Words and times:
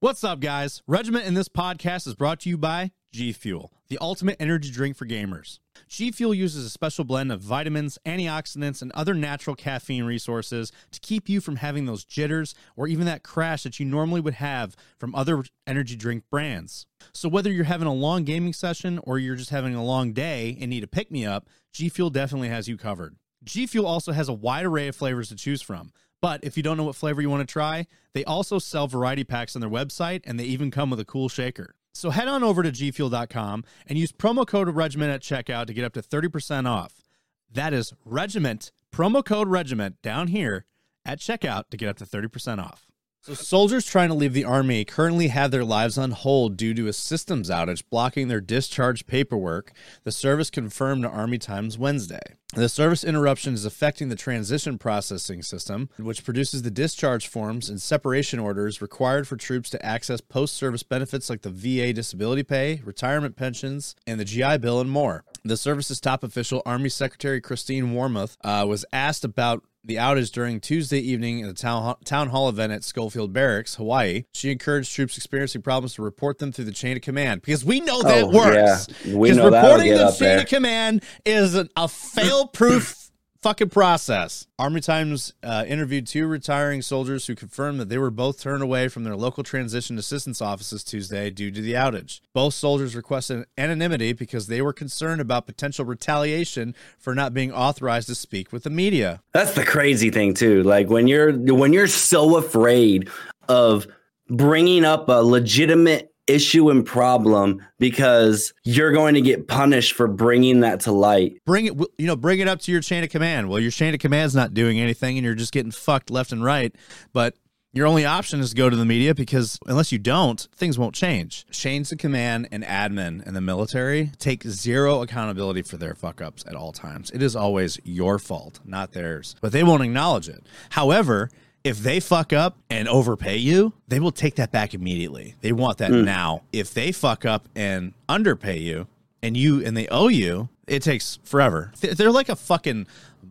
What's 0.00 0.22
up, 0.22 0.38
guys? 0.38 0.80
Regiment 0.86 1.24
in 1.26 1.34
this 1.34 1.48
podcast 1.48 2.06
is 2.06 2.14
brought 2.14 2.38
to 2.42 2.48
you 2.48 2.56
by 2.56 2.92
G 3.12 3.32
Fuel, 3.32 3.72
the 3.88 3.98
ultimate 4.00 4.36
energy 4.38 4.70
drink 4.70 4.96
for 4.96 5.06
gamers. 5.06 5.58
G 5.88 6.12
Fuel 6.12 6.32
uses 6.32 6.64
a 6.64 6.70
special 6.70 7.02
blend 7.02 7.32
of 7.32 7.40
vitamins, 7.40 7.98
antioxidants, 8.06 8.80
and 8.80 8.92
other 8.92 9.12
natural 9.12 9.56
caffeine 9.56 10.04
resources 10.04 10.70
to 10.92 11.00
keep 11.00 11.28
you 11.28 11.40
from 11.40 11.56
having 11.56 11.86
those 11.86 12.04
jitters 12.04 12.54
or 12.76 12.86
even 12.86 13.06
that 13.06 13.24
crash 13.24 13.64
that 13.64 13.80
you 13.80 13.86
normally 13.86 14.20
would 14.20 14.34
have 14.34 14.76
from 15.00 15.16
other 15.16 15.42
energy 15.66 15.96
drink 15.96 16.22
brands. 16.30 16.86
So, 17.12 17.28
whether 17.28 17.50
you're 17.50 17.64
having 17.64 17.88
a 17.88 17.92
long 17.92 18.22
gaming 18.22 18.52
session 18.52 19.00
or 19.02 19.18
you're 19.18 19.34
just 19.34 19.50
having 19.50 19.74
a 19.74 19.84
long 19.84 20.12
day 20.12 20.56
and 20.60 20.70
need 20.70 20.84
a 20.84 20.86
pick 20.86 21.10
me 21.10 21.26
up, 21.26 21.48
G 21.72 21.88
Fuel 21.88 22.10
definitely 22.10 22.50
has 22.50 22.68
you 22.68 22.76
covered. 22.76 23.16
G 23.42 23.66
Fuel 23.66 23.86
also 23.86 24.12
has 24.12 24.28
a 24.28 24.32
wide 24.32 24.64
array 24.64 24.86
of 24.86 24.94
flavors 24.94 25.30
to 25.30 25.34
choose 25.34 25.60
from. 25.60 25.90
But 26.20 26.42
if 26.42 26.56
you 26.56 26.62
don't 26.62 26.76
know 26.76 26.84
what 26.84 26.96
flavor 26.96 27.22
you 27.22 27.30
want 27.30 27.46
to 27.46 27.52
try, 27.52 27.86
they 28.12 28.24
also 28.24 28.58
sell 28.58 28.88
variety 28.88 29.24
packs 29.24 29.54
on 29.54 29.60
their 29.60 29.70
website 29.70 30.22
and 30.24 30.38
they 30.38 30.44
even 30.44 30.70
come 30.70 30.90
with 30.90 31.00
a 31.00 31.04
cool 31.04 31.28
shaker. 31.28 31.74
So 31.92 32.10
head 32.10 32.28
on 32.28 32.44
over 32.44 32.62
to 32.62 32.70
gfuel.com 32.70 33.64
and 33.86 33.98
use 33.98 34.12
promo 34.12 34.46
code 34.46 34.68
regiment 34.68 35.12
at 35.12 35.22
checkout 35.22 35.66
to 35.66 35.74
get 35.74 35.84
up 35.84 35.94
to 35.94 36.02
30% 36.02 36.68
off. 36.68 37.02
That 37.50 37.72
is 37.72 37.92
regiment, 38.04 38.72
promo 38.92 39.24
code 39.24 39.48
regiment 39.48 40.00
down 40.02 40.28
here 40.28 40.66
at 41.04 41.18
checkout 41.18 41.70
to 41.70 41.76
get 41.76 41.88
up 41.88 41.96
to 41.98 42.04
30% 42.04 42.62
off. 42.62 42.87
So 43.28 43.34
soldiers 43.34 43.84
trying 43.84 44.08
to 44.08 44.14
leave 44.14 44.32
the 44.32 44.46
army 44.46 44.86
currently 44.86 45.28
have 45.28 45.50
their 45.50 45.62
lives 45.62 45.98
on 45.98 46.12
hold 46.12 46.56
due 46.56 46.72
to 46.72 46.86
a 46.86 46.94
systems 46.94 47.50
outage 47.50 47.82
blocking 47.90 48.28
their 48.28 48.40
discharge 48.40 49.06
paperwork. 49.06 49.72
The 50.04 50.12
service 50.12 50.48
confirmed 50.48 51.02
to 51.02 51.10
Army 51.10 51.36
Times 51.36 51.76
Wednesday. 51.76 52.22
The 52.54 52.70
service 52.70 53.04
interruption 53.04 53.52
is 53.52 53.66
affecting 53.66 54.08
the 54.08 54.16
transition 54.16 54.78
processing 54.78 55.42
system, 55.42 55.90
which 55.98 56.24
produces 56.24 56.62
the 56.62 56.70
discharge 56.70 57.28
forms 57.28 57.68
and 57.68 57.82
separation 57.82 58.38
orders 58.38 58.80
required 58.80 59.28
for 59.28 59.36
troops 59.36 59.68
to 59.70 59.84
access 59.84 60.22
post 60.22 60.54
service 60.54 60.82
benefits 60.82 61.28
like 61.28 61.42
the 61.42 61.50
VA 61.50 61.92
disability 61.92 62.44
pay, 62.44 62.80
retirement 62.82 63.36
pensions, 63.36 63.94
and 64.06 64.18
the 64.18 64.24
GI 64.24 64.56
Bill, 64.56 64.80
and 64.80 64.90
more. 64.90 65.22
The 65.44 65.58
service's 65.58 66.00
top 66.00 66.24
official, 66.24 66.62
Army 66.64 66.88
Secretary 66.88 67.42
Christine 67.42 67.92
Wormuth, 67.92 68.38
uh, 68.42 68.66
was 68.66 68.86
asked 68.90 69.26
about 69.26 69.62
the 69.88 69.96
outage 69.96 70.30
during 70.30 70.60
Tuesday 70.60 71.00
evening 71.00 71.40
at 71.42 71.48
the 71.48 71.54
town, 71.54 71.96
town 72.04 72.28
hall 72.28 72.48
event 72.48 72.72
at 72.72 72.84
Schofield 72.84 73.32
Barracks, 73.32 73.74
Hawaii. 73.76 74.24
She 74.34 74.52
encouraged 74.52 74.94
troops 74.94 75.16
experiencing 75.16 75.62
problems 75.62 75.94
to 75.94 76.02
report 76.02 76.38
them 76.38 76.52
through 76.52 76.66
the 76.66 76.72
chain 76.72 76.96
of 76.96 77.02
command 77.02 77.40
because 77.40 77.64
we 77.64 77.80
know 77.80 78.02
that 78.02 78.24
Oh, 78.24 78.28
works. 78.28 78.86
yeah. 79.04 79.16
We 79.16 79.30
Because 79.30 79.36
know 79.38 79.44
reporting 79.50 79.92
the 79.94 80.10
chain 80.10 80.18
there. 80.20 80.38
of 80.40 80.46
command 80.46 81.02
is 81.24 81.54
an, 81.54 81.70
a 81.76 81.88
fail-proof 81.88 83.07
fucking 83.42 83.68
process. 83.68 84.46
Army 84.58 84.80
Times 84.80 85.32
uh, 85.42 85.64
interviewed 85.66 86.06
two 86.06 86.26
retiring 86.26 86.82
soldiers 86.82 87.26
who 87.26 87.34
confirmed 87.34 87.80
that 87.80 87.88
they 87.88 87.98
were 87.98 88.10
both 88.10 88.40
turned 88.40 88.62
away 88.62 88.88
from 88.88 89.04
their 89.04 89.16
local 89.16 89.42
transition 89.42 89.98
assistance 89.98 90.42
offices 90.42 90.82
Tuesday 90.82 91.30
due 91.30 91.50
to 91.50 91.60
the 91.60 91.74
outage. 91.74 92.20
Both 92.32 92.54
soldiers 92.54 92.96
requested 92.96 93.46
anonymity 93.56 94.12
because 94.12 94.46
they 94.46 94.62
were 94.62 94.72
concerned 94.72 95.20
about 95.20 95.46
potential 95.46 95.84
retaliation 95.84 96.74
for 96.98 97.14
not 97.14 97.34
being 97.34 97.52
authorized 97.52 98.08
to 98.08 98.14
speak 98.14 98.52
with 98.52 98.64
the 98.64 98.70
media. 98.70 99.22
That's 99.32 99.54
the 99.54 99.64
crazy 99.64 100.10
thing 100.10 100.34
too. 100.34 100.62
Like 100.62 100.88
when 100.88 101.06
you're 101.06 101.32
when 101.32 101.72
you're 101.72 101.86
so 101.86 102.36
afraid 102.36 103.08
of 103.48 103.86
bringing 104.28 104.84
up 104.84 105.08
a 105.08 105.22
legitimate 105.22 106.12
issue 106.28 106.70
and 106.70 106.84
problem 106.84 107.64
because 107.78 108.52
you're 108.64 108.92
going 108.92 109.14
to 109.14 109.20
get 109.20 109.48
punished 109.48 109.94
for 109.94 110.06
bringing 110.06 110.60
that 110.60 110.80
to 110.80 110.92
light. 110.92 111.40
bring 111.44 111.66
it 111.66 111.74
you 111.98 112.06
know 112.06 112.16
bring 112.16 112.40
it 112.40 112.48
up 112.48 112.60
to 112.60 112.72
your 112.72 112.80
chain 112.80 113.02
of 113.02 113.10
command. 113.10 113.48
Well 113.48 113.60
your 113.60 113.70
chain 113.70 113.94
of 113.94 114.00
command's 114.00 114.34
not 114.34 114.54
doing 114.54 114.78
anything 114.78 115.16
and 115.18 115.24
you're 115.24 115.34
just 115.34 115.52
getting 115.52 115.72
fucked 115.72 116.10
left 116.10 116.32
and 116.32 116.44
right 116.44 116.74
but 117.12 117.34
your 117.72 117.86
only 117.86 118.04
option 118.04 118.40
is 118.40 118.50
to 118.50 118.56
go 118.56 118.70
to 118.70 118.76
the 118.76 118.84
media 118.86 119.14
because 119.14 119.58
unless 119.66 119.92
you 119.92 119.98
don't 119.98 120.48
things 120.56 120.78
won't 120.78 120.94
change. 120.94 121.46
Chains 121.50 121.92
of 121.92 121.98
command 121.98 122.48
and 122.50 122.64
admin 122.64 123.26
in 123.26 123.34
the 123.34 123.40
military 123.40 124.10
take 124.18 124.42
zero 124.44 125.02
accountability 125.02 125.62
for 125.62 125.76
their 125.76 125.94
fuck 125.94 126.20
ups 126.20 126.44
at 126.46 126.54
all 126.54 126.72
times. 126.72 127.10
It 127.10 127.22
is 127.22 127.36
always 127.36 127.78
your 127.84 128.18
fault 128.18 128.60
not 128.64 128.92
theirs 128.92 129.36
but 129.40 129.52
they 129.52 129.62
won't 129.62 129.82
acknowledge 129.82 130.28
it. 130.28 130.44
However 130.70 131.30
if 131.64 131.78
they 131.78 132.00
fuck 132.00 132.32
up 132.32 132.56
and 132.70 132.88
overpay 132.88 133.36
you, 133.36 133.72
they 133.88 134.00
will 134.00 134.12
take 134.12 134.36
that 134.36 134.52
back 134.52 134.74
immediately. 134.74 135.34
They 135.40 135.52
want 135.52 135.78
that 135.78 135.90
mm. 135.90 136.04
now. 136.04 136.42
If 136.52 136.72
they 136.72 136.92
fuck 136.92 137.24
up 137.24 137.48
and 137.54 137.92
underpay 138.08 138.58
you 138.58 138.86
and 139.22 139.36
you 139.36 139.64
and 139.64 139.76
they 139.76 139.88
owe 139.88 140.08
you, 140.08 140.48
it 140.66 140.82
takes 140.82 141.18
forever. 141.24 141.72
They're 141.80 142.12
like 142.12 142.28
a 142.28 142.36
fucking 142.36 142.86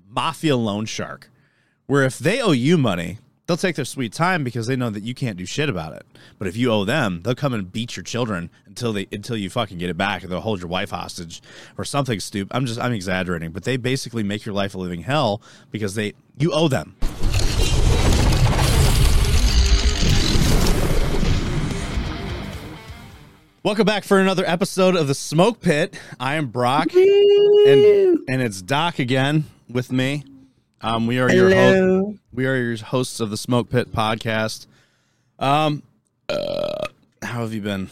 mafia 0.09 0.55
loan 0.55 0.85
shark 0.85 1.29
where 1.85 2.03
if 2.03 2.19
they 2.19 2.41
owe 2.41 2.51
you 2.51 2.77
money, 2.77 3.19
they'll 3.45 3.57
take 3.57 3.75
their 3.75 3.85
sweet 3.85 4.13
time 4.13 4.43
because 4.43 4.67
they 4.67 4.75
know 4.75 4.89
that 4.89 5.03
you 5.03 5.15
can't 5.15 5.37
do 5.37 5.45
shit 5.45 5.69
about 5.69 5.93
it. 5.93 6.05
But 6.37 6.47
if 6.47 6.57
you 6.57 6.71
owe 6.71 6.83
them, 6.83 7.21
they'll 7.23 7.35
come 7.35 7.53
and 7.53 7.71
beat 7.71 7.95
your 7.95 8.03
children 8.03 8.49
until 8.65 8.93
they 8.93 9.07
until 9.11 9.37
you 9.37 9.49
fucking 9.49 9.77
get 9.77 9.89
it 9.89 9.97
back, 9.97 10.21
and 10.21 10.31
they'll 10.31 10.41
hold 10.41 10.59
your 10.59 10.69
wife 10.69 10.91
hostage 10.91 11.41
or 11.77 11.85
something 11.85 12.19
stupid. 12.19 12.55
I'm 12.55 12.65
just 12.65 12.79
I'm 12.79 12.93
exaggerating, 12.93 13.51
but 13.51 13.63
they 13.63 13.77
basically 13.77 14.23
make 14.23 14.45
your 14.45 14.53
life 14.53 14.75
a 14.75 14.77
living 14.77 15.01
hell 15.01 15.41
because 15.71 15.95
they 15.95 16.13
you 16.37 16.51
owe 16.51 16.67
them. 16.67 16.95
Welcome 23.67 23.85
back 23.85 24.05
for 24.05 24.17
another 24.17 24.45
episode 24.45 24.95
of 24.95 25.09
the 25.09 25.13
Smoke 25.13 25.59
Pit. 25.59 25.99
I 26.21 26.35
am 26.35 26.47
Brock, 26.47 26.93
and 26.95 27.03
and 28.29 28.41
it's 28.41 28.61
Doc 28.61 28.97
again 28.97 29.43
with 29.69 29.91
me. 29.91 30.23
Um, 30.79 31.05
we 31.05 31.19
are 31.19 31.29
your 31.29 31.53
host, 31.53 32.17
we 32.31 32.45
are 32.45 32.55
your 32.55 32.77
hosts 32.77 33.19
of 33.19 33.29
the 33.29 33.35
Smoke 33.35 33.69
Pit 33.69 33.91
podcast. 33.91 34.67
Um, 35.37 35.83
uh, 36.29 36.85
how 37.21 37.41
have 37.41 37.53
you 37.53 37.59
been? 37.59 37.89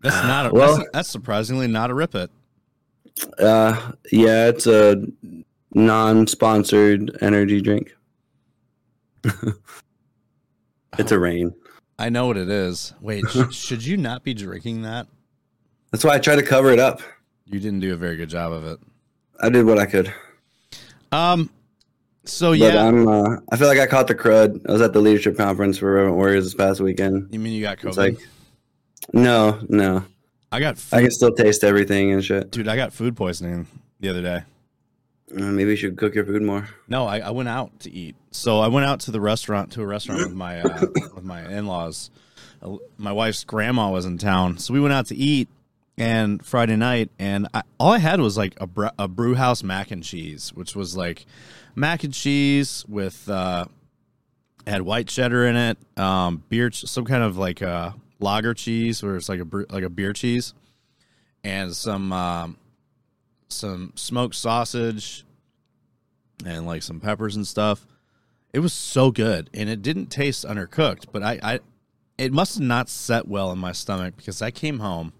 That's 0.00 0.22
not 0.24 0.46
a, 0.46 0.54
Well- 0.54 0.76
that's, 0.78 0.88
that's 0.94 1.10
surprisingly 1.10 1.66
not 1.66 1.90
a 1.90 1.94
rip 1.94 2.14
it. 2.14 2.30
Uh 3.38 3.92
yeah, 4.10 4.48
it's 4.48 4.66
a 4.66 5.04
non-sponsored 5.74 7.18
energy 7.20 7.60
drink. 7.60 7.94
it's 10.98 11.12
a 11.12 11.18
Reign. 11.18 11.54
I 11.98 12.08
know 12.08 12.26
what 12.26 12.36
it 12.36 12.48
is. 12.48 12.92
Wait, 13.00 13.24
sh- 13.30 13.38
should 13.54 13.84
you 13.84 13.96
not 13.96 14.24
be 14.24 14.34
drinking 14.34 14.82
that? 14.82 15.06
That's 15.92 16.04
why 16.04 16.14
I 16.14 16.18
try 16.18 16.34
to 16.36 16.42
cover 16.42 16.70
it 16.72 16.80
up. 16.80 17.00
You 17.46 17.60
didn't 17.60 17.80
do 17.80 17.92
a 17.92 17.96
very 17.96 18.16
good 18.16 18.28
job 18.28 18.52
of 18.52 18.66
it. 18.66 18.78
I 19.40 19.48
did 19.48 19.64
what 19.66 19.78
I 19.78 19.86
could. 19.86 20.12
Um, 21.12 21.50
so 22.24 22.50
But 22.50 22.58
yeah, 22.58 22.84
I'm 22.84 23.06
uh, 23.06 23.36
I 23.52 23.56
feel 23.56 23.68
like 23.68 23.78
I 23.78 23.86
caught 23.86 24.08
the 24.08 24.14
crud. 24.14 24.68
I 24.68 24.72
was 24.72 24.80
at 24.80 24.92
the 24.92 25.00
leadership 25.00 25.36
conference 25.36 25.78
for 25.78 25.92
Reverend 25.92 26.16
Warriors 26.16 26.44
this 26.44 26.54
past 26.54 26.80
weekend. 26.80 27.28
you 27.32 27.38
mean 27.38 27.52
you 27.52 27.62
got 27.62 27.78
COVID? 27.78 27.88
It's 27.88 27.96
like 27.96 28.18
no, 29.12 29.60
no. 29.68 30.04
I 30.50 30.60
got 30.60 30.82
I 30.92 31.02
can 31.02 31.10
still 31.10 31.32
taste 31.32 31.62
everything 31.64 32.12
and 32.12 32.24
shit. 32.24 32.50
dude. 32.50 32.68
I 32.68 32.76
got 32.76 32.92
food 32.92 33.16
poisoning 33.16 33.66
the 34.00 34.08
other 34.08 34.22
day. 34.22 34.42
Uh, 35.32 35.42
maybe 35.52 35.70
you 35.70 35.76
should 35.76 35.96
cook 35.96 36.14
your 36.14 36.24
food 36.24 36.42
more. 36.42 36.68
No, 36.88 37.06
I, 37.06 37.20
I 37.20 37.30
went 37.30 37.48
out 37.48 37.80
to 37.80 37.90
eat. 37.90 38.14
So 38.30 38.60
I 38.60 38.68
went 38.68 38.86
out 38.86 39.00
to 39.00 39.10
the 39.10 39.20
restaurant 39.20 39.72
to 39.72 39.82
a 39.82 39.86
restaurant 39.86 40.20
with 40.20 40.34
my 40.34 40.60
uh, 40.60 40.86
with 41.14 41.24
my 41.24 41.46
in 41.50 41.66
laws. 41.66 42.10
My 42.96 43.12
wife's 43.12 43.44
grandma 43.44 43.90
was 43.90 44.04
in 44.06 44.18
town, 44.18 44.58
so 44.58 44.72
we 44.74 44.80
went 44.80 44.94
out 44.94 45.06
to 45.06 45.16
eat. 45.16 45.48
And 45.96 46.44
Friday 46.44 46.74
night, 46.74 47.10
and 47.20 47.46
I, 47.54 47.62
all 47.78 47.92
I 47.92 47.98
had 47.98 48.20
was 48.20 48.36
like 48.36 48.54
a 48.60 48.66
br- 48.66 48.88
a 48.98 49.06
brew 49.06 49.34
house 49.36 49.62
mac 49.62 49.92
and 49.92 50.02
cheese, 50.02 50.52
which 50.52 50.74
was 50.74 50.96
like 50.96 51.24
mac 51.76 52.02
and 52.02 52.12
cheese 52.12 52.84
with 52.88 53.28
uh, 53.28 53.66
had 54.66 54.82
white 54.82 55.06
cheddar 55.06 55.46
in 55.46 55.54
it, 55.54 55.78
um, 55.96 56.42
beer, 56.48 56.70
ch- 56.70 56.86
some 56.86 57.04
kind 57.04 57.22
of 57.22 57.36
like 57.38 57.62
uh, 57.62 57.92
lager 58.18 58.54
cheese, 58.54 59.04
where 59.04 59.14
it's 59.14 59.28
like 59.28 59.38
a 59.38 59.44
bre- 59.44 59.62
like 59.70 59.84
a 59.84 59.88
beer 59.88 60.12
cheese, 60.12 60.52
and 61.44 61.72
some 61.76 62.12
um, 62.12 62.56
some 63.48 63.92
smoked 63.94 64.34
sausage, 64.34 65.24
and 66.44 66.66
like 66.66 66.82
some 66.82 67.00
peppers 67.00 67.36
and 67.36 67.46
stuff. 67.46 67.86
It 68.52 68.60
was 68.60 68.72
so 68.72 69.10
good, 69.10 69.50
and 69.52 69.68
it 69.68 69.82
didn't 69.82 70.06
taste 70.06 70.44
undercooked, 70.44 71.06
but 71.12 71.22
I, 71.22 71.38
I 71.42 71.60
it 72.16 72.32
must 72.32 72.54
have 72.54 72.66
not 72.66 72.88
set 72.88 73.26
well 73.26 73.50
in 73.50 73.58
my 73.58 73.72
stomach 73.72 74.16
because 74.16 74.40
I 74.40 74.50
came 74.50 74.78
home 74.78 75.12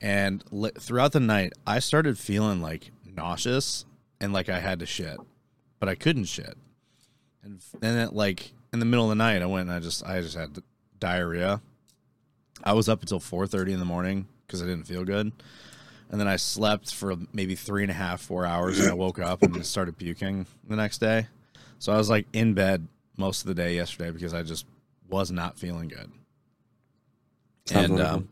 and 0.00 0.44
li- 0.50 0.70
throughout 0.78 1.12
the 1.12 1.20
night 1.20 1.52
I 1.66 1.80
started 1.80 2.18
feeling 2.18 2.62
like 2.62 2.92
nauseous 3.04 3.84
and 4.20 4.32
like 4.32 4.48
I 4.48 4.60
had 4.60 4.78
to 4.80 4.86
shit, 4.86 5.18
but 5.78 5.88
I 5.88 5.94
couldn't 5.94 6.26
shit. 6.26 6.56
And 7.42 7.60
then 7.80 8.08
like 8.12 8.52
in 8.72 8.78
the 8.78 8.86
middle 8.86 9.06
of 9.06 9.10
the 9.10 9.16
night, 9.16 9.42
I 9.42 9.46
went 9.46 9.68
and 9.68 9.76
I 9.76 9.80
just 9.80 10.04
I 10.04 10.20
just 10.20 10.36
had 10.36 10.58
diarrhea. 10.98 11.60
I 12.62 12.74
was 12.74 12.88
up 12.88 13.00
until 13.00 13.20
four 13.20 13.46
thirty 13.46 13.72
in 13.72 13.78
the 13.78 13.84
morning 13.84 14.28
because 14.46 14.62
I 14.62 14.66
didn't 14.66 14.84
feel 14.86 15.04
good, 15.04 15.32
and 16.10 16.20
then 16.20 16.26
I 16.28 16.36
slept 16.36 16.92
for 16.94 17.14
maybe 17.32 17.54
three 17.54 17.82
and 17.82 17.90
a 17.90 17.94
half, 17.94 18.20
four 18.20 18.44
hours, 18.44 18.78
and 18.80 18.90
I 18.90 18.94
woke 18.94 19.18
up 19.18 19.42
and 19.42 19.64
started 19.64 19.96
puking 19.96 20.46
the 20.68 20.76
next 20.76 20.98
day. 20.98 21.28
So 21.78 21.92
I 21.92 21.96
was 21.96 22.10
like 22.10 22.26
in 22.32 22.52
bed 22.54 22.88
most 23.16 23.42
of 23.42 23.46
the 23.46 23.54
day 23.54 23.74
yesterday 23.76 24.10
because 24.10 24.34
I 24.34 24.42
just 24.42 24.66
was 25.08 25.30
not 25.30 25.58
feeling 25.58 25.88
good. 25.88 26.10
Sounds 27.66 27.90
and 27.90 28.00
um, 28.00 28.28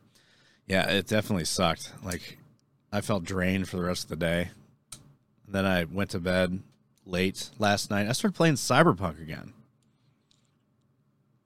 yeah, 0.66 0.88
it 0.90 1.06
definitely 1.06 1.44
sucked. 1.44 1.92
Like 2.02 2.38
I 2.92 3.00
felt 3.00 3.24
drained 3.24 3.68
for 3.68 3.76
the 3.76 3.84
rest 3.84 4.04
of 4.04 4.10
the 4.10 4.16
day. 4.16 4.50
And 5.46 5.54
then 5.54 5.64
I 5.64 5.84
went 5.84 6.10
to 6.10 6.18
bed 6.20 6.60
late 7.06 7.50
last 7.58 7.90
night. 7.90 8.06
I 8.08 8.12
started 8.12 8.36
playing 8.36 8.54
Cyberpunk 8.54 9.22
again 9.22 9.52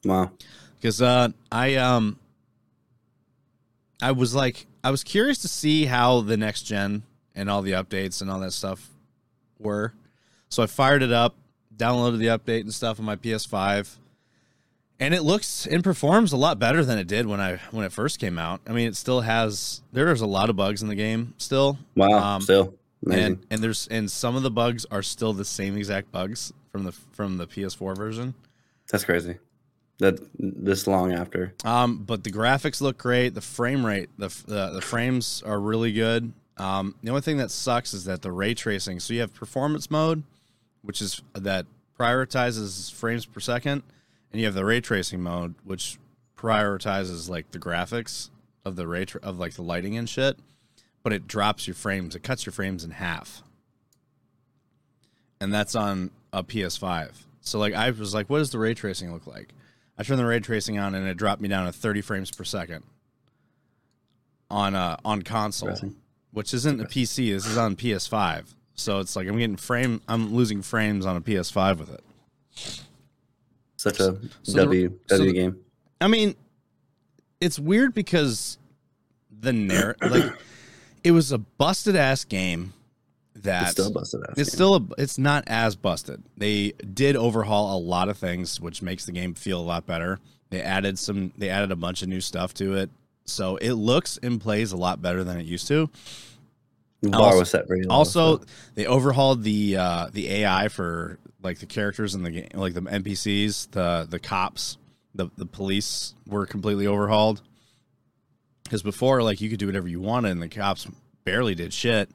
Wow. 0.04 0.32
because 0.80 1.00
uh, 1.02 1.28
I 1.52 1.76
um 1.76 2.18
I 4.00 4.10
was 4.12 4.34
like 4.34 4.66
I 4.84 4.90
was 4.90 5.04
curious 5.04 5.38
to 5.38 5.48
see 5.48 5.84
how 5.86 6.20
the 6.22 6.36
next 6.36 6.62
gen 6.62 7.02
and 7.34 7.48
all 7.48 7.62
the 7.62 7.72
updates 7.72 8.20
and 8.20 8.30
all 8.30 8.40
that 8.40 8.52
stuff 8.52 8.90
were. 9.58 9.92
So 10.48 10.62
I 10.62 10.66
fired 10.66 11.02
it 11.02 11.12
up, 11.12 11.36
downloaded 11.76 12.18
the 12.18 12.26
update 12.26 12.60
and 12.62 12.74
stuff 12.74 12.98
on 12.98 13.04
my 13.06 13.16
PS5. 13.16 13.96
And 15.00 15.14
it 15.14 15.22
looks 15.22 15.66
and 15.66 15.82
performs 15.82 16.32
a 16.32 16.36
lot 16.36 16.58
better 16.58 16.84
than 16.84 16.98
it 16.98 17.08
did 17.08 17.26
when 17.26 17.40
I 17.40 17.56
when 17.72 17.84
it 17.84 17.92
first 17.92 18.20
came 18.20 18.38
out. 18.38 18.60
I 18.68 18.72
mean, 18.72 18.86
it 18.86 18.94
still 18.96 19.20
has 19.22 19.82
there's 19.92 20.20
a 20.20 20.26
lot 20.26 20.48
of 20.50 20.54
bugs 20.56 20.82
in 20.82 20.88
the 20.88 20.94
game 20.94 21.34
still. 21.38 21.78
Wow. 21.96 22.36
Um, 22.36 22.42
Still 22.42 22.74
amazing. 23.04 23.24
and 23.24 23.46
and 23.50 23.62
there's 23.64 23.88
and 23.88 24.08
some 24.08 24.36
of 24.36 24.42
the 24.44 24.50
bugs 24.50 24.86
are 24.92 25.02
still 25.02 25.32
the 25.32 25.44
same 25.44 25.76
exact 25.76 26.12
bugs 26.12 26.52
from 26.70 26.84
the 26.84 26.92
from 26.92 27.36
the 27.38 27.48
PS4 27.48 27.96
version. 27.96 28.34
That's 28.92 29.04
crazy. 29.04 29.38
That 29.98 30.18
this 30.38 30.86
long 30.86 31.12
after. 31.12 31.54
Um, 31.64 31.98
but 31.98 32.24
the 32.24 32.32
graphics 32.32 32.80
look 32.80 32.98
great. 32.98 33.34
The 33.34 33.40
frame 33.40 33.84
rate, 33.86 34.10
the 34.18 34.28
the, 34.46 34.70
the 34.70 34.80
frames 34.80 35.42
are 35.46 35.60
really 35.60 35.92
good. 35.92 36.32
Um, 36.56 36.94
the 37.02 37.10
only 37.10 37.22
thing 37.22 37.38
that 37.38 37.50
sucks 37.50 37.94
is 37.94 38.04
that 38.04 38.22
the 38.22 38.32
ray 38.32 38.54
tracing. 38.54 39.00
So 39.00 39.14
you 39.14 39.20
have 39.20 39.32
performance 39.34 39.90
mode, 39.90 40.22
which 40.82 41.00
is 41.00 41.22
that 41.34 41.66
prioritizes 41.98 42.92
frames 42.92 43.26
per 43.26 43.40
second, 43.40 43.82
and 44.30 44.40
you 44.40 44.46
have 44.46 44.54
the 44.54 44.64
ray 44.64 44.80
tracing 44.80 45.20
mode, 45.20 45.54
which 45.64 45.98
prioritizes 46.36 47.28
like 47.28 47.50
the 47.52 47.58
graphics 47.58 48.30
of 48.64 48.76
the 48.76 48.86
ray 48.86 49.04
tra- 49.04 49.20
of 49.22 49.38
like 49.38 49.54
the 49.54 49.62
lighting 49.62 49.96
and 49.96 50.08
shit. 50.08 50.38
But 51.02 51.12
it 51.12 51.26
drops 51.26 51.66
your 51.66 51.74
frames. 51.74 52.14
It 52.14 52.22
cuts 52.22 52.46
your 52.46 52.52
frames 52.52 52.84
in 52.84 52.92
half, 52.92 53.42
and 55.40 55.52
that's 55.52 55.74
on 55.74 56.10
a 56.32 56.42
PS5. 56.44 57.10
So 57.40 57.58
like 57.58 57.74
I 57.74 57.90
was 57.90 58.14
like, 58.14 58.30
what 58.30 58.38
does 58.38 58.50
the 58.50 58.58
ray 58.58 58.74
tracing 58.74 59.12
look 59.12 59.26
like? 59.26 59.52
I 59.98 60.02
turned 60.02 60.18
the 60.18 60.24
ray 60.24 60.40
tracing 60.40 60.78
on 60.78 60.94
and 60.94 61.06
it 61.06 61.16
dropped 61.16 61.40
me 61.42 61.48
down 61.48 61.66
to 61.66 61.72
30 61.72 62.00
frames 62.00 62.30
per 62.30 62.44
second 62.44 62.84
on 64.50 64.74
uh 64.74 64.96
on 65.04 65.22
console, 65.22 65.76
which 66.32 66.52
isn't 66.54 66.80
a 66.80 66.84
PC. 66.84 67.32
This 67.32 67.46
is 67.46 67.56
on 67.56 67.76
PS5. 67.76 68.54
So 68.74 69.00
it's 69.00 69.16
like 69.16 69.28
I'm 69.28 69.36
getting 69.38 69.56
frame. 69.56 70.00
I'm 70.08 70.34
losing 70.34 70.62
frames 70.62 71.06
on 71.06 71.16
a 71.16 71.20
PS5 71.20 71.78
with 71.78 71.90
it. 71.92 72.02
Such 73.76 74.00
a 74.00 74.16
So 74.42 74.52
the- 74.52 74.58
W 74.64 74.98
so 75.08 75.16
W 75.18 75.32
the- 75.32 75.38
game. 75.38 75.58
I 76.00 76.08
mean, 76.08 76.34
it's 77.40 77.58
weird 77.58 77.94
because 77.94 78.58
the 79.40 79.52
narr 79.52 79.96
like 80.00 80.32
it 81.04 81.12
was 81.12 81.32
a 81.32 81.38
busted 81.38 81.96
ass 81.96 82.24
game 82.24 82.72
that 83.36 83.62
It's 83.62 83.70
still 83.72 83.92
busted. 83.92 84.20
It's 84.36 84.52
still 84.52 84.74
a, 84.76 84.82
it's 84.98 85.18
not 85.18 85.44
as 85.46 85.76
busted. 85.76 86.22
They 86.36 86.72
did 86.92 87.16
overhaul 87.16 87.76
a 87.76 87.80
lot 87.80 88.08
of 88.08 88.18
things, 88.18 88.60
which 88.60 88.82
makes 88.82 89.06
the 89.06 89.12
game 89.12 89.34
feel 89.34 89.60
a 89.60 89.62
lot 89.62 89.86
better. 89.86 90.18
They 90.50 90.60
added 90.62 90.98
some. 90.98 91.32
They 91.38 91.48
added 91.48 91.72
a 91.72 91.76
bunch 91.76 92.02
of 92.02 92.08
new 92.08 92.20
stuff 92.20 92.52
to 92.54 92.74
it, 92.74 92.90
so 93.24 93.56
it 93.56 93.72
looks 93.72 94.18
and 94.22 94.40
plays 94.40 94.72
a 94.72 94.76
lot 94.76 95.00
better 95.00 95.24
than 95.24 95.38
it 95.38 95.46
used 95.46 95.66
to. 95.68 95.88
The 97.00 97.10
bar 97.10 97.22
also- 97.22 97.38
was 97.38 97.50
set 97.50 97.68
low. 97.68 97.82
Also, 97.88 98.36
so- 98.38 98.44
they 98.74 98.86
overhauled 98.86 99.42
the 99.42 99.76
uh, 99.76 100.08
the 100.12 100.30
AI 100.30 100.68
for 100.68 101.18
like 101.42 101.58
the 101.58 101.66
characters 101.66 102.14
in 102.14 102.22
the 102.22 102.30
game, 102.30 102.48
like 102.54 102.74
the 102.74 102.82
NPCs, 102.82 103.70
the 103.70 104.06
the 104.08 104.18
cops, 104.18 104.76
the 105.14 105.28
the 105.36 105.46
police 105.46 106.14
were 106.26 106.46
completely 106.46 106.86
overhauled. 106.86 107.42
Because 108.64 108.82
before, 108.82 109.22
like 109.22 109.40
you 109.40 109.50
could 109.50 109.58
do 109.58 109.66
whatever 109.66 109.88
you 109.88 110.00
wanted, 110.00 110.30
and 110.32 110.42
the 110.42 110.48
cops 110.48 110.86
barely 111.24 111.54
did 111.54 111.72
shit, 111.72 112.10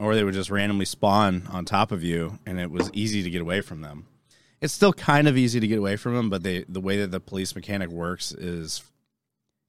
or 0.00 0.14
they 0.14 0.24
would 0.24 0.34
just 0.34 0.50
randomly 0.50 0.86
spawn 0.86 1.46
on 1.52 1.66
top 1.66 1.92
of 1.92 2.02
you, 2.02 2.38
and 2.46 2.58
it 2.58 2.70
was 2.70 2.90
easy 2.94 3.22
to 3.22 3.30
get 3.30 3.42
away 3.42 3.60
from 3.60 3.82
them. 3.82 4.06
It's 4.60 4.72
still 4.72 4.94
kind 4.94 5.28
of 5.28 5.36
easy 5.36 5.60
to 5.60 5.66
get 5.66 5.78
away 5.78 5.96
from 5.96 6.14
them, 6.14 6.30
but 6.30 6.42
they 6.42 6.64
the 6.68 6.80
way 6.80 6.96
that 6.98 7.10
the 7.10 7.20
police 7.20 7.54
mechanic 7.54 7.90
works 7.90 8.32
is 8.32 8.82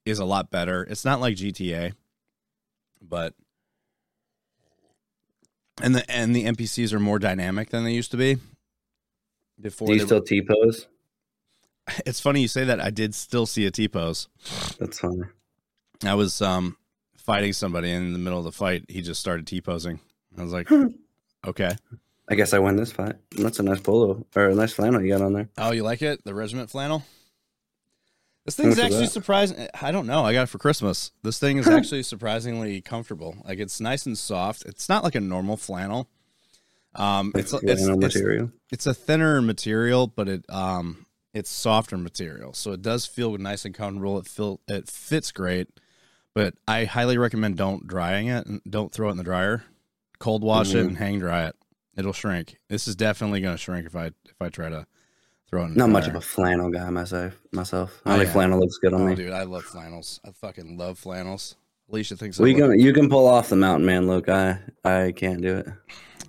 is 0.05 0.19
a 0.19 0.25
lot 0.25 0.49
better. 0.49 0.83
It's 0.89 1.05
not 1.05 1.19
like 1.19 1.35
GTA, 1.35 1.93
but 3.01 3.33
and 5.81 5.93
the 5.95 6.09
and 6.09 6.35
the 6.35 6.45
NPCs 6.45 6.93
are 6.93 6.99
more 6.99 7.19
dynamic 7.19 7.69
than 7.69 7.83
they 7.83 7.93
used 7.93 8.11
to 8.11 8.17
be. 8.17 8.37
Before 9.59 9.87
Do 9.87 9.93
you 9.93 9.99
still 9.99 10.21
T 10.21 10.41
pose? 10.41 10.87
it's 12.05 12.21
funny 12.21 12.41
you 12.41 12.47
say 12.47 12.63
that. 12.63 12.79
I 12.79 12.89
did 12.89 13.13
still 13.13 13.45
see 13.45 13.65
a 13.65 13.71
T 13.71 13.89
pose. 13.89 14.29
That's 14.79 14.99
funny. 14.99 15.23
I 16.05 16.15
was 16.15 16.41
um 16.41 16.77
fighting 17.17 17.51
somebody 17.51 17.91
and 17.91 18.07
in 18.07 18.13
the 18.13 18.19
middle 18.19 18.39
of 18.39 18.45
the 18.45 18.51
fight. 18.53 18.85
He 18.87 19.01
just 19.01 19.19
started 19.19 19.45
T 19.45 19.59
posing. 19.59 19.99
I 20.37 20.43
was 20.43 20.53
like, 20.53 20.69
okay. 21.47 21.75
I 22.29 22.35
guess 22.35 22.53
I 22.53 22.59
win 22.59 22.77
this 22.77 22.91
fight. 22.91 23.15
That's 23.37 23.59
a 23.59 23.63
nice 23.63 23.79
polo 23.81 24.25
or 24.35 24.45
a 24.49 24.55
nice 24.55 24.71
flannel 24.73 25.01
you 25.01 25.11
got 25.11 25.21
on 25.21 25.33
there. 25.33 25.49
Oh, 25.57 25.71
you 25.71 25.83
like 25.83 26.01
it? 26.01 26.23
The 26.23 26.33
regiment 26.33 26.69
flannel. 26.69 27.03
This 28.45 28.55
thing's 28.55 28.73
is 28.73 28.79
actually 28.79 29.01
that? 29.05 29.11
surprising. 29.11 29.67
I 29.79 29.91
don't 29.91 30.07
know. 30.07 30.23
I 30.25 30.33
got 30.33 30.43
it 30.43 30.49
for 30.49 30.57
Christmas. 30.57 31.11
This 31.23 31.37
thing 31.37 31.57
is 31.57 31.67
actually 31.67 32.03
surprisingly 32.03 32.81
comfortable. 32.81 33.35
Like 33.45 33.59
it's 33.59 33.79
nice 33.79 34.05
and 34.05 34.17
soft. 34.17 34.65
It's 34.65 34.89
not 34.89 35.03
like 35.03 35.15
a 35.15 35.19
normal 35.19 35.57
flannel. 35.57 36.09
Um, 36.95 37.31
it's 37.35 37.53
Like 37.53 37.63
it's, 37.63 37.81
flannel 37.83 38.03
it's 38.03 38.15
material. 38.15 38.51
it's 38.71 38.85
a 38.87 38.93
thinner 38.93 39.41
material, 39.41 40.07
but 40.07 40.27
it 40.27 40.45
um 40.49 41.05
it's 41.33 41.49
softer 41.49 41.97
material, 41.97 42.53
so 42.53 42.71
it 42.73 42.81
does 42.81 43.05
feel 43.05 43.37
nice 43.37 43.63
and 43.63 43.73
comfortable. 43.73 44.17
It 44.19 44.25
feel 44.27 44.59
it 44.67 44.89
fits 44.89 45.31
great, 45.31 45.67
but 46.33 46.55
I 46.67 46.83
highly 46.85 47.17
recommend 47.17 47.57
don't 47.57 47.87
drying 47.87 48.27
it 48.27 48.45
and 48.45 48.61
don't 48.69 48.91
throw 48.91 49.07
it 49.07 49.11
in 49.11 49.17
the 49.17 49.23
dryer. 49.23 49.63
Cold 50.21 50.43
wash 50.43 50.73
it 50.75 50.77
Mhm. 50.85 50.87
and 50.89 50.97
hang 50.97 51.19
dry 51.19 51.47
it. 51.47 51.55
It'll 51.97 52.13
shrink. 52.13 52.57
This 52.69 52.87
is 52.87 52.95
definitely 52.95 53.41
going 53.41 53.55
to 53.55 53.57
shrink 53.57 53.85
if 53.87 53.95
I 53.95 54.05
if 54.25 54.39
I 54.39 54.49
try 54.49 54.69
to 54.69 54.85
throw 55.49 55.63
it. 55.63 55.65
In 55.65 55.71
the 55.73 55.77
Not 55.79 55.89
much 55.89 56.07
of 56.07 56.15
a 56.15 56.21
flannel 56.21 56.69
guy 56.69 56.89
myself. 56.91 57.33
Myself. 57.51 58.01
I 58.05 58.13
Oh, 58.13 58.17
think 58.17 58.27
yeah. 58.27 58.33
flannel 58.33 58.59
looks 58.59 58.77
good 58.77 58.93
on 58.93 59.01
Oh, 59.01 59.05
me. 59.07 59.15
dude, 59.15 59.31
I 59.33 59.43
love 59.43 59.63
flannels. 59.63 60.19
I 60.23 60.31
fucking 60.31 60.77
love 60.77 60.99
flannels. 60.99 61.55
Alicia 61.91 62.15
thinks 62.15 62.37
Well, 62.39 62.47
I, 62.47 62.51
you 62.51 62.55
can 62.55 62.79
you 62.79 62.93
can 62.93 63.09
pull 63.09 63.27
off 63.27 63.49
the 63.49 63.55
mountain 63.55 63.85
man 63.85 64.07
look. 64.07 64.29
I 64.29 64.59
I 64.85 65.11
can't 65.15 65.41
do 65.41 65.57
it. 65.57 65.67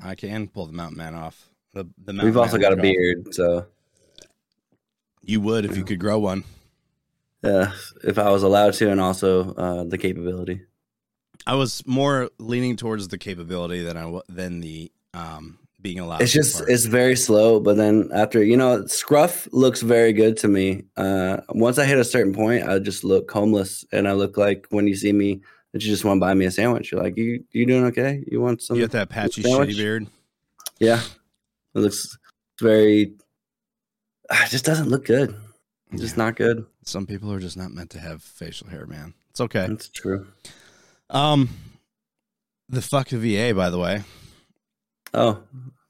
I 0.03 0.15
can 0.17 0.49
pull 0.49 0.67
the 0.67 0.73
mountain 0.73 0.97
man 0.99 1.15
off. 1.15 1.49
The, 1.75 1.85
the 2.03 2.13
mountain 2.15 2.27
We've 2.27 2.37
also 2.37 2.59
got 2.59 2.73
a 2.73 2.77
look 2.77 2.79
off. 2.79 2.83
beard, 2.83 3.35
so 3.35 3.67
You 5.23 5.41
would 5.43 5.65
if 5.65 5.77
you 5.77 5.85
could 5.85 6.01
grow 6.01 6.19
one. 6.19 6.43
yeah, 7.45 7.73
if 8.05 8.19
I 8.19 8.31
was 8.31 8.43
allowed 8.43 8.73
to, 8.75 8.91
and 8.91 9.01
also 9.01 9.55
uh, 9.55 9.85
the 9.85 9.99
capability. 9.99 10.63
I 11.47 11.55
was 11.55 11.87
more 11.87 12.31
leaning 12.39 12.77
towards 12.77 13.09
the 13.09 13.19
capability 13.19 13.83
than 13.83 13.97
I 13.97 14.21
than 14.29 14.61
the 14.61 14.93
um 15.15 15.59
being 15.81 15.99
allowed. 15.99 16.23
It's 16.23 16.33
just 16.33 16.63
it's 16.69 16.87
very 16.87 17.17
slow, 17.17 17.61
but 17.61 17.77
then 17.77 18.11
after 18.15 18.43
you 18.43 18.57
know, 18.57 18.87
scruff 18.87 19.49
looks 19.53 19.83
very 19.83 20.13
good 20.13 20.37
to 20.39 20.49
me. 20.49 20.85
Uh, 20.97 21.39
once 21.51 21.79
I 21.79 21.85
hit 21.85 21.99
a 21.99 22.05
certain 22.05 22.33
point, 22.33 22.67
I 22.69 22.79
just 22.79 23.05
look 23.05 23.31
homeless, 23.31 23.85
and 23.93 24.09
I 24.09 24.13
look 24.13 24.37
like 24.37 24.67
when 24.71 24.87
you 24.87 24.95
see 24.95 25.13
me 25.13 25.41
that 25.73 25.83
you 25.83 25.91
just 25.91 26.05
want 26.05 26.19
to 26.19 26.21
buy 26.21 26.35
me 26.35 26.45
a 26.45 26.51
sandwich. 26.51 26.93
You're 26.93 27.03
like, 27.03 27.17
you 27.17 27.45
you 27.51 27.67
doing 27.67 27.85
okay? 27.87 28.25
You 28.27 28.41
want 28.41 28.63
some? 28.63 28.77
you 28.77 28.83
got 28.83 28.93
that 28.93 29.09
patchy 29.09 29.43
sandwich? 29.43 29.71
shitty 29.71 29.77
beard. 29.77 30.07
Yeah, 30.79 31.01
it 31.75 31.79
looks 31.79 32.17
very. 32.61 33.13
It 34.31 34.51
just 34.51 34.65
doesn't 34.65 34.89
look 34.89 35.05
good. 35.05 35.35
It's 35.91 36.01
just 36.01 36.17
not 36.17 36.37
good. 36.37 36.65
Some 36.85 37.07
people 37.07 37.31
are 37.33 37.41
just 37.41 37.57
not 37.57 37.71
meant 37.71 37.91
to 37.91 37.99
have 37.99 38.23
facial 38.23 38.69
hair, 38.69 38.87
man. 38.87 39.13
It's 39.31 39.41
okay. 39.43 39.67
That's 39.69 39.89
true. 39.89 40.27
Um, 41.13 41.51
the 42.69 42.83
fuck 42.83 43.09
the 43.09 43.19
VA, 43.19 43.55
by 43.55 43.71
the 43.71 43.79
way. 43.79 44.03
Oh, 45.15 45.43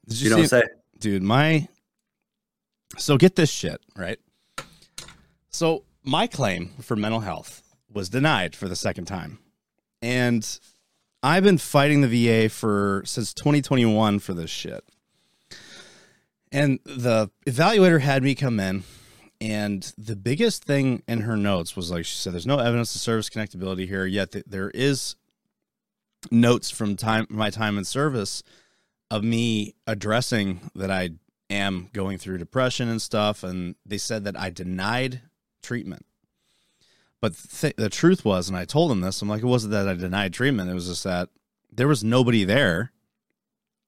Did 0.07 0.19
you, 0.21 0.25
you, 0.25 0.29
don't 0.29 0.41
see, 0.41 0.47
say. 0.47 0.63
dude? 0.99 1.23
My 1.23 1.67
so 2.97 3.17
get 3.17 3.35
this 3.35 3.49
shit 3.49 3.81
right. 3.95 4.19
So 5.49 5.85
my 6.03 6.27
claim 6.27 6.69
for 6.81 6.95
mental 6.95 7.21
health 7.21 7.63
was 7.91 8.09
denied 8.09 8.55
for 8.55 8.67
the 8.67 8.75
second 8.75 9.05
time, 9.05 9.39
and 10.01 10.59
I've 11.23 11.43
been 11.43 11.57
fighting 11.57 12.01
the 12.01 12.07
VA 12.09 12.49
for 12.49 13.01
since 13.05 13.33
2021 13.33 14.19
for 14.19 14.33
this 14.33 14.49
shit. 14.49 14.83
And 16.51 16.79
the 16.83 17.31
evaluator 17.47 18.01
had 18.01 18.23
me 18.23 18.35
come 18.35 18.59
in, 18.59 18.83
and 19.43 19.93
the 19.97 20.15
biggest 20.15 20.63
thing 20.63 21.03
in 21.07 21.21
her 21.21 21.35
notes 21.37 21.75
was 21.75 21.91
like 21.91 22.05
she 22.05 22.15
said, 22.15 22.33
"There's 22.33 22.47
no 22.47 22.59
evidence 22.59 22.95
of 22.95 23.01
service 23.01 23.29
connectability 23.29 23.87
here 23.87 24.05
yet. 24.05 24.31
Th- 24.31 24.45
There 24.47 24.69
is 24.71 25.15
notes 26.31 26.71
from 26.71 26.95
time 26.95 27.27
my 27.29 27.49
time 27.49 27.77
in 27.77 27.83
service 27.83 28.41
of 29.11 29.23
me 29.23 29.75
addressing 29.85 30.71
that 30.75 30.89
I 30.89 31.09
am 31.49 31.89
going 31.93 32.17
through 32.17 32.37
depression 32.37 32.87
and 32.87 33.01
stuff, 33.01 33.43
and 33.43 33.75
they 33.85 33.97
said 33.97 34.23
that 34.23 34.39
I 34.39 34.49
denied 34.49 35.21
treatment. 35.61 36.05
But 37.21 37.35
th- 37.35 37.75
the 37.75 37.89
truth 37.89 38.23
was, 38.25 38.47
and 38.49 38.57
I 38.57 38.65
told 38.65 38.89
them 38.91 39.01
this, 39.01 39.21
I'm 39.21 39.29
like, 39.29 39.43
it 39.43 39.47
wasn't 39.47 39.71
that 39.71 39.87
I 39.87 39.93
denied 39.93 40.33
treatment. 40.33 40.69
It 40.69 40.73
was 40.73 40.87
just 40.87 41.03
that 41.03 41.29
there 41.71 41.87
was 41.87 42.03
nobody 42.03 42.43
there. 42.45 42.91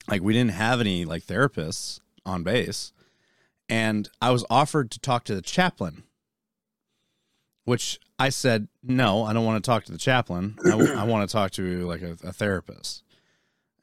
Like 0.08 0.22
we 0.22 0.34
didn't 0.34 0.52
have 0.52 0.80
any 0.82 1.06
like 1.06 1.24
therapists 1.24 2.00
on 2.26 2.44
base, 2.44 2.92
and 3.70 4.10
I 4.22 4.32
was 4.32 4.46
offered 4.50 4.92
to 4.92 5.00
talk 5.00 5.24
to 5.26 5.36
the 5.36 5.42
chaplain, 5.42 6.04
which 7.66 8.00
I 8.20 8.30
said 8.30 8.68
no, 8.84 9.24
I 9.24 9.34
don't 9.34 9.46
want 9.46 9.64
to 9.64 9.68
talk 9.68 9.86
to 9.86 9.92
the 9.92 9.98
chaplain. 9.98 10.56
I, 10.66 11.04
want 11.06 11.28
to 11.28 11.32
talk 11.32 11.52
to 11.52 11.88
like 11.88 12.02
a, 12.02 12.18
a 12.24 12.32
therapist. 12.32 13.04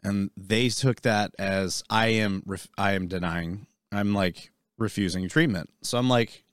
and 0.02 0.30
they 0.36 0.68
took 0.68 1.02
that 1.02 1.32
as 1.38 1.82
I 1.90 2.08
am 2.08 2.42
ref- 2.46 2.68
I 2.78 2.92
am 2.92 3.08
denying. 3.08 3.66
I'm 3.90 4.14
like 4.14 4.50
refusing 4.78 5.28
treatment. 5.28 5.70
So 5.82 5.98
I'm 5.98 6.08
like 6.08 6.44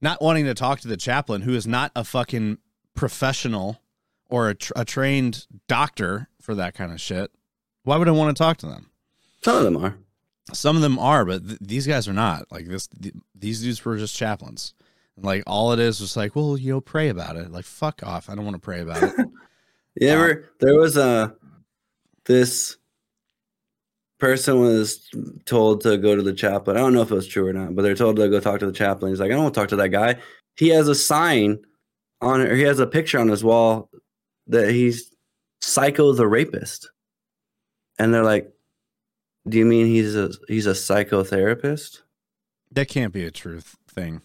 not 0.00 0.22
wanting 0.22 0.44
to 0.46 0.54
talk 0.54 0.80
to 0.80 0.88
the 0.88 0.96
chaplain 0.96 1.42
who 1.42 1.54
is 1.54 1.66
not 1.66 1.92
a 1.94 2.04
fucking 2.04 2.58
professional 2.94 3.80
or 4.30 4.48
a, 4.50 4.54
tr- 4.54 4.72
a 4.76 4.84
trained 4.84 5.46
doctor 5.66 6.28
for 6.40 6.54
that 6.54 6.74
kind 6.74 6.92
of 6.92 7.00
shit. 7.00 7.30
Why 7.82 7.96
would 7.96 8.08
I 8.08 8.12
want 8.12 8.36
to 8.36 8.42
talk 8.42 8.56
to 8.58 8.66
them? 8.66 8.90
Some 9.42 9.56
of 9.56 9.64
them 9.64 9.76
are. 9.76 9.96
Some 10.52 10.76
of 10.76 10.82
them 10.82 10.98
are, 10.98 11.24
but 11.24 11.46
th- 11.46 11.58
these 11.60 11.86
guys 11.86 12.08
are 12.08 12.12
not. 12.12 12.50
Like 12.50 12.66
this, 12.66 12.86
th- 12.86 13.14
these 13.34 13.62
dudes 13.62 13.84
were 13.84 13.98
just 13.98 14.16
chaplains. 14.16 14.74
And 15.16 15.24
like 15.24 15.42
all 15.46 15.72
it 15.72 15.78
is 15.78 16.00
was 16.00 16.16
like, 16.16 16.34
well, 16.34 16.56
you 16.56 16.72
know, 16.72 16.80
pray 16.80 17.08
about 17.08 17.36
it. 17.36 17.50
Like 17.50 17.64
fuck 17.64 18.02
off. 18.02 18.30
I 18.30 18.34
don't 18.34 18.44
want 18.44 18.56
to 18.56 18.60
pray 18.60 18.80
about 18.80 19.02
it. 19.02 19.14
You 20.00 20.08
ever? 20.08 20.30
Um, 20.30 20.44
there 20.60 20.76
was 20.76 20.96
a 20.96 21.34
this 22.26 22.76
person 24.18 24.60
was 24.60 25.08
told 25.44 25.80
to 25.82 25.96
go 25.96 26.14
to 26.14 26.22
the 26.22 26.32
chaplain. 26.32 26.76
I 26.76 26.80
don't 26.80 26.92
know 26.92 27.02
if 27.02 27.10
it 27.10 27.14
was 27.14 27.26
true 27.26 27.48
or 27.48 27.52
not, 27.52 27.74
but 27.74 27.82
they're 27.82 27.94
told 27.94 28.16
to 28.16 28.28
go 28.28 28.40
talk 28.40 28.60
to 28.60 28.66
the 28.66 28.72
chaplain. 28.72 29.10
He's 29.10 29.20
like, 29.20 29.30
I 29.30 29.34
don't 29.34 29.44
want 29.44 29.54
to 29.54 29.60
talk 29.60 29.68
to 29.70 29.76
that 29.76 29.88
guy. 29.88 30.16
He 30.56 30.68
has 30.68 30.88
a 30.88 30.94
sign 30.94 31.58
on 32.20 32.40
or 32.40 32.54
he 32.54 32.62
has 32.62 32.78
a 32.80 32.86
picture 32.86 33.18
on 33.18 33.28
his 33.28 33.44
wall 33.44 33.90
that 34.48 34.70
he's 34.70 35.10
psycho 35.60 36.12
the 36.12 36.26
rapist. 36.26 36.90
And 37.98 38.12
they're 38.12 38.24
like, 38.24 38.52
Do 39.48 39.58
you 39.58 39.64
mean 39.64 39.86
he's 39.86 40.14
a 40.16 40.30
he's 40.48 40.66
a 40.66 40.72
psychotherapist? 40.72 42.02
that 42.72 42.88
can't 42.88 43.12
be 43.12 43.24
a 43.24 43.30
truth 43.30 43.76
thing. 43.88 44.22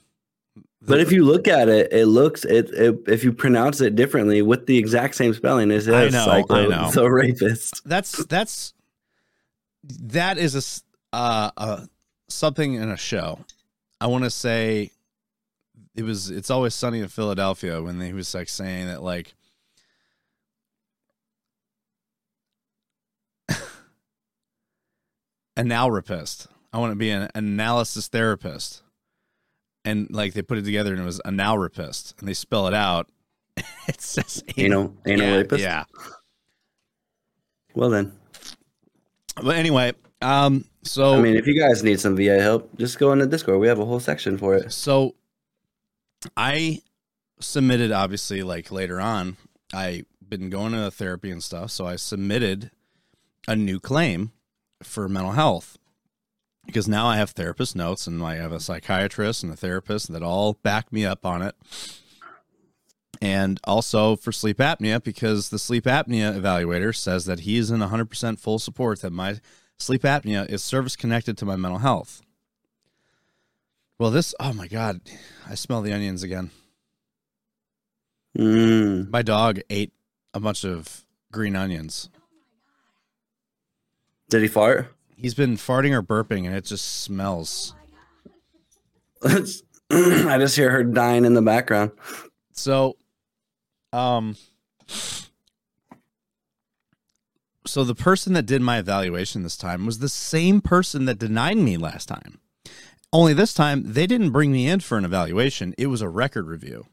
But 0.86 1.00
if 1.00 1.13
you 1.13 1.24
look 1.24 1.48
at 1.48 1.70
it, 1.70 1.94
it 1.94 2.08
looks 2.08 2.44
it, 2.44 2.70
it 2.72 3.00
if 3.08 3.24
you 3.24 3.32
pronounce 3.32 3.80
it 3.80 3.96
differently 3.96 4.42
with 4.42 4.65
the 4.65 4.77
exact 4.77 5.15
same 5.15 5.34
spelling, 5.34 5.72
it 5.72 5.82
says 5.82 6.13
I 6.13 6.18
know, 6.18 6.25
psycho 6.25 6.56
I 6.56 6.68
know. 6.68 6.92
the 6.92 7.10
rapist. 7.10 7.82
that's 7.86 8.25
that's 8.25 8.74
that 9.84 10.38
is 10.38 10.84
a 11.13 11.15
uh, 11.15 11.51
uh 11.56 11.86
something 12.27 12.74
in 12.74 12.89
a 12.89 12.98
show. 12.98 13.39
I 14.01 14.08
want 14.08 14.25
to 14.25 14.30
say 14.30 14.92
it 15.96 16.03
was 16.03 16.30
it's 16.30 16.50
always 16.50 16.75
sunny 16.75 17.00
in 17.00 17.08
Philadelphia 17.08 17.82
when 17.82 18.01
he 18.01 18.12
was 18.12 18.34
like 18.36 18.50
saying 18.50 18.88
that 18.88 19.01
like 19.01 19.34
analrapist. 25.57 26.48
I 26.72 26.79
want 26.79 26.91
to 26.91 26.95
be 26.95 27.10
an 27.10 27.29
analysis 27.36 28.07
therapist. 28.07 28.81
And 29.86 30.07
like 30.12 30.33
they 30.33 30.41
put 30.41 30.57
it 30.57 30.65
together 30.65 30.93
and 30.93 31.01
it 31.01 31.05
was 31.05 31.22
analrapist 31.25 32.17
and 32.19 32.27
they 32.27 32.33
spell 32.33 32.67
it 32.67 32.74
out. 32.74 33.10
it 33.88 34.01
says 34.01 34.43
Anal 34.57 34.95
anal 35.05 35.27
yeah, 35.27 35.36
rapist. 35.36 35.63
Yeah. 35.63 35.83
Well 37.75 37.89
then, 37.89 38.13
But 39.41 39.57
anyway, 39.57 39.93
um, 40.22 40.65
so 40.83 41.15
I 41.15 41.22
mean, 41.22 41.36
if 41.36 41.48
you 41.48 41.60
guys 41.60 41.83
need 41.83 42.00
some 42.00 42.15
VA 42.15 42.41
help, 42.41 42.69
just 42.77 43.00
go 43.00 43.12
in 43.12 43.19
the 43.19 43.25
Discord. 43.25 43.60
We 43.60 43.67
have 43.67 43.79
a 43.79 43.86
whole 43.86 44.00
section 44.00 44.38
for 44.38 44.55
it. 44.55 44.72
so 44.72 45.15
I 46.38 46.81
submitted 47.39 47.91
obviously 47.91 48.43
like 48.43 48.72
later 48.72 49.01
on. 49.01 49.38
I 49.74 50.05
been 50.27 50.50
going 50.50 50.72
to 50.72 50.89
therapy 50.91 51.31
and 51.31 51.43
stuff, 51.43 51.72
so 51.72 51.86
I 51.86 51.95
submitted 51.95 52.72
a 53.48 53.55
new 53.55 53.79
claim 53.79 54.31
for 54.82 55.08
mental 55.08 55.32
health 55.34 55.77
because 56.65 56.88
now 56.88 57.08
I 57.08 57.18
have 57.18 57.32
therapist 57.32 57.75
notes 57.75 58.08
and 58.08 58.24
I 58.24 58.36
have 58.36 58.51
a 58.51 58.60
psychiatrist 58.60 59.44
and 59.44 59.51
a 59.51 59.56
therapist 59.56 60.12
that 60.12 60.24
all 60.24 60.53
back 60.53 60.92
me 60.92 61.06
up 61.06 61.25
on 61.25 61.42
it. 61.42 61.56
And 63.22 63.60
also 63.63 64.15
for 64.15 64.32
sleep 64.32 64.58
apnea 64.58 65.03
because 65.03 65.50
the 65.50 65.60
sleep 65.60 65.86
apnea 65.86 66.38
evaluator 66.38 66.96
says 66.96 67.25
that 67.25 67.42
he 67.42 67.58
is 67.58 67.72
in 67.72 67.80
100% 67.80 68.39
full 68.39 68.60
support 68.60 69.01
that 69.01 69.12
my 69.12 69.39
sleep 69.77 70.01
apnea 70.03 70.50
is 70.50 70.63
service 70.63 70.96
connected 70.96 71.38
to 71.38 71.46
my 71.46 71.56
mental 71.56 71.80
health. 71.80 72.22
Well, 74.00 74.12
this, 74.12 74.34
oh 74.39 74.53
my 74.53 74.68
God, 74.68 75.01
I 75.48 75.56
smell 75.56 75.82
the 75.82 75.94
onions 75.94 76.24
again. 76.24 76.51
Mm. 78.38 79.10
My 79.10 79.22
dog 79.22 79.60
ate 79.70 79.94
a 80.34 80.39
bunch 80.39 80.65
of 80.65 81.06
green 81.32 81.56
onions. 81.56 82.10
Did 84.33 84.41
he 84.41 84.47
fart? 84.47 84.87
He's 85.15 85.35
been 85.35 85.57
farting 85.57 85.91
or 85.91 86.01
burping 86.01 86.47
and 86.47 86.55
it 86.55 86.65
just 86.65 87.03
smells. 87.03 87.75
I 89.23 90.37
just 90.39 90.55
hear 90.55 90.71
her 90.71 90.83
dying 90.83 91.23
in 91.23 91.35
the 91.35 91.41
background. 91.43 91.91
So, 92.51 92.97
um, 93.91 94.35
so 97.67 97.83
the 97.83 97.93
person 97.93 98.33
that 98.33 98.47
did 98.47 98.63
my 98.63 98.79
evaluation 98.79 99.43
this 99.43 99.55
time 99.55 99.85
was 99.85 99.99
the 99.99 100.09
same 100.09 100.61
person 100.61 101.05
that 101.05 101.19
denied 101.19 101.57
me 101.57 101.77
last 101.77 102.07
time. 102.07 102.39
Only 103.11 103.35
this 103.35 103.53
time 103.53 103.93
they 103.93 104.07
didn't 104.07 104.31
bring 104.31 104.51
me 104.51 104.67
in 104.67 104.79
for 104.79 104.97
an 104.97 105.05
evaluation. 105.05 105.75
It 105.77 105.87
was 105.87 106.01
a 106.01 106.09
record 106.09 106.47
review. 106.47 106.87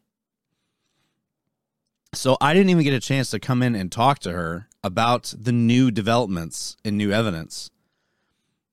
So 2.12 2.36
I 2.38 2.52
didn't 2.52 2.68
even 2.68 2.84
get 2.84 2.92
a 2.92 3.00
chance 3.00 3.30
to 3.30 3.40
come 3.40 3.62
in 3.62 3.74
and 3.74 3.90
talk 3.90 4.18
to 4.18 4.32
her 4.32 4.68
about 4.82 5.34
the 5.38 5.52
new 5.52 5.90
developments 5.90 6.76
and 6.84 6.96
new 6.96 7.12
evidence 7.12 7.70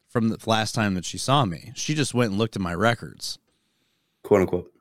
from 0.08 0.30
the 0.30 0.38
last 0.46 0.74
time 0.74 0.96
that 0.96 1.06
she 1.06 1.18
saw 1.18 1.46
me. 1.46 1.72
She 1.76 1.94
just 1.94 2.14
went 2.14 2.32
and 2.32 2.40
looked 2.40 2.56
at 2.56 2.62
my 2.62 2.74
records 2.74 3.40
quote 4.28 4.42
unquote. 4.42 4.74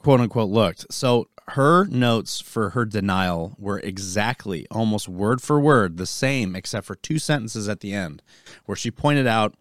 quote 0.00 0.20
unquote 0.20 0.50
looked. 0.50 0.92
So 0.92 1.28
her 1.48 1.86
notes 1.86 2.40
for 2.40 2.70
her 2.70 2.84
denial 2.84 3.54
were 3.58 3.78
exactly 3.78 4.66
almost 4.70 5.08
word 5.08 5.40
for 5.40 5.60
word 5.60 5.96
the 5.96 6.06
same, 6.06 6.56
except 6.56 6.86
for 6.86 6.96
two 6.96 7.18
sentences 7.18 7.68
at 7.68 7.80
the 7.80 7.92
end, 7.92 8.22
where 8.66 8.76
she 8.76 8.90
pointed 8.90 9.26
out 9.26 9.54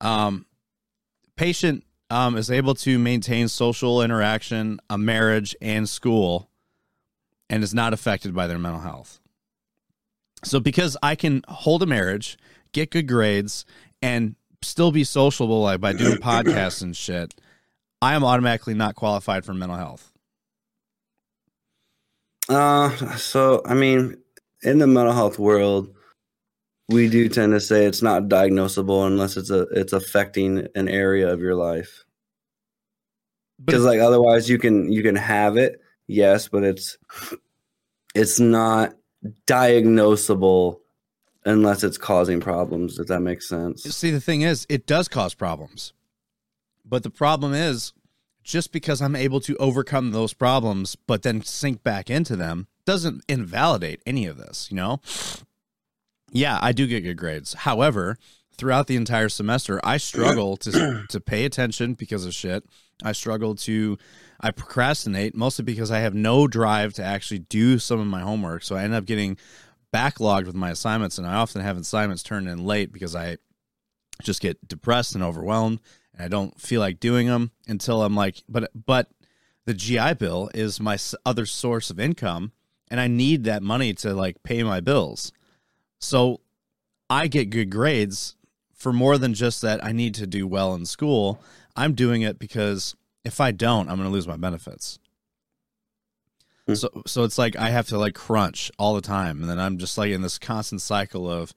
um, 0.00 0.46
patient 1.36 1.84
um, 2.10 2.36
is 2.36 2.50
able 2.50 2.74
to 2.74 2.98
maintain 2.98 3.48
social 3.48 4.02
interaction, 4.02 4.80
a 4.90 4.98
marriage, 4.98 5.56
and 5.60 5.88
school, 5.88 6.50
and 7.48 7.62
is 7.62 7.72
not 7.72 7.92
affected 7.92 8.34
by 8.34 8.46
their 8.46 8.58
mental 8.58 8.80
health. 8.80 9.20
So 10.46 10.60
because 10.60 10.96
I 11.02 11.16
can 11.16 11.42
hold 11.48 11.82
a 11.82 11.86
marriage, 11.86 12.38
get 12.72 12.90
good 12.92 13.08
grades, 13.08 13.64
and 14.00 14.36
still 14.62 14.92
be 14.92 15.02
sociable 15.02 15.62
like 15.62 15.80
by 15.80 15.92
doing 15.92 16.18
podcasts 16.18 16.82
and 16.82 16.96
shit, 16.96 17.34
I 18.00 18.14
am 18.14 18.22
automatically 18.22 18.74
not 18.74 18.94
qualified 18.94 19.44
for 19.44 19.54
mental 19.54 19.76
health. 19.76 20.12
Uh, 22.48 22.94
so 23.16 23.60
I 23.66 23.74
mean, 23.74 24.18
in 24.62 24.78
the 24.78 24.86
mental 24.86 25.12
health 25.12 25.36
world, 25.36 25.92
we 26.88 27.08
do 27.08 27.28
tend 27.28 27.52
to 27.52 27.60
say 27.60 27.84
it's 27.84 28.02
not 28.02 28.28
diagnosable 28.28 29.04
unless 29.04 29.36
it's 29.36 29.50
a 29.50 29.62
it's 29.72 29.92
affecting 29.92 30.68
an 30.76 30.88
area 30.88 31.28
of 31.32 31.40
your 31.40 31.56
life. 31.56 32.04
Because 33.64 33.84
like 33.84 33.98
otherwise, 33.98 34.48
you 34.48 34.58
can 34.58 34.92
you 34.92 35.02
can 35.02 35.16
have 35.16 35.56
it, 35.56 35.80
yes, 36.06 36.46
but 36.46 36.62
it's 36.62 36.98
it's 38.14 38.38
not 38.38 38.94
diagnosable 39.46 40.80
unless 41.44 41.84
it's 41.84 41.98
causing 41.98 42.40
problems. 42.40 42.98
If 42.98 43.06
that 43.06 43.20
makes 43.20 43.48
sense. 43.48 43.82
see, 43.82 44.10
the 44.10 44.20
thing 44.20 44.42
is, 44.42 44.66
it 44.68 44.86
does 44.86 45.08
cause 45.08 45.34
problems. 45.34 45.92
But 46.84 47.02
the 47.02 47.10
problem 47.10 47.54
is, 47.54 47.92
just 48.44 48.70
because 48.70 49.02
I'm 49.02 49.16
able 49.16 49.40
to 49.40 49.56
overcome 49.56 50.12
those 50.12 50.32
problems, 50.32 50.94
but 50.94 51.22
then 51.22 51.42
sink 51.42 51.82
back 51.82 52.08
into 52.08 52.36
them, 52.36 52.68
doesn't 52.84 53.24
invalidate 53.28 54.00
any 54.06 54.26
of 54.26 54.36
this, 54.36 54.68
you 54.70 54.76
know? 54.76 55.00
Yeah, 56.30 56.58
I 56.62 56.72
do 56.72 56.86
get 56.86 57.00
good 57.00 57.16
grades. 57.16 57.54
However, 57.54 58.18
throughout 58.58 58.86
the 58.86 58.96
entire 58.96 59.28
semester, 59.28 59.80
I 59.84 59.96
struggle 59.96 60.56
to 60.58 61.04
to 61.08 61.20
pay 61.20 61.44
attention 61.44 61.94
because 61.94 62.24
of 62.24 62.34
shit. 62.34 62.64
I 63.02 63.12
struggle 63.12 63.54
to 63.56 63.98
I 64.40 64.50
procrastinate 64.50 65.34
mostly 65.34 65.64
because 65.64 65.90
I 65.90 66.00
have 66.00 66.14
no 66.14 66.46
drive 66.46 66.94
to 66.94 67.04
actually 67.04 67.40
do 67.40 67.78
some 67.78 68.00
of 68.00 68.06
my 68.06 68.20
homework. 68.20 68.62
So 68.62 68.76
I 68.76 68.84
end 68.84 68.94
up 68.94 69.04
getting 69.04 69.38
backlogged 69.92 70.46
with 70.46 70.54
my 70.54 70.70
assignments 70.70 71.18
and 71.18 71.26
I 71.26 71.34
often 71.34 71.62
have 71.62 71.78
assignments 71.78 72.22
turned 72.22 72.48
in 72.48 72.64
late 72.64 72.92
because 72.92 73.14
I 73.14 73.38
just 74.22 74.40
get 74.40 74.66
depressed 74.66 75.14
and 75.14 75.22
overwhelmed 75.24 75.80
and 76.14 76.22
I 76.24 76.28
don't 76.28 76.58
feel 76.60 76.80
like 76.80 77.00
doing 77.00 77.26
them 77.26 77.50
until 77.66 78.02
I'm 78.02 78.14
like 78.14 78.42
but 78.48 78.70
but 78.74 79.10
the 79.64 79.74
GI 79.74 80.14
bill 80.14 80.50
is 80.54 80.80
my 80.80 80.98
other 81.24 81.46
source 81.46 81.90
of 81.90 81.98
income 81.98 82.52
and 82.88 83.00
I 83.00 83.08
need 83.08 83.44
that 83.44 83.62
money 83.62 83.94
to 83.94 84.14
like 84.14 84.42
pay 84.42 84.62
my 84.62 84.80
bills. 84.80 85.32
So 85.98 86.40
I 87.08 87.26
get 87.26 87.50
good 87.50 87.70
grades 87.70 88.35
for 88.76 88.92
more 88.92 89.18
than 89.18 89.34
just 89.34 89.62
that 89.62 89.84
I 89.84 89.92
need 89.92 90.14
to 90.14 90.26
do 90.26 90.46
well 90.46 90.74
in 90.74 90.86
school. 90.86 91.40
I'm 91.74 91.94
doing 91.94 92.22
it 92.22 92.38
because 92.38 92.94
if 93.24 93.40
I 93.40 93.50
don't, 93.50 93.88
I'm 93.88 93.96
going 93.96 94.08
to 94.08 94.12
lose 94.12 94.28
my 94.28 94.36
benefits. 94.36 94.98
Hmm. 96.68 96.74
So 96.74 97.02
so 97.06 97.24
it's 97.24 97.38
like 97.38 97.56
I 97.56 97.70
have 97.70 97.88
to 97.88 97.98
like 97.98 98.14
crunch 98.14 98.70
all 98.78 98.94
the 98.94 99.00
time 99.00 99.40
and 99.40 99.50
then 99.50 99.58
I'm 99.58 99.78
just 99.78 99.96
like 99.98 100.10
in 100.10 100.22
this 100.22 100.38
constant 100.38 100.82
cycle 100.82 101.30
of 101.30 101.54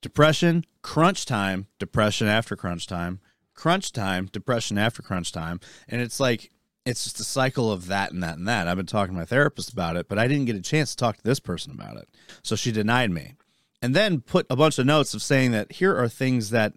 depression, 0.00 0.64
crunch 0.82 1.26
time, 1.26 1.66
depression 1.78 2.26
after 2.26 2.56
crunch 2.56 2.86
time, 2.86 3.20
crunch 3.54 3.92
time, 3.92 4.28
depression 4.32 4.78
after 4.78 5.02
crunch 5.02 5.32
time, 5.32 5.60
and 5.88 6.00
it's 6.00 6.20
like 6.20 6.50
it's 6.84 7.04
just 7.04 7.20
a 7.20 7.24
cycle 7.24 7.72
of 7.72 7.86
that 7.86 8.12
and 8.12 8.22
that 8.22 8.36
and 8.36 8.46
that. 8.46 8.68
I've 8.68 8.76
been 8.76 8.86
talking 8.86 9.14
to 9.14 9.18
my 9.18 9.24
therapist 9.24 9.72
about 9.72 9.96
it, 9.96 10.08
but 10.08 10.18
I 10.18 10.28
didn't 10.28 10.44
get 10.44 10.56
a 10.56 10.60
chance 10.60 10.90
to 10.90 10.96
talk 10.96 11.16
to 11.16 11.22
this 11.22 11.40
person 11.40 11.72
about 11.72 11.96
it. 11.96 12.08
So 12.42 12.56
she 12.56 12.72
denied 12.72 13.10
me. 13.10 13.34
And 13.84 13.94
then 13.94 14.22
put 14.22 14.46
a 14.48 14.56
bunch 14.56 14.78
of 14.78 14.86
notes 14.86 15.12
of 15.12 15.20
saying 15.20 15.52
that 15.52 15.72
here 15.72 15.94
are 15.94 16.08
things 16.08 16.48
that 16.48 16.72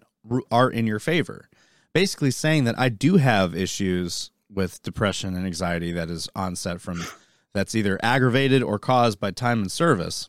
are 0.50 0.68
in 0.68 0.86
your 0.86 0.98
favor. 0.98 1.48
Basically 1.94 2.30
saying 2.30 2.64
that 2.64 2.78
I 2.78 2.90
do 2.90 3.16
have 3.16 3.56
issues 3.56 4.30
with 4.52 4.82
depression 4.82 5.34
and 5.34 5.46
anxiety 5.46 5.90
that 5.92 6.10
is 6.10 6.28
onset 6.36 6.82
from 6.82 7.02
that's 7.54 7.74
either 7.74 7.98
aggravated 8.02 8.62
or 8.62 8.78
caused 8.78 9.18
by 9.18 9.30
time 9.30 9.62
and 9.62 9.72
service. 9.72 10.28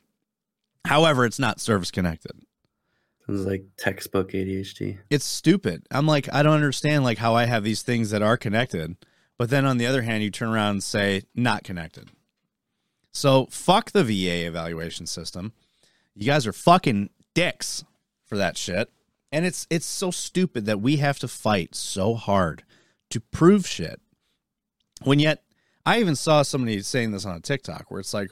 However, 0.86 1.26
it's 1.26 1.38
not 1.38 1.60
service 1.60 1.92
connected. 1.92 2.32
Sounds 3.28 3.46
like 3.46 3.66
textbook 3.78 4.32
ADHD. 4.32 5.00
It's 5.10 5.26
stupid. 5.26 5.86
I'm 5.92 6.08
like, 6.08 6.34
I 6.34 6.44
don't 6.44 6.54
understand 6.54 7.04
like 7.04 7.18
how 7.18 7.36
I 7.36 7.44
have 7.44 7.66
these 7.66 7.82
things 7.82 8.12
that 8.12 8.22
are 8.22 8.38
connected, 8.38 8.96
but 9.38 9.50
then 9.50 9.66
on 9.66 9.80
the 9.80 9.86
other 9.86 10.04
hand, 10.04 10.24
you 10.24 10.32
turn 10.32 10.48
around 10.48 10.72
and 10.72 10.84
say 10.84 11.24
not 11.36 11.66
connected. 11.66 12.08
So 13.12 13.48
fuck 13.48 13.92
the 13.92 14.06
VA 14.06 14.48
evaluation 14.48 15.08
system. 15.08 15.52
You 16.16 16.26
guys 16.26 16.48
are 16.48 16.54
fucking 16.54 17.10
dicks 17.34 17.84
for 18.26 18.38
that 18.38 18.58
shit. 18.58 18.92
And 19.32 19.46
it's 19.46 19.68
it's 19.70 19.86
so 19.86 20.12
stupid 20.12 20.66
that 20.66 20.82
we 20.82 20.98
have 20.98 21.20
to 21.20 21.28
fight 21.28 21.76
so 21.76 22.16
hard 22.16 22.64
to 23.12 23.20
prove 23.20 23.68
shit. 23.68 24.02
When 25.04 25.20
yet 25.20 25.44
I 25.86 26.00
even 26.00 26.16
saw 26.16 26.42
somebody 26.42 26.82
saying 26.82 27.12
this 27.12 27.26
on 27.26 27.36
a 27.36 27.40
TikTok 27.40 27.90
where 27.90 28.00
it's 28.00 28.14
like 28.14 28.32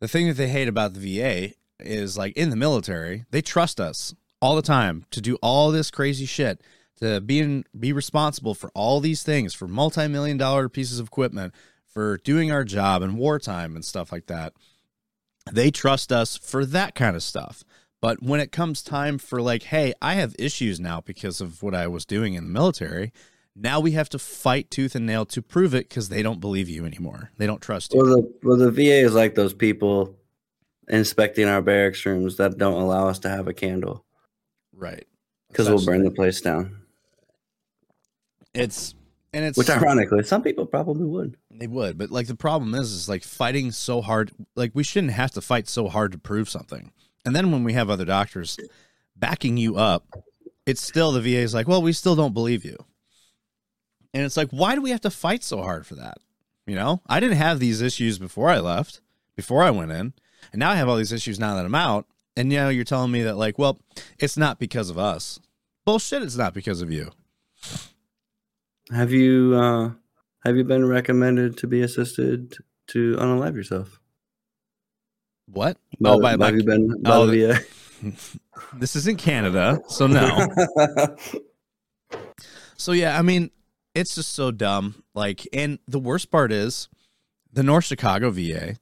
the 0.00 0.08
thing 0.08 0.26
that 0.28 0.34
they 0.34 0.48
hate 0.48 0.68
about 0.68 0.94
the 0.94 1.18
VA 1.18 1.54
is 1.80 2.16
like 2.16 2.36
in 2.36 2.50
the 2.50 2.56
military, 2.56 3.24
they 3.30 3.42
trust 3.42 3.80
us 3.80 4.14
all 4.40 4.56
the 4.56 4.62
time 4.62 5.04
to 5.10 5.20
do 5.20 5.36
all 5.36 5.70
this 5.70 5.90
crazy 5.90 6.26
shit, 6.26 6.62
to 7.00 7.20
be 7.20 7.40
in, 7.40 7.64
be 7.78 7.92
responsible 7.92 8.54
for 8.54 8.70
all 8.74 9.00
these 9.00 9.22
things, 9.22 9.54
for 9.54 9.68
multi-million 9.68 10.36
dollar 10.36 10.68
pieces 10.68 10.98
of 10.98 11.08
equipment, 11.08 11.54
for 11.86 12.18
doing 12.18 12.52
our 12.52 12.64
job 12.64 13.02
in 13.02 13.16
wartime 13.16 13.74
and 13.74 13.84
stuff 13.84 14.12
like 14.12 14.26
that. 14.26 14.52
They 15.52 15.70
trust 15.70 16.12
us 16.12 16.36
for 16.36 16.64
that 16.66 16.94
kind 16.94 17.16
of 17.16 17.22
stuff. 17.22 17.64
But 18.00 18.22
when 18.22 18.38
it 18.40 18.52
comes 18.52 18.82
time 18.82 19.18
for 19.18 19.42
like, 19.42 19.64
hey, 19.64 19.92
I 20.00 20.14
have 20.14 20.36
issues 20.38 20.78
now 20.78 21.00
because 21.00 21.40
of 21.40 21.62
what 21.62 21.74
I 21.74 21.86
was 21.88 22.04
doing 22.04 22.34
in 22.34 22.44
the 22.44 22.50
military, 22.50 23.12
now 23.56 23.80
we 23.80 23.90
have 23.92 24.08
to 24.10 24.18
fight 24.20 24.70
tooth 24.70 24.94
and 24.94 25.04
nail 25.04 25.26
to 25.26 25.42
prove 25.42 25.74
it 25.74 25.88
because 25.88 26.08
they 26.08 26.22
don't 26.22 26.40
believe 26.40 26.68
you 26.68 26.84
anymore. 26.84 27.32
They 27.38 27.46
don't 27.46 27.60
trust 27.60 27.92
you. 27.92 28.00
Well, 28.00 28.16
the 28.16 28.32
well, 28.44 28.56
the 28.56 28.70
VA 28.70 29.00
is 29.04 29.14
like 29.14 29.34
those 29.34 29.52
people 29.52 30.14
inspecting 30.88 31.48
our 31.48 31.60
barracks 31.60 32.06
rooms 32.06 32.36
that 32.36 32.56
don't 32.56 32.80
allow 32.80 33.08
us 33.08 33.18
to 33.20 33.28
have 33.28 33.48
a 33.48 33.52
candle 33.52 34.04
Right. 34.72 35.06
because 35.48 35.68
we'll 35.68 35.84
burn 35.84 36.04
the 36.04 36.10
place 36.12 36.40
down. 36.40 36.82
It's 38.54 38.94
and 39.32 39.44
it's 39.44 39.58
Which, 39.58 39.70
ironically, 39.70 40.22
some 40.24 40.42
people 40.42 40.66
probably 40.66 41.04
would. 41.04 41.36
They 41.50 41.66
would, 41.66 41.98
but 41.98 42.10
like 42.10 42.26
the 42.26 42.34
problem 42.34 42.74
is, 42.74 42.92
is 42.92 43.08
like 43.08 43.22
fighting 43.22 43.72
so 43.72 44.00
hard. 44.00 44.32
Like 44.54 44.72
we 44.74 44.84
shouldn't 44.84 45.12
have 45.12 45.32
to 45.32 45.40
fight 45.40 45.68
so 45.68 45.88
hard 45.88 46.12
to 46.12 46.18
prove 46.18 46.48
something. 46.48 46.92
And 47.24 47.36
then 47.36 47.52
when 47.52 47.64
we 47.64 47.74
have 47.74 47.90
other 47.90 48.04
doctors 48.04 48.58
backing 49.14 49.56
you 49.56 49.76
up, 49.76 50.06
it's 50.64 50.82
still 50.82 51.12
the 51.12 51.20
VA 51.20 51.38
is 51.38 51.54
like, 51.54 51.68
well, 51.68 51.82
we 51.82 51.92
still 51.92 52.16
don't 52.16 52.34
believe 52.34 52.64
you. 52.64 52.76
And 54.14 54.24
it's 54.24 54.36
like, 54.36 54.50
why 54.50 54.74
do 54.74 54.80
we 54.80 54.90
have 54.90 55.02
to 55.02 55.10
fight 55.10 55.44
so 55.44 55.62
hard 55.62 55.86
for 55.86 55.94
that? 55.96 56.18
You 56.66 56.74
know, 56.74 57.02
I 57.06 57.20
didn't 57.20 57.36
have 57.36 57.60
these 57.60 57.80
issues 57.82 58.18
before 58.18 58.48
I 58.48 58.58
left, 58.58 59.00
before 59.36 59.62
I 59.62 59.70
went 59.70 59.92
in, 59.92 60.12
and 60.52 60.60
now 60.60 60.70
I 60.70 60.76
have 60.76 60.88
all 60.88 60.96
these 60.96 61.12
issues 61.12 61.38
now 61.38 61.54
that 61.56 61.64
I'm 61.64 61.74
out. 61.74 62.06
And 62.36 62.52
you 62.52 62.58
know, 62.58 62.68
you're 62.68 62.84
telling 62.84 63.10
me 63.10 63.22
that 63.24 63.36
like, 63.36 63.58
well, 63.58 63.78
it's 64.18 64.36
not 64.36 64.58
because 64.58 64.90
of 64.90 64.98
us. 64.98 65.40
Bullshit. 65.84 66.22
It's 66.22 66.36
not 66.36 66.54
because 66.54 66.82
of 66.82 66.90
you. 66.92 67.10
Have 68.92 69.12
you 69.12 69.54
uh, 69.54 69.90
have 70.44 70.56
you 70.56 70.64
been 70.64 70.86
recommended 70.86 71.56
to 71.58 71.66
be 71.66 71.82
assisted 71.82 72.56
to 72.88 73.16
unalive 73.16 73.54
yourself? 73.54 74.00
What? 75.46 75.78
By 76.00 76.10
oh, 76.10 76.20
by, 76.20 76.36
by, 76.36 76.46
have 76.46 76.56
you 76.56 76.64
been 76.64 77.02
by 77.02 77.10
oh, 77.10 77.26
the 77.26 77.64
this 78.74 78.96
isn't 78.96 79.18
Canada, 79.18 79.80
so 79.88 80.06
no. 80.06 80.48
So 82.78 82.92
yeah, 82.92 83.18
I 83.18 83.22
mean, 83.22 83.50
it's 83.94 84.14
just 84.14 84.34
so 84.34 84.50
dumb. 84.50 85.02
Like, 85.12 85.46
and 85.52 85.80
the 85.88 85.98
worst 85.98 86.30
part 86.30 86.52
is, 86.52 86.88
the 87.52 87.64
North 87.64 87.84
Chicago 87.84 88.30
VA 88.30 88.76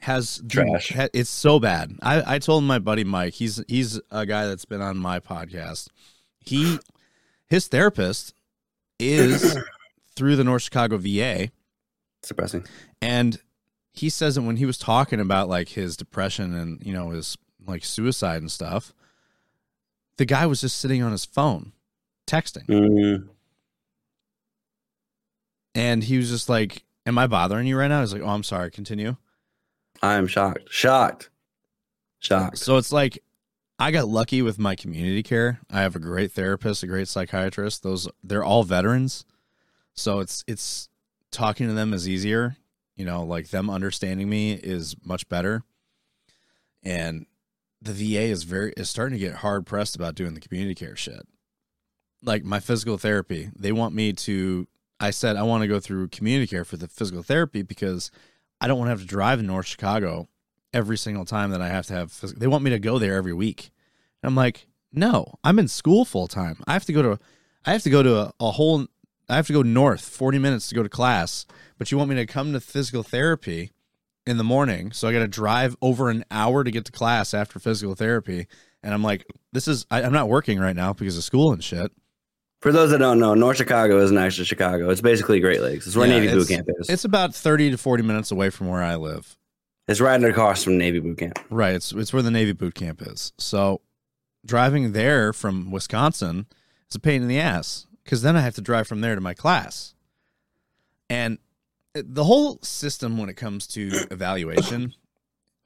has 0.00 0.42
Trash. 0.48 0.92
ha- 0.92 1.08
it's 1.12 1.30
so 1.30 1.60
bad. 1.60 1.92
I 2.02 2.36
I 2.36 2.38
told 2.38 2.64
my 2.64 2.78
buddy 2.78 3.04
Mike. 3.04 3.34
He's 3.34 3.62
he's 3.68 4.00
a 4.10 4.24
guy 4.24 4.46
that's 4.46 4.64
been 4.64 4.80
on 4.80 4.96
my 4.96 5.20
podcast. 5.20 5.88
He 6.40 6.78
his 7.46 7.68
therapist 7.68 8.32
is 8.98 9.56
through 10.16 10.36
the 10.36 10.44
North 10.44 10.62
Chicago 10.62 10.96
VA, 10.98 11.50
Suppressing. 12.22 12.64
and 13.02 13.40
he 13.92 14.08
says 14.10 14.34
that 14.34 14.42
when 14.42 14.56
he 14.56 14.66
was 14.66 14.76
talking 14.78 15.20
about 15.20 15.48
like 15.48 15.70
his 15.70 15.96
depression 15.96 16.54
and 16.54 16.82
you 16.84 16.92
know 16.92 17.10
his 17.10 17.36
like 17.66 17.84
suicide 17.84 18.40
and 18.42 18.50
stuff, 18.50 18.92
the 20.18 20.24
guy 20.24 20.46
was 20.46 20.60
just 20.60 20.78
sitting 20.78 21.02
on 21.02 21.12
his 21.12 21.24
phone 21.24 21.72
texting. 22.26 22.66
Mm, 22.66 23.28
And 25.74 26.04
he 26.04 26.16
was 26.16 26.28
just 26.30 26.48
like, 26.48 26.84
Am 27.06 27.18
I 27.18 27.26
bothering 27.26 27.66
you 27.66 27.78
right 27.78 27.88
now? 27.88 28.00
He's 28.00 28.12
like, 28.12 28.22
Oh, 28.22 28.28
I'm 28.28 28.42
sorry. 28.42 28.70
Continue. 28.70 29.16
I 30.02 30.14
am 30.14 30.26
shocked. 30.26 30.64
Shocked. 30.70 31.30
Shocked. 32.18 32.58
So 32.58 32.76
it's 32.76 32.92
like, 32.92 33.22
I 33.78 33.90
got 33.90 34.08
lucky 34.08 34.40
with 34.40 34.58
my 34.58 34.74
community 34.74 35.22
care. 35.22 35.60
I 35.70 35.82
have 35.82 35.96
a 35.96 36.00
great 36.00 36.32
therapist, 36.32 36.82
a 36.82 36.86
great 36.86 37.08
psychiatrist. 37.08 37.82
Those 37.82 38.08
they're 38.22 38.44
all 38.44 38.62
veterans. 38.62 39.24
So 39.94 40.20
it's 40.20 40.44
it's 40.46 40.88
talking 41.30 41.66
to 41.66 41.74
them 41.74 41.92
is 41.92 42.08
easier. 42.08 42.56
You 42.94 43.04
know, 43.04 43.24
like 43.24 43.50
them 43.50 43.68
understanding 43.68 44.28
me 44.28 44.52
is 44.52 44.96
much 45.04 45.28
better. 45.28 45.62
And 46.82 47.26
the 47.82 47.92
VA 47.92 48.22
is 48.22 48.44
very 48.44 48.72
is 48.76 48.88
starting 48.88 49.18
to 49.18 49.24
get 49.24 49.36
hard 49.36 49.66
pressed 49.66 49.96
about 49.96 50.14
doing 50.14 50.32
the 50.32 50.40
community 50.40 50.74
care 50.74 50.96
shit. 50.96 51.26
Like 52.22 52.44
my 52.44 52.60
physical 52.60 52.96
therapy, 52.96 53.50
they 53.54 53.72
want 53.72 53.94
me 53.94 54.14
to 54.14 54.66
I 54.98 55.10
said 55.10 55.36
I 55.36 55.42
want 55.42 55.62
to 55.62 55.68
go 55.68 55.80
through 55.80 56.08
community 56.08 56.46
care 56.46 56.64
for 56.64 56.78
the 56.78 56.88
physical 56.88 57.22
therapy 57.22 57.60
because 57.60 58.10
I 58.58 58.68
don't 58.68 58.78
want 58.78 58.86
to 58.86 58.92
have 58.92 59.00
to 59.00 59.06
drive 59.06 59.38
in 59.40 59.46
North 59.46 59.66
Chicago 59.66 60.28
every 60.76 60.98
single 60.98 61.24
time 61.24 61.50
that 61.50 61.62
I 61.62 61.68
have 61.68 61.86
to 61.86 61.94
have. 61.94 62.20
They 62.20 62.46
want 62.46 62.62
me 62.62 62.70
to 62.70 62.78
go 62.78 62.98
there 62.98 63.16
every 63.16 63.32
week. 63.32 63.70
And 64.22 64.28
I'm 64.28 64.36
like, 64.36 64.66
no, 64.92 65.34
I'm 65.42 65.58
in 65.58 65.68
school 65.68 66.04
full 66.04 66.28
time. 66.28 66.62
I 66.66 66.74
have 66.74 66.84
to 66.84 66.92
go 66.92 67.02
to, 67.02 67.18
I 67.64 67.72
have 67.72 67.82
to 67.82 67.90
go 67.90 68.02
to 68.02 68.16
a, 68.18 68.32
a 68.38 68.50
whole, 68.52 68.86
I 69.28 69.36
have 69.36 69.46
to 69.46 69.54
go 69.54 69.62
north 69.62 70.06
40 70.06 70.38
minutes 70.38 70.68
to 70.68 70.74
go 70.74 70.82
to 70.82 70.88
class. 70.88 71.46
But 71.78 71.90
you 71.90 71.98
want 71.98 72.10
me 72.10 72.16
to 72.16 72.26
come 72.26 72.52
to 72.52 72.60
physical 72.60 73.02
therapy 73.02 73.72
in 74.26 74.36
the 74.36 74.44
morning, 74.44 74.92
so 74.92 75.08
I 75.08 75.12
got 75.12 75.20
to 75.20 75.28
drive 75.28 75.76
over 75.80 76.10
an 76.10 76.24
hour 76.30 76.62
to 76.62 76.70
get 76.70 76.84
to 76.86 76.92
class 76.92 77.32
after 77.32 77.58
physical 77.58 77.94
therapy. 77.94 78.46
And 78.82 78.92
I'm 78.92 79.02
like, 79.02 79.24
this 79.52 79.66
is, 79.66 79.86
I, 79.90 80.02
I'm 80.02 80.12
not 80.12 80.28
working 80.28 80.58
right 80.58 80.76
now 80.76 80.92
because 80.92 81.16
of 81.16 81.24
school 81.24 81.52
and 81.52 81.64
shit. 81.64 81.90
For 82.60 82.72
those 82.72 82.90
that 82.90 82.98
don't 82.98 83.18
know, 83.18 83.34
North 83.34 83.58
Chicago 83.58 84.02
isn't 84.02 84.16
actually 84.16 84.44
Chicago. 84.46 84.90
It's 84.90 85.00
basically 85.00 85.40
Great 85.40 85.60
Lakes. 85.60 85.86
It's 85.86 85.96
where 85.96 86.06
Yeah, 86.06 86.20
Navy 86.20 86.32
Boot 86.32 86.48
Camp 86.48 86.68
is. 86.80 86.90
It's 86.90 87.04
about 87.04 87.34
30 87.34 87.72
to 87.72 87.78
40 87.78 88.02
minutes 88.02 88.30
away 88.30 88.50
from 88.50 88.68
where 88.68 88.82
I 88.82 88.96
live. 88.96 89.36
It's 89.88 90.00
right 90.00 90.22
across 90.22 90.64
from 90.64 90.78
Navy 90.78 90.98
Boot 90.98 91.18
Camp. 91.18 91.38
Right. 91.48 91.74
It's 91.74 91.92
it's 91.92 92.12
where 92.12 92.22
the 92.22 92.30
Navy 92.30 92.52
boot 92.52 92.74
camp 92.74 93.02
is. 93.02 93.32
So 93.38 93.80
driving 94.44 94.92
there 94.92 95.32
from 95.32 95.70
Wisconsin 95.70 96.46
is 96.90 96.96
a 96.96 97.00
pain 97.00 97.22
in 97.22 97.28
the 97.28 97.38
ass 97.38 97.86
because 98.04 98.22
then 98.22 98.36
I 98.36 98.40
have 98.40 98.54
to 98.56 98.60
drive 98.60 98.88
from 98.88 99.00
there 99.00 99.14
to 99.14 99.20
my 99.20 99.34
class. 99.34 99.94
And 101.08 101.38
uh, 101.96 102.02
the 102.04 102.24
whole 102.24 102.58
system 102.62 103.16
when 103.16 103.28
it 103.28 103.34
comes 103.36 103.66
to 103.68 103.88
evaluation 104.10 104.94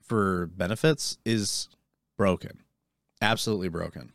for 0.02 0.46
benefits 0.48 1.16
is 1.24 1.68
broken. 2.18 2.60
Absolutely 3.22 3.68
broken. 3.68 4.12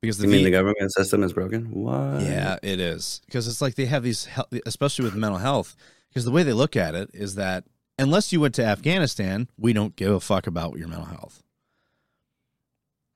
Because 0.00 0.16
the 0.18 0.24
You 0.24 0.30
mean 0.30 0.40
V- 0.40 0.44
the 0.44 0.50
government 0.52 0.92
system 0.92 1.22
is 1.24 1.32
broken? 1.32 1.72
What? 1.72 2.22
yeah, 2.22 2.56
it 2.62 2.80
is 2.80 3.20
because 3.26 3.48
it's 3.48 3.60
like 3.60 3.74
they 3.74 3.86
have 3.86 4.02
these, 4.02 4.28
especially 4.64 5.04
with 5.04 5.14
mental 5.14 5.40
health. 5.40 5.76
Because 6.08 6.24
the 6.24 6.30
way 6.30 6.42
they 6.42 6.52
look 6.54 6.74
at 6.76 6.94
it 6.94 7.10
is 7.12 7.34
that 7.34 7.64
unless 7.98 8.32
you 8.32 8.40
went 8.40 8.54
to 8.56 8.64
Afghanistan, 8.64 9.48
we 9.58 9.72
don't 9.72 9.96
give 9.96 10.12
a 10.12 10.20
fuck 10.20 10.46
about 10.46 10.78
your 10.78 10.88
mental 10.88 11.06
health. 11.06 11.42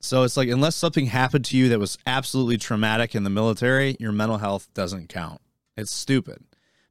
So 0.01 0.25
it's 0.25 0.37
like 0.37 0.49
unless 0.49 0.75
something 0.75 1.07
happened 1.07 1.45
to 1.47 1.57
you 1.57 1.69
that 1.69 1.79
was 1.79 1.97
absolutely 2.07 2.59
traumatic 2.59 3.15
in 3.15 3.23
the 3.23 3.31
military, 3.31 3.97
your 4.01 4.13
mental 4.13 4.39
health 4.39 4.69
doesn't 4.75 5.09
count. 5.09 5.41
It's 5.77 5.93
stupid 5.93 6.43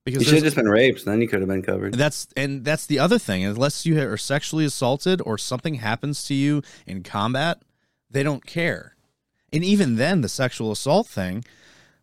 because 0.05 0.21
You 0.21 0.25
should 0.25 0.35
have 0.35 0.43
just 0.45 0.55
been 0.55 0.69
raped. 0.69 1.03
Then 1.03 1.21
you 1.21 1.27
could 1.27 1.41
have 1.41 1.49
been 1.49 1.61
covered. 1.61 1.93
that's 1.95 2.27
and 2.37 2.63
that's 2.63 2.85
the 2.85 2.99
other 2.99 3.19
thing. 3.19 3.43
Unless 3.43 3.85
you 3.85 3.99
are 4.01 4.17
sexually 4.17 4.63
assaulted 4.65 5.21
or 5.25 5.37
something 5.37 5.75
happens 5.75 6.23
to 6.25 6.33
you 6.33 6.61
in 6.87 7.03
combat, 7.03 7.61
they 8.09 8.23
don't 8.23 8.45
care. 8.45 8.95
And 9.53 9.63
even 9.65 9.97
then, 9.97 10.21
the 10.21 10.29
sexual 10.29 10.71
assault 10.71 11.07
thing, 11.07 11.43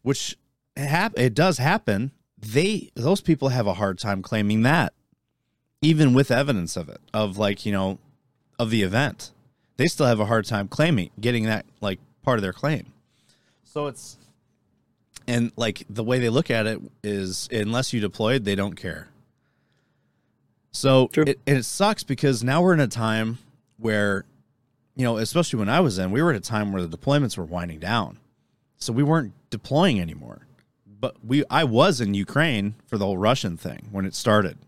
which 0.02 0.36
hap- 0.76 1.18
it 1.18 1.32
does 1.34 1.56
happen, 1.56 2.12
they 2.36 2.90
those 2.94 3.22
people 3.22 3.48
have 3.48 3.66
a 3.66 3.74
hard 3.74 3.98
time 3.98 4.20
claiming 4.20 4.62
that, 4.62 4.92
even 5.80 6.14
with 6.14 6.30
evidence 6.30 6.76
of 6.76 6.88
it, 6.88 7.00
of 7.12 7.38
like 7.38 7.64
you 7.66 7.72
know, 7.72 7.98
of 8.58 8.70
the 8.70 8.82
event, 8.82 9.30
they 9.76 9.86
still 9.86 10.06
have 10.06 10.20
a 10.20 10.26
hard 10.26 10.44
time 10.44 10.68
claiming 10.68 11.10
getting 11.20 11.44
that 11.44 11.64
like 11.80 11.98
part 12.22 12.38
of 12.38 12.42
their 12.42 12.52
claim. 12.52 12.86
So 13.64 13.86
it's 13.86 14.16
and 15.26 15.52
like 15.56 15.84
the 15.90 16.04
way 16.04 16.18
they 16.18 16.28
look 16.28 16.50
at 16.50 16.66
it 16.66 16.80
is 17.02 17.48
unless 17.52 17.92
you 17.92 18.00
deployed 18.00 18.44
they 18.44 18.54
don't 18.54 18.74
care 18.74 19.08
so 20.72 21.10
it, 21.14 21.40
and 21.46 21.58
it 21.58 21.64
sucks 21.64 22.04
because 22.04 22.44
now 22.44 22.62
we're 22.62 22.72
in 22.72 22.80
a 22.80 22.86
time 22.86 23.38
where 23.78 24.24
you 24.98 25.04
know, 25.04 25.16
especially 25.16 25.60
when 25.60 25.68
I 25.68 25.78
was 25.78 25.98
in, 25.98 26.10
we 26.10 26.20
were 26.20 26.30
at 26.30 26.36
a 26.36 26.40
time 26.40 26.72
where 26.72 26.84
the 26.84 26.96
deployments 26.96 27.38
were 27.38 27.44
winding 27.44 27.78
down. 27.78 28.18
So 28.78 28.92
we 28.92 29.04
weren't 29.04 29.32
deploying 29.48 30.00
anymore. 30.00 30.46
But 31.00 31.16
we 31.24 31.44
I 31.48 31.64
was 31.64 32.00
in 32.00 32.14
Ukraine 32.14 32.74
for 32.86 32.98
the 32.98 33.04
whole 33.04 33.16
Russian 33.16 33.56
thing 33.56 33.88
when 33.92 34.04
it 34.04 34.14
started. 34.14 34.58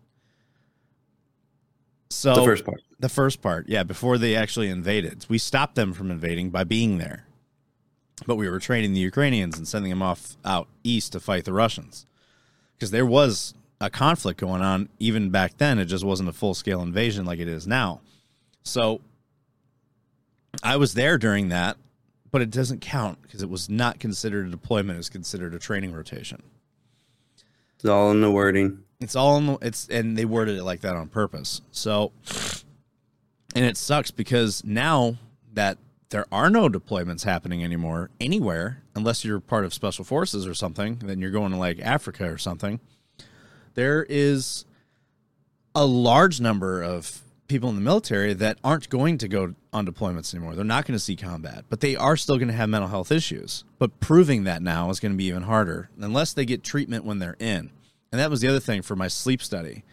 So 2.11 2.35
the 2.35 2.45
first 2.45 2.65
part. 2.65 2.83
The 2.99 3.09
first 3.09 3.41
part, 3.41 3.69
yeah, 3.69 3.83
before 3.83 4.19
they 4.19 4.37
actually 4.37 4.69
invaded. 4.69 5.25
We 5.29 5.39
stopped 5.39 5.75
them 5.75 5.93
from 5.93 6.11
invading 6.11 6.51
by 6.51 6.65
being 6.65 6.99
there. 6.99 7.27
But 8.27 8.37
we 8.37 8.51
were 8.51 8.59
training 8.61 8.93
the 8.93 9.01
Ukrainians 9.01 9.57
and 9.57 9.67
sending 9.67 9.89
them 9.89 10.03
off 10.03 10.37
out 10.45 10.69
east 10.85 11.13
to 11.13 11.21
fight 11.21 11.47
the 11.47 11.55
Russians. 11.55 12.05
Because 12.75 12.91
there 12.91 13.07
was 13.07 13.55
a 13.81 13.89
conflict 13.89 14.39
going 14.39 14.61
on 14.61 14.91
even 14.99 15.31
back 15.31 15.57
then. 15.57 15.79
It 15.79 15.87
just 15.87 16.05
wasn't 16.05 16.29
a 16.29 16.33
full 16.33 16.53
scale 16.53 16.83
invasion 16.83 17.25
like 17.25 17.39
it 17.39 17.49
is 17.49 17.67
now. 17.67 18.01
So 18.63 19.01
I 20.63 20.77
was 20.77 20.95
there 20.95 21.17
during 21.17 21.49
that, 21.49 21.79
but 22.31 22.43
it 22.43 22.51
doesn't 22.51 22.81
count 22.81 23.23
because 23.23 23.43
it 23.43 23.49
was 23.49 23.71
not 23.71 23.99
considered 23.99 24.47
a 24.47 24.51
deployment. 24.51 24.97
It 24.97 24.99
was 24.99 25.09
considered 25.09 25.55
a 25.55 25.59
training 25.59 25.93
rotation. 25.93 26.43
It's 27.77 27.87
all 27.87 28.11
in 28.11 28.21
the 28.21 28.31
wording. 28.31 28.85
It's 29.01 29.17
all 29.17 29.39
in 29.39 29.47
the, 29.47 29.59
it's 29.63 29.89
and 29.89 30.17
they 30.17 30.25
worded 30.25 30.59
it 30.59 30.65
like 30.65 30.81
that 30.83 30.95
on 30.95 31.09
purpose. 31.09 31.63
So 31.73 32.13
and 33.55 33.65
it 33.65 33.77
sucks 33.77 34.11
because 34.11 34.63
now 34.65 35.17
that 35.53 35.79
there 36.11 36.27
are 36.31 36.51
no 36.51 36.69
deployments 36.69 37.25
happening 37.25 37.65
anymore 37.65 38.11
anywhere 38.21 38.83
unless 38.95 39.25
you're 39.25 39.41
part 39.41 39.65
of 39.65 39.73
special 39.73 40.05
forces 40.05 40.47
or 40.47 40.55
something, 40.55 40.99
then 41.05 41.21
you're 41.21 41.31
going 41.31 41.53
to 41.53 41.57
like 41.57 41.81
Africa 41.81 42.31
or 42.31 42.39
something. 42.39 42.81
There 43.75 44.05
is 44.09 44.65
a 45.75 45.87
large 45.87 46.41
number 46.41 46.83
of 46.83 47.21
people 47.47 47.69
in 47.69 47.77
the 47.77 47.81
military 47.81 48.33
that 48.35 48.59
aren't 48.63 48.89
going 48.89 49.19
to 49.19 49.29
go 49.29 49.55
on 49.73 49.87
deployments 49.87 50.35
anymore. 50.35 50.55
They're 50.55 50.65
not 50.65 50.87
going 50.87 50.97
to 50.97 51.03
see 51.03 51.17
combat, 51.17 51.65
but 51.69 51.81
they 51.81 51.97
are 51.97 52.17
still 52.17 52.37
going 52.37 52.49
to 52.49 52.55
have 52.55 52.69
mental 52.69 52.89
health 52.89 53.11
issues. 53.13 53.65
But 53.79 53.99
proving 54.01 54.45
that 54.45 54.63
now 54.63 54.91
is 54.91 55.01
going 55.01 55.13
to 55.13 55.19
be 55.19 55.25
even 55.25 55.43
harder 55.43 55.91
unless 55.99 56.33
they 56.33 56.45
get 56.45 56.63
treatment 56.63 57.05
when 57.05 57.19
they're 57.19 57.37
in. 57.39 57.71
And 58.13 58.21
that 58.21 58.31
was 58.31 58.41
the 58.41 58.49
other 58.49 58.61
thing 58.61 58.83
for 58.83 58.97
my 58.97 59.09
sleep 59.09 59.43
study. 59.43 59.85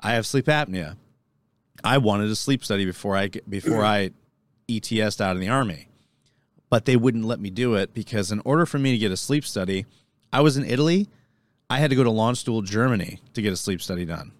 I 0.00 0.12
have 0.12 0.26
sleep 0.26 0.46
apnea. 0.46 0.96
I 1.84 1.98
wanted 1.98 2.30
a 2.30 2.36
sleep 2.36 2.64
study 2.64 2.84
before 2.84 3.16
I 3.16 3.28
before 3.48 3.84
I 3.84 4.10
ETSed 4.68 5.20
out 5.20 5.36
in 5.36 5.40
the 5.40 5.48
army, 5.48 5.88
but 6.70 6.84
they 6.84 6.96
wouldn't 6.96 7.24
let 7.24 7.40
me 7.40 7.50
do 7.50 7.74
it 7.74 7.94
because 7.94 8.30
in 8.30 8.40
order 8.44 8.66
for 8.66 8.78
me 8.78 8.92
to 8.92 8.98
get 8.98 9.10
a 9.10 9.16
sleep 9.16 9.44
study, 9.44 9.86
I 10.32 10.40
was 10.42 10.56
in 10.56 10.64
Italy. 10.64 11.08
I 11.70 11.78
had 11.78 11.90
to 11.90 11.96
go 11.96 12.04
to 12.04 12.10
Landstuhl, 12.10 12.64
Germany, 12.64 13.20
to 13.34 13.42
get 13.42 13.52
a 13.52 13.56
sleep 13.56 13.80
study 13.80 14.04
done, 14.04 14.32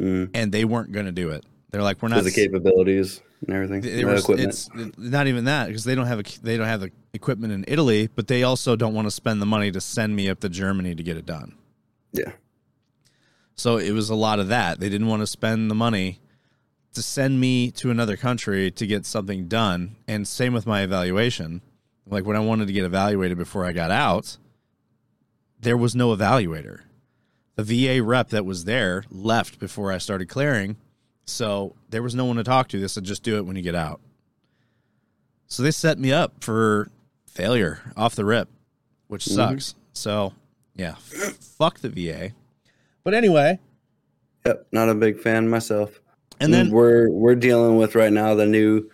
Mm. 0.00 0.30
and 0.34 0.52
they 0.52 0.64
weren't 0.64 0.92
going 0.92 1.06
to 1.06 1.12
do 1.12 1.30
it. 1.30 1.44
They're 1.70 1.82
like, 1.82 2.00
we're 2.00 2.08
not 2.08 2.22
the 2.22 2.30
capabilities 2.30 3.20
and 3.46 3.54
everything. 3.56 3.80
they 3.80 3.96
the 3.96 4.04
were, 4.04 4.14
equipment. 4.14 4.48
it's 4.48 4.68
not 4.96 5.26
even 5.26 5.44
that 5.46 5.66
because 5.66 5.82
they 5.84 5.96
don't 5.96 6.06
have 6.06 6.20
a, 6.20 6.24
they 6.42 6.56
don't 6.56 6.68
have 6.68 6.80
the 6.80 6.92
equipment 7.12 7.52
in 7.52 7.64
Italy, 7.66 8.08
but 8.14 8.28
they 8.28 8.44
also 8.44 8.76
don't 8.76 8.94
want 8.94 9.06
to 9.08 9.10
spend 9.10 9.42
the 9.42 9.46
money 9.46 9.72
to 9.72 9.80
send 9.80 10.14
me 10.14 10.28
up 10.28 10.38
to 10.40 10.48
Germany 10.48 10.94
to 10.94 11.02
get 11.02 11.16
it 11.16 11.26
done. 11.26 11.54
yeah. 12.12 12.30
So 13.56 13.76
it 13.76 13.92
was 13.92 14.10
a 14.10 14.14
lot 14.14 14.40
of 14.40 14.48
that. 14.48 14.80
They 14.80 14.88
didn't 14.88 15.06
want 15.06 15.22
to 15.22 15.26
spend 15.26 15.70
the 15.70 15.74
money 15.74 16.20
to 16.94 17.02
send 17.02 17.40
me 17.40 17.70
to 17.72 17.90
another 17.90 18.16
country 18.16 18.70
to 18.70 18.86
get 18.86 19.06
something 19.06 19.46
done. 19.46 19.96
And 20.08 20.26
same 20.26 20.52
with 20.52 20.66
my 20.66 20.82
evaluation. 20.82 21.60
Like 22.06 22.24
when 22.24 22.36
I 22.36 22.40
wanted 22.40 22.66
to 22.66 22.72
get 22.72 22.84
evaluated 22.84 23.38
before 23.38 23.64
I 23.64 23.72
got 23.72 23.90
out, 23.90 24.36
there 25.60 25.76
was 25.76 25.94
no 25.94 26.14
evaluator. 26.14 26.80
The 27.56 27.62
VA 27.64 28.02
rep 28.02 28.30
that 28.30 28.44
was 28.44 28.64
there 28.64 29.04
left 29.10 29.58
before 29.58 29.92
I 29.92 29.98
started 29.98 30.28
clearing. 30.28 30.76
So 31.24 31.74
there 31.88 32.02
was 32.02 32.14
no 32.14 32.24
one 32.24 32.36
to 32.36 32.44
talk 32.44 32.68
to. 32.68 32.80
They 32.80 32.88
said, 32.88 33.04
just 33.04 33.22
do 33.22 33.36
it 33.36 33.46
when 33.46 33.56
you 33.56 33.62
get 33.62 33.74
out. 33.74 34.00
So 35.46 35.62
they 35.62 35.70
set 35.70 35.98
me 35.98 36.12
up 36.12 36.42
for 36.42 36.90
failure 37.26 37.80
off 37.96 38.14
the 38.14 38.24
rip, 38.24 38.48
which 39.06 39.24
mm-hmm. 39.24 39.34
sucks. 39.34 39.74
So 39.92 40.32
yeah, 40.74 40.94
fuck 41.58 41.80
the 41.80 41.88
VA. 41.88 42.32
But 43.04 43.14
anyway, 43.14 43.58
Yep. 44.46 44.66
Not 44.72 44.88
a 44.90 44.94
big 44.94 45.18
fan 45.18 45.48
myself. 45.48 46.00
and 46.40 46.52
then 46.52 46.70
we're 46.70 47.08
we're 47.10 47.34
dealing 47.34 47.76
with 47.76 47.94
right 47.94 48.12
now 48.12 48.34
the 48.34 48.46
new 48.46 48.90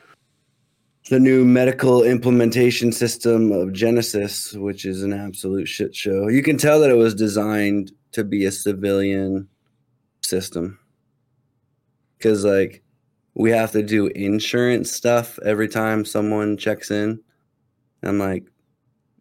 the 1.09 1.19
new 1.19 1.45
medical 1.45 2.05
implementation 2.05 2.93
system 2.93 3.51
of 3.51 3.73
Genesis, 3.73 4.53
which 4.53 4.85
is 4.85 5.03
an 5.03 5.13
absolute 5.13 5.67
shit 5.67 5.95
show. 5.95 6.29
You 6.29 6.43
can 6.43 6.57
tell 6.57 6.81
that 6.81 6.91
it 6.91 6.95
was 6.95 7.15
designed 7.15 7.91
to 8.13 8.23
be 8.23 8.45
a 8.45 8.53
civilian 8.53 9.49
system. 10.23 10.79
Cause 12.21 12.45
like 12.45 12.83
we 13.35 13.51
have 13.51 13.73
to 13.73 13.83
do 13.83 14.07
insurance 14.09 14.93
stuff 14.93 15.39
every 15.45 15.69
time 15.69 16.05
someone 16.05 16.57
checks 16.57 16.91
in. 16.91 17.21
I'm 18.03 18.19
like, 18.19 18.45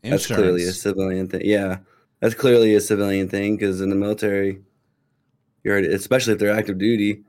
that's 0.03 0.27
clearly 0.27 0.63
a 0.63 0.71
civilian 0.73 1.27
thing. 1.27 1.41
Yeah. 1.43 1.77
That's 2.19 2.35
clearly 2.35 2.75
a 2.75 2.81
civilian 2.81 3.29
thing 3.29 3.55
because 3.55 3.81
in 3.81 3.89
the 3.89 3.95
military, 3.95 4.61
you're 5.63 5.77
especially 5.77 6.33
if 6.33 6.39
they're 6.39 6.55
active 6.55 6.77
duty, 6.77 7.21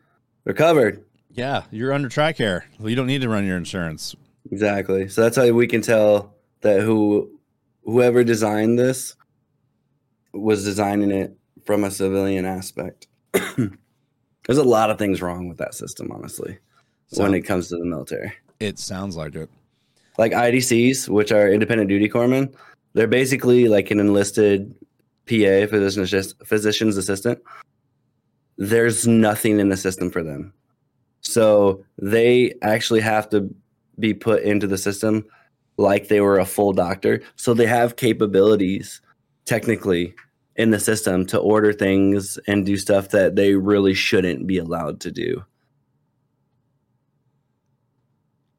they're 0.45 0.55
covered. 0.55 1.05
Yeah, 1.33 1.63
you're 1.71 1.93
under 1.93 2.09
TRICARE. 2.09 2.63
Well, 2.79 2.91
you 2.91 2.97
don't 2.97 3.07
need 3.07 3.23
to 3.23 3.29
run 3.29 3.47
your 3.47 3.57
insurance. 3.57 4.17
Exactly. 4.51 5.09
So 5.09 5.23
that's 5.23 5.37
how 5.37 5.49
we 5.53 5.67
can 5.67 5.81
tell 5.83 6.35
that 6.63 6.81
who 6.81 7.31
whoever 7.85 8.25
designed 8.25 8.79
this 8.79 9.15
was 10.33 10.65
designing 10.65 11.11
it 11.11 11.37
from 11.65 11.85
a 11.85 11.91
civilian 11.91 12.45
aspect. 12.45 13.07
There's 13.33 14.59
a 14.59 14.65
lot 14.65 14.91
of 14.91 14.99
things 14.99 15.23
wrong 15.23 15.49
with 15.49 15.59
that 15.59 15.75
system, 15.75 16.11
honestly, 16.11 16.59
So 17.09 17.23
when 17.23 17.35
it 17.35 17.43
comes 17.43 17.69
to 17.69 17.77
the 17.77 17.85
military. 17.85 18.33
it 18.59 18.79
sounds 18.79 19.17
like 19.17 19.35
it. 19.35 19.49
Like 20.19 20.33
IDCs, 20.33 21.09
which 21.09 21.31
are 21.33 21.49
independent 21.49 21.89
duty 21.89 22.09
corpsmen, 22.09 22.53
they're 22.95 23.07
basically 23.07 23.69
like 23.69 23.91
an 23.91 24.01
enlisted 24.01 24.75
PA, 25.27 25.67
physician 25.69 26.03
assist- 26.03 26.45
physician's 26.45 26.97
assistant. 26.97 27.39
There's 28.61 29.07
nothing 29.07 29.59
in 29.59 29.71
the 29.71 29.77
system 29.77 30.11
for 30.11 30.23
them. 30.23 30.53
So 31.23 31.83
they 31.97 32.55
actually 32.61 33.01
have 33.01 33.29
to 33.31 33.53
be 33.99 34.13
put 34.13 34.43
into 34.43 34.67
the 34.67 34.79
system 34.79 35.25
like 35.79 36.09
they 36.09 36.21
were 36.21 36.39
a 36.39 36.45
full 36.45 36.75
doctor. 36.75 37.23
So 37.37 37.55
they 37.55 37.67
have 37.67 37.97
capabilities 37.97 39.01
technically 39.47 40.15
in 40.57 40.71
the 40.71 40.79
system 40.79 41.25
to 41.27 41.39
order 41.39 41.73
things 41.73 42.39
and 42.47 42.67
do 42.67 42.77
stuff 42.77 43.09
that 43.09 43.35
they 43.35 43.55
really 43.55 43.95
shouldn't 43.95 44.47
be 44.47 44.59
allowed 44.59 45.01
to 45.01 45.11
do. 45.11 45.43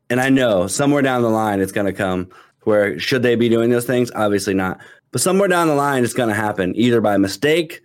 And 0.10 0.20
I 0.20 0.30
know 0.30 0.66
somewhere 0.66 1.04
down 1.04 1.22
the 1.22 1.30
line 1.30 1.62
it's 1.62 1.72
going 1.72 1.86
to 1.86 1.94
come 1.94 2.28
where 2.64 3.00
should 3.00 3.22
they 3.22 3.36
be 3.36 3.50
doing 3.50 3.70
those 3.70 3.86
things? 3.86 4.12
Obviously 4.16 4.56
not. 4.56 4.80
But 5.12 5.22
somewhere 5.22 5.48
down 5.48 5.68
the 5.68 5.76
line 5.76 6.04
it's 6.04 6.14
going 6.14 6.30
to 6.30 6.36
happen 6.36 6.76
either 6.76 7.02
by 7.02 7.18
mistake 7.18 7.82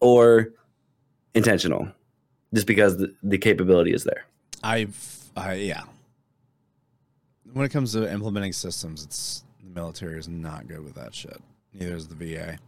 or 0.00 0.50
intentional 1.34 1.88
just 2.54 2.66
because 2.66 2.98
the, 2.98 3.14
the 3.22 3.38
capability 3.38 3.92
is 3.92 4.04
there. 4.04 4.26
I've, 4.62 5.24
I 5.36 5.54
yeah. 5.54 5.82
When 7.52 7.64
it 7.64 7.70
comes 7.70 7.92
to 7.92 8.10
implementing 8.10 8.52
systems, 8.52 9.04
it's 9.04 9.44
the 9.62 9.70
military 9.70 10.18
is 10.18 10.28
not 10.28 10.68
good 10.68 10.84
with 10.84 10.94
that 10.94 11.14
shit. 11.14 11.40
Neither 11.72 11.94
is 11.94 12.08
the 12.08 12.14
VA. 12.14 12.58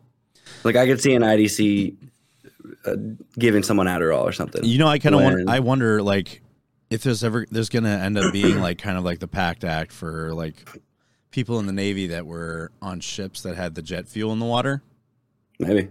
Like 0.64 0.77
I 0.77 0.87
could 0.87 1.01
see 1.01 1.14
an 1.14 1.22
IDC 1.22 1.96
uh, 2.85 2.96
giving 3.38 3.62
someone 3.62 3.87
Adderall 3.87 4.22
or 4.22 4.33
something. 4.33 4.64
You 4.64 4.79
know, 4.79 4.88
I 4.88 4.98
kind 4.98 5.14
of 5.14 5.22
wonder. 5.22 5.44
I 5.48 5.61
wonder, 5.61 6.03
like, 6.03 6.42
if 6.90 7.03
there's 7.03 7.25
ever 7.25 7.46
there's 7.51 7.68
gonna 7.68 7.88
end 7.88 8.18
up 8.18 8.33
being 8.33 8.61
like 8.61 8.79
kind 8.79 8.98
of 8.98 9.05
like 9.05 9.18
the 9.18 9.29
Pact 9.29 9.64
Act 9.64 9.92
for 9.92 10.35
like 10.35 10.68
people 11.31 11.59
in 11.59 11.66
the 11.66 11.72
Navy 11.72 12.09
that 12.09 12.27
were 12.27 12.70
on 12.81 13.01
ships 13.01 13.42
that 13.42 13.57
had 13.57 13.75
the 13.75 13.83
jet 13.83 14.09
fuel 14.09 14.33
in 14.33 14.38
the 14.38 14.46
water. 14.46 14.83
Maybe. 15.59 15.88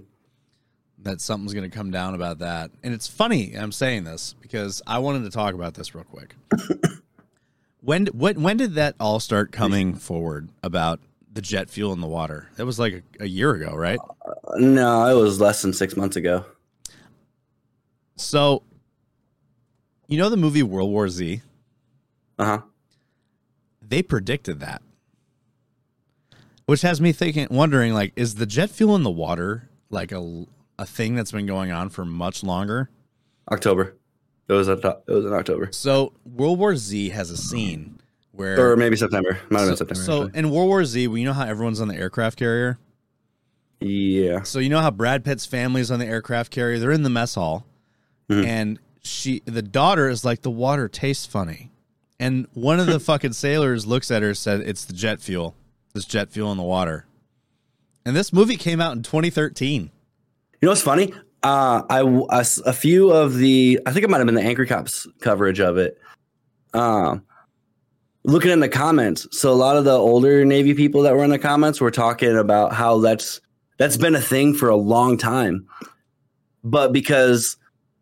That 1.04 1.22
something's 1.22 1.54
going 1.54 1.70
to 1.70 1.76
come 1.76 1.92
down 1.92 2.16
about 2.16 2.40
that. 2.40 2.72
And 2.84 2.94
it's 2.94 3.08
funny 3.08 3.54
I'm 3.54 3.72
saying 3.72 4.04
this 4.04 4.36
because 4.40 4.82
I 4.86 5.00
wanted 5.00 5.24
to 5.24 5.32
talk 5.32 5.54
about 5.54 5.74
this 5.74 5.94
real 5.96 6.04
quick. 6.04 6.36
when 7.82 8.08
when 8.08 8.42
when 8.42 8.58
did 8.58 8.76
that 8.76 8.96
all 9.00 9.20
start 9.20 9.52
coming 9.52 9.96
forward 9.96 10.50
about 10.64 11.00
the 11.32 11.42
jet 11.42 11.70
fuel 11.70 11.94
in 11.94 12.02
the 12.02 12.08
water? 12.08 12.50
That 12.56 12.66
was 12.66 12.80
like 12.80 13.04
a, 13.20 13.24
a 13.24 13.28
year 13.28 13.54
ago, 13.54 13.76
right? 13.76 14.00
Uh, 14.26 14.58
no, 14.58 15.06
it 15.06 15.22
was 15.22 15.40
less 15.40 15.62
than 15.62 15.74
six 15.74 15.96
months 15.98 16.16
ago. 16.16 16.46
So 18.16 18.64
you 20.08 20.18
know 20.18 20.30
the 20.30 20.38
movie 20.38 20.64
World 20.64 20.92
War 20.92 21.10
Z? 21.10 21.42
Uh 22.38 22.46
huh. 22.46 22.62
They 23.82 24.04
predicted 24.04 24.60
that. 24.60 24.82
Which 26.66 26.84
has 26.84 27.02
me 27.02 27.12
thinking 27.12 27.48
wondering 27.50 27.94
like 27.94 28.14
is 28.16 28.36
the 28.36 28.46
jet 28.46 28.70
fuel 28.70 28.96
in 28.96 29.04
the 29.04 29.10
water 29.10 29.70
like 29.90 30.12
a 30.12 30.46
a 30.80 30.86
thing 30.86 31.16
that's 31.16 31.32
been 31.32 31.46
going 31.46 31.72
on 31.72 31.90
for 31.90 32.06
much 32.06 32.44
longer? 32.44 32.90
October. 33.52 33.96
It 34.48 34.54
was 34.54 34.68
a, 34.68 34.74
it 35.08 35.12
was 35.12 35.26
in 35.26 35.34
October 35.34 35.70
So 35.72 36.14
World 36.26 36.60
War 36.60 36.76
Z 36.76 37.10
has 37.10 37.30
a 37.32 37.38
scene 37.38 38.00
where 38.32 38.72
or 38.72 38.76
maybe 38.76 38.96
September. 38.98 39.40
Might 39.50 39.60
have 39.62 39.70
been 39.70 39.78
September. 39.78 40.04
so 40.04 40.24
actually. 40.26 40.40
in 40.40 40.50
World 40.50 40.68
War 40.68 40.84
Z, 40.86 41.02
you 41.02 41.24
know 41.26 41.34
how 41.34 41.46
everyone's 41.46 41.80
on 41.82 41.88
the 41.88 41.96
aircraft 41.96 42.38
carrier. 42.38 42.78
yeah. 43.80 44.44
So 44.44 44.60
you 44.60 44.70
know 44.70 44.80
how 44.82 44.92
Brad 44.92 45.24
Pitt's 45.24 45.46
family's 45.46 45.90
on 45.92 46.00
the 46.00 46.06
aircraft 46.06 46.52
carrier. 46.52 46.80
They're 46.80 46.92
in 46.92 47.04
the 47.04 47.10
mess 47.10 47.36
hall, 47.36 47.66
Mhm. 48.30 48.46
and 48.46 48.80
she, 49.04 49.42
the 49.46 49.62
daughter, 49.64 50.08
is 50.10 50.24
like, 50.24 50.42
the 50.42 50.52
water 50.52 50.88
tastes 50.88 51.26
funny, 51.26 51.72
And 52.20 52.46
one 52.54 52.80
of 52.80 52.86
the 52.86 53.00
fucking 53.10 53.34
sailors 53.34 53.88
looks 53.88 54.12
at 54.12 54.22
her 54.22 54.28
and 54.30 54.38
said, 54.38 54.62
It's 54.62 54.86
the 54.86 54.94
jet 54.94 55.20
fuel. 55.22 55.56
This 55.94 56.06
jet 56.06 56.30
fuel 56.30 56.52
in 56.52 56.58
the 56.58 56.64
water. 56.64 57.06
And 58.06 58.16
this 58.16 58.32
movie 58.32 58.58
came 58.58 58.80
out 58.80 58.96
in 58.96 59.02
2013. 59.02 59.90
You 60.62 60.68
know 60.68 60.72
what's 60.72 60.84
funny? 60.84 61.12
Uh, 61.42 61.82
I 61.90 62.02
a, 62.02 62.46
a 62.68 62.74
few 62.74 63.10
of 63.10 63.36
the 63.38 63.80
I 63.88 63.92
think 63.92 64.04
it 64.04 64.10
might 64.12 64.20
have 64.20 64.28
been 64.28 64.36
the 64.36 64.44
Anchor 64.44 64.68
Cops 64.68 65.08
coverage 65.20 65.60
of 65.60 65.78
it. 65.78 66.00
Um, 66.76 67.24
looking 68.24 68.52
in 68.52 68.60
the 68.60 68.70
comments, 68.70 69.28
so 69.32 69.52
a 69.52 69.56
lot 69.56 69.76
of 69.76 69.86
the 69.86 69.98
older 69.98 70.46
Navy 70.46 70.76
people 70.76 71.02
that 71.02 71.16
were 71.16 71.24
in 71.24 71.32
the 71.32 71.40
comments 71.40 71.82
were 71.82 71.90
talking 71.90 72.38
about 72.38 72.74
how 72.74 73.00
that's 73.00 73.42
that's 73.80 73.98
been 73.98 74.14
a 74.14 74.22
thing 74.22 74.54
for 74.54 74.70
a 74.70 74.76
long 74.76 75.18
time, 75.18 75.66
but 76.64 76.94
because 76.94 77.58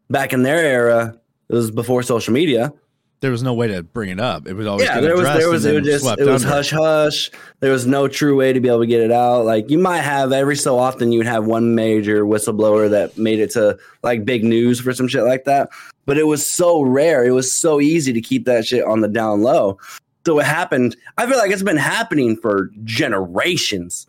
back 0.09 0.33
in 0.33 0.43
their 0.43 0.57
era, 0.57 1.17
it 1.47 1.53
was 1.53 1.71
before 1.71 2.03
social 2.03 2.33
media. 2.33 2.73
There 3.21 3.31
was 3.31 3.43
no 3.43 3.53
way 3.53 3.67
to 3.67 3.83
bring 3.83 4.09
it 4.09 4.19
up. 4.19 4.47
It 4.47 4.53
was 4.53 4.65
always 4.65 4.85
Yeah, 4.85 5.01
there 5.01 5.15
was 5.17 5.25
there 5.27 5.49
was 5.49 5.65
it 5.65 5.75
was 5.75 5.85
just 5.85 6.05
it 6.19 6.25
was 6.25 6.45
under. 6.45 6.55
hush 6.55 6.71
hush. 6.71 7.31
There 7.59 7.71
was 7.71 7.85
no 7.85 8.07
true 8.07 8.37
way 8.37 8.53
to 8.53 8.61
be 8.61 8.69
able 8.69 8.79
to 8.79 8.87
get 8.87 9.01
it 9.01 9.11
out. 9.11 9.43
Like 9.43 9.69
you 9.69 9.77
might 9.77 10.01
have 10.01 10.31
every 10.31 10.55
so 10.55 10.79
often 10.79 11.11
you'd 11.11 11.25
have 11.25 11.45
one 11.45 11.75
major 11.75 12.23
whistleblower 12.23 12.89
that 12.89 13.17
made 13.17 13.39
it 13.39 13.51
to 13.51 13.77
like 14.03 14.23
big 14.23 14.45
news 14.45 14.79
for 14.79 14.93
some 14.93 15.07
shit 15.09 15.23
like 15.23 15.43
that. 15.43 15.69
But 16.05 16.17
it 16.17 16.27
was 16.27 16.47
so 16.47 16.81
rare. 16.81 17.25
It 17.25 17.31
was 17.31 17.53
so 17.53 17.81
easy 17.81 18.13
to 18.13 18.21
keep 18.21 18.45
that 18.45 18.65
shit 18.65 18.85
on 18.85 19.01
the 19.01 19.09
down 19.09 19.41
low. 19.41 19.77
So 20.25 20.39
it 20.39 20.45
happened. 20.45 20.95
I 21.17 21.27
feel 21.27 21.37
like 21.37 21.51
it's 21.51 21.63
been 21.63 21.77
happening 21.77 22.37
for 22.37 22.71
generations. 22.83 24.07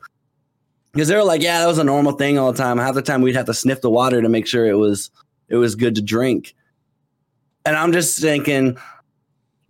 Because 0.92 1.08
they 1.08 1.16
were 1.16 1.24
like, 1.24 1.42
yeah, 1.42 1.60
that 1.60 1.66
was 1.66 1.78
a 1.78 1.84
normal 1.84 2.12
thing 2.12 2.38
all 2.38 2.52
the 2.52 2.58
time. 2.58 2.78
Half 2.78 2.94
the 2.94 3.02
time 3.02 3.22
we'd 3.22 3.36
have 3.36 3.46
to 3.46 3.54
sniff 3.54 3.80
the 3.80 3.90
water 3.90 4.22
to 4.22 4.28
make 4.28 4.46
sure 4.46 4.66
it 4.66 4.74
was 4.78 5.10
it 5.48 5.56
was 5.56 5.74
good 5.74 5.96
to 5.96 6.02
drink. 6.02 6.54
And 7.66 7.76
I'm 7.76 7.92
just 7.92 8.18
thinking, 8.18 8.78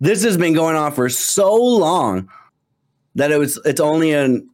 this 0.01 0.23
has 0.23 0.35
been 0.35 0.53
going 0.53 0.75
on 0.75 0.91
for 0.91 1.07
so 1.07 1.53
long 1.55 2.27
that 3.15 3.31
it 3.31 3.37
was 3.37 3.57
it's 3.63 3.79
only 3.79 4.11
an 4.11 4.49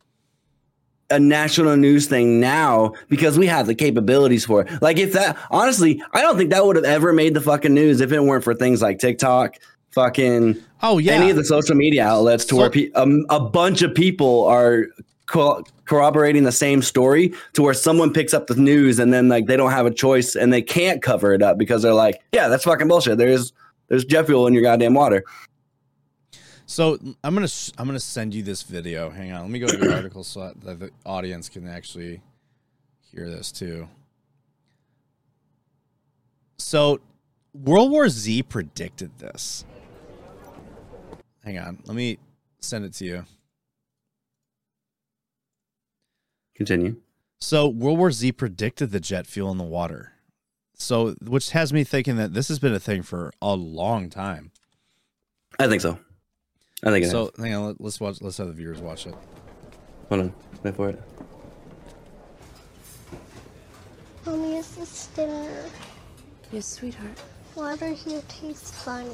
a 1.10 1.20
national 1.20 1.78
news 1.78 2.06
thing 2.06 2.40
now 2.40 2.92
because 3.08 3.38
we 3.40 3.48
have 3.48 3.66
the 3.66 3.74
capabilities 3.76 4.44
for 4.44 4.62
it. 4.62 4.82
Like 4.82 4.98
if 4.98 5.14
that 5.14 5.38
honestly, 5.50 6.04
I 6.12 6.22
don't 6.22 6.38
think 6.38 6.50
that 6.52 6.66
would 6.66 6.76
have 6.76 6.84
ever 6.86 7.14
made 7.14 7.34
the 7.34 7.40
fucking 7.42 7.74
news 7.74 8.02
if 8.02 8.12
it 8.12 8.20
weren't 8.22 8.44
for 8.44 8.54
things 8.54 8.82
like 8.82 9.00
TikTok, 9.00 9.56
fucking 9.92 10.58
Oh 10.84 10.98
yeah. 10.98 11.14
any 11.14 11.30
of 11.30 11.38
the 11.38 11.46
social 11.46 11.76
media 11.76 12.06
outlets 12.06 12.44
to 12.46 12.56
So- 12.56 12.62
where 12.62 12.70
pe- 12.70 12.92
um, 12.92 13.26
a 13.30 13.40
bunch 13.40 13.82
of 13.84 13.96
people 13.96 14.44
are 14.48 14.88
co- 15.28 15.64
corroborating 15.86 16.44
the 16.44 16.52
same 16.52 16.82
story 16.82 17.34
to 17.54 17.62
where 17.64 17.74
someone 17.74 18.12
picks 18.12 18.34
up 18.34 18.48
the 18.48 18.56
news 18.56 19.00
and 19.00 19.14
then 19.14 19.30
like 19.30 19.46
they 19.46 19.56
don't 19.56 19.72
have 19.72 19.86
a 19.86 19.92
choice 19.92 20.36
and 20.36 20.52
they 20.52 20.62
can't 20.62 21.02
cover 21.02 21.34
it 21.34 21.42
up 21.42 21.58
because 21.58 21.82
they're 21.84 21.94
like, 21.94 22.22
yeah, 22.34 22.50
that's 22.50 22.66
fucking 22.66 22.90
bullshit. 22.90 23.18
There's 23.18 23.54
there's 23.88 24.06
jet 24.06 24.26
fuel 24.26 24.48
in 24.48 24.54
your 24.54 24.64
goddamn 24.64 24.94
water. 24.94 25.24
So 26.66 26.98
I'm 27.24 27.34
gonna 27.34 27.48
I'm 27.78 27.88
gonna 27.88 28.00
send 28.00 28.36
you 28.36 28.44
this 28.44 28.64
video. 28.64 29.10
Hang 29.10 29.32
on, 29.32 29.42
let 29.42 29.50
me 29.50 29.60
go 29.60 29.68
to 29.68 29.78
the 29.78 29.96
article 29.96 30.24
so 30.24 30.52
that 30.64 30.80
the 30.80 30.92
audience 31.06 31.48
can 31.48 31.68
actually 31.68 32.22
hear 33.00 33.30
this 33.30 33.52
too. 33.52 33.88
So 36.58 37.00
World 37.54 37.92
War 37.92 38.10
Z 38.10 38.44
predicted 38.44 39.18
this. 39.18 39.66
Hang 41.46 41.58
on, 41.58 41.80
let 41.86 41.96
me 41.96 42.18
send 42.60 42.84
it 42.84 42.94
to 42.96 43.06
you. 43.06 43.26
Continue. 46.56 46.98
So 47.40 47.68
World 47.68 47.98
War 47.98 48.12
Z 48.12 48.34
predicted 48.34 48.92
the 48.92 49.00
jet 49.00 49.26
fuel 49.26 49.52
in 49.52 49.58
the 49.58 49.64
water. 49.64 50.14
So 50.78 51.16
which 51.22 51.50
has 51.52 51.74
me 51.74 51.84
thinking 51.84 52.18
that 52.18 52.34
this 52.34 52.48
has 52.50 52.60
been 52.60 52.74
a 52.74 52.80
thing 52.80 53.02
for 53.02 53.32
a 53.42 53.56
long 53.56 54.10
time. 54.10 54.52
I 55.60 55.68
think 55.68 55.82
so. 55.82 55.98
I 56.84 56.92
think 56.92 57.06
it 57.06 57.10
So 57.10 57.30
is. 57.30 57.44
hang 57.44 57.56
on, 57.56 57.66
let- 57.68 57.82
let's 57.82 58.00
watch. 58.00 58.22
Let's 58.22 58.38
have 58.38 58.48
the 58.48 58.54
viewers 58.54 58.80
watch 58.80 59.08
it. 59.08 59.16
Hold 60.10 60.22
on. 60.22 60.34
Wait 60.64 60.76
for 60.76 60.90
it. 60.90 61.02
Mommy, 64.26 64.58
is 64.58 64.76
this 64.76 65.08
dinner? 65.16 65.50
Yes, 66.52 66.66
sweetheart. 66.68 67.18
Water 67.56 67.90
here 67.90 68.22
tastes 68.28 68.72
funny. 68.84 69.10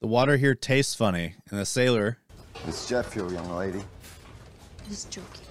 The 0.00 0.06
water 0.06 0.36
here 0.36 0.54
tastes 0.54 0.94
funny, 0.94 1.34
and 1.50 1.58
the 1.58 1.66
sailor 1.66 2.18
It's 2.66 2.88
jet 2.88 3.04
fuel, 3.06 3.32
young 3.32 3.50
lady. 3.50 3.82
He's 4.88 5.04
joking. 5.04 5.42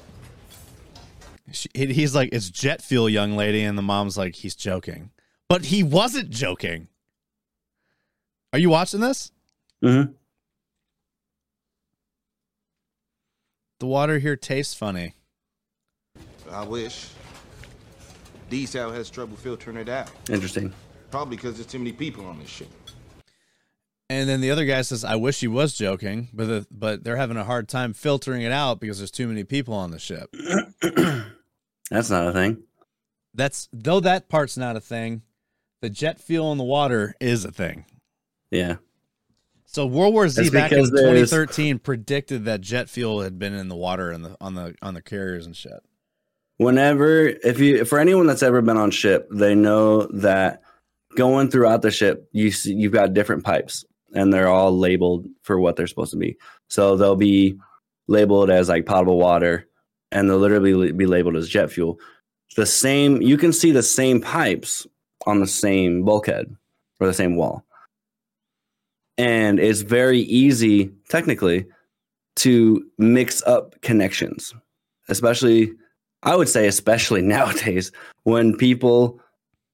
She, 1.52 1.70
he's 1.76 2.16
like, 2.16 2.30
it's 2.34 2.50
jet 2.50 2.82
fuel, 2.82 3.08
young 3.08 3.36
lady. 3.38 3.64
And 3.64 3.78
the 3.78 3.82
mom's 3.82 4.18
like, 4.18 4.36
he's 4.36 4.56
joking. 4.56 5.12
But 5.50 5.66
he 5.66 5.84
wasn't 5.84 6.30
joking. 6.30 6.88
Are 8.54 8.60
you 8.60 8.70
watching 8.70 9.00
this? 9.00 9.32
Mm-hmm. 9.84 10.12
The 13.80 13.86
water 13.86 14.20
here 14.20 14.36
tastes 14.36 14.74
funny. 14.74 15.14
I 16.52 16.66
wish. 16.66 17.10
D-Sal 18.50 18.92
has 18.92 19.10
trouble 19.10 19.38
filtering 19.38 19.78
it 19.78 19.90
out. 19.90 20.10
Interesting. 20.30 20.74
Probably 21.12 21.36
because 21.36 21.56
there's 21.56 21.68
too 21.68 21.80
many 21.80 21.92
people 21.92 22.26
on 22.26 22.40
this 22.40 22.50
ship. 22.50 22.70
And 24.10 24.28
then 24.30 24.40
the 24.40 24.52
other 24.52 24.66
guy 24.66 24.82
says, 24.84 25.04
I 25.04 25.18
wish 25.18 25.42
he 25.42 25.48
was 25.48 25.74
joking, 25.74 26.30
but, 26.34 26.46
the, 26.46 26.68
but 26.72 27.04
they're 27.04 27.18
having 27.18 27.36
a 27.36 27.44
hard 27.44 27.68
time 27.68 27.94
filtering 27.94 28.42
it 28.42 28.54
out 28.54 28.80
because 28.80 29.00
there's 29.00 29.12
too 29.12 29.28
many 29.28 29.44
people 29.44 29.74
on 29.74 29.92
the 29.92 30.00
ship. 30.00 30.34
That's 31.92 32.10
not 32.10 32.28
a 32.28 32.32
thing. 32.32 32.64
That's, 33.34 33.68
though 33.74 34.00
that 34.00 34.30
part's 34.30 34.58
not 34.58 34.78
a 34.78 34.82
thing, 34.82 35.24
the 35.82 35.90
jet 35.90 36.20
fuel 36.20 36.52
in 36.52 36.58
the 36.58 36.64
water 36.64 37.16
is 37.20 37.46
a 37.46 37.52
thing. 37.52 37.86
Yeah. 38.52 38.78
So 39.66 39.86
World 39.86 40.14
War 40.14 40.28
Z 40.30 40.42
That's 40.42 40.54
back 40.54 40.72
in 40.72 40.78
because 40.78 40.92
there's- 40.92 41.30
2013 41.30 41.80
predicted 41.80 42.46
that 42.46 42.62
jet 42.62 42.90
fuel 42.90 43.22
had 43.22 43.38
been 43.38 43.54
in 43.54 43.68
the 43.68 43.76
water 43.76 44.12
and 44.12 44.24
the 44.24 44.38
on 44.40 44.56
the 44.56 44.76
on 44.82 44.94
the 44.94 45.02
carriers 45.02 45.46
and 45.46 45.56
shit. 45.56 45.80
Whenever, 46.58 47.28
if 47.28 47.60
you, 47.60 47.86
for 47.86 48.00
anyone 48.00 48.26
that's 48.26 48.42
ever 48.42 48.62
been 48.64 48.78
on 48.78 48.90
ship, 48.90 49.28
they 49.30 49.54
know 49.54 50.08
that 50.08 50.64
going 51.16 51.52
throughout 51.52 51.84
the 51.84 51.92
ship, 51.92 52.28
you 52.32 52.50
see, 52.50 52.74
you've 52.74 52.94
got 52.94 53.14
different 53.14 53.44
pipes, 53.44 53.86
and 54.16 54.34
they're 54.34 54.48
all 54.48 54.76
labeled 54.76 55.28
for 55.44 55.60
what 55.60 55.76
they're 55.76 55.86
supposed 55.86 56.12
to 56.12 56.18
be. 56.18 56.36
So 56.68 56.96
they'll 56.98 57.16
be 57.16 57.60
labeled 58.08 58.50
as 58.50 58.70
like 58.70 58.88
potable 58.88 59.20
water, 59.20 59.68
and 60.12 60.28
they'll 60.28 60.40
literally 60.40 60.92
be 60.94 61.06
labeled 61.06 61.36
as 61.36 61.48
jet 61.48 61.70
fuel. 61.72 62.00
The 62.56 62.66
same, 62.66 63.22
you 63.22 63.38
can 63.38 63.54
see 63.54 63.70
the 63.72 63.84
same 63.84 64.20
pipes 64.20 64.88
on 65.28 65.40
the 65.40 65.48
same 65.48 66.04
bulkhead 66.04 66.48
or 67.00 67.06
the 67.08 67.14
same 67.14 67.36
wall, 67.36 67.64
and 69.18 69.60
it's 69.60 69.82
very 69.82 70.22
easy, 70.22 70.92
technically, 71.10 71.66
to 72.38 72.84
mix 72.98 73.44
up 73.44 73.80
connections, 73.82 74.54
especially 75.10 75.72
I 76.24 76.36
would 76.36 76.50
say, 76.50 76.68
especially 76.68 77.22
nowadays, 77.36 77.92
when 78.24 78.56
people, 78.58 79.20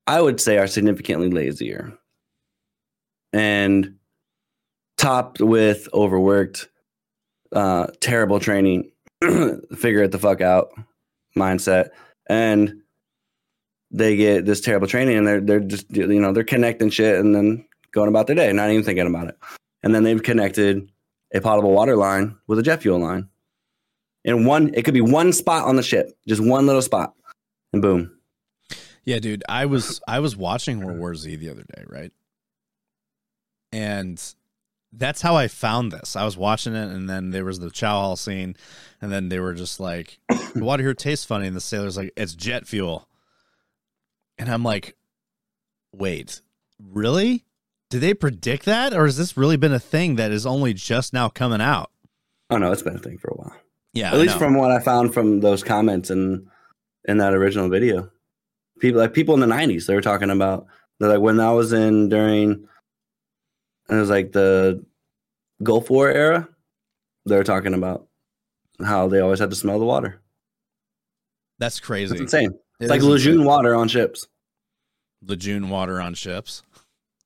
I 0.08 0.22
would 0.22 0.39
say, 0.39 0.58
are 0.58 0.68
significantly 0.68 1.30
lazier 1.30 1.98
and 3.32 3.96
topped 4.98 5.39
with 5.39 5.88
overworked, 5.94 6.70
uh, 7.52 7.88
terrible 8.00 8.39
training, 8.39 8.92
figure 9.22 10.04
it 10.04 10.12
the 10.12 10.20
fuck 10.20 10.42
out 10.42 10.70
mindset, 11.36 11.89
and 12.30 12.83
they 13.93 14.15
get 14.15 14.45
this 14.45 14.60
terrible 14.60 14.88
training, 14.88 15.17
and 15.17 15.27
they're 15.27 15.41
they're 15.41 15.60
just 15.60 15.89
you 15.95 16.19
know 16.19 16.34
they're 16.34 16.43
connecting 16.43 16.89
shit 16.89 17.19
and 17.19 17.34
then 17.34 17.65
going 17.93 18.10
about 18.10 18.27
their 18.27 18.36
day, 18.36 18.51
not 18.51 18.69
even 18.69 18.84
thinking 18.84 19.08
about 19.08 19.27
it, 19.27 19.38
and 19.84 19.95
then 19.95 20.03
they've 20.03 20.21
connected 20.21 20.89
a 21.34 21.39
potable 21.39 21.71
water 21.71 21.95
line 21.95 22.36
with 22.47 22.60
a 22.60 22.63
jet 22.63 22.82
fuel 22.82 22.99
line 22.99 23.29
in 24.25 24.45
one 24.45 24.73
it 24.73 24.84
could 24.84 24.93
be 24.93 25.01
one 25.01 25.34
spot 25.34 25.65
on 25.65 25.75
the 25.75 25.84
ship 25.84 26.15
just 26.27 26.43
one 26.43 26.65
little 26.65 26.82
spot 26.82 27.13
and 27.73 27.82
boom 27.82 28.12
Yeah, 29.03 29.19
dude, 29.19 29.43
I 29.49 29.65
was 29.65 29.99
I 30.08 30.19
was 30.19 30.36
watching 30.36 30.79
World 30.79 30.99
War 30.99 31.15
Z 31.15 31.36
the 31.36 31.49
other 31.49 31.63
day, 31.75 31.84
right? 31.88 32.12
And 33.71 34.21
that's 34.91 35.21
how 35.21 35.36
I 35.36 35.47
found 35.47 35.91
this. 35.91 36.15
I 36.15 36.23
was 36.23 36.38
watching 36.38 36.75
it, 36.75 36.91
and 36.91 37.10
then 37.10 37.32
there 37.32 37.43
was 37.43 37.60
the 37.60 37.71
chow 37.71 37.99
hall 37.99 38.15
scene, 38.15 38.56
and 39.01 39.12
then 39.12 39.29
they 39.29 39.39
were 39.39 39.56
just 39.56 39.79
like, 39.79 40.19
"The 40.29 40.63
water 40.63 40.84
here 40.84 40.93
tastes 40.93 41.25
funny," 41.25 41.47
and 41.47 41.56
the 41.56 41.62
sailor's 41.62 41.97
like, 41.97 42.13
"It's 42.15 42.36
jet 42.36 42.67
fuel," 42.67 43.08
and 44.38 44.50
I'm 44.50 44.63
like, 44.63 44.96
"Wait, 45.93 46.41
really? 46.80 47.46
Did 47.89 48.02
they 48.02 48.13
predict 48.13 48.65
that, 48.65 48.93
or 48.93 49.06
has 49.06 49.17
this 49.17 49.38
really 49.38 49.58
been 49.58 49.74
a 49.74 49.80
thing 49.80 50.15
that 50.15 50.32
is 50.32 50.46
only 50.46 50.74
just 50.74 51.13
now 51.13 51.30
coming 51.30 51.62
out?" 51.62 51.89
oh 52.50 52.58
no 52.58 52.72
it's 52.72 52.82
been 52.84 52.96
a 52.96 53.00
thing 53.00 53.17
for 53.17 53.30
a 53.30 53.36
while 53.36 53.56
Yeah, 53.93 54.10
at 54.10 54.15
I 54.15 54.17
least 54.17 54.36
know. 54.36 54.39
from 54.39 54.56
what 54.56 54.69
i 54.69 54.78
found 54.80 55.13
from 55.13 55.39
those 55.39 55.63
comments 55.63 56.10
and 56.10 56.46
in 57.06 57.17
that 57.17 57.34
original 57.34 57.69
video 57.69 58.12
people 58.80 59.00
like 59.00 59.13
people 59.13 59.34
in 59.34 59.39
the 59.39 59.48
90s 59.48 59.88
they 59.88 59.96
were 59.96 60.02
talking 60.02 60.30
about 60.30 60.67
they're 61.00 61.10
like 61.10 61.22
when 61.22 61.39
i 61.39 61.52
was 61.52 61.72
in 61.74 62.10
during 62.10 62.67
it 63.89 63.96
was 63.96 64.10
like 64.10 64.34
the 64.34 64.84
gulf 65.63 65.89
war 65.89 66.10
era 66.10 66.48
they 67.26 67.38
were 67.38 67.43
talking 67.46 67.74
about 67.74 68.08
how 68.86 69.08
they 69.08 69.22
always 69.22 69.39
had 69.39 69.50
to 69.50 69.56
smell 69.56 69.80
the 69.80 69.86
water 69.86 70.22
that's 71.60 71.80
crazy. 71.80 72.12
it's 72.13 72.22
insane 72.22 72.54
It 72.84 72.86
it's 72.86 72.89
like 72.91 73.00
is 73.00 73.06
insane. 73.06 73.32
lejeune 73.32 73.46
water 73.46 73.76
on 73.76 73.88
ships 73.88 74.28
Lejeune 75.26 75.69
water 75.69 76.02
on 76.02 76.13
ships. 76.15 76.63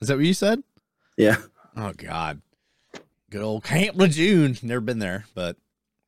Is 0.01 0.07
that 0.07 0.17
what 0.17 0.25
you 0.25 0.33
said? 0.33 0.61
yeah 1.17 1.37
Oh 1.75 1.91
God. 1.95 2.41
Good 3.29 3.41
old 3.41 3.63
Camp 3.63 3.97
Lejeune. 3.97 4.57
Never 4.63 4.81
been 4.81 4.99
there, 4.99 5.25
but 5.33 5.57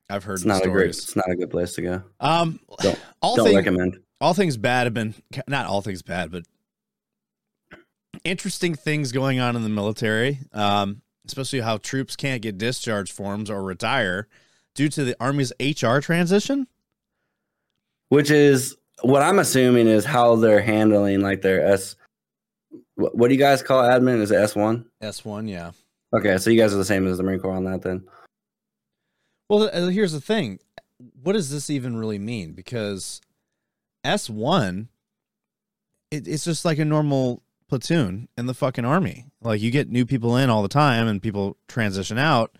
I've 0.09 0.23
heard 0.23 0.33
It's 0.35 0.43
the 0.43 0.47
not 0.49 0.65
a 0.65 0.69
great. 0.69 0.93
stories. 0.95 0.99
It's 1.03 1.15
not 1.15 1.29
a 1.29 1.35
good 1.35 1.49
place 1.51 1.73
to 1.75 1.81
go. 1.81 2.03
Um, 2.19 2.59
Don't- 2.79 2.99
all 3.21 3.35
Don't 3.35 3.45
things 3.45 3.55
recommend. 3.57 3.99
all 4.21 4.33
things 4.33 4.55
bad 4.57 4.85
have 4.85 4.93
been 4.93 5.13
not 5.47 5.65
all 5.65 5.81
things 5.81 6.01
bad, 6.01 6.31
but 6.31 6.43
interesting 8.23 8.75
things 8.75 9.11
going 9.11 9.39
on 9.39 9.55
in 9.55 9.63
the 9.63 9.69
military. 9.69 10.39
Um, 10.53 11.01
especially 11.25 11.59
how 11.59 11.77
troops 11.77 12.15
can't 12.15 12.41
get 12.41 12.57
discharge 12.57 13.11
forms 13.11 13.49
or 13.51 13.61
retire 13.63 14.27
due 14.75 14.89
to 14.89 15.03
the 15.03 15.15
Army's 15.19 15.53
HR 15.59 15.99
transition. 15.99 16.67
Which 18.09 18.31
is 18.31 18.75
what 19.01 19.21
I'm 19.21 19.39
assuming 19.39 19.87
is 19.87 20.05
how 20.05 20.35
they're 20.35 20.61
handling 20.61 21.21
like 21.21 21.41
their 21.41 21.65
S. 21.65 21.95
What, 22.95 23.29
do 23.29 23.33
you 23.33 23.39
guys 23.39 23.63
call 23.63 23.81
admin? 23.81 24.21
Is 24.21 24.31
it 24.31 24.35
S 24.35 24.55
one? 24.55 24.85
S 25.01 25.23
one, 25.23 25.47
yeah. 25.47 25.71
Okay, 26.13 26.37
so 26.37 26.49
you 26.49 26.59
guys 26.59 26.73
are 26.73 26.77
the 26.77 26.85
same 26.85 27.07
as 27.07 27.17
the 27.17 27.23
Marine 27.23 27.39
Corps 27.39 27.55
on 27.55 27.65
that 27.65 27.81
then. 27.81 28.05
Well, 29.47 29.69
uh, 29.71 29.87
here's 29.87 30.11
the 30.11 30.21
thing. 30.21 30.59
What 31.21 31.33
does 31.33 31.49
this 31.49 31.69
even 31.69 31.97
really 31.97 32.19
mean? 32.19 32.53
Because 32.53 33.21
S1, 34.05 34.87
it, 36.11 36.27
it's 36.27 36.43
just 36.43 36.65
like 36.65 36.79
a 36.79 36.85
normal 36.85 37.41
platoon 37.67 38.27
in 38.37 38.47
the 38.47 38.53
fucking 38.53 38.85
army. 38.85 39.25
Like 39.41 39.61
you 39.61 39.71
get 39.71 39.89
new 39.89 40.05
people 40.05 40.35
in 40.37 40.49
all 40.49 40.61
the 40.61 40.67
time 40.67 41.07
and 41.07 41.21
people 41.21 41.57
transition 41.67 42.17
out. 42.17 42.57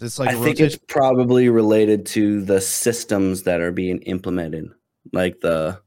It's 0.00 0.18
like 0.18 0.28
I 0.28 0.32
think 0.32 0.44
rotation. 0.44 0.66
it's 0.66 0.78
probably 0.88 1.48
related 1.48 2.04
to 2.06 2.42
the 2.42 2.60
systems 2.60 3.44
that 3.44 3.60
are 3.60 3.72
being 3.72 4.02
implemented, 4.02 4.70
like 5.12 5.40
the 5.40 5.80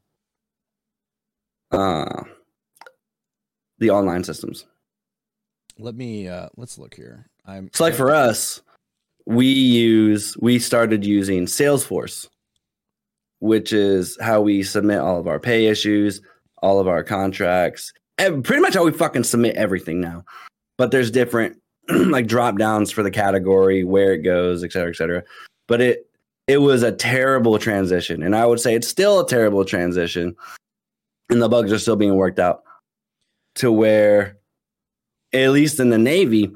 uh 1.71 2.23
the 3.79 3.89
online 3.89 4.23
systems. 4.23 4.65
Let 5.77 5.95
me 5.95 6.27
uh 6.27 6.49
let's 6.57 6.77
look 6.77 6.93
here. 6.93 7.29
I'm 7.45 7.69
So 7.73 7.83
like 7.83 7.95
for 7.95 8.11
us, 8.11 8.61
we 9.25 9.45
use 9.45 10.35
we 10.39 10.59
started 10.59 11.05
using 11.05 11.45
Salesforce, 11.45 12.27
which 13.39 13.71
is 13.73 14.17
how 14.21 14.41
we 14.41 14.63
submit 14.63 14.99
all 14.99 15.19
of 15.19 15.27
our 15.27 15.39
pay 15.39 15.67
issues, 15.67 16.21
all 16.61 16.79
of 16.79 16.87
our 16.87 17.03
contracts, 17.03 17.93
and 18.17 18.43
pretty 18.43 18.61
much 18.61 18.73
how 18.73 18.83
we 18.83 18.91
fucking 18.91 19.23
submit 19.23 19.55
everything 19.55 20.01
now. 20.01 20.25
But 20.77 20.91
there's 20.91 21.11
different 21.11 21.57
like 21.89 22.27
drop 22.27 22.57
downs 22.57 22.91
for 22.91 23.03
the 23.03 23.11
category, 23.11 23.83
where 23.83 24.13
it 24.13 24.19
goes, 24.19 24.63
et 24.63 24.71
cetera, 24.71 24.89
et 24.89 24.95
cetera. 24.95 25.23
But 25.67 25.81
it 25.81 26.08
it 26.49 26.57
was 26.57 26.81
a 26.81 26.91
terrible 26.91 27.59
transition. 27.59 28.23
And 28.23 28.35
I 28.35 28.43
would 28.43 28.59
say 28.59 28.73
it's 28.73 28.87
still 28.87 29.19
a 29.19 29.27
terrible 29.27 29.63
transition. 29.63 30.35
And 31.29 31.39
the 31.39 31.47
bugs 31.47 31.71
are 31.71 31.77
still 31.77 31.95
being 31.95 32.15
worked 32.15 32.39
out 32.39 32.63
to 33.55 33.71
where 33.71 34.35
at 35.31 35.51
least 35.51 35.79
in 35.79 35.91
the 35.91 35.99
Navy, 35.99 36.51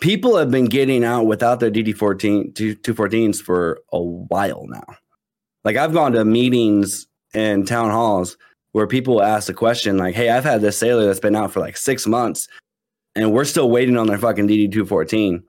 people 0.00 0.36
have 0.36 0.50
been 0.50 0.64
getting 0.64 1.04
out 1.04 1.26
without 1.26 1.60
their 1.60 1.70
DD 1.70 1.96
14 1.96 2.52
214s 2.52 3.40
for 3.40 3.78
a 3.92 4.02
while 4.02 4.66
now. 4.66 4.96
Like 5.62 5.76
I've 5.76 5.92
gone 5.92 6.10
to 6.12 6.24
meetings 6.24 7.06
and 7.32 7.68
town 7.68 7.90
halls 7.90 8.36
where 8.72 8.88
people 8.88 9.22
ask 9.22 9.46
the 9.46 9.54
question 9.54 9.96
like, 9.96 10.16
"Hey, 10.16 10.28
I've 10.28 10.42
had 10.42 10.60
this 10.60 10.76
sailor 10.76 11.06
that's 11.06 11.20
been 11.20 11.36
out 11.36 11.52
for 11.52 11.60
like 11.60 11.76
6 11.76 12.04
months 12.08 12.48
and 13.14 13.32
we're 13.32 13.44
still 13.44 13.70
waiting 13.70 13.96
on 13.96 14.08
their 14.08 14.18
fucking 14.18 14.48
DD 14.48 14.72
214." 14.72 15.44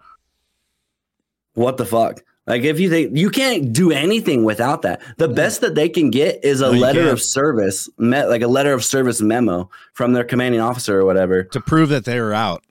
What 1.56 1.78
the 1.78 1.86
fuck? 1.86 2.22
Like 2.48 2.64
if 2.64 2.80
you 2.80 2.90
think 2.90 3.16
you 3.16 3.30
can't 3.30 3.72
do 3.72 3.92
anything 3.92 4.44
without 4.44 4.82
that. 4.82 5.02
The 5.18 5.28
hmm. 5.28 5.36
best 5.36 5.62
that 5.62 5.76
they 5.76 5.90
can 5.90 6.10
get 6.10 6.44
is 6.44 6.62
a 6.62 6.72
No, 6.72 6.80
letter 6.80 7.10
of 7.10 7.22
service, 7.22 7.90
met 7.98 8.30
like 8.30 8.42
a 8.42 8.48
letter 8.48 8.74
of 8.74 8.84
service 8.84 9.22
memo 9.22 9.70
from 9.94 10.14
their 10.14 10.24
commanding 10.24 10.62
officer 10.62 11.00
or 11.00 11.06
whatever 11.06 11.44
to 11.44 11.62
prove 11.62 11.90
that 11.90 12.06
they 12.06 12.20
were 12.20 12.34
out. 12.34 12.64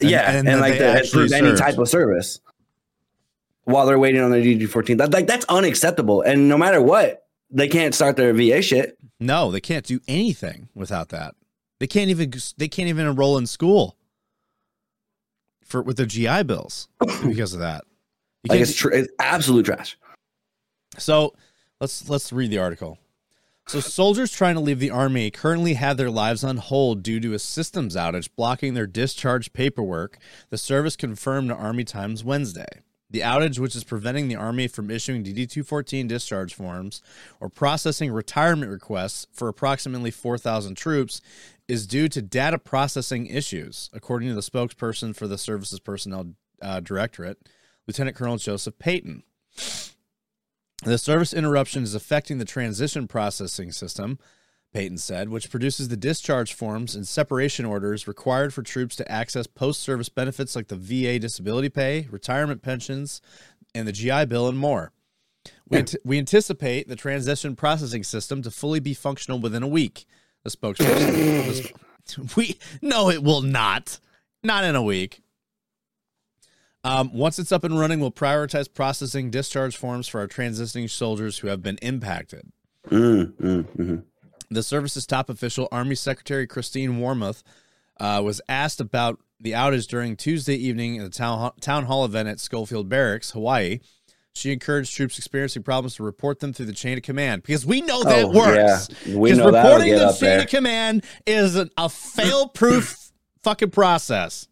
And- 0.00 0.10
yeah, 0.10 0.30
and 0.30 0.48
and, 0.48 0.48
that 0.48 0.60
like 0.60 0.80
actually 0.80 1.24
approve 1.26 1.32
any 1.32 1.56
type 1.56 1.78
of 1.78 1.88
service 1.88 2.40
while 3.64 3.86
they're 3.86 3.98
waiting 3.98 4.20
on 4.20 4.30
their 4.30 4.42
DD 4.42 4.68
fourteen. 4.68 4.98
That 4.98 5.12
like 5.12 5.26
that's 5.26 5.46
unacceptable. 5.46 6.20
And 6.20 6.48
no 6.48 6.58
matter 6.58 6.82
what, 6.82 7.26
they 7.50 7.68
can't 7.68 7.94
start 7.94 8.16
their 8.16 8.34
VA 8.34 8.60
shit. 8.60 8.98
No, 9.20 9.50
they 9.50 9.60
can't 9.60 9.86
do 9.86 10.00
anything 10.06 10.68
without 10.74 11.08
that. 11.10 11.34
They 11.78 11.86
can't 11.86 12.10
even 12.10 12.32
they 12.58 12.68
can't 12.68 12.88
even 12.88 13.06
enroll 13.06 13.38
in 13.38 13.46
school 13.46 13.96
for 15.62 15.82
with 15.82 15.96
their 15.96 16.06
GI 16.06 16.42
bills 16.42 16.88
because 17.24 17.54
of 17.54 17.60
that. 17.60 17.84
Like 18.46 18.60
it's, 18.60 18.74
tr- 18.74 18.90
it's 18.90 19.12
absolute 19.18 19.66
trash. 19.66 19.96
So 20.98 21.34
let's 21.80 22.08
let's 22.08 22.32
read 22.32 22.50
the 22.50 22.58
article. 22.58 22.98
So 23.66 23.80
soldiers 23.80 24.30
trying 24.30 24.56
to 24.56 24.60
leave 24.60 24.78
the 24.78 24.90
army 24.90 25.30
currently 25.30 25.74
have 25.74 25.96
their 25.96 26.10
lives 26.10 26.44
on 26.44 26.58
hold 26.58 27.02
due 27.02 27.18
to 27.20 27.32
a 27.32 27.38
systems 27.38 27.96
outage 27.96 28.28
blocking 28.36 28.74
their 28.74 28.86
discharge 28.86 29.54
paperwork. 29.54 30.18
The 30.50 30.58
service 30.58 30.96
confirmed 30.96 31.48
to 31.48 31.54
Army 31.56 31.84
Times 31.84 32.22
Wednesday. 32.22 32.82
The 33.10 33.20
outage, 33.20 33.58
which 33.58 33.74
is 33.74 33.84
preventing 33.84 34.28
the 34.28 34.36
Army 34.36 34.66
from 34.68 34.90
issuing 34.90 35.22
DD 35.24 35.48
214 35.48 36.06
discharge 36.06 36.52
forms 36.52 37.00
or 37.40 37.48
processing 37.48 38.10
retirement 38.12 38.70
requests 38.70 39.26
for 39.32 39.48
approximately 39.48 40.10
4,000 40.10 40.74
troops, 40.74 41.22
is 41.66 41.86
due 41.86 42.08
to 42.08 42.20
data 42.20 42.58
processing 42.58 43.26
issues, 43.26 43.88
according 43.94 44.28
to 44.28 44.34
the 44.34 44.40
spokesperson 44.42 45.16
for 45.16 45.26
the 45.26 45.38
Services 45.38 45.80
Personnel 45.80 46.34
uh, 46.60 46.80
Directorate, 46.80 47.38
Lieutenant 47.86 48.16
Colonel 48.16 48.36
Joseph 48.36 48.78
Payton. 48.78 49.22
The 50.84 50.98
service 50.98 51.32
interruption 51.32 51.82
is 51.82 51.94
affecting 51.94 52.38
the 52.38 52.44
transition 52.44 53.08
processing 53.08 53.72
system, 53.72 54.18
Payton 54.74 54.98
said, 54.98 55.28
which 55.28 55.50
produces 55.50 55.88
the 55.88 55.96
discharge 55.96 56.52
forms 56.52 56.94
and 56.96 57.06
separation 57.06 57.64
orders 57.64 58.08
required 58.08 58.52
for 58.52 58.62
troops 58.62 58.96
to 58.96 59.10
access 59.10 59.46
post 59.46 59.80
service 59.80 60.08
benefits 60.08 60.56
like 60.56 60.68
the 60.68 60.76
VA 60.76 61.18
disability 61.18 61.68
pay, 61.68 62.08
retirement 62.10 62.60
pensions, 62.60 63.22
and 63.74 63.86
the 63.86 63.92
GI 63.92 64.26
Bill, 64.26 64.48
and 64.48 64.58
more. 64.58 64.92
We, 65.68 65.84
we 66.04 66.18
anticipate 66.18 66.88
the 66.88 66.96
transition 66.96 67.54
processing 67.54 68.02
system 68.02 68.42
to 68.42 68.50
fully 68.50 68.80
be 68.80 68.94
functional 68.94 69.38
within 69.38 69.62
a 69.62 69.68
week. 69.68 70.06
The 70.42 70.50
spokesperson. 70.50 71.72
we 72.36 72.58
no, 72.82 73.08
it 73.10 73.22
will 73.22 73.42
not. 73.42 73.98
Not 74.42 74.64
in 74.64 74.76
a 74.76 74.82
week. 74.82 75.22
Um, 76.84 77.12
once 77.14 77.38
it's 77.38 77.50
up 77.50 77.64
and 77.64 77.78
running, 77.78 77.98
we'll 77.98 78.12
prioritize 78.12 78.72
processing 78.72 79.30
discharge 79.30 79.76
forms 79.76 80.06
for 80.06 80.20
our 80.20 80.28
transitioning 80.28 80.88
soldiers 80.90 81.38
who 81.38 81.48
have 81.48 81.62
been 81.62 81.78
impacted. 81.78 82.52
Mm, 82.90 83.32
mm, 83.32 83.64
mhm. 83.76 84.02
The 84.50 84.62
service's 84.62 85.06
top 85.06 85.30
official, 85.30 85.66
Army 85.72 85.94
Secretary 85.94 86.46
Christine 86.46 87.00
Wormuth, 87.00 87.42
uh, 87.98 88.20
was 88.22 88.40
asked 88.48 88.80
about 88.80 89.18
the 89.40 89.52
outage 89.52 89.88
during 89.88 90.16
Tuesday 90.16 90.54
evening 90.56 90.98
at 90.98 91.04
the 91.04 91.10
town, 91.10 91.52
town 91.60 91.84
hall 91.86 92.04
event 92.04 92.28
at 92.28 92.38
Schofield 92.40 92.88
Barracks, 92.88 93.30
Hawaii. 93.30 93.78
She 94.34 94.52
encouraged 94.52 94.94
troops 94.94 95.16
experiencing 95.16 95.62
problems 95.62 95.94
to 95.96 96.02
report 96.02 96.40
them 96.40 96.52
through 96.52 96.66
the 96.66 96.72
chain 96.72 96.98
of 96.98 97.04
command 97.04 97.42
because 97.42 97.64
we 97.64 97.80
know 97.80 98.02
that 98.04 98.24
Oh, 98.24 98.28
works. 98.30 98.88
yeah. 99.06 99.16
We 99.16 99.30
Because 99.30 99.38
know 99.38 99.52
reporting 99.52 99.94
the 99.94 100.10
chain 100.10 100.20
there. 100.20 100.40
of 100.40 100.48
command 100.48 101.04
is 101.26 101.54
an, 101.56 101.70
a 101.78 101.88
fail-proof 101.88 103.12
fucking 103.44 103.70
process. 103.70 104.48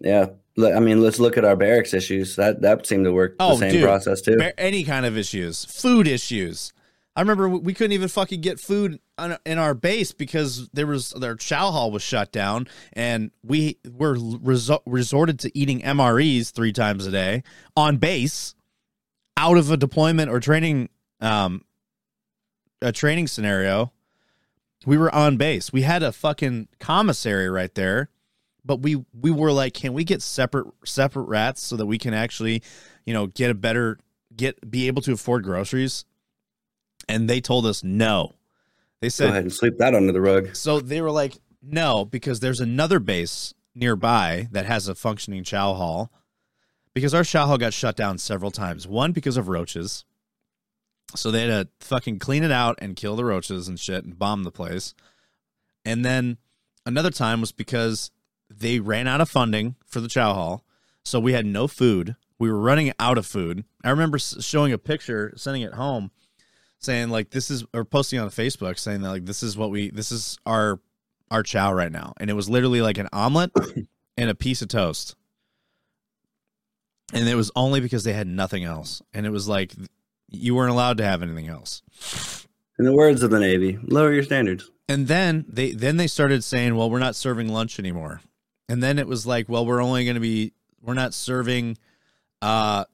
Yeah. 0.00 0.26
I 0.58 0.80
mean, 0.80 1.02
let's 1.02 1.18
look 1.18 1.36
at 1.36 1.44
our 1.44 1.56
barracks 1.56 1.92
issues. 1.92 2.36
That 2.36 2.62
that 2.62 2.86
seemed 2.86 3.04
to 3.04 3.12
work 3.12 3.36
Oh, 3.38 3.50
the 3.52 3.56
same 3.58 3.72
dude. 3.72 3.82
process 3.84 4.20
too. 4.22 4.36
Ba- 4.36 4.58
any 4.58 4.84
kind 4.84 5.04
of 5.04 5.16
issues, 5.18 5.64
food 5.66 6.06
issues. 6.08 6.72
I 7.14 7.20
remember 7.20 7.48
we- 7.48 7.58
we 7.60 7.74
couldn't 7.74 7.92
even 7.92 8.08
fucking 8.08 8.40
get 8.42 8.60
food 8.60 8.98
on, 9.18 9.36
in 9.46 9.56
our 9.58 9.72
base 9.74 10.12
because 10.12 10.68
there 10.74 10.86
was 10.86 11.10
their 11.10 11.34
chow 11.34 11.70
hall 11.70 11.90
was 11.90 12.02
shut 12.02 12.30
down, 12.32 12.68
and 12.92 13.30
we 13.42 13.78
were 13.90 14.16
resor- 14.16 14.82
resorted 14.86 15.38
to 15.40 15.58
eating 15.58 15.82
MREs 15.82 16.50
three 16.50 16.72
times 16.72 17.06
a 17.06 17.10
day 17.10 17.42
on 17.76 17.96
base, 17.98 18.54
out 19.36 19.56
of 19.58 19.70
a 19.70 19.76
deployment 19.76 20.30
or 20.30 20.40
training, 20.40 20.88
um, 21.20 21.62
a 22.82 22.92
training 22.92 23.26
scenario. 23.28 23.92
We 24.84 24.96
were 24.98 25.14
on 25.14 25.36
base. 25.38 25.72
We 25.72 25.82
had 25.82 26.02
a 26.02 26.12
fucking 26.12 26.68
commissary 26.78 27.48
right 27.48 27.74
there, 27.74 28.10
but 28.66 28.82
we 28.82 29.04
we 29.18 29.30
were 29.30 29.52
like, 29.52 29.74
can 29.74 29.92
we 29.92 30.04
get 30.04 30.20
separate 30.22 30.66
separate 30.84 31.24
rats 31.24 31.62
so 31.62 31.76
that 31.76 31.86
we 31.86 31.98
can 31.98 32.12
actually, 32.12 32.62
you 33.04 33.14
know, 33.14 33.28
get 33.28 33.50
a 33.50 33.54
better 33.54 33.98
get 34.34 34.68
be 34.68 34.86
able 34.88 35.02
to 35.02 35.12
afford 35.12 35.44
groceries? 35.44 36.04
And 37.08 37.30
they 37.30 37.40
told 37.40 37.66
us 37.66 37.84
no. 37.84 38.34
They 39.00 39.08
said 39.08 39.26
Go 39.26 39.30
ahead 39.30 39.42
and 39.44 39.52
sweep 39.52 39.78
that 39.78 39.94
under 39.94 40.12
the 40.12 40.20
rug. 40.20 40.56
so 40.56 40.80
they 40.80 41.00
were 41.00 41.10
like, 41.10 41.34
no, 41.62 42.04
because 42.04 42.40
there's 42.40 42.60
another 42.60 42.98
base 42.98 43.54
nearby 43.74 44.48
that 44.52 44.66
has 44.66 44.88
a 44.88 44.94
functioning 44.94 45.44
chow 45.44 45.74
hall. 45.74 46.10
Because 46.94 47.12
our 47.12 47.24
chow 47.24 47.46
hall 47.46 47.58
got 47.58 47.74
shut 47.74 47.94
down 47.94 48.16
several 48.18 48.50
times. 48.50 48.88
One 48.88 49.12
because 49.12 49.36
of 49.36 49.48
roaches. 49.48 50.04
So 51.14 51.30
they 51.30 51.46
had 51.46 51.68
to 51.68 51.86
fucking 51.86 52.18
clean 52.18 52.42
it 52.42 52.50
out 52.50 52.78
and 52.80 52.96
kill 52.96 53.16
the 53.16 53.24
roaches 53.24 53.68
and 53.68 53.78
shit 53.78 54.04
and 54.04 54.18
bomb 54.18 54.44
the 54.44 54.50
place. 54.50 54.94
And 55.84 56.04
then 56.04 56.38
another 56.86 57.10
time 57.10 57.40
was 57.40 57.52
because 57.52 58.10
they 58.58 58.80
ran 58.80 59.06
out 59.06 59.20
of 59.20 59.28
funding 59.28 59.76
for 59.86 60.00
the 60.00 60.08
chow 60.08 60.34
hall. 60.34 60.64
So 61.04 61.20
we 61.20 61.32
had 61.32 61.46
no 61.46 61.68
food. 61.68 62.16
We 62.38 62.50
were 62.50 62.58
running 62.58 62.92
out 62.98 63.18
of 63.18 63.26
food. 63.26 63.64
I 63.84 63.90
remember 63.90 64.18
showing 64.18 64.72
a 64.72 64.78
picture, 64.78 65.32
sending 65.36 65.62
it 65.62 65.74
home, 65.74 66.10
saying 66.78 67.10
like 67.10 67.30
this 67.30 67.50
is 67.50 67.64
or 67.72 67.84
posting 67.84 68.18
on 68.18 68.28
Facebook 68.28 68.78
saying 68.78 69.02
that 69.02 69.10
like 69.10 69.26
this 69.26 69.42
is 69.42 69.56
what 69.56 69.70
we 69.70 69.90
this 69.90 70.12
is 70.12 70.38
our 70.44 70.80
our 71.30 71.42
chow 71.42 71.72
right 71.72 71.92
now. 71.92 72.12
And 72.18 72.28
it 72.30 72.34
was 72.34 72.48
literally 72.48 72.80
like 72.80 72.98
an 72.98 73.08
omelet 73.12 73.52
and 74.16 74.30
a 74.30 74.34
piece 74.34 74.62
of 74.62 74.68
toast. 74.68 75.14
and 77.12 77.28
it 77.28 77.34
was 77.34 77.50
only 77.54 77.80
because 77.80 78.04
they 78.04 78.12
had 78.12 78.26
nothing 78.26 78.64
else, 78.64 79.00
and 79.14 79.26
it 79.26 79.30
was 79.30 79.48
like 79.48 79.72
you 80.28 80.54
weren't 80.54 80.72
allowed 80.72 80.98
to 80.98 81.04
have 81.04 81.22
anything 81.22 81.48
else. 81.48 81.82
In 82.78 82.84
the 82.84 82.92
words 82.92 83.22
of 83.22 83.30
the 83.30 83.40
Navy, 83.40 83.78
lower 83.84 84.12
your 84.12 84.22
standards. 84.22 84.70
And 84.88 85.08
then 85.08 85.44
they 85.48 85.70
then 85.70 85.96
they 85.96 86.06
started 86.06 86.44
saying, 86.44 86.74
"Well, 86.76 86.90
we're 86.90 86.98
not 86.98 87.16
serving 87.16 87.48
lunch 87.48 87.78
anymore." 87.78 88.20
And 88.68 88.82
then 88.82 88.98
it 88.98 89.06
was 89.06 89.26
like, 89.26 89.48
"Well, 89.48 89.64
we're 89.66 89.82
only 89.82 90.04
going 90.04 90.14
to 90.14 90.20
be 90.20 90.52
we're 90.82 90.94
not 90.94 91.14
serving 91.14 91.78
uh 92.42 92.84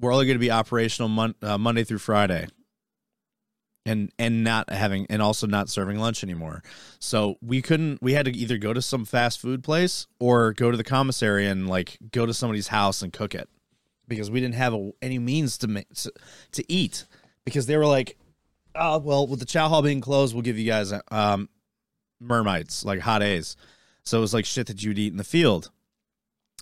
we're 0.00 0.12
only 0.12 0.26
going 0.26 0.36
to 0.36 0.40
be 0.40 0.50
operational 0.50 1.08
mon- 1.08 1.34
uh, 1.42 1.58
Monday 1.58 1.84
through 1.84 1.98
Friday." 1.98 2.48
And 3.86 4.10
and 4.18 4.42
not 4.42 4.70
having 4.70 5.06
and 5.10 5.20
also 5.20 5.46
not 5.46 5.68
serving 5.68 5.98
lunch 5.98 6.24
anymore. 6.24 6.62
So 6.98 7.36
we 7.42 7.60
couldn't 7.60 8.00
we 8.00 8.14
had 8.14 8.24
to 8.24 8.32
either 8.32 8.56
go 8.56 8.72
to 8.72 8.80
some 8.80 9.04
fast 9.04 9.40
food 9.40 9.62
place 9.62 10.06
or 10.18 10.54
go 10.54 10.70
to 10.70 10.76
the 10.76 10.84
commissary 10.84 11.46
and 11.46 11.68
like 11.68 11.98
go 12.10 12.24
to 12.24 12.32
somebody's 12.32 12.68
house 12.68 13.02
and 13.02 13.12
cook 13.12 13.34
it 13.34 13.46
because 14.08 14.30
we 14.30 14.40
didn't 14.40 14.54
have 14.54 14.72
a, 14.72 14.90
any 15.02 15.18
means 15.18 15.58
to 15.58 15.68
make 15.68 15.92
to, 15.94 16.10
to 16.52 16.64
eat 16.72 17.04
because 17.44 17.66
they 17.66 17.76
were 17.76 17.86
like 17.86 18.16
oh 18.74 18.98
well 18.98 19.26
with 19.26 19.38
the 19.38 19.44
chow 19.44 19.68
hall 19.68 19.82
being 19.82 20.00
closed 20.00 20.34
we'll 20.34 20.42
give 20.42 20.58
you 20.58 20.66
guys 20.66 20.92
um 21.10 21.48
mermites 22.22 22.84
like 22.84 23.00
hot 23.00 23.22
A's. 23.22 23.56
So 24.04 24.18
it 24.18 24.20
was 24.20 24.34
like 24.34 24.44
shit 24.44 24.66
that 24.68 24.82
you'd 24.82 24.98
eat 24.98 25.12
in 25.12 25.16
the 25.16 25.24
field. 25.24 25.70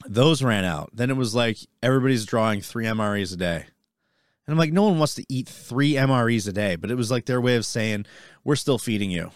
Those 0.07 0.43
ran 0.43 0.65
out. 0.65 0.91
Then 0.93 1.11
it 1.11 1.17
was 1.17 1.35
like 1.35 1.59
everybody's 1.83 2.25
drawing 2.25 2.61
three 2.61 2.85
MREs 2.87 3.33
a 3.33 3.37
day. 3.37 3.65
And 4.47 4.53
I'm 4.55 4.59
like, 4.59 4.73
no 4.73 4.85
one 4.85 4.99
wants 4.99 5.15
to 5.17 5.25
eat 5.29 5.49
three 5.49 5.93
MREs 5.95 6.49
a 6.49 6.53
day, 6.53 6.77
but 6.77 6.91
it 6.91 6.97
was 6.97 7.11
like 7.11 7.27
their 7.27 7.41
way 7.41 7.55
of 7.57 7.65
saying, 7.65 8.07
we're 8.43 8.57
still 8.57 8.79
feeding 8.79 9.11
you. 9.11 9.31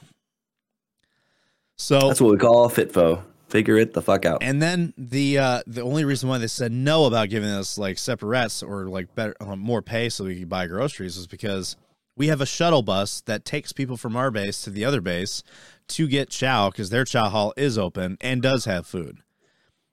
So 1.76 2.00
That's 2.08 2.20
what 2.20 2.32
we 2.32 2.38
call 2.38 2.64
a 2.64 2.70
fitfo. 2.70 3.22
Figure 3.48 3.76
it 3.76 3.92
the 3.92 4.02
fuck 4.02 4.24
out. 4.26 4.42
and 4.42 4.60
then 4.60 4.92
the 4.98 5.38
uh 5.38 5.62
the 5.68 5.80
only 5.80 6.04
reason 6.04 6.28
why 6.28 6.36
they 6.38 6.48
said 6.48 6.72
no 6.72 7.04
about 7.04 7.28
giving 7.28 7.48
us 7.48 7.78
like 7.78 7.96
separates 7.96 8.60
or 8.60 8.86
like 8.88 9.14
better 9.14 9.36
um, 9.40 9.60
more 9.60 9.82
pay 9.82 10.08
so 10.08 10.24
we 10.24 10.40
could 10.40 10.48
buy 10.48 10.66
groceries 10.66 11.16
was 11.16 11.28
because 11.28 11.76
we 12.16 12.28
have 12.28 12.40
a 12.40 12.46
shuttle 12.46 12.82
bus 12.82 13.20
that 13.22 13.44
takes 13.44 13.72
people 13.72 13.96
from 13.96 14.16
our 14.16 14.30
base 14.30 14.62
to 14.62 14.70
the 14.70 14.84
other 14.84 15.00
base 15.00 15.42
to 15.88 16.08
get 16.08 16.30
chow 16.30 16.70
because 16.70 16.90
their 16.90 17.04
chow 17.04 17.28
hall 17.28 17.52
is 17.56 17.76
open 17.78 18.16
and 18.20 18.42
does 18.42 18.64
have 18.64 18.86
food. 18.86 19.18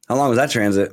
How 0.07 0.15
long 0.15 0.29
was 0.29 0.37
that 0.37 0.49
transit? 0.49 0.91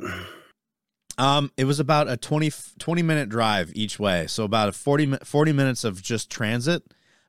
Um, 1.18 1.52
it 1.56 1.64
was 1.64 1.80
about 1.80 2.08
a 2.08 2.16
20, 2.16 2.50
20 2.78 3.02
minute 3.02 3.28
drive 3.28 3.70
each 3.74 3.98
way, 3.98 4.26
so 4.26 4.44
about 4.44 4.68
a 4.68 4.72
40, 4.72 5.18
40 5.24 5.52
minutes 5.52 5.84
of 5.84 6.02
just 6.02 6.30
transit, 6.30 6.82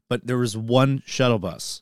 but 0.09 0.25
there 0.25 0.37
was 0.37 0.55
one 0.55 1.03
shuttle 1.05 1.39
bus. 1.39 1.81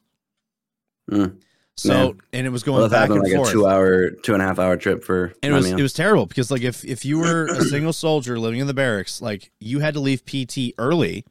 Mm. 1.10 1.38
So 1.78 1.94
Man. 1.94 2.22
and 2.34 2.48
it 2.48 2.50
was 2.50 2.64
going 2.64 2.82
that 2.82 2.92
back 2.92 3.10
and 3.10 3.22
like 3.24 3.34
forth. 3.34 3.50
a 3.50 3.52
two 3.52 3.66
hour, 3.66 4.10
two 4.10 4.34
and 4.34 4.44
a 4.44 4.46
half 4.46 4.60
hour 4.60 4.76
trip 4.76 5.04
for. 5.04 5.34
and 5.42 5.54
it 5.54 5.56
was 5.56 5.66
Lamia. 5.66 5.80
it 5.80 5.82
was 5.82 5.94
terrible 5.94 6.26
because 6.26 6.52
like 6.52 6.62
if 6.62 6.84
if 6.84 7.06
you 7.06 7.20
were 7.20 7.46
a 7.46 7.64
single 7.64 7.94
soldier 7.94 8.38
living 8.38 8.60
in 8.60 8.68
the 8.68 8.74
barracks, 8.74 9.22
like 9.22 9.52
you 9.60 9.80
had 9.80 9.94
to 9.94 10.02
leave 10.02 10.26
PT 10.26 10.74
early 10.78 11.24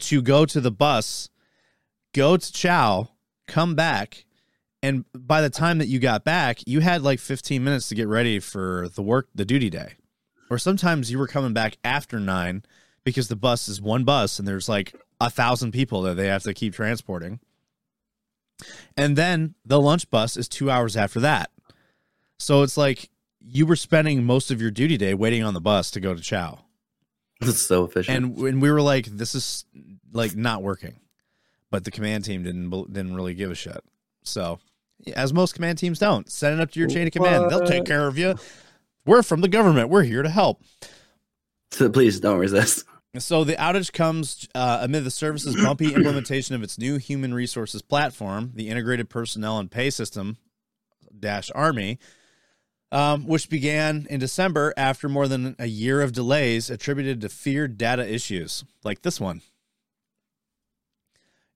to 0.00 0.22
go 0.22 0.44
to 0.46 0.60
the 0.60 0.70
bus, 0.70 1.28
go 2.12 2.36
to 2.36 2.52
Chow, 2.52 3.10
come 3.46 3.74
back, 3.74 4.24
and 4.84 5.06
by 5.14 5.40
the 5.40 5.48
time 5.48 5.78
that 5.78 5.88
you 5.88 5.98
got 5.98 6.24
back, 6.24 6.58
you 6.66 6.80
had 6.80 7.00
like 7.00 7.18
15 7.18 7.64
minutes 7.64 7.88
to 7.88 7.94
get 7.94 8.06
ready 8.06 8.38
for 8.38 8.88
the 8.94 9.02
work 9.02 9.28
the 9.34 9.46
duty 9.46 9.70
day. 9.70 9.94
Or 10.50 10.58
sometimes 10.58 11.10
you 11.10 11.18
were 11.18 11.26
coming 11.26 11.54
back 11.54 11.78
after 11.82 12.20
9 12.20 12.62
because 13.02 13.28
the 13.28 13.36
bus 13.36 13.66
is 13.66 13.80
one 13.80 14.04
bus 14.04 14.38
and 14.38 14.46
there's 14.46 14.68
like 14.68 14.94
a 15.22 15.30
thousand 15.30 15.72
people 15.72 16.02
that 16.02 16.16
they 16.16 16.26
have 16.26 16.42
to 16.42 16.52
keep 16.52 16.74
transporting. 16.74 17.40
And 18.94 19.16
then 19.16 19.54
the 19.64 19.80
lunch 19.80 20.10
bus 20.10 20.36
is 20.36 20.48
2 20.48 20.70
hours 20.70 20.98
after 20.98 21.20
that. 21.20 21.50
So 22.38 22.62
it's 22.62 22.76
like 22.76 23.08
you 23.40 23.64
were 23.64 23.76
spending 23.76 24.24
most 24.24 24.50
of 24.50 24.60
your 24.60 24.70
duty 24.70 24.98
day 24.98 25.14
waiting 25.14 25.42
on 25.42 25.54
the 25.54 25.62
bus 25.62 25.90
to 25.92 26.00
go 26.00 26.12
to 26.12 26.20
Chow. 26.20 26.63
It's 27.48 27.62
so 27.66 27.84
efficient. 27.84 28.16
And 28.16 28.36
when 28.36 28.60
we 28.60 28.70
were 28.70 28.82
like, 28.82 29.06
this 29.06 29.34
is 29.34 29.64
like 30.12 30.36
not 30.36 30.62
working, 30.62 31.00
but 31.70 31.84
the 31.84 31.90
command 31.90 32.24
team 32.24 32.42
didn't 32.42 32.70
didn't 32.92 33.14
really 33.14 33.34
give 33.34 33.50
a 33.50 33.54
shit. 33.54 33.82
So, 34.22 34.58
as 35.14 35.32
most 35.32 35.54
command 35.54 35.78
teams 35.78 35.98
don't, 35.98 36.30
send 36.30 36.58
it 36.58 36.62
up 36.62 36.70
to 36.72 36.78
your 36.80 36.88
chain 36.88 37.06
of 37.06 37.12
command. 37.12 37.50
They'll 37.50 37.66
take 37.66 37.84
care 37.84 38.06
of 38.06 38.16
you. 38.18 38.36
We're 39.06 39.22
from 39.22 39.40
the 39.42 39.48
government. 39.48 39.90
We're 39.90 40.02
here 40.02 40.22
to 40.22 40.30
help. 40.30 40.62
so 41.70 41.88
please 41.90 42.20
don't 42.20 42.38
resist. 42.38 42.84
So 43.18 43.44
the 43.44 43.54
outage 43.54 43.92
comes 43.92 44.48
uh, 44.56 44.78
amid 44.82 45.04
the 45.04 45.10
service's 45.10 45.54
bumpy 45.54 45.94
implementation 45.94 46.56
of 46.56 46.62
its 46.64 46.78
new 46.78 46.96
human 46.96 47.32
resources 47.32 47.80
platform, 47.80 48.50
the 48.54 48.68
Integrated 48.68 49.08
Personnel 49.08 49.58
and 49.58 49.70
Pay 49.70 49.90
System 49.90 50.36
dash 51.16 51.50
Army, 51.54 52.00
um, 52.94 53.26
which 53.26 53.50
began 53.50 54.06
in 54.08 54.20
December 54.20 54.72
after 54.76 55.08
more 55.08 55.26
than 55.26 55.56
a 55.58 55.66
year 55.66 56.00
of 56.00 56.12
delays 56.12 56.70
attributed 56.70 57.20
to 57.20 57.28
feared 57.28 57.76
data 57.76 58.08
issues, 58.08 58.64
like 58.84 59.02
this 59.02 59.20
one. 59.20 59.42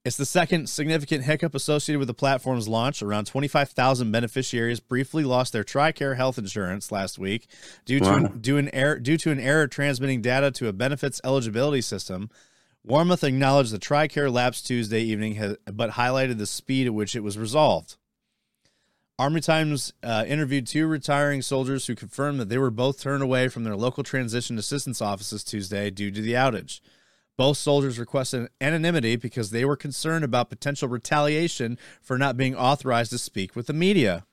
It's 0.05 0.16
the 0.16 0.26
second 0.26 0.68
significant 0.68 1.24
hiccup 1.24 1.55
associated 1.55 1.99
with 1.99 2.09
the 2.09 2.14
platform's 2.14 2.66
launch. 2.66 3.03
Around 3.03 3.26
25,000 3.26 4.11
beneficiaries 4.11 4.80
briefly 4.80 5.22
lost 5.22 5.53
their 5.53 5.64
TRICARE 5.64 6.16
health 6.16 6.39
insurance 6.39 6.91
last 6.91 7.18
week 7.18 7.47
due 7.84 8.01
to, 8.01 8.05
Wow. 8.11 8.32
due, 8.41 8.57
an 8.57 8.70
error, 8.74 8.99
due 8.99 9.18
to 9.18 9.30
an 9.30 9.39
error 9.39 9.66
transmitting 9.68 10.22
data 10.22 10.51
to 10.53 10.66
a 10.66 10.72
benefits 10.72 11.20
eligibility 11.24 11.82
system. 11.82 12.30
Wormuth 12.86 13.22
acknowledged 13.22 13.70
the 13.72 13.78
TRICARE 13.78 14.32
lapse 14.32 14.62
Tuesday 14.62 15.03
evening, 15.03 15.57
but 15.70 15.91
highlighted 15.91 16.39
the 16.39 16.47
speed 16.47 16.86
at 16.86 16.95
which 16.95 17.14
it 17.14 17.22
was 17.22 17.36
resolved. 17.36 17.97
Army 19.19 19.41
Times 19.41 19.93
uh, 20.05 20.25
interviewed 20.29 20.66
two 20.66 20.87
retiring 20.87 21.43
soldiers 21.43 21.87
who 21.87 21.97
confirmed 21.97 22.39
that 22.39 22.49
they 22.49 22.59
were 22.59 22.71
both 22.71 23.01
turned 23.01 23.23
away 23.23 23.49
from 23.49 23.64
their 23.64 23.75
local 23.75 24.05
transition 24.05 24.59
assistance 24.59 25.03
offices 25.03 25.43
Tuesday 25.43 25.91
due 25.91 26.12
to 26.12 26.21
the 26.21 26.35
outage. 26.35 26.81
Both 27.37 27.57
soldiers 27.57 27.99
requested 27.99 28.49
anonymity 28.61 29.16
because 29.16 29.51
they 29.51 29.64
were 29.64 29.77
concerned 29.77 30.25
about 30.25 30.51
potential 30.51 30.89
retaliation 30.89 31.79
for 32.01 32.16
not 32.16 32.37
being 32.37 32.55
authorized 32.55 33.11
to 33.11 33.19
speak 33.19 33.57
with 33.57 33.66
the 33.66 33.73
media. 33.73 34.25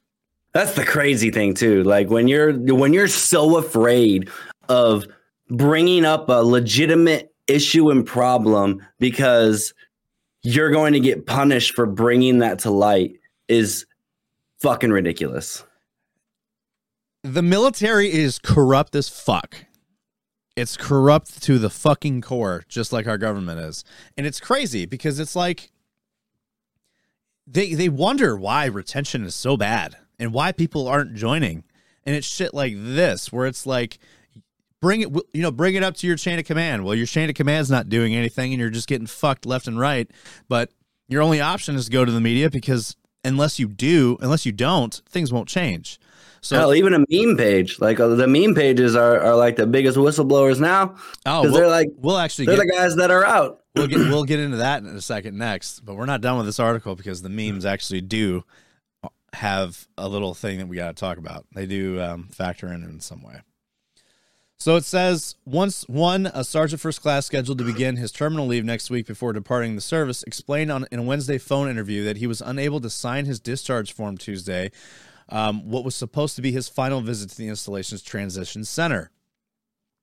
That's 0.54 0.76
the 0.76 0.86
crazy 0.86 1.32
thing 1.32 1.56
too. 1.56 1.84
Like 1.84 2.10
when 2.10 2.28
you're 2.28 2.54
when 2.54 2.94
you're 2.94 3.08
so 3.08 3.58
afraid 3.58 4.30
of 4.70 5.06
bringing 5.50 6.06
up 6.06 6.30
a 6.30 6.44
legitimate 6.44 7.34
issue 7.48 7.90
and 7.90 8.06
problem 8.06 8.86
because 9.00 9.74
you're 10.44 10.72
going 10.72 10.94
to 10.94 11.00
get 11.00 11.26
punished 11.26 11.74
for 11.74 11.86
bringing 11.86 12.40
that 12.40 12.60
to 12.60 12.72
light 12.72 13.20
is 13.48 13.86
fucking 14.66 14.92
ridiculous. 14.92 15.64
The 17.24 17.44
military 17.44 18.12
is 18.12 18.40
corrupt 18.40 18.96
as 18.96 19.08
fuck. 19.08 19.58
It's 20.56 20.76
corrupt 20.76 21.44
to 21.44 21.60
the 21.60 21.70
fucking 21.70 22.22
core, 22.22 22.64
just 22.68 22.92
like 22.92 23.06
our 23.06 23.20
government 23.20 23.60
is. 23.60 23.84
And 24.18 24.26
it's 24.26 24.40
crazy 24.40 24.88
because 24.88 25.20
it's 25.20 25.36
like 25.36 25.70
they 27.46 27.76
they 27.76 27.90
wonder 27.90 28.36
why 28.36 28.66
retention 28.66 29.24
is 29.24 29.36
so 29.36 29.56
bad 29.56 29.98
and 30.18 30.34
why 30.34 30.52
people 30.52 30.88
aren't 30.88 31.14
joining. 31.14 31.64
And 32.04 32.16
it's 32.16 32.28
shit 32.28 32.54
like 32.54 32.74
this 32.76 33.32
where 33.32 33.46
it's 33.46 33.68
like 33.68 34.00
bring 34.82 35.02
it 35.02 35.10
you 35.34 35.44
know 35.44 35.52
bring 35.52 35.76
it 35.76 35.84
up 35.84 35.96
to 35.98 36.08
your 36.08 36.16
chain 36.16 36.40
of 36.40 36.46
command. 36.46 36.84
Well, 36.86 36.96
your 36.96 37.06
chain 37.06 37.30
of 37.30 37.36
command's 37.36 37.70
not 37.70 37.88
doing 37.88 38.16
anything 38.16 38.52
and 38.52 38.60
you're 38.60 38.72
just 38.72 38.88
getting 38.88 39.08
fucked 39.08 39.46
left 39.46 39.68
and 39.68 39.80
right, 39.80 40.10
but 40.48 40.72
your 41.08 41.22
only 41.22 41.40
option 41.40 41.76
is 41.76 41.86
to 41.86 41.92
go 41.92 42.04
to 42.04 42.12
the 42.12 42.22
media 42.22 42.50
because 42.50 42.96
unless 43.26 43.60
you 43.60 43.68
do, 43.68 44.18
unless 44.22 44.46
you 44.46 44.52
don't, 44.52 45.02
things 45.10 45.32
won't 45.34 45.50
change. 45.50 46.00
So 46.42 46.58
Hell, 46.58 46.76
even 46.76 46.94
a 46.94 47.00
meme 47.10 47.38
page, 47.38 47.80
like 47.80 48.00
uh, 48.00 48.08
the 48.10 48.28
meme 48.28 48.54
pages 48.54 48.96
are, 48.96 49.20
are 49.20 49.36
like 49.36 49.56
the 49.56 49.66
biggest 49.66 49.98
whistleblowers 49.98 50.60
now 50.60 50.96
Oh, 51.26 51.42
we'll, 51.42 51.54
they're 51.54 51.68
like 51.68 51.88
we'll 51.98 52.20
actually 52.20 52.46
they're 52.46 52.58
get, 52.58 52.68
the 52.68 52.72
guys 52.72 52.96
that 52.98 53.10
are 53.10 53.26
out. 53.26 53.62
we'll 53.76 53.88
get 53.88 53.98
we'll 54.12 54.26
get 54.26 54.40
into 54.40 54.58
that 54.58 54.84
in 54.84 54.90
a 54.90 55.02
second 55.02 55.38
next, 55.38 55.84
but 55.84 55.96
we're 55.96 56.06
not 56.06 56.22
done 56.22 56.38
with 56.38 56.46
this 56.46 56.60
article 56.60 56.96
because 56.96 57.24
the 57.24 57.30
memes 57.30 57.66
actually 57.66 58.02
do 58.02 58.44
have 59.34 59.88
a 59.98 60.08
little 60.08 60.34
thing 60.36 60.60
that 60.60 60.68
we 60.68 60.76
got 60.76 60.96
to 60.96 61.00
talk 61.00 61.18
about. 61.18 61.46
They 61.54 61.66
do 61.66 62.00
um, 62.00 62.28
factor 62.32 62.68
in 62.68 62.84
in 62.84 63.00
some 63.00 63.24
way. 63.24 63.42
So 64.58 64.78
it 64.78 64.86
says 64.86 65.36
once 65.46 65.84
one 65.88 66.28
a 66.28 66.44
sergeant 66.44 66.82
first 66.82 67.02
class 67.02 67.26
scheduled 67.26 67.58
to 67.58 67.64
begin 67.64 67.98
his 67.98 68.12
terminal 68.12 68.48
leave 68.48 68.64
next 68.64 68.90
week 68.90 69.06
before 69.06 69.34
departing 69.34 69.76
the 69.76 69.82
service 69.82 70.24
explained 70.24 70.72
on 70.72 70.88
in 70.92 71.00
a 71.00 71.04
Wednesday 71.04 71.38
phone 71.38 71.70
interview 71.70 72.04
that 72.06 72.18
he 72.18 72.28
was 72.28 72.42
unable 72.42 72.80
to 72.82 72.90
sign 72.90 73.26
his 73.26 73.40
discharge 73.40 73.94
form 73.94 74.18
Tuesday. 74.18 74.72
Um, 75.28 75.70
what 75.70 75.84
was 75.84 75.96
supposed 75.96 76.36
to 76.36 76.42
be 76.42 76.52
his 76.52 76.70
final 76.70 77.02
visit 77.02 77.32
to 77.32 77.38
the 77.38 77.48
installation's 77.48 78.02
transition 78.02 78.64
center. 78.64 79.12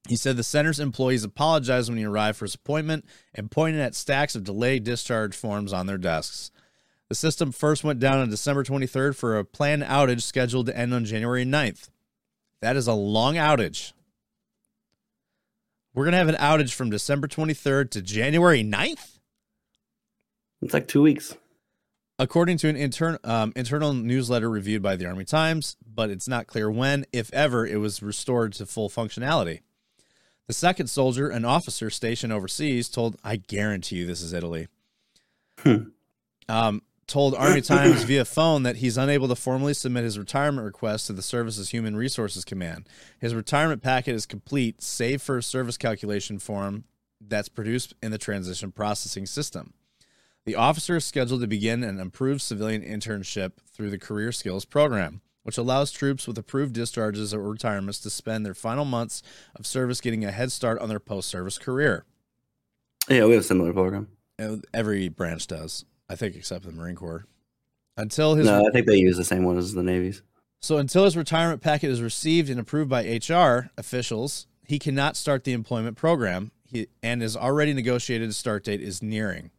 He 0.08 0.16
said 0.16 0.36
the 0.36 0.42
center's 0.42 0.80
employees 0.80 1.22
apologized 1.22 1.88
when 1.88 1.98
he 1.98 2.04
arrived 2.04 2.38
for 2.38 2.44
his 2.44 2.56
appointment 2.56 3.04
and 3.34 3.50
pointed 3.50 3.80
at 3.80 3.94
stacks 3.94 4.34
of 4.34 4.42
delayed 4.42 4.82
discharge 4.82 5.36
forms 5.36 5.72
on 5.72 5.86
their 5.86 5.98
desks. 5.98 6.50
The 7.08 7.14
system 7.14 7.52
first 7.52 7.84
went 7.84 8.00
down 8.00 8.18
on 8.18 8.30
December 8.30 8.64
23rd 8.64 9.14
for 9.14 9.38
a 9.38 9.44
planned 9.44 9.84
outage 9.84 10.22
scheduled 10.22 10.66
to 10.66 10.76
end 10.76 10.92
on 10.92 11.04
January 11.04 11.44
9th. 11.44 11.88
That 12.60 12.74
is 12.74 12.88
a 12.88 12.94
long 12.94 13.36
outage. 13.36 13.92
We're 15.94 16.04
going 16.04 16.12
to 16.12 16.18
have 16.18 16.28
an 16.28 16.36
outage 16.36 16.72
from 16.72 16.90
December 16.90 17.28
23rd 17.28 17.90
to 17.90 18.02
January 18.02 18.64
9th? 18.64 19.18
It's 20.62 20.72
like 20.74 20.88
two 20.88 21.02
weeks. 21.02 21.36
according 22.18 22.56
to 22.58 22.68
an 22.68 22.76
intern, 22.76 23.18
um, 23.24 23.52
internal 23.56 23.92
newsletter 23.92 24.48
reviewed 24.48 24.80
by 24.82 24.94
the 24.96 25.06
Army 25.06 25.24
Times, 25.24 25.76
but 25.84 26.08
it's 26.08 26.28
not 26.28 26.46
clear 26.46 26.70
when, 26.70 27.04
if 27.12 27.32
ever, 27.34 27.66
it 27.66 27.76
was 27.76 28.02
restored 28.02 28.52
to 28.54 28.64
full 28.66 28.88
functionality. 28.88 29.60
The 30.46 30.52
second 30.52 30.86
soldier, 30.88 31.28
an 31.28 31.44
officer 31.44 31.90
stationed 31.90 32.32
overseas, 32.32 32.88
told, 32.88 33.16
I 33.24 33.36
guarantee 33.36 33.96
you 33.96 34.06
this 34.06 34.22
is 34.22 34.32
Italy, 34.32 34.68
um, 36.48 36.82
told 37.12 37.34
Army 37.34 37.60
Times 37.62 38.04
via 38.04 38.24
phone 38.24 38.62
that 38.62 38.76
he's 38.76 38.96
unable 38.96 39.28
to 39.28 39.36
formally 39.36 39.74
submit 39.74 40.04
his 40.04 40.18
retirement 40.18 40.64
request 40.64 41.06
to 41.06 41.12
the 41.12 41.22
service's 41.22 41.68
Human 41.68 41.94
Resources 41.94 42.44
Command. 42.44 42.88
His 43.20 43.34
retirement 43.34 43.82
packet 43.82 44.14
is 44.14 44.26
complete, 44.26 44.82
save 44.82 45.20
for 45.20 45.36
a 45.36 45.42
service 45.42 45.76
calculation 45.76 46.38
form 46.38 46.84
that's 47.20 47.50
produced 47.50 47.94
in 48.02 48.10
the 48.10 48.18
transition 48.18 48.72
processing 48.72 49.26
system. 49.26 49.74
The 50.44 50.56
officer 50.56 50.96
is 50.96 51.04
scheduled 51.04 51.42
to 51.42 51.46
begin 51.46 51.84
an 51.84 52.00
improved 52.00 52.40
civilian 52.40 52.82
internship 52.82 53.52
through 53.72 53.90
the 53.90 53.98
Career 53.98 54.32
Skills 54.32 54.64
Program, 54.64 55.20
which 55.42 55.58
allows 55.58 55.92
troops 55.92 56.26
with 56.26 56.38
approved 56.38 56.72
discharges 56.72 57.32
or 57.32 57.42
retirements 57.42 58.00
to 58.00 58.10
spend 58.10 58.44
their 58.44 58.54
final 58.54 58.84
months 58.84 59.22
of 59.54 59.66
service 59.66 60.00
getting 60.00 60.24
a 60.24 60.32
head 60.32 60.50
start 60.50 60.80
on 60.80 60.88
their 60.88 60.98
post 60.98 61.28
service 61.28 61.58
career. 61.58 62.06
Yeah, 63.08 63.26
we 63.26 63.32
have 63.32 63.42
a 63.42 63.44
similar 63.44 63.72
program. 63.72 64.08
Every 64.74 65.08
branch 65.08 65.46
does, 65.46 65.84
I 66.08 66.16
think, 66.16 66.36
except 66.36 66.64
the 66.64 66.72
Marine 66.72 66.96
Corps. 66.96 67.26
Until 67.96 68.34
his 68.34 68.46
No, 68.46 68.66
I 68.66 68.70
think 68.70 68.86
they 68.86 68.96
use 68.96 69.16
the 69.16 69.24
same 69.24 69.44
one 69.44 69.58
as 69.58 69.74
the 69.74 69.82
Navy's. 69.82 70.22
so 70.60 70.78
until 70.78 71.04
his 71.04 71.16
retirement 71.16 71.60
packet 71.60 71.90
is 71.90 72.00
received 72.00 72.48
and 72.48 72.58
approved 72.58 72.88
by 72.88 73.02
HR 73.02 73.70
officials, 73.76 74.46
he 74.66 74.78
cannot 74.78 75.16
start 75.16 75.44
the 75.44 75.52
employment 75.52 75.96
program. 75.96 76.52
He, 76.64 76.86
and 77.02 77.20
his 77.20 77.36
already 77.36 77.74
negotiated 77.74 78.34
start 78.34 78.64
date 78.64 78.80
is 78.80 79.02
nearing. 79.02 79.50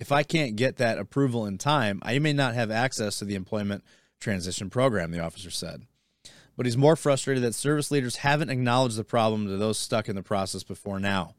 If 0.00 0.10
I 0.12 0.22
can't 0.22 0.56
get 0.56 0.76
that 0.76 0.98
approval 0.98 1.46
in 1.46 1.58
time, 1.58 2.00
I 2.02 2.18
may 2.18 2.32
not 2.32 2.54
have 2.54 2.70
access 2.70 3.18
to 3.18 3.24
the 3.24 3.34
employment 3.34 3.84
transition 4.20 4.70
program, 4.70 5.10
the 5.10 5.20
officer 5.20 5.50
said. 5.50 5.86
But 6.56 6.66
he's 6.66 6.76
more 6.76 6.96
frustrated 6.96 7.44
that 7.44 7.54
service 7.54 7.90
leaders 7.92 8.16
haven't 8.16 8.50
acknowledged 8.50 8.96
the 8.96 9.04
problem 9.04 9.46
to 9.46 9.56
those 9.56 9.78
stuck 9.78 10.08
in 10.08 10.16
the 10.16 10.22
process 10.22 10.64
before 10.64 10.98
now. 10.98 11.34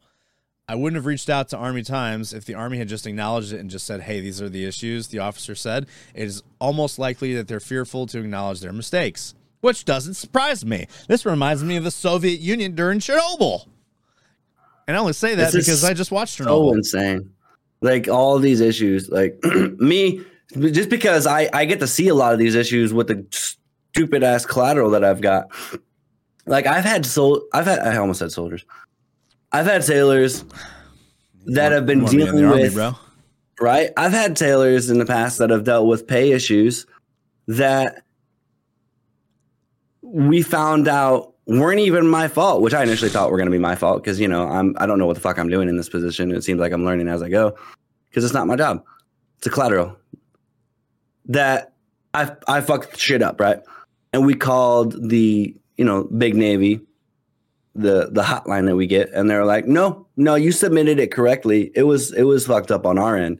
I 0.69 0.75
wouldn't 0.75 0.97
have 0.97 1.07
reached 1.07 1.31
out 1.31 1.49
to 1.49 1.57
Army 1.57 1.81
Times 1.81 2.31
if 2.31 2.45
the 2.45 2.53
Army 2.53 2.77
had 2.77 2.87
just 2.87 3.07
acknowledged 3.07 3.53
it 3.53 3.59
and 3.59 3.71
just 3.71 3.87
said, 3.87 4.01
hey, 4.01 4.21
these 4.21 4.39
are 4.39 4.49
the 4.49 4.65
issues, 4.65 5.07
the 5.07 5.17
officer 5.17 5.55
said. 5.55 5.87
It 6.13 6.25
is 6.25 6.43
almost 6.61 6.99
likely 6.99 7.33
that 7.33 7.47
they're 7.47 7.59
fearful 7.59 8.05
to 8.05 8.19
acknowledge 8.19 8.59
their 8.59 8.71
mistakes, 8.71 9.33
which 9.61 9.83
doesn't 9.83 10.13
surprise 10.13 10.63
me. 10.63 10.85
This 11.07 11.25
reminds 11.25 11.63
me 11.63 11.75
of 11.77 11.83
the 11.83 11.89
Soviet 11.89 12.39
Union 12.39 12.75
during 12.75 12.99
Chernobyl. 12.99 13.65
And 14.87 14.95
I 14.95 14.99
only 14.99 15.13
say 15.13 15.33
that 15.33 15.51
This 15.51 15.65
because 15.65 15.83
I 15.83 15.95
just 15.95 16.11
watched 16.11 16.37
So 16.37 16.45
Chernobyl. 16.45 16.75
insane. 16.75 17.31
Like 17.81 18.07
all 18.07 18.37
these 18.37 18.61
issues, 18.61 19.09
like 19.09 19.43
me, 19.79 20.23
just 20.55 20.89
because 20.89 21.25
I 21.25 21.49
I 21.51 21.65
get 21.65 21.79
to 21.79 21.87
see 21.87 22.09
a 22.09 22.13
lot 22.13 22.33
of 22.33 22.37
these 22.37 22.53
issues 22.53 22.93
with 22.93 23.07
the 23.07 23.25
stupid 23.31 24.21
ass 24.21 24.45
collateral 24.45 24.91
that 24.91 25.03
I've 25.03 25.21
got. 25.21 25.47
Like 26.45 26.67
I've 26.67 26.83
had 26.83 27.05
sol, 27.07 27.41
I've 27.53 27.65
had 27.65 27.79
I 27.79 27.97
almost 27.97 28.19
said 28.19 28.31
soldiers. 28.31 28.65
I've 29.51 29.65
had 29.65 29.83
sailors 29.83 30.43
that 31.45 31.71
have 31.71 31.85
been 31.85 32.01
You 32.01 32.09
be 32.09 32.21
in 32.21 32.25
dealing 32.27 32.45
Army, 32.45 32.61
with 32.63 32.73
bro. 32.75 32.95
right? 33.59 33.89
I've 33.97 34.11
had 34.11 34.37
sailors 34.37 34.89
in 34.89 34.99
the 34.99 35.05
past 35.05 35.37
that 35.39 35.49
have 35.49 35.63
dealt 35.63 35.87
with 35.87 36.05
pay 36.07 36.31
issues 36.31 36.85
that 37.47 38.03
we 40.01 40.41
found 40.41 40.87
out 40.87 41.33
weren't 41.47 41.79
even 41.79 42.07
my 42.07 42.27
fault, 42.27 42.61
which 42.61 42.73
I 42.75 42.83
initially 42.83 43.09
thought 43.09 43.31
were 43.31 43.37
going 43.37 43.47
to 43.47 43.51
be 43.51 43.57
my 43.57 43.75
fault 43.75 44.03
because 44.03 44.19
you 44.19 44.27
know 44.27 44.47
I'm 44.47 44.75
I 44.79 44.85
don't 44.85 44.99
know 44.99 45.07
what 45.07 45.15
the 45.15 45.21
fuck 45.21 45.39
I'm 45.39 45.49
doing 45.49 45.67
in 45.67 45.77
this 45.77 45.89
position. 45.89 46.31
It 46.31 46.43
seems 46.43 46.59
like 46.59 46.71
I'm 46.71 46.85
learning 46.85 47.07
as 47.07 47.21
I 47.23 47.29
go 47.29 47.55
because 48.09 48.23
it's 48.23 48.33
not 48.33 48.47
my 48.47 48.55
job. 48.55 48.83
It's 49.37 49.47
a 49.47 49.49
collateral 49.49 49.97
that 51.25 51.73
I 52.13 52.31
I 52.47 52.61
fucked 52.61 52.97
shit 52.99 53.21
up, 53.23 53.39
right? 53.39 53.59
And 54.13 54.25
we 54.25 54.35
called 54.35 55.09
the 55.09 55.55
you 55.77 55.85
know 55.85 56.03
big 56.05 56.35
navy 56.35 56.81
the 57.75 58.09
the 58.11 58.23
hotline 58.23 58.65
that 58.65 58.75
we 58.75 58.87
get 58.87 59.09
and 59.13 59.29
they're 59.29 59.45
like 59.45 59.67
no 59.67 60.05
no 60.17 60.35
you 60.35 60.51
submitted 60.51 60.99
it 60.99 61.11
correctly. 61.11 61.71
It 61.75 61.83
was 61.83 62.13
it 62.13 62.23
was 62.23 62.47
fucked 62.47 62.71
up 62.71 62.85
on 62.85 62.97
our 62.97 63.15
end. 63.15 63.39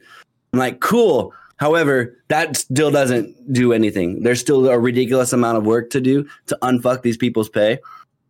I'm 0.52 0.58
like 0.58 0.80
cool. 0.80 1.32
However 1.56 2.16
that 2.28 2.56
still 2.56 2.90
doesn't 2.90 3.52
do 3.52 3.72
anything. 3.72 4.22
There's 4.22 4.40
still 4.40 4.68
a 4.68 4.78
ridiculous 4.78 5.32
amount 5.32 5.58
of 5.58 5.66
work 5.66 5.90
to 5.90 6.00
do 6.00 6.26
to 6.46 6.58
unfuck 6.62 7.02
these 7.02 7.16
people's 7.16 7.48
pay 7.48 7.78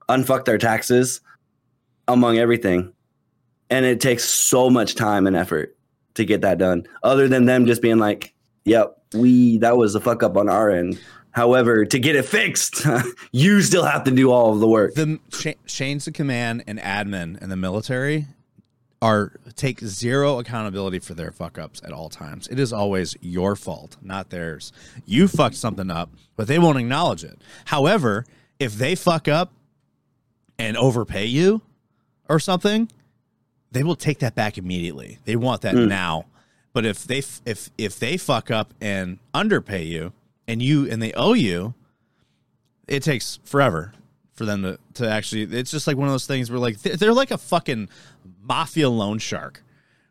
unfuck 0.09 0.45
their 0.45 0.59
taxes 0.59 1.21
among 2.09 2.39
everything. 2.39 2.93
And 3.71 3.87
it 3.87 4.01
takes 4.01 4.25
so 4.25 4.69
much 4.69 4.97
time 4.97 5.29
and 5.29 5.37
effort 5.37 5.77
to 6.15 6.25
get 6.25 6.41
that 6.41 6.59
done 6.59 6.87
other 7.03 7.29
than 7.29 7.45
them 7.45 7.67
just 7.67 7.83
being 7.83 7.99
like 7.99 8.35
yep 8.65 8.97
we 9.15 9.59
that 9.59 9.77
was 9.77 9.95
a 9.95 10.01
fuck 10.01 10.23
up 10.23 10.37
on 10.37 10.49
our 10.49 10.71
end 10.71 10.99
however 11.33 11.85
to 11.85 11.99
get 11.99 12.17
it 12.17 12.25
fixed 12.25 12.87
you 13.33 13.61
still 13.63 13.85
have 13.85 14.05
to 14.05 14.11
do 14.11 14.31
all 14.31 14.53
of 14.53 14.61
the 14.61 14.69
work 14.69 14.95
the 14.95 15.19
chains 15.67 16.07
of 16.07 16.13
command 16.13 16.63
and 16.67 16.79
admin 16.81 17.41
in 17.43 17.49
the 17.49 17.57
military 17.57 18.27
are 19.03 19.33
take 19.57 19.81
zero 19.81 20.39
accountability 20.39 20.99
for 20.99 21.15
their 21.15 21.31
fuck 21.31 21.59
ups 21.59 21.81
at 21.85 21.93
all 21.93 22.09
times. 22.09 22.49
It 22.49 22.59
is 22.59 22.73
always 22.73 23.17
your 23.21 23.57
fault, 23.57 23.97
not 24.03 24.31
theirs. 24.31 24.73
You 25.07 25.27
fucked 25.27 25.57
something 25.57 25.91
up, 25.91 26.11
but 26.37 26.49
they 26.49 26.59
won't 26.59 26.79
acknowledge 26.79 27.25
it. 27.25 27.41
However, 27.67 28.27
if 28.59 28.75
they 28.75 28.95
fuck 28.95 29.27
up 29.27 29.53
and 30.59 30.77
overpay 30.77 31.25
you 31.25 31.63
or 32.29 32.39
something, 32.39 32.91
they 33.73 33.83
will 33.83 33.97
take 33.97 34.19
that 34.19 34.35
back 34.35 34.59
immediately. 34.59 35.19
They 35.25 35.37
want 35.37 35.63
that 35.63 35.75
hmm. 35.75 35.87
now. 35.87 36.27
But 36.73 36.85
if 36.85 37.05
they 37.05 37.23
if 37.47 37.71
if 37.79 37.99
they 37.99 38.17
fuck 38.17 38.51
up 38.51 38.75
and 38.81 39.19
underpay 39.35 39.85
you 39.85 40.13
and 40.49 40.63
you 40.63 40.91
and 40.91 41.03
they 41.03 41.13
owe 41.13 41.35
you, 41.35 41.75
it 42.89 43.03
takes 43.03 43.39
forever 43.45 43.93
for 44.41 44.47
them 44.47 44.63
to, 44.63 44.79
to 44.95 45.07
actually 45.07 45.43
it's 45.43 45.71
just 45.71 45.87
like 45.87 45.99
one 45.99 46.09
of 46.09 46.15
those 46.15 46.25
things 46.25 46.51
where 46.51 46.59
like 46.59 46.81
they're, 46.81 47.13
like 47.13 47.31
a 47.31 47.37
fucking 47.37 47.91
mafia 48.41 48.89
loan 48.89 49.19
shark 49.19 49.63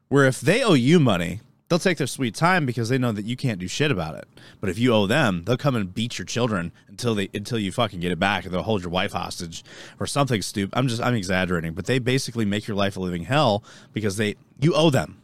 where 0.07 0.25
if 0.25 0.39
they 0.39 0.63
owe 0.63 0.75
you 0.75 0.99
money 0.99 1.41
they'll 1.67 1.79
take 1.79 1.97
their 1.97 2.05
sweet 2.05 2.35
time 2.35 2.63
because 2.63 2.89
they 2.89 2.97
know 2.99 3.11
that 3.11 3.25
you 3.25 3.35
can't 3.35 3.59
do 3.59 3.67
shit 3.67 3.91
about 3.91 4.15
it. 4.15 4.27
But 4.61 4.69
if 4.69 4.77
you 4.77 4.93
owe 4.93 5.07
them 5.07 5.45
they'll 5.45 5.57
come 5.57 5.75
and 5.75 5.91
beat 5.91 6.19
your 6.19 6.25
children 6.27 6.71
until 6.87 7.15
they 7.15 7.27
until 7.33 7.57
you 7.57 7.71
fucking 7.71 8.01
get 8.01 8.11
it 8.11 8.19
back 8.19 8.45
and 8.45 8.53
they'll 8.53 8.61
hold 8.61 8.83
your 8.83 8.91
wife 8.91 9.13
hostage 9.13 9.63
or 9.99 10.05
something 10.05 10.43
stupid. 10.43 10.77
I'm 10.77 10.87
just 10.87 11.01
i'm 11.01 11.15
exaggerating 11.15 11.73
but 11.73 11.87
they 11.87 11.97
basically 11.97 12.45
make 12.45 12.67
your 12.67 12.77
life 12.77 12.97
a 12.97 12.99
living 12.99 13.23
hell 13.23 13.63
because 13.93 14.17
they 14.17 14.35
you 14.59 14.75
owe 14.75 14.91
them. 14.91 15.23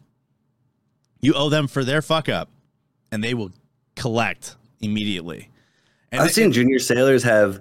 You 1.22 1.34
owe 1.36 1.50
them 1.50 1.68
for 1.68 1.84
their 1.84 2.02
fuck 2.02 2.28
up 2.28 2.50
and 3.12 3.24
they 3.24 3.36
will 3.36 3.52
collect 3.96 4.56
immediately 4.82 5.50
and 6.16 6.24
I've 6.24 6.32
seen 6.32 6.52
junior 6.52 6.80
sailors 6.80 7.24
have 7.24 7.60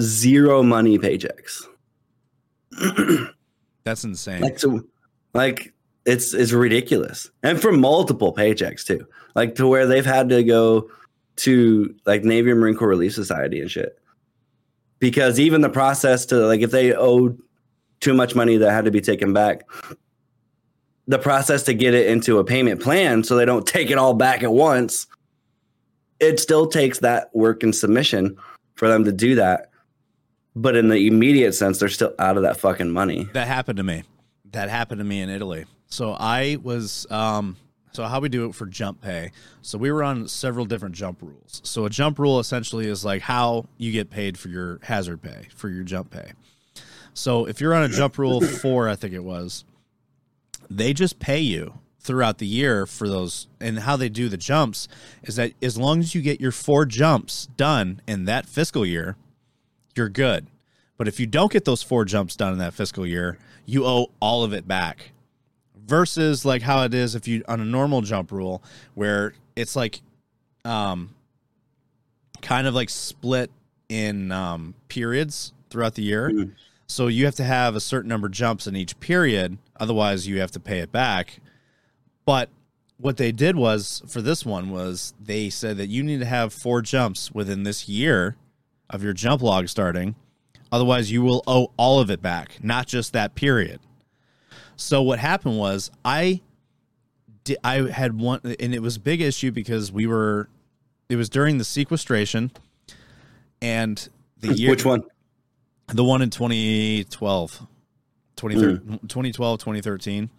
zero 0.00 0.62
money 0.62 0.98
paychecks. 0.98 1.62
that's 3.84 4.04
insane 4.04 4.42
Like 4.42 4.58
so, 4.58 4.82
like 5.32 5.72
it's 6.04 6.34
it's 6.34 6.52
ridiculous, 6.52 7.30
and 7.42 7.60
for 7.60 7.72
multiple 7.72 8.34
paychecks 8.34 8.84
too. 8.84 9.06
Like 9.34 9.54
to 9.56 9.66
where 9.66 9.86
they've 9.86 10.04
had 10.04 10.28
to 10.30 10.42
go 10.42 10.90
to 11.36 11.94
like 12.04 12.24
Navy 12.24 12.50
and 12.50 12.60
Marine 12.60 12.74
Corps 12.76 12.88
Relief 12.88 13.14
Society 13.14 13.60
and 13.60 13.70
shit, 13.70 13.98
because 14.98 15.38
even 15.38 15.60
the 15.60 15.70
process 15.70 16.26
to 16.26 16.46
like 16.46 16.60
if 16.60 16.70
they 16.70 16.94
owed 16.94 17.38
too 18.00 18.14
much 18.14 18.34
money 18.34 18.56
that 18.56 18.72
had 18.72 18.84
to 18.86 18.90
be 18.90 19.00
taken 19.00 19.32
back, 19.32 19.62
the 21.06 21.18
process 21.18 21.62
to 21.64 21.74
get 21.74 21.94
it 21.94 22.08
into 22.08 22.38
a 22.38 22.44
payment 22.44 22.82
plan 22.82 23.22
so 23.22 23.36
they 23.36 23.44
don't 23.44 23.66
take 23.66 23.90
it 23.90 23.98
all 23.98 24.14
back 24.14 24.42
at 24.42 24.52
once. 24.52 25.06
It 26.20 26.40
still 26.40 26.66
takes 26.66 27.00
that 27.00 27.34
work 27.34 27.62
and 27.62 27.74
submission 27.74 28.36
for 28.74 28.88
them 28.88 29.04
to 29.04 29.12
do 29.12 29.34
that. 29.36 29.70
But 30.56 30.76
in 30.76 30.88
the 30.88 31.06
immediate 31.06 31.52
sense, 31.54 31.78
they're 31.78 31.88
still 31.88 32.14
out 32.18 32.36
of 32.36 32.44
that 32.44 32.56
fucking 32.58 32.90
money. 32.90 33.28
That 33.32 33.48
happened 33.48 33.78
to 33.78 33.82
me. 33.82 34.04
That 34.52 34.70
happened 34.70 35.00
to 35.00 35.04
me 35.04 35.20
in 35.20 35.28
Italy. 35.28 35.64
So 35.88 36.16
I 36.18 36.58
was 36.62 37.06
um 37.10 37.56
so 37.94 38.04
how 38.04 38.18
we 38.18 38.28
do 38.28 38.46
it 38.46 38.54
for 38.56 38.66
jump 38.66 39.00
pay. 39.00 39.30
So 39.62 39.78
we 39.78 39.92
were 39.92 40.02
on 40.02 40.26
several 40.26 40.64
different 40.66 40.96
jump 40.96 41.22
rules. 41.22 41.60
So 41.62 41.84
a 41.84 41.90
jump 41.90 42.18
rule 42.18 42.40
essentially 42.40 42.88
is 42.88 43.04
like 43.04 43.22
how 43.22 43.66
you 43.78 43.92
get 43.92 44.10
paid 44.10 44.36
for 44.36 44.48
your 44.48 44.80
hazard 44.82 45.22
pay, 45.22 45.46
for 45.54 45.68
your 45.68 45.84
jump 45.84 46.10
pay. 46.10 46.32
So 47.14 47.46
if 47.46 47.60
you're 47.60 47.72
on 47.72 47.84
a 47.84 47.88
jump 47.88 48.18
rule 48.18 48.40
4, 48.40 48.88
I 48.88 48.96
think 48.96 49.14
it 49.14 49.22
was, 49.22 49.64
they 50.68 50.92
just 50.92 51.20
pay 51.20 51.38
you 51.38 51.78
throughout 52.04 52.38
the 52.38 52.46
year 52.46 52.86
for 52.86 53.08
those 53.08 53.48
and 53.60 53.80
how 53.80 53.96
they 53.96 54.08
do 54.08 54.28
the 54.28 54.36
jumps 54.36 54.86
is 55.22 55.36
that 55.36 55.52
as 55.62 55.76
long 55.76 56.00
as 56.00 56.14
you 56.14 56.20
get 56.20 56.40
your 56.40 56.52
four 56.52 56.84
jumps 56.84 57.46
done 57.56 58.00
in 58.06 58.26
that 58.26 58.46
fiscal 58.46 58.84
year, 58.86 59.16
you're 59.96 60.10
good. 60.10 60.46
But 60.96 61.08
if 61.08 61.18
you 61.18 61.26
don't 61.26 61.50
get 61.50 61.64
those 61.64 61.82
four 61.82 62.04
jumps 62.04 62.36
done 62.36 62.52
in 62.52 62.58
that 62.58 62.74
fiscal 62.74 63.06
year, 63.06 63.38
you 63.64 63.84
owe 63.84 64.10
all 64.20 64.44
of 64.44 64.52
it 64.52 64.68
back. 64.68 65.10
Versus 65.86 66.44
like 66.44 66.62
how 66.62 66.82
it 66.84 66.94
is 66.94 67.14
if 67.14 67.26
you 67.28 67.42
on 67.46 67.60
a 67.60 67.64
normal 67.64 68.00
jump 68.00 68.32
rule 68.32 68.62
where 68.94 69.34
it's 69.54 69.76
like 69.76 70.00
um 70.64 71.14
kind 72.40 72.66
of 72.66 72.74
like 72.74 72.88
split 72.88 73.50
in 73.88 74.32
um 74.32 74.74
periods 74.88 75.52
throughout 75.68 75.94
the 75.94 76.02
year. 76.02 76.30
So 76.86 77.08
you 77.08 77.24
have 77.24 77.34
to 77.36 77.44
have 77.44 77.76
a 77.76 77.80
certain 77.80 78.08
number 78.08 78.26
of 78.28 78.32
jumps 78.32 78.66
in 78.66 78.76
each 78.76 78.98
period, 79.00 79.58
otherwise 79.78 80.26
you 80.26 80.40
have 80.40 80.50
to 80.52 80.60
pay 80.60 80.78
it 80.80 80.92
back. 80.92 81.38
But 82.24 82.48
what 82.98 83.16
they 83.16 83.32
did 83.32 83.56
was 83.56 84.02
for 84.08 84.22
this 84.22 84.46
one 84.46 84.70
was 84.70 85.14
they 85.20 85.50
said 85.50 85.76
that 85.76 85.88
you 85.88 86.02
need 86.02 86.20
to 86.20 86.26
have 86.26 86.52
four 86.52 86.80
jumps 86.80 87.30
within 87.32 87.64
this 87.64 87.88
year 87.88 88.36
of 88.88 89.02
your 89.02 89.12
jump 89.12 89.42
log 89.42 89.68
starting. 89.68 90.14
Otherwise, 90.70 91.10
you 91.12 91.22
will 91.22 91.42
owe 91.46 91.70
all 91.76 92.00
of 92.00 92.10
it 92.10 92.20
back, 92.22 92.58
not 92.62 92.86
just 92.86 93.12
that 93.12 93.34
period. 93.34 93.80
So 94.76 95.02
what 95.02 95.18
happened 95.18 95.58
was 95.58 95.90
I 96.04 96.40
di- 97.44 97.56
I 97.62 97.88
had 97.90 98.18
one, 98.18 98.40
and 98.58 98.74
it 98.74 98.82
was 98.82 98.96
a 98.96 99.00
big 99.00 99.20
issue 99.20 99.50
because 99.52 99.92
we 99.92 100.06
were. 100.06 100.48
It 101.08 101.16
was 101.16 101.28
during 101.28 101.58
the 101.58 101.64
sequestration, 101.64 102.50
and 103.60 104.08
the 104.40 104.54
year 104.54 104.70
Which 104.70 104.84
one? 104.84 105.04
the 105.88 106.02
one 106.02 106.22
in 106.22 106.30
2012, 106.30 107.66
2013 108.36 108.98
2012, 109.06 109.58
2013. 109.60 110.30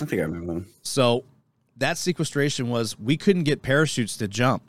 I 0.00 0.04
think 0.04 0.20
I 0.20 0.24
remember 0.24 0.52
one. 0.52 0.66
So 0.82 1.24
that 1.76 1.98
sequestration 1.98 2.68
was 2.68 2.98
we 2.98 3.16
couldn't 3.16 3.44
get 3.44 3.62
parachutes 3.62 4.16
to 4.18 4.28
jump 4.28 4.62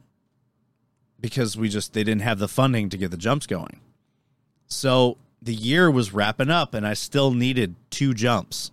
because 1.20 1.56
we 1.58 1.70
just 1.70 1.94
they 1.94 2.04
didn't 2.04 2.22
have 2.22 2.40
the 2.40 2.48
funding 2.48 2.90
to 2.90 2.98
get 2.98 3.12
the 3.12 3.18
jumps 3.18 3.46
going. 3.46 3.80
So 4.68 5.18
the 5.42 5.54
year 5.54 5.92
was 5.92 6.14
wrapping 6.14 6.50
up 6.50 6.74
and 6.74 6.86
I 6.88 6.94
still 6.94 7.32
needed 7.32 7.76
two 7.90 8.14
jumps 8.14 8.72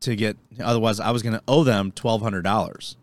to 0.00 0.14
get 0.14 0.36
otherwise 0.62 1.00
I 1.00 1.10
was 1.10 1.22
going 1.22 1.34
to 1.34 1.42
owe 1.48 1.64
them 1.64 1.92
$1200. 1.92 2.96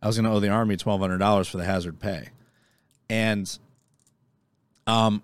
I 0.00 0.06
was 0.06 0.16
going 0.16 0.24
to 0.24 0.30
owe 0.30 0.40
the 0.40 0.48
army 0.48 0.76
$1200 0.76 1.50
for 1.50 1.56
the 1.56 1.64
hazard 1.64 1.98
pay. 1.98 2.28
And 3.10 3.58
um 4.86 5.22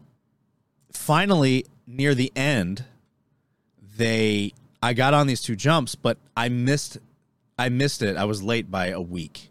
finally 0.93 1.65
near 1.87 2.15
the 2.15 2.33
end 2.35 2.85
they 3.97 4.53
I 4.85 4.93
got 4.93 5.15
on 5.15 5.27
these 5.27 5.41
two 5.41 5.57
jumps, 5.57 5.95
but 5.95 6.19
I 6.37 6.51
missed 6.51 6.99
I 7.59 7.71
missed 7.71 8.03
it. 8.03 8.19
I 8.19 8.27
was 8.27 8.43
late 8.43 8.71
by 8.71 8.89
a 8.89 9.01
week. 9.01 9.51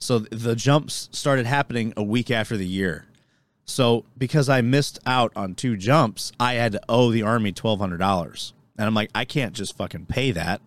So 0.00 0.18
the 0.18 0.54
jumps 0.54 1.08
started 1.12 1.46
happening 1.46 1.94
a 1.96 2.02
week 2.02 2.30
after 2.30 2.58
the 2.58 2.66
year. 2.66 3.06
So 3.64 4.04
because 4.18 4.50
I 4.50 4.60
missed 4.60 4.98
out 5.06 5.32
on 5.34 5.54
two 5.54 5.78
jumps, 5.78 6.32
I 6.38 6.54
had 6.54 6.72
to 6.72 6.80
owe 6.90 7.10
the 7.10 7.22
army 7.22 7.52
twelve 7.52 7.80
hundred 7.80 7.98
dollars. 8.00 8.52
And 8.76 8.86
I'm 8.86 8.92
like, 8.92 9.08
I 9.14 9.24
can't 9.24 9.54
just 9.54 9.78
fucking 9.78 10.04
pay 10.06 10.30
that. 10.32 10.60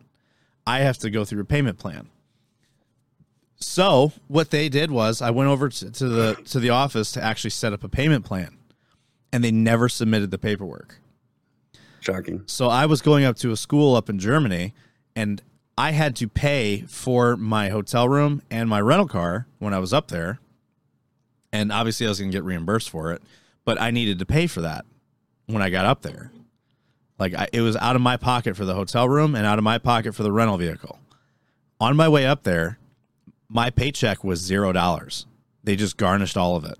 I 0.66 0.80
have 0.80 0.98
to 1.00 1.12
go 1.12 1.24
through 1.24 1.42
a 1.42 1.46
payment 1.46 1.78
plan. 1.78 2.10
So 3.58 4.12
what 4.28 4.50
they 4.50 4.70
did 4.70 4.90
was 4.90 5.22
I 5.22 5.30
went 5.30 5.52
over 5.52 5.70
to, 5.70 5.92
to 5.92 6.10
the 6.10 6.34
to 6.46 6.60
the 6.60 6.72
office 6.72 7.12
to 7.12 7.24
actually 7.24 7.52
set 7.52 7.74
up 7.74 7.84
a 7.84 7.90
payment 7.90 8.26
plan. 8.26 8.58
And 9.32 9.44
they 9.44 9.52
never 9.52 9.88
submitted 9.88 10.32
the 10.32 10.40
paperwork. 10.40 11.00
Shocking. 12.04 12.44
So 12.46 12.68
I 12.68 12.86
was 12.86 13.02
going 13.02 13.24
up 13.24 13.38
to 13.38 13.52
a 13.52 13.58
school 13.58 13.96
up 13.96 14.10
in 14.10 14.20
Germany 14.20 14.74
and 15.16 15.42
I 15.78 15.92
had 15.92 16.16
to 16.18 16.28
pay 16.28 16.82
for 16.82 17.38
my 17.38 17.70
hotel 17.70 18.10
room 18.10 18.42
and 18.52 18.70
my 18.70 18.82
rental 18.82 19.08
car 19.08 19.48
when 19.60 19.74
I 19.74 19.80
was 19.80 19.94
up 19.94 20.10
there. 20.10 20.40
And 21.52 21.72
obviously 21.72 22.06
I 22.06 22.10
was 22.10 22.20
going 22.20 22.32
to 22.32 22.36
get 22.36 22.44
reimbursed 22.44 22.90
for 22.90 23.12
it, 23.14 23.22
but 23.64 23.80
I 23.80 23.92
needed 23.92 24.20
to 24.20 24.26
pay 24.26 24.48
for 24.48 24.62
that 24.62 24.86
when 25.46 25.62
I 25.62 25.70
got 25.70 25.86
up 25.86 26.02
there. 26.02 26.32
Like 27.20 27.34
I, 27.36 27.48
it 27.54 27.62
was 27.62 27.78
out 27.78 27.96
of 27.96 28.02
my 28.02 28.18
pocket 28.18 28.58
for 28.58 28.66
the 28.66 28.74
hotel 28.74 29.08
room 29.08 29.36
and 29.36 29.46
out 29.46 29.58
of 29.58 29.64
my 29.64 29.78
pocket 29.78 30.14
for 30.14 30.24
the 30.24 30.32
rental 30.32 30.58
vehicle. 30.58 31.00
On 31.80 31.96
my 31.96 32.10
way 32.10 32.26
up 32.26 32.44
there, 32.44 32.80
my 33.48 33.70
paycheck 33.70 34.24
was 34.24 34.42
zero 34.42 34.74
dollars. 34.74 35.26
They 35.64 35.76
just 35.76 35.96
garnished 35.96 36.36
all 36.36 36.56
of 36.56 36.66
it. 36.66 36.78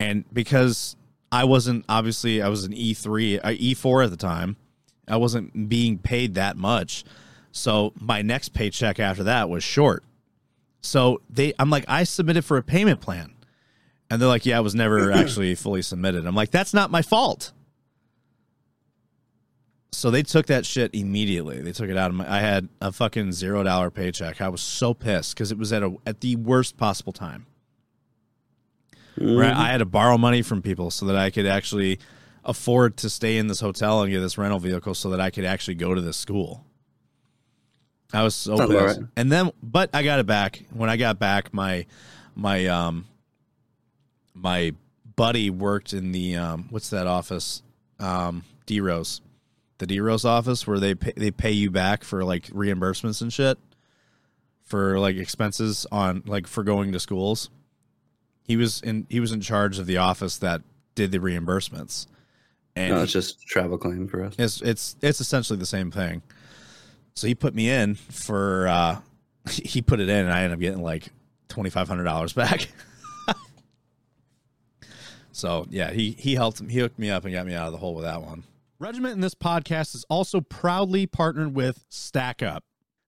And 0.00 0.24
because 0.32 0.96
I 1.34 1.42
wasn't 1.42 1.84
obviously 1.88 2.40
I 2.40 2.48
was 2.48 2.64
an 2.64 2.72
E3, 2.72 3.40
uh, 3.42 3.48
E4 3.48 4.04
at 4.04 4.10
the 4.12 4.16
time. 4.16 4.54
I 5.08 5.16
wasn't 5.16 5.68
being 5.68 5.98
paid 5.98 6.34
that 6.34 6.56
much. 6.56 7.02
So 7.50 7.92
my 7.98 8.22
next 8.22 8.50
paycheck 8.50 9.00
after 9.00 9.24
that 9.24 9.50
was 9.50 9.64
short. 9.64 10.04
So 10.80 11.20
they 11.28 11.52
I'm 11.58 11.70
like 11.70 11.86
I 11.88 12.04
submitted 12.04 12.44
for 12.44 12.56
a 12.56 12.62
payment 12.62 13.00
plan. 13.00 13.34
And 14.08 14.22
they're 14.22 14.28
like, 14.28 14.46
"Yeah, 14.46 14.58
it 14.58 14.62
was 14.62 14.76
never 14.76 15.10
actually 15.20 15.56
fully 15.56 15.82
submitted." 15.82 16.24
I'm 16.24 16.36
like, 16.36 16.52
"That's 16.52 16.72
not 16.72 16.92
my 16.92 17.02
fault." 17.02 17.52
So 19.90 20.12
they 20.12 20.22
took 20.22 20.46
that 20.46 20.64
shit 20.64 20.94
immediately. 20.94 21.60
They 21.62 21.72
took 21.72 21.90
it 21.90 21.96
out 21.96 22.10
of 22.10 22.16
my 22.16 22.32
I 22.32 22.38
had 22.40 22.68
a 22.80 22.92
fucking 22.92 23.30
$0 23.30 23.92
paycheck. 23.92 24.40
I 24.40 24.48
was 24.48 24.60
so 24.60 24.94
pissed 24.94 25.34
cuz 25.34 25.50
it 25.50 25.58
was 25.58 25.72
at 25.72 25.82
a 25.82 25.96
at 26.06 26.20
the 26.20 26.36
worst 26.36 26.76
possible 26.76 27.12
time. 27.12 27.46
Right, 29.16 29.54
I 29.54 29.68
had 29.68 29.78
to 29.78 29.84
borrow 29.84 30.18
money 30.18 30.42
from 30.42 30.62
people 30.62 30.90
so 30.90 31.06
that 31.06 31.16
I 31.16 31.30
could 31.30 31.46
actually 31.46 31.98
afford 32.44 32.96
to 32.98 33.10
stay 33.10 33.38
in 33.38 33.46
this 33.46 33.60
hotel 33.60 34.02
and 34.02 34.12
get 34.12 34.20
this 34.20 34.36
rental 34.36 34.58
vehicle 34.58 34.94
so 34.94 35.10
that 35.10 35.20
I 35.20 35.30
could 35.30 35.44
actually 35.44 35.76
go 35.76 35.94
to 35.94 36.00
this 36.00 36.16
school. 36.16 36.64
I 38.12 38.22
was 38.22 38.34
so 38.34 38.56
Sounds 38.56 38.70
pissed. 38.70 39.00
right. 39.00 39.08
And 39.16 39.30
then 39.30 39.50
but 39.62 39.90
I 39.92 40.02
got 40.02 40.20
it 40.20 40.26
back. 40.26 40.62
When 40.72 40.88
I 40.88 40.96
got 40.96 41.18
back 41.18 41.52
my 41.52 41.86
my 42.34 42.66
um 42.66 43.06
my 44.34 44.72
buddy 45.16 45.50
worked 45.50 45.92
in 45.92 46.12
the 46.12 46.36
um 46.36 46.66
what's 46.70 46.90
that 46.90 47.06
office? 47.06 47.62
Um 47.98 48.44
D 48.66 48.80
Rose. 48.80 49.20
The 49.78 49.86
D 49.86 50.00
Rose 50.00 50.24
office 50.24 50.66
where 50.66 50.78
they 50.78 50.94
pay, 50.94 51.12
they 51.16 51.30
pay 51.30 51.50
you 51.50 51.70
back 51.70 52.04
for 52.04 52.24
like 52.24 52.46
reimbursements 52.48 53.20
and 53.20 53.32
shit 53.32 53.58
for 54.62 54.98
like 54.98 55.16
expenses 55.16 55.86
on 55.90 56.22
like 56.26 56.46
for 56.46 56.62
going 56.62 56.92
to 56.92 57.00
schools. 57.00 57.50
He 58.44 58.56
was 58.56 58.80
in 58.82 59.06
he 59.08 59.20
was 59.20 59.32
in 59.32 59.40
charge 59.40 59.78
of 59.78 59.86
the 59.86 59.96
office 59.98 60.36
that 60.38 60.62
did 60.94 61.10
the 61.12 61.18
reimbursements. 61.18 62.06
And 62.76 62.94
No, 62.94 63.02
it's 63.02 63.12
just 63.12 63.46
travel 63.46 63.78
claim 63.78 64.06
for 64.08 64.22
us. 64.24 64.34
it's 64.38 64.60
it's 64.60 64.96
it's 65.00 65.20
essentially 65.20 65.58
the 65.58 65.66
same 65.66 65.90
thing. 65.90 66.22
So 67.14 67.26
he 67.26 67.34
put 67.34 67.54
me 67.54 67.70
in 67.70 67.94
for 67.94 68.68
uh 68.68 69.00
he 69.50 69.80
put 69.82 70.00
it 70.00 70.08
in 70.08 70.24
and 70.24 70.32
I 70.32 70.38
ended 70.42 70.52
up 70.52 70.60
getting 70.60 70.82
like 70.82 71.08
twenty 71.48 71.70
five 71.70 71.88
hundred 71.88 72.04
dollars 72.04 72.32
back. 72.32 72.68
so 75.32 75.66
yeah, 75.70 75.90
he 75.90 76.12
he 76.18 76.34
helped 76.34 76.60
him 76.60 76.68
he 76.68 76.78
hooked 76.78 76.98
me 76.98 77.10
up 77.10 77.24
and 77.24 77.32
got 77.32 77.46
me 77.46 77.54
out 77.54 77.66
of 77.66 77.72
the 77.72 77.78
hole 77.78 77.94
with 77.94 78.04
that 78.04 78.22
one. 78.22 78.44
Regiment 78.78 79.14
in 79.14 79.20
this 79.20 79.34
podcast 79.34 79.94
is 79.94 80.04
also 80.10 80.40
proudly 80.40 81.06
partnered 81.06 81.54
with 81.54 81.84
Stack 81.88 82.42
Up. 82.42 82.64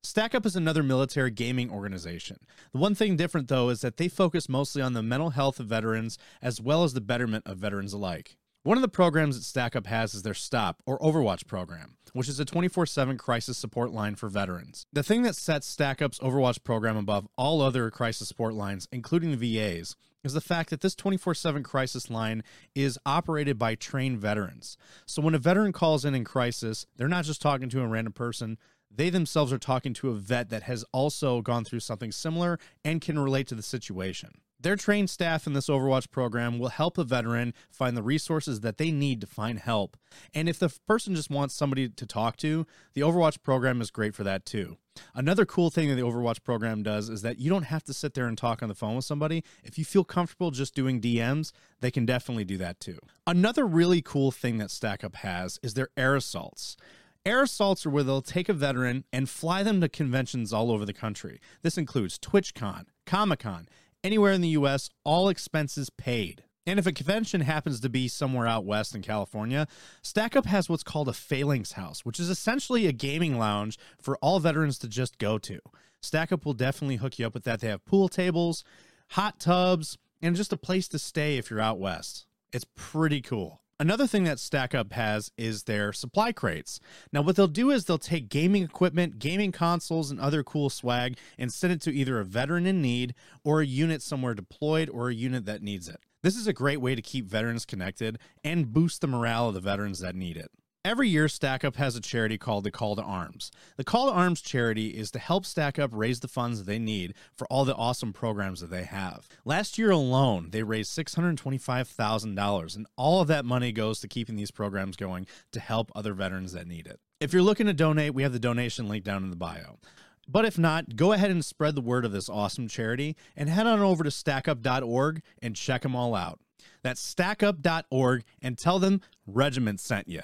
Stack 0.06 0.36
Up 0.36 0.46
is 0.46 0.54
another 0.54 0.84
military 0.84 1.32
gaming 1.32 1.68
organization. 1.68 2.38
The 2.72 2.78
one 2.78 2.94
thing 2.94 3.16
different, 3.16 3.48
though, 3.48 3.70
is 3.70 3.80
that 3.80 3.96
they 3.96 4.06
focus 4.06 4.48
mostly 4.48 4.80
on 4.80 4.92
the 4.92 5.02
mental 5.02 5.30
health 5.30 5.58
of 5.58 5.66
veterans 5.66 6.16
as 6.40 6.60
well 6.60 6.84
as 6.84 6.94
the 6.94 7.00
betterment 7.00 7.44
of 7.44 7.58
veterans 7.58 7.92
alike. 7.92 8.36
One 8.62 8.78
of 8.78 8.82
the 8.82 8.88
programs 8.88 9.36
that 9.36 9.44
Stack 9.44 9.74
Up 9.74 9.86
has 9.86 10.14
is 10.14 10.22
their 10.22 10.32
STOP 10.32 10.80
or 10.86 10.98
Overwatch 11.00 11.46
program, 11.48 11.96
which 12.12 12.28
is 12.28 12.38
a 12.38 12.44
24 12.44 12.86
7 12.86 13.18
crisis 13.18 13.58
support 13.58 13.90
line 13.90 14.14
for 14.14 14.28
veterans. 14.28 14.86
The 14.92 15.02
thing 15.02 15.22
that 15.22 15.34
sets 15.34 15.66
Stack 15.66 16.00
Up's 16.00 16.20
Overwatch 16.20 16.62
program 16.62 16.96
above 16.96 17.26
all 17.36 17.60
other 17.60 17.90
crisis 17.90 18.28
support 18.28 18.54
lines, 18.54 18.86
including 18.92 19.32
the 19.32 19.56
VAs, 19.56 19.96
is 20.24 20.32
the 20.32 20.40
fact 20.40 20.70
that 20.70 20.80
this 20.80 20.94
24 20.94 21.34
7 21.34 21.62
crisis 21.62 22.10
line 22.10 22.42
is 22.74 22.98
operated 23.06 23.58
by 23.58 23.74
trained 23.74 24.18
veterans. 24.18 24.76
So 25.06 25.22
when 25.22 25.34
a 25.34 25.38
veteran 25.38 25.72
calls 25.72 26.04
in 26.04 26.14
in 26.14 26.24
crisis, 26.24 26.86
they're 26.96 27.08
not 27.08 27.24
just 27.24 27.42
talking 27.42 27.68
to 27.70 27.82
a 27.82 27.86
random 27.86 28.12
person, 28.12 28.58
they 28.90 29.10
themselves 29.10 29.52
are 29.52 29.58
talking 29.58 29.92
to 29.94 30.10
a 30.10 30.14
vet 30.14 30.50
that 30.50 30.62
has 30.64 30.84
also 30.92 31.42
gone 31.42 31.64
through 31.64 31.80
something 31.80 32.12
similar 32.12 32.58
and 32.84 33.00
can 33.00 33.18
relate 33.18 33.46
to 33.48 33.54
the 33.54 33.62
situation. 33.62 34.40
Their 34.58 34.76
trained 34.76 35.10
staff 35.10 35.46
in 35.46 35.52
this 35.52 35.68
Overwatch 35.68 36.10
program 36.10 36.58
will 36.58 36.70
help 36.70 36.96
a 36.96 37.04
veteran 37.04 37.52
find 37.70 37.96
the 37.96 38.02
resources 38.02 38.60
that 38.60 38.78
they 38.78 38.90
need 38.90 39.20
to 39.20 39.26
find 39.26 39.58
help. 39.58 39.98
And 40.34 40.48
if 40.48 40.58
the 40.58 40.74
person 40.88 41.14
just 41.14 41.30
wants 41.30 41.54
somebody 41.54 41.90
to 41.90 42.06
talk 42.06 42.36
to, 42.38 42.66
the 42.94 43.02
Overwatch 43.02 43.42
program 43.42 43.82
is 43.82 43.90
great 43.90 44.14
for 44.14 44.24
that 44.24 44.46
too. 44.46 44.78
Another 45.14 45.44
cool 45.44 45.68
thing 45.68 45.90
that 45.90 45.96
the 45.96 46.02
Overwatch 46.02 46.42
program 46.42 46.82
does 46.82 47.10
is 47.10 47.20
that 47.20 47.38
you 47.38 47.50
don't 47.50 47.64
have 47.64 47.84
to 47.84 47.92
sit 47.92 48.14
there 48.14 48.26
and 48.26 48.38
talk 48.38 48.62
on 48.62 48.70
the 48.70 48.74
phone 48.74 48.96
with 48.96 49.04
somebody. 49.04 49.44
If 49.62 49.78
you 49.78 49.84
feel 49.84 50.04
comfortable 50.04 50.50
just 50.50 50.74
doing 50.74 51.02
DMs, 51.02 51.52
they 51.80 51.90
can 51.90 52.06
definitely 52.06 52.44
do 52.44 52.56
that 52.56 52.80
too. 52.80 52.98
Another 53.26 53.66
really 53.66 54.00
cool 54.00 54.30
thing 54.30 54.56
that 54.56 54.70
StackUp 54.70 55.16
has 55.16 55.60
is 55.62 55.74
their 55.74 55.90
air 55.98 56.16
assaults. 56.16 56.78
Air 57.26 57.42
assaults 57.42 57.84
are 57.84 57.90
where 57.90 58.04
they'll 58.04 58.22
take 58.22 58.48
a 58.48 58.52
veteran 58.52 59.04
and 59.12 59.28
fly 59.28 59.64
them 59.64 59.80
to 59.80 59.88
conventions 59.88 60.52
all 60.52 60.70
over 60.70 60.84
the 60.84 60.92
country. 60.92 61.40
This 61.62 61.76
includes 61.76 62.20
TwitchCon, 62.20 62.84
Comic 63.04 63.40
Con, 63.40 63.68
anywhere 64.04 64.30
in 64.30 64.42
the 64.42 64.50
US, 64.50 64.90
all 65.02 65.28
expenses 65.28 65.90
paid. 65.90 66.44
And 66.68 66.78
if 66.78 66.86
a 66.86 66.92
convention 66.92 67.40
happens 67.40 67.80
to 67.80 67.88
be 67.88 68.06
somewhere 68.06 68.46
out 68.46 68.64
west 68.64 68.94
in 68.94 69.02
California, 69.02 69.66
StackUp 70.04 70.46
has 70.46 70.68
what's 70.68 70.84
called 70.84 71.08
a 71.08 71.12
Phalanx 71.12 71.72
House, 71.72 72.04
which 72.04 72.20
is 72.20 72.30
essentially 72.30 72.86
a 72.86 72.92
gaming 72.92 73.40
lounge 73.40 73.76
for 74.00 74.16
all 74.18 74.38
veterans 74.38 74.78
to 74.78 74.88
just 74.88 75.18
go 75.18 75.36
to. 75.36 75.58
StackUp 76.00 76.44
will 76.44 76.54
definitely 76.54 76.96
hook 76.96 77.18
you 77.18 77.26
up 77.26 77.34
with 77.34 77.42
that. 77.42 77.58
They 77.58 77.68
have 77.68 77.84
pool 77.84 78.08
tables, 78.08 78.62
hot 79.10 79.40
tubs, 79.40 79.98
and 80.22 80.36
just 80.36 80.52
a 80.52 80.56
place 80.56 80.86
to 80.88 80.98
stay 81.00 81.38
if 81.38 81.50
you're 81.50 81.60
out 81.60 81.80
west. 81.80 82.26
It's 82.52 82.66
pretty 82.76 83.20
cool. 83.20 83.62
Another 83.78 84.06
thing 84.06 84.24
that 84.24 84.38
StackUp 84.38 84.92
has 84.92 85.30
is 85.36 85.64
their 85.64 85.92
supply 85.92 86.32
crates. 86.32 86.80
Now, 87.12 87.20
what 87.20 87.36
they'll 87.36 87.46
do 87.46 87.70
is 87.70 87.84
they'll 87.84 87.98
take 87.98 88.30
gaming 88.30 88.62
equipment, 88.62 89.18
gaming 89.18 89.52
consoles, 89.52 90.10
and 90.10 90.18
other 90.18 90.42
cool 90.42 90.70
swag 90.70 91.18
and 91.38 91.52
send 91.52 91.74
it 91.74 91.82
to 91.82 91.94
either 91.94 92.18
a 92.18 92.24
veteran 92.24 92.64
in 92.64 92.80
need 92.80 93.14
or 93.44 93.60
a 93.60 93.66
unit 93.66 94.00
somewhere 94.00 94.32
deployed 94.32 94.88
or 94.88 95.10
a 95.10 95.14
unit 95.14 95.44
that 95.44 95.60
needs 95.60 95.88
it. 95.88 96.00
This 96.22 96.36
is 96.36 96.46
a 96.46 96.54
great 96.54 96.80
way 96.80 96.94
to 96.94 97.02
keep 97.02 97.26
veterans 97.26 97.66
connected 97.66 98.18
and 98.42 98.72
boost 98.72 99.02
the 99.02 99.06
morale 99.06 99.48
of 99.48 99.54
the 99.54 99.60
veterans 99.60 99.98
that 99.98 100.14
need 100.14 100.38
it. 100.38 100.50
Every 100.86 101.08
year, 101.08 101.26
Stack 101.26 101.64
Up 101.64 101.74
has 101.78 101.96
a 101.96 102.00
charity 102.00 102.38
called 102.38 102.62
the 102.62 102.70
Call 102.70 102.94
to 102.94 103.02
Arms. 103.02 103.50
The 103.76 103.82
Call 103.82 104.06
to 104.06 104.12
Arms 104.12 104.40
charity 104.40 104.90
is 104.90 105.10
to 105.10 105.18
help 105.18 105.44
Stack 105.44 105.80
Up 105.80 105.90
raise 105.92 106.20
the 106.20 106.28
funds 106.28 106.62
they 106.62 106.78
need 106.78 107.14
for 107.34 107.44
all 107.48 107.64
the 107.64 107.74
awesome 107.74 108.12
programs 108.12 108.60
that 108.60 108.70
they 108.70 108.84
have. 108.84 109.26
Last 109.44 109.78
year 109.78 109.90
alone, 109.90 110.50
they 110.52 110.62
raised 110.62 110.96
$625,000, 110.96 112.76
and 112.76 112.86
all 112.96 113.20
of 113.20 113.26
that 113.26 113.44
money 113.44 113.72
goes 113.72 113.98
to 113.98 114.06
keeping 114.06 114.36
these 114.36 114.52
programs 114.52 114.94
going 114.94 115.26
to 115.50 115.58
help 115.58 115.90
other 115.96 116.14
veterans 116.14 116.52
that 116.52 116.68
need 116.68 116.86
it. 116.86 117.00
If 117.18 117.32
you're 117.32 117.42
looking 117.42 117.66
to 117.66 117.72
donate, 117.72 118.14
we 118.14 118.22
have 118.22 118.32
the 118.32 118.38
donation 118.38 118.88
link 118.88 119.02
down 119.02 119.24
in 119.24 119.30
the 119.30 119.36
bio. 119.36 119.80
But 120.28 120.44
if 120.44 120.56
not, 120.56 120.94
go 120.94 121.10
ahead 121.10 121.32
and 121.32 121.44
spread 121.44 121.74
the 121.74 121.80
word 121.80 122.04
of 122.04 122.12
this 122.12 122.28
awesome 122.28 122.68
charity 122.68 123.16
and 123.34 123.48
head 123.48 123.66
on 123.66 123.80
over 123.80 124.04
to 124.04 124.10
stackup.org 124.10 125.22
and 125.42 125.56
check 125.56 125.82
them 125.82 125.96
all 125.96 126.14
out. 126.14 126.38
That's 126.84 127.12
stackup.org 127.12 128.22
and 128.40 128.56
tell 128.56 128.78
them 128.78 129.00
Regiment 129.26 129.80
sent 129.80 130.06
you. 130.06 130.22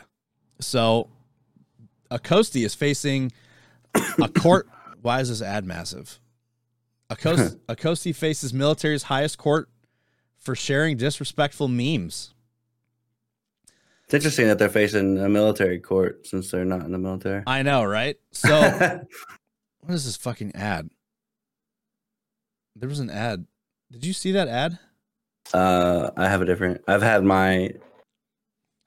So, 0.63 1.09
Acosti 2.11 2.65
is 2.65 2.75
facing 2.75 3.33
a 3.95 4.29
court. 4.29 4.69
Why 5.03 5.21
is 5.21 5.29
this 5.29 5.43
ad 5.43 5.65
massive? 5.65 6.21
Acosti, 7.11 7.57
Acosti 7.69 8.15
faces 8.15 8.55
military's 8.55 9.05
highest 9.05 9.39
court 9.39 9.69
for 10.39 10.55
sharing 10.55 10.97
disrespectful 10.97 11.69
memes. 11.69 12.35
It's 14.05 14.15
interesting 14.15 14.47
that 14.49 14.59
they're 14.59 14.69
facing 14.69 15.19
a 15.19 15.29
military 15.29 15.79
court 15.79 16.27
since 16.27 16.51
they're 16.51 16.65
not 16.65 16.83
in 16.83 16.93
the 16.93 16.99
military. 16.99 17.43
I 17.47 17.63
know, 17.63 17.85
right? 17.85 18.17
So, 18.31 18.61
what 19.81 19.95
is 19.95 20.05
this 20.05 20.17
fucking 20.17 20.55
ad? 20.55 20.91
There 22.77 22.89
was 22.89 23.01
an 23.01 23.11
ad. 23.11 23.47
Did 23.91 24.05
you 24.05 24.13
see 24.13 24.33
that 24.33 24.49
ad? 24.49 24.79
uh, 25.53 26.11
I 26.17 26.29
have 26.29 26.43
a 26.43 26.45
different. 26.45 26.83
I've 26.87 27.03
had 27.03 27.25
my 27.25 27.71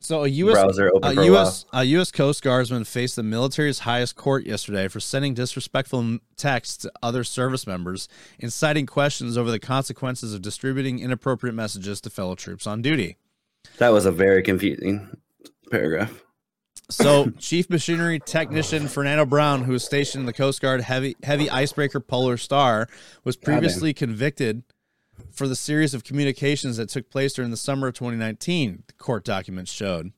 So 0.01 0.23
a 0.23 0.27
U.S. 0.27 0.57
A 0.57 0.73
for 0.73 0.91
a 1.01 1.25
U.S. 1.25 1.65
A 1.73 1.83
U.S. 1.83 2.11
Coast 2.11 2.43
Guardsman 2.43 2.83
faced 2.83 3.15
the 3.15 3.23
military's 3.23 3.79
highest 3.79 4.15
court 4.15 4.45
yesterday 4.45 4.87
for 4.87 4.99
sending 4.99 5.33
disrespectful 5.33 6.19
texts 6.37 6.77
to 6.77 6.91
other 7.01 7.23
service 7.23 7.65
members, 7.65 8.07
inciting 8.37 8.85
questions 8.85 9.37
over 9.37 9.49
the 9.49 9.59
consequences 9.59 10.33
of 10.33 10.41
distributing 10.41 10.99
inappropriate 10.99 11.55
messages 11.55 12.01
to 12.01 12.09
fellow 12.09 12.35
troops 12.35 12.67
on 12.67 12.81
duty. 12.81 13.17
That 13.79 13.89
was 13.89 14.05
a 14.05 14.11
very 14.11 14.43
confusing 14.43 15.17
paragraph. 15.71 16.23
So, 16.89 17.31
Chief 17.39 17.67
Machinery 17.69 18.19
Technician 18.19 18.87
Fernando 18.87 19.25
Brown, 19.25 19.63
who 19.63 19.71
was 19.71 19.83
stationed 19.83 20.21
in 20.21 20.25
the 20.27 20.33
Coast 20.33 20.61
Guard 20.61 20.81
Heavy 20.81 21.15
Heavy 21.23 21.49
Icebreaker 21.49 21.99
Polar 21.99 22.37
Star, 22.37 22.87
was 23.23 23.35
previously 23.35 23.91
convicted 23.91 24.61
for 25.31 25.47
the 25.47 25.55
series 25.55 25.93
of 25.93 26.03
communications 26.03 26.77
that 26.77 26.89
took 26.89 27.09
place 27.09 27.33
during 27.33 27.51
the 27.51 27.57
summer 27.57 27.87
of 27.87 27.93
2019. 27.95 28.83
The 28.87 28.93
court 28.93 29.23
documents 29.23 29.71
showed. 29.71 30.11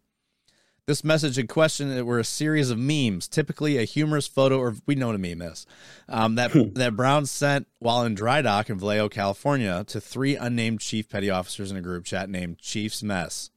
This 0.85 1.03
message 1.03 1.37
in 1.37 1.47
question 1.47 1.91
it 1.91 2.05
were 2.05 2.17
a 2.17 2.23
series 2.23 2.69
of 2.69 2.77
memes, 2.77 3.27
typically 3.27 3.77
a 3.77 3.83
humorous 3.83 4.25
photo, 4.25 4.57
or 4.57 4.75
we 4.85 4.95
know 4.95 5.07
what 5.07 5.17
a 5.17 5.19
meme 5.19 5.41
is, 5.41 5.65
um, 6.07 6.35
that 6.35 6.53
that 6.75 6.95
Brown 6.95 7.25
sent 7.25 7.67
while 7.79 8.05
in 8.05 8.15
dry 8.15 8.41
dock 8.41 8.69
in 8.69 8.79
Vallejo, 8.79 9.09
California, 9.09 9.83
to 9.87 9.99
three 9.99 10.37
unnamed 10.37 10.79
chief 10.79 11.09
petty 11.09 11.29
officers 11.29 11.71
in 11.71 11.77
a 11.77 11.81
group 11.81 12.05
chat 12.05 12.29
named 12.29 12.59
Chief's 12.59 13.03
Mess. 13.03 13.49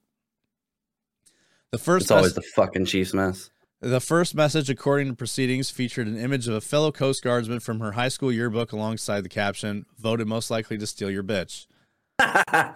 The 1.71 1.79
first 1.79 2.07
It's 2.07 2.11
always 2.11 2.35
mess- 2.35 2.35
the 2.35 2.51
fucking 2.57 2.87
Chiefs 2.87 3.15
mess. 3.15 3.51
The 3.81 4.01
first 4.01 4.35
message, 4.35 4.69
according 4.69 5.09
to 5.09 5.15
proceedings, 5.15 5.71
featured 5.71 6.07
an 6.07 6.19
image 6.19 6.47
of 6.49 6.55
a 6.55 6.61
fellow 6.61 6.93
Coast 6.93 7.23
Guardsman 7.23 7.61
from 7.61 7.81
her 7.81 7.93
high 7.93 8.09
school 8.09 8.31
yearbook 8.31 8.73
alongside 8.73 9.23
the 9.23 9.29
caption, 9.29 9.87
voted 9.99 10.27
most 10.27 10.51
likely 10.51 10.77
to 10.79 10.87
steal 10.87 11.11
your 11.11 11.23
bitch. 11.23 11.67
a 12.19 12.75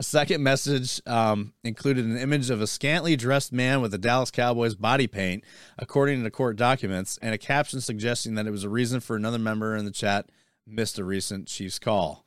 second 0.00 0.42
message 0.42 1.02
um, 1.06 1.52
included 1.64 2.04
an 2.04 2.16
image 2.16 2.50
of 2.50 2.60
a 2.60 2.66
scantily 2.66 3.16
dressed 3.16 3.52
man 3.52 3.80
with 3.80 3.92
a 3.94 3.98
Dallas 3.98 4.30
Cowboys 4.30 4.76
body 4.76 5.08
paint, 5.08 5.42
according 5.78 6.22
to 6.22 6.30
court 6.30 6.56
documents, 6.56 7.18
and 7.20 7.34
a 7.34 7.38
caption 7.38 7.80
suggesting 7.80 8.36
that 8.36 8.46
it 8.46 8.52
was 8.52 8.64
a 8.64 8.68
reason 8.68 9.00
for 9.00 9.16
another 9.16 9.38
member 9.38 9.74
in 9.74 9.84
the 9.84 9.90
chat 9.90 10.30
missed 10.66 10.98
a 10.98 11.04
recent 11.04 11.48
Chiefs 11.48 11.80
call. 11.80 12.21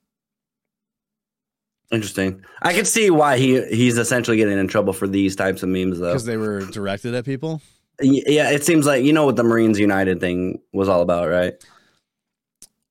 Interesting. 1.92 2.44
I 2.62 2.74
can 2.74 2.86
see 2.86 3.10
why 3.10 3.38
he 3.38 3.64
he's 3.68 3.98
essentially 3.98 4.38
getting 4.38 4.58
in 4.58 4.68
trouble 4.68 4.94
for 4.94 5.08
these 5.08 5.36
types 5.36 5.64
of 5.64 5.70
memes, 5.70 6.00
though. 6.00 6.12
Because 6.12 6.26
they 6.26 6.38
were 6.38 6.66
directed 6.66 7.14
at 7.14 7.26
people. 7.26 7.62
Yeah, 8.02 8.50
it 8.50 8.66
seems 8.66 8.86
like 8.86 9.04
you 9.04 9.14
know 9.14 9.26
what 9.26 9.36
the 9.36 9.44
Marines 9.44 9.80
United 9.80 10.20
thing 10.20 10.60
was 10.74 10.90
all 10.90 11.02
about, 11.02 11.30
right? 11.30 11.54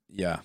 Yeah. 0.09 0.40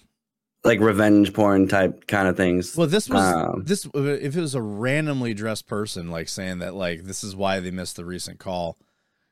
Like 0.66 0.82
revenge 0.82 1.34
porn 1.34 1.68
type 1.70 2.08
kind 2.08 2.28
of 2.28 2.36
things. 2.36 2.76
Well, 2.76 2.88
this 2.88 3.08
was 3.08 3.24
Um, 3.24 3.64
this 3.66 3.88
if 3.93 4.36
it 4.36 4.41
was 4.41 4.56
a 4.56 4.62
randomly 4.62 5.34
dressed 5.34 5.68
person 5.68 6.12
like 6.12 6.28
saying 6.28 6.60
that 6.60 6.76
like 6.76 7.04
this 7.04 7.24
is 7.24 7.36
why 7.36 7.62
they 7.62 7.72
missed 7.72 7.95
the 7.95 8.04
recent 8.04 8.39
call. 8.39 8.78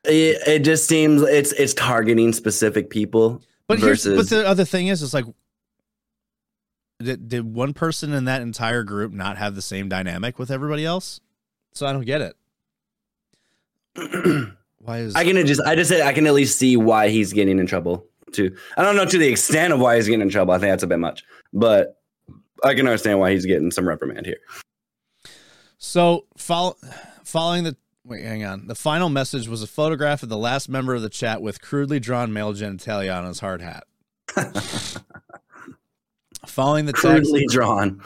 It, 0.04 0.40
it 0.46 0.58
just 0.60 0.88
seems 0.88 1.20
it's 1.22 1.52
it's 1.52 1.74
targeting 1.74 2.32
specific 2.32 2.88
people. 2.88 3.42
But 3.66 3.80
here's 3.80 4.06
but 4.06 4.30
the 4.30 4.46
other 4.48 4.64
thing 4.64 4.86
is 4.86 5.02
it's 5.02 5.12
like 5.12 5.26
did, 7.00 7.28
did 7.28 7.54
one 7.54 7.74
person 7.74 8.12
in 8.12 8.24
that 8.24 8.42
entire 8.42 8.82
group 8.82 9.12
not 9.12 9.38
have 9.38 9.54
the 9.54 9.62
same 9.62 9.88
dynamic 9.88 10.38
with 10.38 10.50
everybody 10.50 10.84
else? 10.84 11.20
So 11.72 11.86
I 11.86 11.92
don't 11.92 12.04
get 12.04 12.20
it. 12.20 12.36
Why 14.78 14.98
is 14.98 15.14
I 15.14 15.24
can 15.24 15.44
just 15.46 15.60
I 15.60 15.74
just 15.74 15.90
say 15.90 16.02
I 16.02 16.12
can 16.12 16.26
at 16.26 16.34
least 16.34 16.58
see 16.58 16.76
why 16.76 17.08
he's 17.08 17.32
getting 17.32 17.58
in 17.58 17.66
trouble 17.66 18.06
too. 18.32 18.56
I 18.76 18.82
don't 18.82 18.96
know 18.96 19.04
to 19.04 19.18
the 19.18 19.26
extent 19.26 19.72
of 19.72 19.80
why 19.80 19.96
he's 19.96 20.06
getting 20.06 20.20
in 20.20 20.30
trouble. 20.30 20.54
I 20.54 20.58
think 20.58 20.70
that's 20.70 20.84
a 20.84 20.86
bit 20.86 21.00
much, 21.00 21.24
but 21.52 22.00
I 22.64 22.74
can 22.74 22.86
understand 22.86 23.18
why 23.18 23.32
he's 23.32 23.44
getting 23.44 23.70
some 23.70 23.88
reprimand 23.88 24.24
here. 24.24 24.38
So, 25.78 26.26
follow, 26.36 26.76
following 27.24 27.64
the 27.64 27.76
wait, 28.04 28.24
hang 28.24 28.44
on. 28.44 28.66
The 28.66 28.74
final 28.74 29.08
message 29.08 29.48
was 29.48 29.62
a 29.62 29.66
photograph 29.66 30.22
of 30.22 30.28
the 30.28 30.38
last 30.38 30.68
member 30.68 30.94
of 30.94 31.02
the 31.02 31.10
chat 31.10 31.42
with 31.42 31.60
crudely 31.60 32.00
drawn 32.00 32.32
male 32.32 32.54
genitalia 32.54 33.16
on 33.16 33.26
his 33.26 33.40
hard 33.40 33.60
hat. 33.60 33.84
following 36.48 36.86
the 36.86 36.92
text, 36.92 37.04
Crudely 37.30 37.46
drawn. 37.48 38.02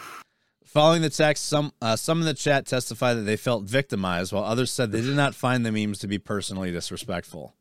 following 0.65 1.03
the 1.03 1.11
text, 1.11 1.47
some 1.47 1.73
uh, 1.81 1.97
some 1.97 2.21
in 2.21 2.27
the 2.27 2.35
chat 2.35 2.67
testified 2.67 3.17
that 3.17 3.23
they 3.23 3.37
felt 3.37 3.65
victimized, 3.65 4.33
while 4.33 4.45
others 4.45 4.71
said 4.71 4.93
they 4.93 5.01
did 5.01 5.17
not 5.17 5.35
find 5.35 5.65
the 5.65 5.73
memes 5.73 5.99
to 6.01 6.09
be 6.09 6.19
personally 6.19 6.71
disrespectful. 6.73 7.55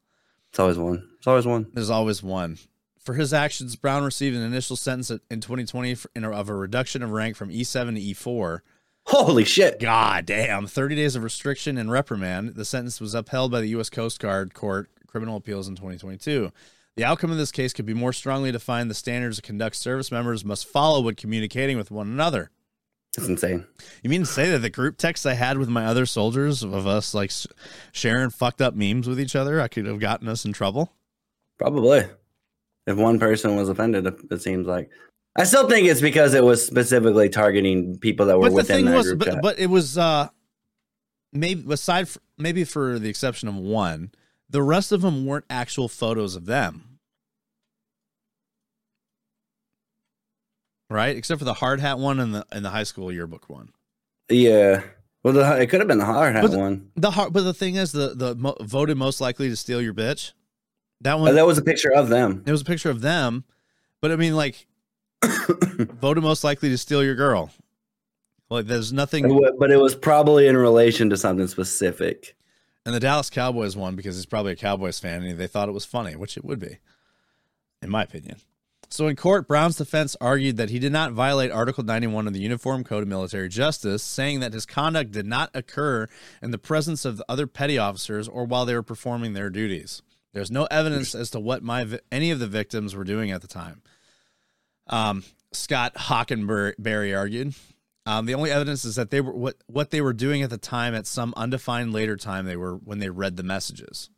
It's 0.50 0.60
always 0.60 0.78
one. 0.78 1.08
It's 1.18 1.28
always 1.28 1.46
one. 1.46 1.68
There's 1.74 1.90
always 1.90 2.22
one. 2.22 2.58
For 3.00 3.14
his 3.16 3.34
actions, 3.34 3.76
Brown 3.76 4.04
received 4.04 4.36
an 4.36 4.44
initial 4.44 4.76
sentence 4.76 5.10
in 5.10 5.42
2020 5.42 5.96
for- 5.96 6.12
in 6.16 6.24
a- 6.24 6.32
of 6.32 6.50
a 6.50 6.56
reduction 6.56 7.02
of 7.02 7.10
rank 7.12 7.36
from 7.36 7.50
E7 7.50 7.96
to 7.96 8.02
E4. 8.02 8.60
Holy 9.08 9.44
shit! 9.44 9.80
God 9.80 10.28
damn. 10.28 10.68
30 10.68 10.96
days 10.96 11.16
of 11.16 11.24
restriction 11.24 11.78
and 11.80 11.90
reprimand. 11.92 12.54
The 12.56 12.66
sentence 12.66 13.02
was 13.02 13.16
upheld 13.16 13.52
by 13.52 13.62
the 13.62 13.70
U.S. 13.70 13.90
Coast 13.90 14.20
Guard 14.20 14.54
Court 14.54 14.90
Criminal 15.08 15.38
Appeals 15.38 15.68
in 15.68 15.76
2022. 15.76 16.52
The 16.98 17.06
outcome 17.06 17.32
of 17.32 17.38
this 17.38 17.52
case 17.52 17.74
could 17.74 17.86
be 17.86 17.94
more 17.94 18.14
strongly 18.14 18.52
defined. 18.52 18.90
The 18.90 18.96
standards 18.96 19.38
to 19.38 19.42
conduct 19.42 19.76
service 19.78 20.12
members 20.12 20.44
must 20.44 20.68
follow 20.68 21.02
when 21.02 21.16
communicating 21.16 21.78
with 21.78 21.90
one 21.90 22.08
another. 22.08 22.52
It's 23.18 23.28
insane. 23.28 23.66
You 24.04 24.10
mean 24.10 24.22
to 24.22 24.26
say 24.26 24.52
that 24.52 24.60
the 24.60 24.70
group 24.70 24.98
text 24.98 25.26
I 25.26 25.34
had 25.34 25.58
with 25.58 25.68
my 25.68 25.86
other 25.86 26.06
soldiers 26.06 26.64
of 26.64 26.88
us 26.88 27.14
like 27.14 27.32
sharing 27.92 28.30
fucked 28.30 28.62
up 28.62 28.74
memes 28.74 29.08
with 29.08 29.20
each 29.20 29.36
other, 29.36 29.60
I 29.60 29.68
could 29.68 29.86
have 29.86 30.00
gotten 30.00 30.30
us 30.30 30.46
in 30.46 30.54
trouble? 30.54 30.94
Probably. 31.58 32.06
If 32.88 32.98
one 32.98 33.20
person 33.20 33.56
was 33.56 33.70
offended, 33.70 34.08
it 34.32 34.42
seems 34.42 34.66
like. 34.66 34.90
I 35.36 35.44
still 35.44 35.68
think 35.70 35.88
it's 35.88 36.02
because 36.02 36.34
it 36.34 36.44
was 36.44 36.66
specifically 36.66 37.30
targeting 37.30 37.98
people 38.00 38.26
that 38.26 38.38
were 38.38 38.46
but 38.46 38.50
the 38.50 38.56
within 38.56 38.76
thing 38.78 38.86
that 38.86 38.98
was, 38.98 39.08
group 39.08 39.20
but, 39.20 39.28
chat. 39.28 39.42
but 39.42 39.60
it 39.60 39.68
was 39.68 39.98
uh, 39.98 40.30
maybe 41.32 41.72
aside 41.72 42.08
for, 42.08 42.20
maybe 42.38 42.64
for 42.64 42.98
the 42.98 43.10
exception 43.10 43.48
of 43.48 43.56
one, 43.56 44.12
the 44.52 44.62
rest 44.62 44.92
of 44.92 45.02
them 45.02 45.26
weren't 45.26 45.46
actual 45.50 45.88
photos 45.88 46.36
of 46.36 46.46
them, 46.46 47.00
right? 50.90 51.16
Except 51.16 51.40
for 51.40 51.46
the 51.46 51.54
hard 51.56 51.80
hat 51.80 51.98
one 52.00 52.20
and 52.20 52.36
the 52.36 52.46
and 52.52 52.64
the 52.66 52.70
high 52.70 52.84
school 52.84 53.12
yearbook 53.12 53.50
one. 53.50 53.70
yeah. 54.30 54.84
Well, 55.24 55.36
the, 55.36 55.62
it 55.62 55.68
could 55.68 55.80
have 55.82 55.88
been 55.88 56.00
the 56.00 56.06
hard 56.06 56.34
hat 56.34 56.42
But 56.42 56.50
the- 56.52 56.58
one. 56.58 56.90
The 56.96 57.12
hard, 57.12 57.32
but 57.32 57.44
the 57.44 57.54
thing 57.54 57.76
is, 57.76 57.92
the 57.92 58.14
the 58.16 58.34
mo- 58.36 58.58
voted 58.62 58.98
most 58.98 59.22
likely 59.22 59.50
to 59.50 59.56
steal 59.56 59.80
your 59.80 59.94
bitch. 59.94 60.32
That 61.02 61.14
Oh, 61.14 61.18
one, 61.24 61.36
that 61.36 61.46
was 61.46 61.58
a 61.60 61.64
picture 61.64 61.94
of 61.94 62.10
them. 62.10 62.42
it 62.46 62.52
was 62.52 62.62
a 62.62 62.66
picture 62.66 62.90
of 62.90 63.02
them, 63.02 63.44
but 64.02 64.12
I 64.12 64.16
mean, 64.16 64.36
like, 64.36 64.66
voted 65.24 66.24
most 66.24 66.44
likely 66.44 66.70
to 66.70 66.78
steal 66.78 67.04
your 67.04 67.14
girl. 67.16 67.52
Like, 68.50 68.66
there's 68.66 68.92
nothing. 68.92 69.40
but 69.60 69.72
it 69.72 69.78
was 69.78 69.96
probably 69.96 70.48
in 70.48 70.58
relation 70.58 71.10
to 71.12 71.18
something 71.18 71.48
specific. 71.48 72.36
And 72.86 72.96
the 72.96 73.00
Dallas 73.00 73.30
Cowboys 73.30 73.78
won 73.78 73.96
because 73.96 74.16
he's 74.16 74.26
probably 74.26 74.54
a 74.54 74.58
Cowboys 74.58 75.00
fan 75.00 75.24
and 75.24 75.40
they 75.40 75.48
thought 75.48 75.70
it 75.70 75.74
was 75.74 75.86
funny, 75.86 76.16
which 76.16 76.36
it 76.36 76.44
would 76.44 76.60
be, 76.60 76.80
in 77.82 77.90
my 77.90 78.04
opinion. 78.04 78.38
So 78.90 79.08
in 79.08 79.16
court, 79.16 79.48
Brown's 79.48 79.78
defense 79.78 80.18
argued 80.20 80.58
that 80.58 80.70
he 80.70 80.78
did 80.78 80.92
not 80.92 81.14
violate 81.14 81.50
Article 81.50 81.84
91 81.84 82.28
of 82.28 82.34
the 82.34 82.42
Uniform 82.42 82.84
Code 82.84 83.04
of 83.04 83.08
Military 83.08 83.48
Justice, 83.48 84.04
saying 84.04 84.42
that 84.42 84.52
his 84.52 84.66
conduct 84.66 85.12
did 85.12 85.26
not 85.26 85.50
occur 85.54 86.08
in 86.42 86.52
the 86.52 86.58
presence 86.58 87.06
of 87.06 87.16
the 87.16 87.26
other 87.30 87.48
petty 87.48 87.78
officers 87.78 88.28
or 88.28 88.44
while 88.44 88.66
they 88.66 88.74
were 88.74 88.84
performing 88.84 89.32
their 89.32 89.50
duties. 89.50 90.02
There's 90.34 90.52
no 90.52 90.66
evidence 90.66 91.16
as 91.16 91.30
to 91.32 91.40
what 91.40 91.64
my 91.64 91.86
any 92.12 92.32
of 92.32 92.40
the 92.40 92.48
victims 92.48 92.96
were 92.96 93.04
doing 93.04 93.32
at 93.32 93.42
the 93.42 93.48
time. 93.48 93.82
Um, 94.88 95.24
Scott 95.54 95.96
Hockenberry 95.96 97.18
argued. 97.18 97.54
Um, 98.06 98.26
the 98.26 98.34
only 98.34 98.50
evidence 98.52 98.84
is 98.84 98.96
that 98.96 99.12
they 99.12 99.22
were 99.22 99.34
what 99.34 99.58
what 99.68 99.92
they 99.92 100.02
were 100.02 100.14
doing 100.14 100.42
at 100.42 100.50
the 100.50 100.58
time 100.58 100.96
at 100.96 101.06
some 101.06 101.34
undefined 101.38 101.94
later 101.94 102.18
time 102.18 102.46
they 102.46 102.56
were 102.56 102.76
when 102.76 103.00
they 103.00 103.10
read 103.10 103.38
the 103.38 103.44
messages. 103.44 104.10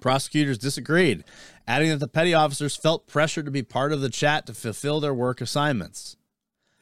Prosecutors 0.00 0.58
disagreed, 0.58 1.24
adding 1.66 1.90
that 1.90 2.00
the 2.00 2.08
petty 2.08 2.34
officers 2.34 2.76
felt 2.76 3.06
pressure 3.06 3.42
to 3.42 3.50
be 3.50 3.62
part 3.62 3.92
of 3.92 4.00
the 4.00 4.10
chat 4.10 4.46
to 4.46 4.52
fulfill 4.54 5.00
their 5.00 5.14
work 5.14 5.40
assignments. 5.40 6.16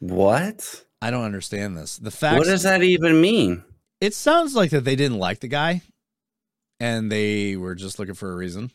What? 0.00 0.84
I 1.00 1.10
don't 1.10 1.24
understand 1.24 1.76
this. 1.76 1.98
The 1.98 2.10
fact 2.10 2.38
What 2.38 2.46
does 2.46 2.62
that 2.62 2.82
even 2.82 3.20
mean? 3.20 3.62
it 4.00 4.14
sounds 4.14 4.54
like 4.56 4.70
that 4.70 4.84
they 4.84 4.96
didn't 4.96 5.18
like 5.18 5.40
the 5.40 5.48
guy 5.48 5.82
and 6.80 7.12
they 7.12 7.56
were 7.56 7.74
just 7.74 7.98
looking 7.98 8.14
for 8.14 8.32
a 8.32 8.36
reason. 8.36 8.70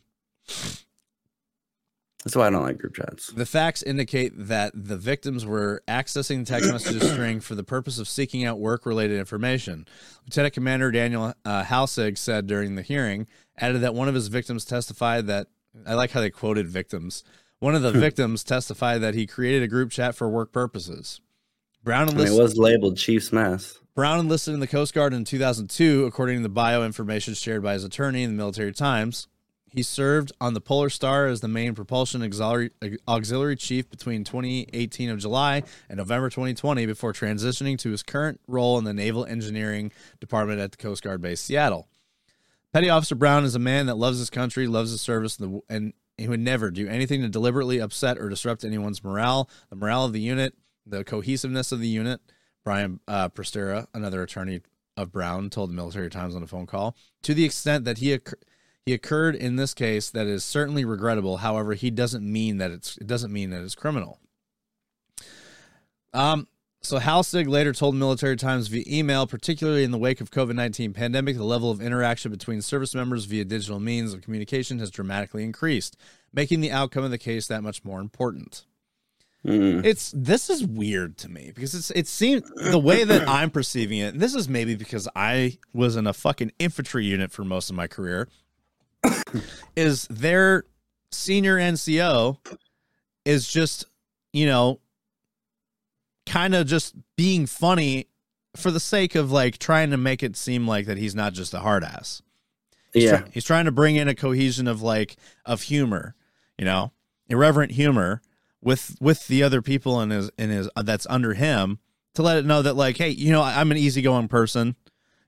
That's 2.24 2.36
why 2.36 2.48
I 2.48 2.50
don't 2.50 2.64
like 2.64 2.78
group 2.78 2.96
chats. 2.96 3.28
The 3.28 3.46
facts 3.46 3.82
indicate 3.82 4.34
that 4.36 4.74
the 4.76 4.98
victims 4.98 5.46
were 5.46 5.82
accessing 5.88 6.40
the 6.40 6.46
text 6.46 6.70
messages 6.72 7.12
string 7.12 7.40
for 7.40 7.56
the 7.56 7.64
purpose 7.64 7.98
of 7.98 8.10
seeking 8.10 8.44
out 8.44 8.60
work 8.60 8.86
related 8.86 9.20
information. 9.20 9.88
Lieutenant 10.26 10.54
Commander 10.54 10.92
Daniel 10.92 11.34
uh, 11.46 11.64
Halsig 11.64 12.18
said 12.18 12.46
during 12.46 12.76
the 12.76 12.82
hearing, 12.82 13.26
added 13.58 13.82
that 13.82 13.96
one 13.96 14.10
of 14.10 14.16
his 14.16 14.28
victims 14.28 14.66
testified 14.66 15.28
that 15.28 15.48
I 15.88 15.94
like 15.94 16.12
how 16.12 16.20
they 16.20 16.30
quoted 16.30 16.68
victims. 16.68 17.24
One 17.60 17.74
of 17.74 17.82
the 17.82 17.92
victims 17.94 18.44
testified 18.44 19.02
that 19.02 19.16
he 19.16 19.26
created 19.26 19.64
a 19.64 19.68
group 19.68 19.92
chat 19.92 20.16
for 20.16 20.28
work 20.28 20.52
purposes. 20.52 21.22
Brown 21.84 22.10
enlisted, 22.10 22.38
it 22.38 22.42
was 22.42 22.58
labeled 22.58 22.98
Chief's 22.98 23.32
mess. 23.32 23.80
Brown 23.96 24.20
enlisted 24.20 24.54
in 24.54 24.60
the 24.60 24.68
Coast 24.68 24.94
Guard 24.94 25.14
in 25.14 25.24
2002, 25.24 26.06
according 26.06 26.38
to 26.38 26.44
the 26.44 26.50
bio 26.50 26.84
information 26.84 27.34
shared 27.34 27.64
by 27.64 27.74
his 27.74 27.86
attorney 27.86 28.24
in 28.24 28.32
the 28.32 28.38
Military 28.38 28.74
Times. 28.74 29.28
He 29.72 29.84
served 29.84 30.32
on 30.42 30.54
the 30.54 30.62
Polar 30.62 30.90
Star 30.90 31.28
as 31.28 31.42
the 31.42 31.48
main 31.48 31.76
propulsion 31.76 32.24
auxiliary, 32.24 32.72
auxiliary 33.08 33.56
chief 33.56 33.90
between 33.90 34.24
2018 34.24 35.10
of 35.10 35.20
July 35.20 35.64
and 35.88 35.98
November 35.98 36.30
2020 36.30 36.86
before 36.86 37.14
transitioning 37.14 37.78
to 37.80 37.92
his 37.92 38.02
current 38.02 38.40
role 38.48 38.78
in 38.78 38.84
the 38.84 38.94
Naval 38.94 39.26
Engineering 39.26 39.92
Department 40.20 40.60
at 40.60 40.72
the 40.72 40.78
Coast 40.78 41.04
Guard 41.04 41.22
Base 41.22 41.42
Seattle. 41.42 41.88
Petty 42.74 42.90
Officer 42.90 43.16
Brown 43.16 43.46
is 43.46 43.56
a 43.56 43.60
man 43.60 43.88
that 43.88 43.96
loves 43.96 44.20
his 44.20 44.30
country, 44.30 44.68
loves 44.68 44.92
his 44.92 45.02
service, 45.02 45.40
and, 45.70 45.94
he 46.18 46.28
would 46.28 46.42
never 46.42 46.70
do 46.70 46.86
anything 46.86 47.22
to 47.22 47.30
deliberately 47.30 47.80
upset 47.80 48.18
or 48.18 48.28
disrupt 48.28 48.66
anyone's 48.66 49.02
morale, 49.06 49.50
the 49.70 49.76
morale 49.78 50.04
of 50.04 50.12
the 50.12 50.20
unit, 50.20 50.54
the 50.86 51.06
cohesiveness 51.06 51.72
of 51.72 51.80
the 51.80 51.88
unit. 51.88 52.20
Brian 52.66 53.00
uh, 53.08 53.30
Prestera, 53.30 53.88
another 53.94 54.22
attorney 54.22 54.60
of 54.98 55.14
Brown, 55.14 55.50
told 55.50 55.70
the 55.70 55.74
Military 55.74 56.10
Times 56.10 56.36
on 56.36 56.44
a 56.44 56.48
phone 56.48 56.66
call, 56.66 56.98
to 57.22 57.34
the 57.34 57.46
extent 57.46 57.86
that 57.86 58.00
he 58.00 58.20
occurred 58.94 59.36
in 59.36 59.56
this 59.56 59.74
case 59.74 60.10
that 60.10 60.28
is 60.28 60.44
certainly 60.44 60.86
regrettable. 60.86 61.38
However, 61.38 61.74
he 61.74 61.90
doesn't 61.90 62.30
mean 62.30 62.58
that 62.58 62.72
it's 62.72 62.98
it 62.98 63.08
doesn't 63.08 63.34
mean 63.34 63.50
that 63.52 63.62
it's 63.64 63.76
criminal. 63.76 64.20
Um. 66.14 66.48
So 66.82 66.98
Halsig 66.98 67.46
later 67.50 67.74
told 67.74 67.96
Military 67.96 68.38
Times 68.38 68.70
via 68.70 68.86
email, 68.88 69.28
particularly 69.28 69.84
in 69.84 69.92
the 69.92 69.98
wake 69.98 70.22
of 70.22 70.32
COVID-19 70.32 70.94
pandemic, 70.94 71.36
the 71.36 71.44
level 71.44 71.72
of 71.72 71.82
interaction 71.82 72.32
between 72.32 72.62
service 72.62 72.96
members 72.96 73.26
via 73.26 73.44
digital 73.44 73.82
means 73.82 74.14
of 74.14 74.22
communication 74.22 74.80
has 74.80 74.90
dramatically 74.90 75.44
increased, 75.44 75.98
making 76.32 76.62
the 76.62 76.72
outcome 76.72 77.04
of 77.04 77.12
the 77.12 77.18
case 77.18 77.48
that 77.48 77.64
much 77.64 77.84
more 77.84 78.00
important. 78.00 78.64
Mm. 79.46 79.86
It's 79.86 80.14
this 80.16 80.50
is 80.50 80.66
weird 80.66 81.18
to 81.20 81.30
me 81.30 81.52
because 81.56 81.74
it's 81.74 81.92
it 81.92 82.08
seems 82.08 82.50
the 82.72 82.80
way 82.80 83.06
that 83.06 83.28
I'm 83.28 83.50
perceiving 83.50 84.00
it. 84.00 84.14
And 84.14 84.20
this 84.20 84.36
is 84.36 84.50
maybe 84.50 84.76
because 84.76 85.08
I 85.16 85.58
was 85.74 85.96
in 85.96 86.08
a 86.08 86.14
fucking 86.14 86.52
infantry 86.60 87.06
unit 87.06 87.32
for 87.32 87.46
most 87.46 87.70
of 87.70 87.76
my 87.76 87.88
career. 87.88 88.28
is 89.76 90.08
their 90.10 90.66
senior 91.12 91.58
NCO 91.58 92.38
is 93.26 93.48
just 93.48 93.86
you 94.34 94.46
know 94.46 94.80
kind 96.26 96.54
of 96.54 96.68
just 96.68 96.96
being 97.16 97.46
funny 97.46 98.08
for 98.56 98.72
the 98.72 98.80
sake 98.80 99.16
of 99.16 99.32
like 99.32 99.58
trying 99.58 99.92
to 99.92 99.98
make 99.98 100.22
it 100.24 100.36
seem 100.36 100.68
like 100.68 100.86
that 100.86 100.98
he's 100.98 101.16
not 101.16 101.34
just 101.34 101.54
a 101.54 101.60
hard 101.60 101.84
ass. 101.84 102.22
He's 102.94 103.04
Yeah. 103.06 103.18
try- 103.20 103.30
he's 103.32 103.44
trying 103.46 103.66
to 103.66 103.72
bring 103.72 103.96
in 103.96 104.08
a 104.08 104.16
cohesion 104.16 104.68
of 104.68 104.82
like 104.82 105.16
of 105.46 105.64
humor, 105.64 106.16
you 106.58 106.66
know, 106.66 106.92
irreverent 107.28 107.72
humor 107.74 108.22
with 108.62 108.96
with 109.00 109.28
the 109.28 109.44
other 109.44 109.62
people 109.62 110.02
in 110.02 110.10
his 110.10 110.30
in 110.38 110.50
his 110.50 110.70
uh, 110.76 110.82
that's 110.82 111.08
under 111.10 111.34
him 111.34 111.80
to 112.16 112.22
let 112.24 112.38
it 112.38 112.46
know 112.46 112.62
that 112.62 112.76
like, 112.76 112.98
hey, 112.98 113.10
you 113.10 113.32
know, 113.32 113.42
I'm 113.42 113.72
an 113.72 113.78
easygoing 113.78 114.28
person. 114.28 114.76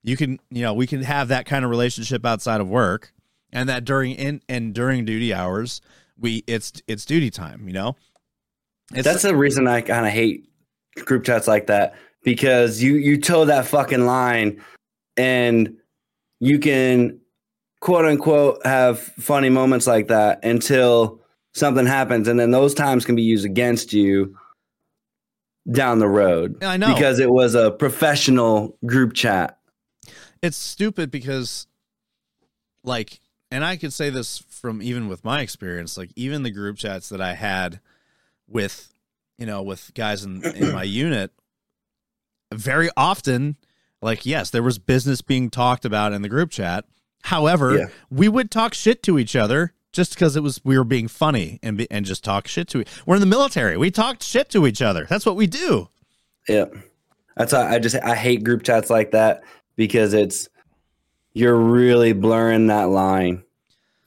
You 0.03 0.17
can, 0.17 0.39
you 0.49 0.63
know, 0.63 0.73
we 0.73 0.87
can 0.87 1.03
have 1.03 1.27
that 1.27 1.45
kind 1.45 1.63
of 1.63 1.69
relationship 1.69 2.25
outside 2.25 2.59
of 2.59 2.67
work, 2.67 3.13
and 3.51 3.69
that 3.69 3.85
during 3.85 4.13
in 4.13 4.41
and 4.49 4.73
during 4.73 5.05
duty 5.05 5.33
hours, 5.33 5.81
we 6.17 6.43
it's 6.47 6.73
it's 6.87 7.05
duty 7.05 7.29
time. 7.29 7.67
You 7.67 7.73
know, 7.73 7.95
it's, 8.93 9.03
That's 9.03 9.23
the 9.23 9.35
reason 9.35 9.67
I 9.67 9.81
kind 9.81 10.05
of 10.05 10.11
hate 10.11 10.49
group 11.05 11.23
chats 11.23 11.47
like 11.47 11.67
that 11.67 11.95
because 12.23 12.81
you 12.81 12.95
you 12.95 13.19
toe 13.19 13.45
that 13.45 13.65
fucking 13.65 14.05
line 14.05 14.61
and 15.17 15.75
you 16.39 16.59
can 16.59 17.19
quote 17.79 18.05
unquote 18.05 18.65
have 18.65 18.99
funny 18.99 19.49
moments 19.49 19.87
like 19.87 20.07
that 20.07 20.43
until 20.43 21.21
something 21.53 21.85
happens 21.85 22.27
and 22.27 22.39
then 22.39 22.51
those 22.51 22.73
times 22.73 23.05
can 23.05 23.15
be 23.15 23.21
used 23.21 23.45
against 23.45 23.93
you 23.93 24.35
down 25.71 25.99
the 25.99 26.07
road 26.07 26.61
I 26.63 26.77
know 26.77 26.93
because 26.93 27.19
it 27.19 27.29
was 27.29 27.55
a 27.55 27.71
professional 27.71 28.77
group 28.85 29.13
chat. 29.13 29.57
it's 30.41 30.57
stupid 30.57 31.11
because 31.11 31.67
like 32.83 33.20
and 33.51 33.63
i 33.65 33.75
could 33.75 33.93
say 33.93 34.09
this 34.09 34.39
from 34.49 34.81
even 34.81 35.07
with 35.07 35.23
my 35.25 35.41
experience 35.41 35.97
like 35.97 36.09
even 36.15 36.43
the 36.43 36.51
group 36.51 36.77
chats 36.77 37.09
that 37.09 37.21
i 37.21 37.33
had 37.33 37.79
with 38.47 38.93
you 39.37 39.45
know 39.45 39.61
with 39.61 39.91
guys 39.93 40.23
in, 40.23 40.43
in 40.55 40.71
my 40.71 40.83
unit 41.03 41.31
very 42.53 42.89
often 42.97 43.55
like 44.01 44.25
yes 44.25 44.49
there 44.49 44.63
was 44.63 44.77
business 44.79 45.21
being 45.21 45.49
talked 45.49 45.85
about 45.85 46.13
in 46.13 46.21
the 46.21 46.29
group 46.29 46.49
chat 46.51 46.85
however 47.23 47.77
Yeah. 47.77 47.85
we 48.09 48.27
would 48.27 48.51
talk 48.51 48.73
shit 48.73 49.03
to 49.03 49.17
each 49.19 49.35
other 49.35 49.73
just 49.93 50.13
because 50.13 50.35
it 50.35 50.41
was 50.43 50.59
we 50.63 50.77
were 50.77 50.83
being 50.83 51.07
funny 51.07 51.59
and 51.63 51.77
be, 51.77 51.89
and 51.91 52.05
just 52.05 52.23
talk 52.23 52.47
shit 52.47 52.67
to 52.69 52.83
we're 53.05 53.15
in 53.15 53.21
the 53.21 53.25
military 53.27 53.77
we 53.77 53.91
talked 53.91 54.23
shit 54.23 54.49
to 54.49 54.65
each 54.67 54.81
other 54.81 55.05
that's 55.09 55.25
what 55.25 55.35
we 55.35 55.47
do 55.47 55.87
Yeah. 56.47 56.65
That's 57.37 57.53
why 57.53 57.73
I 57.73 57.79
just 57.79 57.95
I 58.03 58.13
hate 58.15 58.43
group 58.43 58.61
chats 58.63 58.89
like 58.89 59.11
that 59.11 59.43
because 59.77 60.13
it's 60.13 60.49
you're 61.33 61.55
really 61.55 62.13
blurring 62.13 62.67
that 62.67 62.89
line 62.89 63.43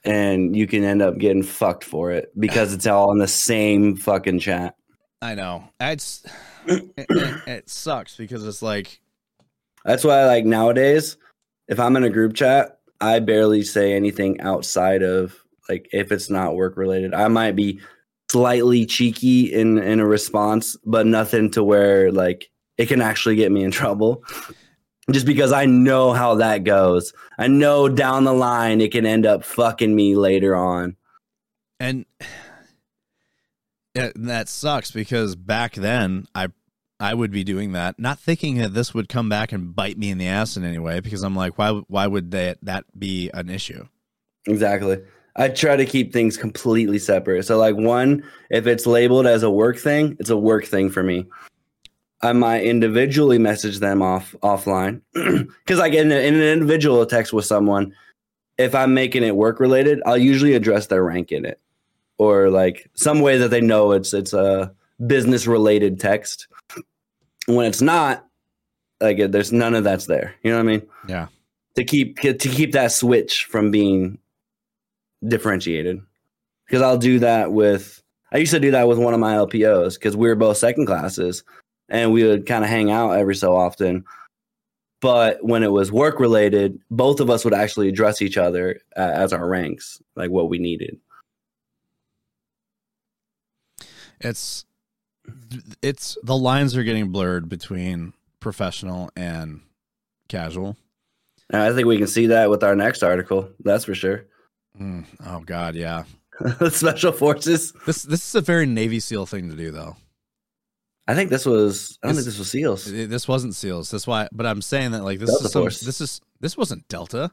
and 0.03 0.55
you 0.55 0.67
can 0.67 0.83
end 0.83 1.01
up 1.01 1.17
getting 1.17 1.43
fucked 1.43 1.83
for 1.83 2.11
it 2.11 2.31
because 2.39 2.73
it's 2.73 2.85
all 2.85 3.11
in 3.11 3.17
the 3.17 3.27
same 3.27 3.95
fucking 3.95 4.39
chat. 4.39 4.75
I 5.21 5.33
know. 5.33 5.63
It's 5.79 6.23
it, 6.67 6.93
it, 6.97 7.47
it 7.47 7.69
sucks 7.69 8.15
because 8.15 8.45
it's 8.45 8.61
like 8.61 8.99
That's 9.83 10.03
why 10.03 10.25
like 10.25 10.45
nowadays 10.45 11.17
if 11.67 11.79
I'm 11.79 11.95
in 11.95 12.03
a 12.03 12.09
group 12.09 12.35
chat, 12.35 12.79
I 13.01 13.19
barely 13.19 13.63
say 13.63 13.93
anything 13.93 14.39
outside 14.41 15.01
of 15.01 15.35
like 15.67 15.89
if 15.91 16.11
it's 16.11 16.29
not 16.29 16.55
work 16.55 16.77
related. 16.77 17.13
I 17.13 17.27
might 17.27 17.55
be 17.55 17.79
slightly 18.31 18.85
cheeky 18.85 19.51
in 19.51 19.79
in 19.79 19.99
a 19.99 20.05
response, 20.05 20.77
but 20.85 21.07
nothing 21.07 21.49
to 21.51 21.63
where 21.63 22.11
like 22.11 22.49
it 22.77 22.87
can 22.87 23.01
actually 23.01 23.35
get 23.35 23.51
me 23.51 23.63
in 23.63 23.71
trouble. 23.71 24.23
Just 25.11 25.25
because 25.25 25.51
I 25.51 25.65
know 25.65 26.13
how 26.13 26.35
that 26.35 26.63
goes. 26.63 27.13
I 27.37 27.47
know 27.47 27.87
down 27.87 28.23
the 28.23 28.33
line 28.33 28.81
it 28.81 28.91
can 28.91 29.05
end 29.05 29.25
up 29.25 29.43
fucking 29.43 29.95
me 29.95 30.15
later 30.15 30.55
on. 30.55 30.95
and 31.79 32.05
that 33.93 34.49
sucks 34.49 34.91
because 34.91 35.35
back 35.35 35.75
then 35.75 36.25
I 36.33 36.47
I 36.99 37.13
would 37.13 37.31
be 37.31 37.43
doing 37.43 37.73
that, 37.73 37.99
not 37.99 38.19
thinking 38.19 38.57
that 38.59 38.73
this 38.73 38.93
would 38.93 39.09
come 39.09 39.27
back 39.27 39.51
and 39.51 39.75
bite 39.75 39.97
me 39.97 40.11
in 40.11 40.17
the 40.17 40.27
ass 40.27 40.55
in 40.55 40.63
any 40.63 40.79
way 40.79 41.01
because 41.01 41.23
I'm 41.23 41.35
like, 41.35 41.57
why 41.57 41.81
why 41.87 42.07
would 42.07 42.31
that 42.31 42.57
that 42.63 42.85
be 42.97 43.29
an 43.33 43.49
issue? 43.49 43.87
Exactly. 44.47 45.01
I 45.35 45.49
try 45.49 45.75
to 45.75 45.85
keep 45.85 46.13
things 46.13 46.37
completely 46.37 46.97
separate. 46.97 47.43
So 47.43 47.57
like 47.57 47.75
one, 47.75 48.23
if 48.49 48.67
it's 48.67 48.85
labeled 48.85 49.27
as 49.27 49.43
a 49.43 49.49
work 49.49 49.77
thing, 49.77 50.15
it's 50.19 50.29
a 50.29 50.37
work 50.37 50.65
thing 50.65 50.89
for 50.89 51.03
me. 51.03 51.25
I 52.25 52.33
might 52.33 52.63
individually 52.63 53.37
message 53.37 53.79
them 53.79 54.01
off 54.01 54.35
offline 54.41 55.01
because 55.13 55.79
like 55.79 55.93
in, 55.93 56.11
in 56.11 56.33
an 56.33 56.41
individual 56.41 57.05
text 57.05 57.31
with 57.31 57.45
someone, 57.45 57.93
if 58.57 58.73
I'm 58.73 58.93
making 58.93 59.23
it 59.23 59.35
work 59.35 59.59
related, 59.59 60.01
I'll 60.05 60.17
usually 60.17 60.53
address 60.53 60.87
their 60.87 61.03
rank 61.03 61.31
in 61.31 61.45
it 61.45 61.59
or 62.17 62.49
like 62.49 62.89
some 62.95 63.21
way 63.21 63.37
that 63.37 63.49
they 63.49 63.61
know 63.61 63.91
it's 63.91 64.13
it's 64.13 64.33
a 64.33 64.73
business 65.05 65.47
related 65.47 65.99
text. 65.99 66.47
When 67.45 67.67
it's 67.67 67.81
not, 67.81 68.25
like 68.99 69.17
there's 69.31 69.51
none 69.51 69.75
of 69.75 69.83
that's 69.83 70.07
there. 70.07 70.35
You 70.41 70.51
know 70.51 70.57
what 70.57 70.63
I 70.63 70.77
mean? 70.77 70.87
Yeah. 71.07 71.27
to 71.75 71.83
keep 71.83 72.19
to 72.21 72.33
keep 72.33 72.71
that 72.71 72.91
switch 72.91 73.45
from 73.45 73.69
being 73.69 74.17
differentiated 75.27 76.01
because 76.65 76.81
I'll 76.81 76.97
do 76.97 77.19
that 77.19 77.51
with 77.51 78.01
I 78.31 78.37
used 78.37 78.51
to 78.51 78.59
do 78.59 78.71
that 78.71 78.87
with 78.87 78.97
one 78.97 79.13
of 79.13 79.19
my 79.19 79.35
LPOs 79.35 79.93
because 79.93 80.17
we 80.17 80.27
were 80.27 80.35
both 80.35 80.57
second 80.57 80.87
classes 80.87 81.43
and 81.89 82.11
we 82.11 82.23
would 82.23 82.45
kind 82.45 82.63
of 82.63 82.69
hang 82.69 82.91
out 82.91 83.11
every 83.11 83.35
so 83.35 83.55
often. 83.55 84.05
But 85.01 85.43
when 85.43 85.63
it 85.63 85.71
was 85.71 85.91
work 85.91 86.19
related, 86.19 86.79
both 86.89 87.19
of 87.19 87.29
us 87.29 87.43
would 87.45 87.53
actually 87.53 87.89
address 87.89 88.21
each 88.21 88.37
other 88.37 88.79
uh, 88.97 89.11
as 89.13 89.33
our 89.33 89.47
ranks, 89.47 90.01
like 90.15 90.31
what 90.31 90.49
we 90.49 90.57
needed. 90.57 90.97
It's 94.19 94.65
it's 95.81 96.17
the 96.23 96.37
lines 96.37 96.75
are 96.75 96.83
getting 96.83 97.11
blurred 97.11 97.49
between 97.49 98.13
professional 98.39 99.09
and 99.15 99.61
casual. 100.27 100.77
And 101.49 101.61
I 101.61 101.73
think 101.73 101.87
we 101.87 101.97
can 101.97 102.07
see 102.07 102.27
that 102.27 102.49
with 102.49 102.63
our 102.63 102.75
next 102.75 103.03
article. 103.03 103.49
That's 103.63 103.85
for 103.85 103.95
sure. 103.95 104.25
Mm, 104.79 105.05
oh 105.25 105.41
God, 105.41 105.75
yeah. 105.75 106.03
Special 106.69 107.11
forces. 107.11 107.73
This 107.85 108.03
this 108.03 108.27
is 108.27 108.35
a 108.35 108.41
very 108.41 108.65
Navy 108.65 108.99
SEAL 108.99 109.25
thing 109.27 109.49
to 109.49 109.55
do, 109.55 109.71
though. 109.71 109.95
I 111.07 111.13
think 111.15 111.29
this 111.29 111.45
was. 111.45 111.99
I 112.01 112.07
don't 112.07 112.15
This- 112.15 112.25
think 112.25 112.33
this 112.33 112.39
was 112.39 112.51
SEALs. 112.51 112.85
This 112.85 113.27
wasn't 113.27 113.53
SEALs. 113.55 113.91
That's 113.91 114.07
why. 114.07 114.27
But 114.31 114.45
I'm 114.45 114.61
saying 114.61 114.91
that 114.91 115.03
like 115.03 115.19
this 115.19 115.29
Delta 115.29 115.45
is 115.45 115.51
some, 115.51 115.61
Force. 115.63 115.79
this 115.81 116.01
is 116.01 116.21
this 116.39 116.57
wasn't 116.57 116.87
Delta. 116.87 117.31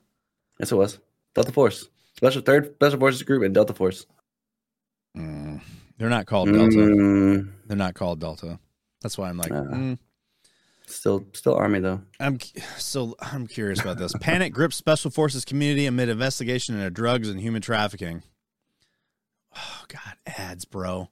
Yes, 0.60 0.72
it 0.72 0.76
was. 0.76 0.98
Delta 1.34 1.52
Force. 1.52 1.88
Special 2.16 2.42
Third 2.42 2.74
Special 2.74 2.98
Forces 3.00 3.22
Group 3.22 3.42
and 3.42 3.54
Delta 3.54 3.72
Force. 3.72 4.06
Mm, 5.16 5.60
they're 5.98 6.10
not 6.10 6.26
called 6.26 6.52
Delta. 6.52 6.76
Mm, 6.76 7.52
They're 7.66 7.76
not 7.76 7.94
called 7.94 8.20
Delta. 8.20 8.58
That's 9.00 9.16
why 9.18 9.28
I'm 9.28 9.36
like, 9.38 9.50
Uh. 9.50 9.62
mm, 9.64 9.98
still, 10.86 11.24
still 11.32 11.54
Army 11.54 11.80
though. 11.80 12.02
I'm 12.20 12.38
so 12.78 13.16
I'm 13.20 13.46
curious 13.46 13.80
about 13.80 13.96
this. 13.98 14.12
Panic 14.20 14.52
grips 14.52 14.76
special 14.76 15.10
forces 15.10 15.44
community 15.46 15.86
amid 15.86 16.08
investigation 16.10 16.74
into 16.76 16.90
drugs 16.90 17.28
and 17.28 17.40
human 17.40 17.62
trafficking. 17.62 18.22
Oh 19.56 19.84
God, 19.88 20.16
ads, 20.26 20.64
bro. 20.66 21.08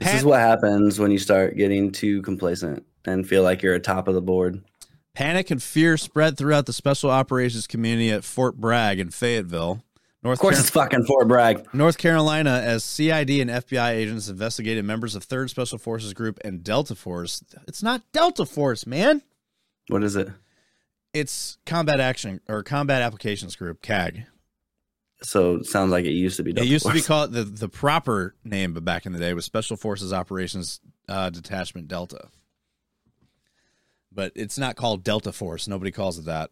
This 0.00 0.14
is 0.14 0.24
what 0.24 0.40
happens 0.40 0.98
when 0.98 1.10
you 1.10 1.18
start 1.18 1.56
getting 1.56 1.90
too 1.90 2.22
complacent 2.22 2.84
and 3.04 3.26
feel 3.26 3.42
like 3.42 3.62
you're 3.62 3.74
at 3.74 3.84
top 3.84 4.08
of 4.08 4.14
the 4.14 4.20
board. 4.20 4.62
Panic 5.14 5.50
and 5.50 5.62
fear 5.62 5.96
spread 5.96 6.36
throughout 6.36 6.66
the 6.66 6.72
special 6.72 7.10
operations 7.10 7.66
community 7.66 8.10
at 8.10 8.22
Fort 8.24 8.56
Bragg 8.58 9.00
in 9.00 9.10
Fayetteville, 9.10 9.82
North 10.22 10.34
Of 10.38 10.40
course, 10.40 10.56
Carolina. 10.56 10.60
it's 10.60 10.70
fucking 10.70 11.04
Fort 11.06 11.28
Bragg. 11.28 11.74
North 11.74 11.96
Carolina, 11.96 12.50
as 12.62 12.84
CID 12.84 13.30
and 13.40 13.48
FBI 13.50 13.92
agents 13.92 14.28
investigated 14.28 14.84
members 14.84 15.14
of 15.14 15.24
Third 15.24 15.48
Special 15.48 15.78
Forces 15.78 16.12
Group 16.12 16.38
and 16.44 16.62
Delta 16.62 16.94
Force. 16.94 17.42
It's 17.66 17.82
not 17.82 18.02
Delta 18.12 18.44
Force, 18.44 18.86
man. 18.86 19.22
What 19.88 20.04
is 20.04 20.16
it? 20.16 20.28
It's 21.14 21.56
Combat 21.64 21.98
Action 22.00 22.40
or 22.46 22.62
Combat 22.62 23.00
Applications 23.00 23.56
Group 23.56 23.80
(CAG). 23.80 24.26
So 25.22 25.56
it 25.56 25.66
sounds 25.66 25.90
like 25.90 26.04
it 26.04 26.10
used 26.12 26.36
to 26.36 26.42
be. 26.42 26.52
Delta 26.52 26.66
It 26.66 26.70
Delta 26.70 26.72
used 26.72 26.86
to 26.86 26.92
be 26.92 27.00
called 27.02 27.32
the 27.32 27.44
the 27.44 27.68
proper 27.68 28.34
name, 28.44 28.74
but 28.74 28.84
back 28.84 29.06
in 29.06 29.12
the 29.12 29.18
day 29.18 29.32
was 29.34 29.44
Special 29.44 29.76
Forces 29.76 30.12
Operations 30.12 30.80
uh, 31.08 31.30
Detachment 31.30 31.88
Delta. 31.88 32.28
But 34.12 34.32
it's 34.34 34.58
not 34.58 34.76
called 34.76 35.04
Delta 35.04 35.32
Force. 35.32 35.68
Nobody 35.68 35.90
calls 35.90 36.18
it 36.18 36.24
that. 36.26 36.50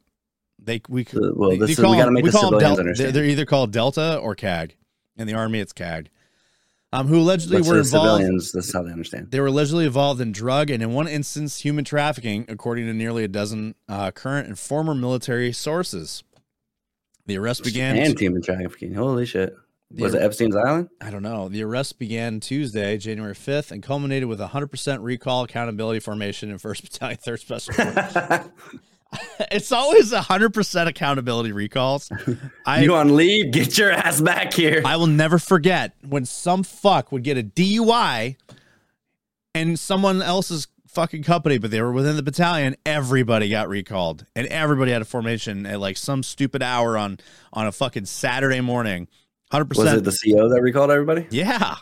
They 0.63 0.81
we 0.89 1.03
Uh, 1.03 1.31
well, 1.35 1.51
they- 1.51 1.59
this 1.59 1.67
they 1.69 1.73
is- 1.73 1.79
we 1.79 1.85
gotta 1.85 2.05
them- 2.07 2.15
make 2.15 2.25
the 2.25 2.31
call 2.31 2.43
civilians 2.51 2.63
Del- 2.77 2.81
understand. 2.81 3.15
They're, 3.15 3.25
either 3.25 3.45
called 3.47 3.71
Delta 3.73 4.17
or 4.19 4.35
CAG. 4.35 4.77
In 5.17 5.27
the 5.27 5.35
army, 5.35 5.61
it's 5.61 5.73
CAG. 5.73 6.11
Um, 6.93 7.09
who 7.09 7.19
allegedly 7.19 7.59
But 7.59 7.65
to 7.65 7.69
were 7.71 7.75
the 7.77 7.81
involved. 7.83 8.21
civilians, 8.21 8.53
that's 8.53 8.73
how 8.73 8.83
they 8.83 8.93
understand. 8.93 9.31
They 9.31 9.41
were 9.41 9.47
allegedly 9.49 9.85
involved 9.85 10.21
in 10.21 10.31
drug 10.33 10.71
and, 10.71 10.81
in 10.83 10.93
one 10.93 11.09
instance, 11.09 11.61
human 11.61 11.85
trafficking, 11.85 12.45
according 12.49 12.87
to 12.87 12.95
nearly 12.95 13.25
a 13.25 13.29
dozen 13.29 13.75
uh, 13.89 14.11
current 14.13 14.47
and 14.49 14.57
former 14.59 14.95
military 14.95 15.53
sources. 15.53 16.23
The 17.27 17.39
arrest 17.39 17.65
began. 17.65 17.97
and 17.97 18.19
human 18.19 18.43
trafficking. 18.43 18.95
Holy 18.95 19.25
shit! 19.27 19.55
Was 19.97 20.13
The- 20.13 20.19
it 20.21 20.23
Epstein's 20.25 20.57
Island? 20.57 20.89
I 21.01 21.11
don't 21.11 21.23
know. 21.23 21.49
The 21.49 21.63
arrest 21.63 21.99
began 21.99 22.41
Tuesday, 22.41 22.99
January 22.99 23.35
5th, 23.35 23.71
and 23.71 23.83
culminated 23.83 24.29
with 24.29 24.41
a 24.41 24.49
100% 24.49 24.99
recall 25.03 25.45
accountability 25.45 26.01
formation 26.01 26.51
in 26.51 26.59
1st 26.59 26.83
Battalion, 26.91 27.19
3rd 27.27 27.39
Special 27.41 27.75
it's 29.53 29.71
always 29.71 30.13
100% 30.13 30.87
accountability 30.89 31.53
recalls. 31.53 32.11
I, 32.67 32.83
you 32.83 32.95
on 32.97 33.15
leave? 33.15 33.53
Get 33.53 33.79
your 33.79 33.93
ass 33.93 34.21
back 34.21 34.53
here. 34.53 34.83
I 34.85 34.97
will 34.97 35.07
never 35.07 35.39
forget 35.39 35.95
when 36.07 36.25
some 36.25 36.63
fuck 36.65 37.13
would 37.13 37.23
get 37.23 37.39
a 37.39 37.43
DUI 37.43 38.37
and 39.55 39.79
someone 39.79 40.21
else's 40.21 40.67
fucking 40.95 41.25
company, 41.25 41.59
but 41.59 41.71
they 41.71 41.83
were 41.83 41.93
within 41.93 42.17
the 42.17 42.23
battalion, 42.23 42.77
everybody 42.87 43.49
got 43.49 43.69
recalled. 43.69 44.25
And 44.35 44.47
everybody 44.47 44.93
had 44.93 45.03
a 45.03 45.05
formation 45.05 45.67
at 45.67 45.81
like 45.81 45.97
some 45.97 46.23
stupid 46.23 46.63
hour 46.63 46.97
on 46.97 47.19
on 47.53 47.67
a 47.67 47.73
fucking 47.73 48.07
Saturday 48.07 48.61
morning. 48.61 49.09
100%. 49.53 49.77
Was 49.77 49.93
it 49.93 50.05
the 50.05 50.33
CO 50.33 50.49
that 50.49 50.63
recalled 50.63 50.91
everybody? 50.91 51.27
yeah. 51.31 51.77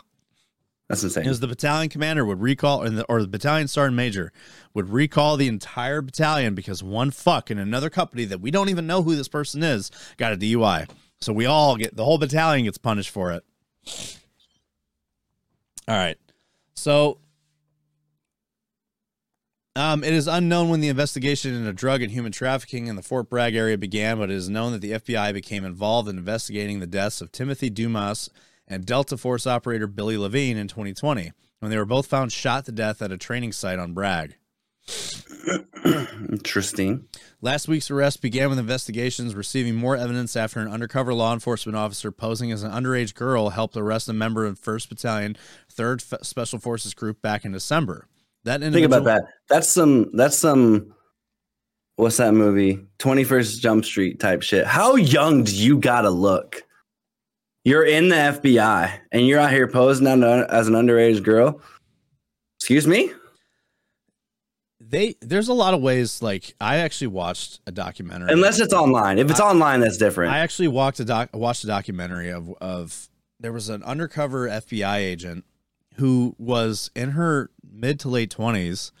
That's 0.89 1.03
insane. 1.03 1.25
It 1.25 1.29
was 1.29 1.39
the 1.39 1.47
battalion 1.47 1.89
commander 1.89 2.25
would 2.25 2.41
recall, 2.41 2.83
or 2.83 2.89
the, 2.89 3.03
or 3.05 3.21
the 3.21 3.27
battalion 3.27 3.67
sergeant 3.67 3.95
major 3.95 4.33
would 4.73 4.89
recall 4.89 5.37
the 5.37 5.47
entire 5.47 6.01
battalion 6.01 6.55
because 6.55 6.83
one 6.83 7.09
fuck 7.09 7.49
in 7.49 7.57
another 7.57 7.89
company 7.89 8.25
that 8.25 8.41
we 8.41 8.51
don't 8.51 8.69
even 8.69 8.85
know 8.85 9.01
who 9.01 9.15
this 9.15 9.29
person 9.29 9.63
is 9.63 9.89
got 10.17 10.33
a 10.33 10.37
DUI. 10.37 10.89
So 11.21 11.31
we 11.31 11.45
all 11.45 11.77
get 11.77 11.95
the 11.95 12.03
whole 12.03 12.17
battalion 12.17 12.65
gets 12.65 12.77
punished 12.77 13.09
for 13.09 13.31
it. 13.31 13.43
All 15.87 15.95
right. 15.95 16.17
So 16.73 17.19
um, 19.75 20.03
it 20.03 20.13
is 20.13 20.27
unknown 20.27 20.69
when 20.69 20.81
the 20.81 20.89
investigation 20.89 21.53
into 21.53 21.73
drug 21.73 22.01
and 22.01 22.11
human 22.11 22.31
trafficking 22.31 22.87
in 22.87 22.95
the 22.95 23.01
Fort 23.01 23.29
Bragg 23.29 23.55
area 23.55 23.77
began, 23.77 24.19
but 24.19 24.29
it 24.29 24.35
is 24.35 24.49
known 24.49 24.71
that 24.71 24.81
the 24.81 24.91
FBI 24.91 25.33
became 25.33 25.65
involved 25.65 26.07
in 26.07 26.17
investigating 26.17 26.79
the 26.79 26.87
deaths 26.87 27.21
of 27.21 27.31
Timothy 27.31 27.69
Dumas 27.69 28.29
and 28.67 28.85
Delta 28.85 29.17
Force 29.17 29.47
operator 29.47 29.87
Billy 29.87 30.17
Lavigne 30.17 30.59
in 30.59 30.67
2020, 30.67 31.31
when 31.59 31.71
they 31.71 31.77
were 31.77 31.85
both 31.85 32.05
found 32.05 32.31
shot 32.31 32.65
to 32.65 32.71
death 32.71 33.01
at 33.01 33.11
a 33.11 33.17
training 33.17 33.51
site 33.51 33.79
on 33.79 33.93
Bragg. 33.93 34.35
Interesting. 36.29 37.07
Last 37.41 37.67
week's 37.67 37.89
arrest 37.89 38.21
began 38.21 38.49
with 38.49 38.59
investigations 38.59 39.33
receiving 39.33 39.75
more 39.75 39.97
evidence 39.97 40.35
after 40.35 40.59
an 40.59 40.67
undercover 40.67 41.13
law 41.13 41.33
enforcement 41.33 41.75
officer 41.75 42.11
posing 42.11 42.51
as 42.51 42.63
an 42.63 42.71
underage 42.71 43.15
girl 43.15 43.49
helped 43.49 43.75
arrest 43.75 44.07
a 44.07 44.13
member 44.13 44.45
of 44.45 44.59
1st 44.59 44.89
Battalion, 44.89 45.37
3rd 45.73 46.13
F- 46.13 46.23
Special 46.23 46.59
Forces 46.59 46.93
Group 46.93 47.21
back 47.21 47.43
in 47.43 47.51
December. 47.51 48.07
That 48.45 48.61
Think 48.61 48.85
about 48.85 49.05
that. 49.05 49.23
That's 49.49 49.69
some. 49.69 50.09
That's 50.15 50.37
some. 50.37 50.93
What's 51.95 52.17
that 52.17 52.33
movie? 52.33 52.79
Twenty 52.97 53.23
First 53.23 53.61
Jump 53.61 53.85
Street 53.85 54.19
type 54.19 54.41
shit. 54.41 54.65
How 54.65 54.95
young 54.95 55.43
do 55.43 55.55
you 55.55 55.77
gotta 55.77 56.09
look? 56.09 56.63
You're 57.63 57.85
in 57.85 58.09
the 58.09 58.15
FBI 58.15 58.91
and 59.11 59.25
you're 59.25 59.39
out 59.39 59.51
here 59.51 59.67
posing 59.67 60.07
on- 60.07 60.23
as 60.23 60.67
an 60.67 60.73
underage 60.73 61.23
girl. 61.23 61.61
Excuse 62.59 62.87
me. 62.87 63.11
They 64.81 65.15
there's 65.21 65.47
a 65.47 65.53
lot 65.53 65.73
of 65.73 65.81
ways. 65.81 66.21
Like 66.21 66.55
I 66.59 66.77
actually 66.77 67.07
watched 67.07 67.61
a 67.65 67.71
documentary. 67.71 68.31
Unless 68.33 68.59
it's 68.59 68.73
online. 68.73 69.17
If 69.17 69.31
it's 69.31 69.39
online, 69.39 69.79
that's 69.79 69.97
different. 69.97 70.33
I 70.33 70.39
actually 70.39 70.67
walked 70.67 70.99
a 70.99 71.05
doc, 71.05 71.29
watched 71.33 71.63
a 71.63 71.67
documentary 71.67 72.29
of 72.31 72.53
of 72.59 73.09
there 73.39 73.53
was 73.53 73.69
an 73.69 73.81
undercover 73.83 74.47
FBI 74.47 74.97
agent 74.97 75.45
who 75.95 76.35
was 76.37 76.91
in 76.95 77.11
her 77.11 77.49
mid 77.73 77.99
to 78.01 78.09
late 78.09 78.29
twenties, 78.29 78.91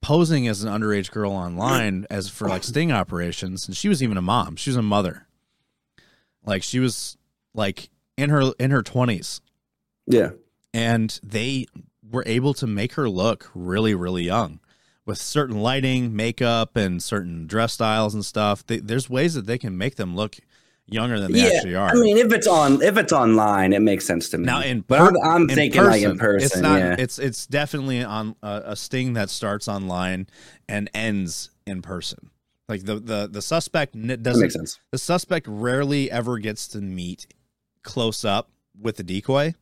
posing 0.00 0.48
as 0.48 0.62
an 0.62 0.72
underage 0.72 1.10
girl 1.10 1.32
online 1.32 2.06
as 2.10 2.28
for 2.28 2.48
like 2.48 2.64
sting 2.64 2.90
operations, 2.90 3.66
and 3.66 3.76
she 3.76 3.88
was 3.88 4.02
even 4.02 4.16
a 4.16 4.22
mom. 4.22 4.56
She 4.56 4.70
was 4.70 4.76
a 4.76 4.82
mother. 4.82 5.26
Like 6.44 6.62
she 6.62 6.80
was 6.80 7.16
like 7.54 7.90
in 8.16 8.30
her 8.30 8.52
in 8.58 8.70
her 8.70 8.82
twenties, 8.82 9.40
yeah. 10.06 10.30
and 10.74 11.18
they 11.22 11.66
were 12.10 12.24
able 12.26 12.54
to 12.54 12.66
make 12.66 12.94
her 12.94 13.08
look 13.08 13.50
really 13.54 13.94
really 13.94 14.24
young 14.24 14.60
with 15.04 15.18
certain 15.18 15.60
lighting 15.60 16.14
makeup 16.14 16.76
and 16.76 17.02
certain 17.02 17.46
dress 17.46 17.72
styles 17.72 18.14
and 18.14 18.24
stuff 18.24 18.64
they, 18.66 18.78
there's 18.78 19.10
ways 19.10 19.34
that 19.34 19.46
they 19.46 19.58
can 19.58 19.76
make 19.76 19.96
them 19.96 20.14
look 20.14 20.36
younger 20.92 21.20
than 21.20 21.32
they 21.32 21.56
actually 21.56 21.74
are 21.74 21.90
I 21.90 21.94
mean, 21.94 22.18
if 22.18 22.32
it's 22.32 22.46
on, 22.46 22.82
if 22.82 22.96
it's 22.96 23.12
online, 23.12 23.72
it 23.72 23.80
makes 23.80 24.04
sense 24.04 24.28
to 24.30 24.38
me. 24.38 24.44
now 24.44 24.60
in 24.60 24.80
but 24.80 24.98
per- 24.98 25.06
I'm, 25.08 25.16
I'm 25.24 25.50
in 25.50 25.56
thinking 25.56 25.84
like 25.84 26.02
in 26.02 26.18
person. 26.18 26.46
it's 26.46 26.56
not 26.56 26.78
yeah. 26.78 26.96
it's 26.98 27.18
it's 27.18 27.46
definitely 27.46 28.04
on 28.04 28.36
a, 28.42 28.62
a 28.66 28.76
sting 28.76 29.14
that 29.14 29.30
starts 29.30 29.68
online 29.68 30.26
and 30.68 30.90
ends 30.94 31.50
in 31.66 31.82
person 31.82 32.30
like 32.68 32.84
the 32.84 32.96
the 32.96 33.28
the 33.30 33.42
suspect 33.42 33.94
n- 33.94 34.18
doesn't 34.22 34.78
the 34.90 34.98
suspect 34.98 35.46
rarely 35.48 36.10
ever 36.10 36.38
gets 36.38 36.66
to 36.68 36.80
meet 36.80 37.26
close 37.82 38.24
up 38.24 38.50
with 38.80 38.96
the 38.96 39.02
decoy 39.02 39.54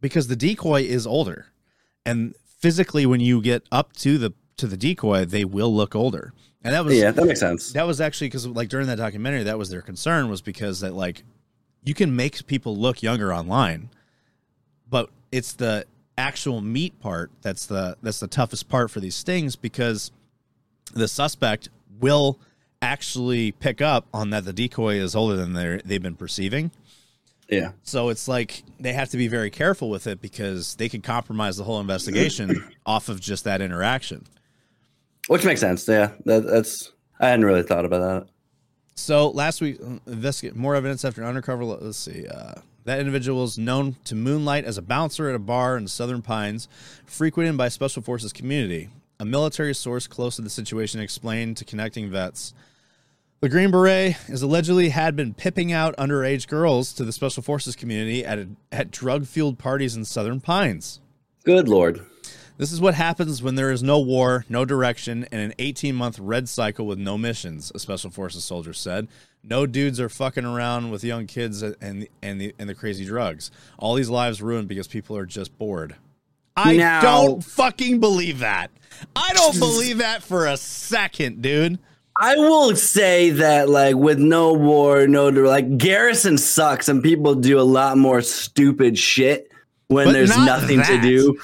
because 0.00 0.28
the 0.28 0.36
decoy 0.36 0.82
is 0.82 1.06
older 1.06 1.46
and 2.06 2.34
physically 2.58 3.04
when 3.06 3.20
you 3.20 3.40
get 3.42 3.62
up 3.70 3.92
to 3.92 4.18
the 4.18 4.32
to 4.56 4.66
the 4.66 4.76
decoy 4.76 5.24
they 5.24 5.44
will 5.44 5.74
look 5.74 5.94
older 5.94 6.32
and 6.64 6.72
that 6.74 6.84
was 6.84 6.96
Yeah, 6.96 7.10
that 7.12 7.24
makes 7.26 7.40
sense. 7.40 7.72
that 7.72 7.86
was 7.86 8.00
actually 8.00 8.28
because 8.28 8.46
like 8.46 8.68
during 8.68 8.86
that 8.88 8.96
documentary 8.96 9.44
that 9.44 9.58
was 9.58 9.70
their 9.70 9.82
concern 9.82 10.28
was 10.28 10.40
because 10.42 10.80
that 10.80 10.94
like 10.94 11.22
you 11.84 11.94
can 11.94 12.16
make 12.16 12.46
people 12.46 12.76
look 12.76 13.02
younger 13.02 13.32
online 13.32 13.90
but 14.88 15.10
it's 15.30 15.52
the 15.54 15.84
actual 16.16 16.60
meat 16.60 16.98
part 17.00 17.30
that's 17.42 17.66
the 17.66 17.96
that's 18.02 18.20
the 18.20 18.26
toughest 18.28 18.68
part 18.68 18.90
for 18.90 19.00
these 19.00 19.14
stings 19.14 19.56
because 19.56 20.10
the 20.94 21.08
suspect 21.08 21.68
will 22.00 22.38
actually 22.80 23.50
pick 23.52 23.80
up 23.80 24.06
on 24.14 24.30
that 24.30 24.44
the 24.44 24.52
decoy 24.52 24.94
is 24.96 25.14
older 25.16 25.36
than 25.36 25.52
they 25.54 25.80
they've 25.84 26.02
been 26.02 26.14
perceiving 26.16 26.70
Yeah. 27.48 27.72
so 27.82 28.10
it's 28.10 28.28
like 28.28 28.62
they 28.78 28.92
have 28.92 29.08
to 29.10 29.16
be 29.16 29.26
very 29.28 29.50
careful 29.50 29.88
with 29.90 30.06
it 30.06 30.20
because 30.20 30.76
they 30.76 30.88
could 30.88 31.02
compromise 31.02 31.56
the 31.56 31.64
whole 31.64 31.80
investigation 31.80 32.72
off 32.86 33.08
of 33.08 33.20
just 33.20 33.44
that 33.44 33.60
interaction 33.60 34.24
Which 35.28 35.44
makes 35.44 35.60
sense. 35.60 35.86
Yeah. 35.88 36.12
That, 36.24 36.46
that's, 36.46 36.92
I 37.20 37.28
hadn't 37.28 37.44
really 37.44 37.62
thought 37.62 37.84
about 37.84 38.00
that. 38.00 38.28
So 38.94 39.30
last 39.30 39.60
week, 39.60 39.80
investigate 40.06 40.56
more 40.56 40.74
evidence 40.74 41.04
after 41.04 41.22
an 41.22 41.28
undercover. 41.28 41.64
Let's 41.64 41.98
see. 41.98 42.26
Uh, 42.26 42.54
That 42.84 43.00
individual 43.00 43.44
is 43.44 43.56
known 43.56 43.96
to 44.04 44.14
moonlight 44.14 44.66
as 44.66 44.76
a 44.76 44.82
bouncer 44.82 45.28
at 45.30 45.34
a 45.34 45.38
bar 45.38 45.76
in 45.76 45.88
Southern 45.88 46.20
Pines, 46.20 46.68
frequented 47.06 47.56
by 47.56 47.68
Special 47.68 48.02
Forces 48.02 48.32
community. 48.32 48.90
A 49.18 49.24
military 49.24 49.74
source 49.74 50.06
close 50.06 50.36
to 50.36 50.42
the 50.42 50.50
situation 50.50 51.00
explained 51.00 51.56
to 51.56 51.64
Connecting 51.64 52.10
Vets. 52.10 52.52
The 53.40 53.48
Green 53.48 53.70
Beret 53.70 54.16
is 54.28 54.42
allegedly 54.42 54.90
had 54.90 55.16
been 55.16 55.32
pipping 55.34 55.72
out 55.72 55.96
underage 55.96 56.46
girls 56.46 56.92
to 56.94 57.04
the 57.04 57.12
Special 57.12 57.42
Forces 57.42 57.74
community 57.74 58.24
at, 58.24 58.38
a, 58.38 58.48
at 58.70 58.90
drug 58.90 59.26
fueled 59.26 59.58
parties 59.58 59.96
in 59.96 60.04
Southern 60.04 60.40
Pines. 60.40 61.00
Good 61.44 61.68
lord. 61.68 62.04
This 62.56 62.70
is 62.70 62.80
what 62.80 62.94
happens 62.94 63.42
when 63.42 63.56
there 63.56 63.72
is 63.72 63.82
no 63.82 63.98
war, 63.98 64.44
no 64.48 64.64
direction, 64.64 65.26
and 65.32 65.40
an 65.40 65.54
18 65.58 65.94
month 65.94 66.18
red 66.18 66.48
cycle 66.48 66.86
with 66.86 66.98
no 66.98 67.18
missions, 67.18 67.72
a 67.74 67.78
Special 67.78 68.10
Forces 68.10 68.44
soldier 68.44 68.72
said. 68.72 69.08
No 69.42 69.66
dudes 69.66 70.00
are 70.00 70.08
fucking 70.08 70.44
around 70.44 70.90
with 70.90 71.02
young 71.04 71.26
kids 71.26 71.62
and, 71.62 72.06
and, 72.22 72.40
the, 72.40 72.54
and 72.58 72.68
the 72.68 72.74
crazy 72.74 73.04
drugs. 73.04 73.50
All 73.78 73.94
these 73.94 74.08
lives 74.08 74.40
ruined 74.40 74.68
because 74.68 74.86
people 74.86 75.16
are 75.16 75.26
just 75.26 75.56
bored. 75.58 75.96
I 76.56 76.76
don't 77.02 77.42
fucking 77.42 77.98
believe 77.98 78.38
that. 78.38 78.70
I 79.16 79.32
don't 79.34 79.58
believe 79.58 79.98
that 79.98 80.22
for 80.22 80.46
a 80.46 80.56
second, 80.56 81.42
dude. 81.42 81.78
I 82.16 82.36
will 82.36 82.76
say 82.76 83.30
that, 83.30 83.68
like, 83.68 83.96
with 83.96 84.20
no 84.20 84.52
war, 84.52 85.08
no, 85.08 85.30
like, 85.30 85.76
Garrison 85.76 86.38
sucks, 86.38 86.88
and 86.88 87.02
people 87.02 87.34
do 87.34 87.58
a 87.58 87.62
lot 87.62 87.98
more 87.98 88.22
stupid 88.22 88.96
shit 88.96 89.50
when 89.88 90.06
But 90.06 90.12
there's 90.12 90.28
not 90.36 90.46
nothing 90.46 90.78
that. 90.78 90.86
to 90.86 91.00
do. 91.00 91.40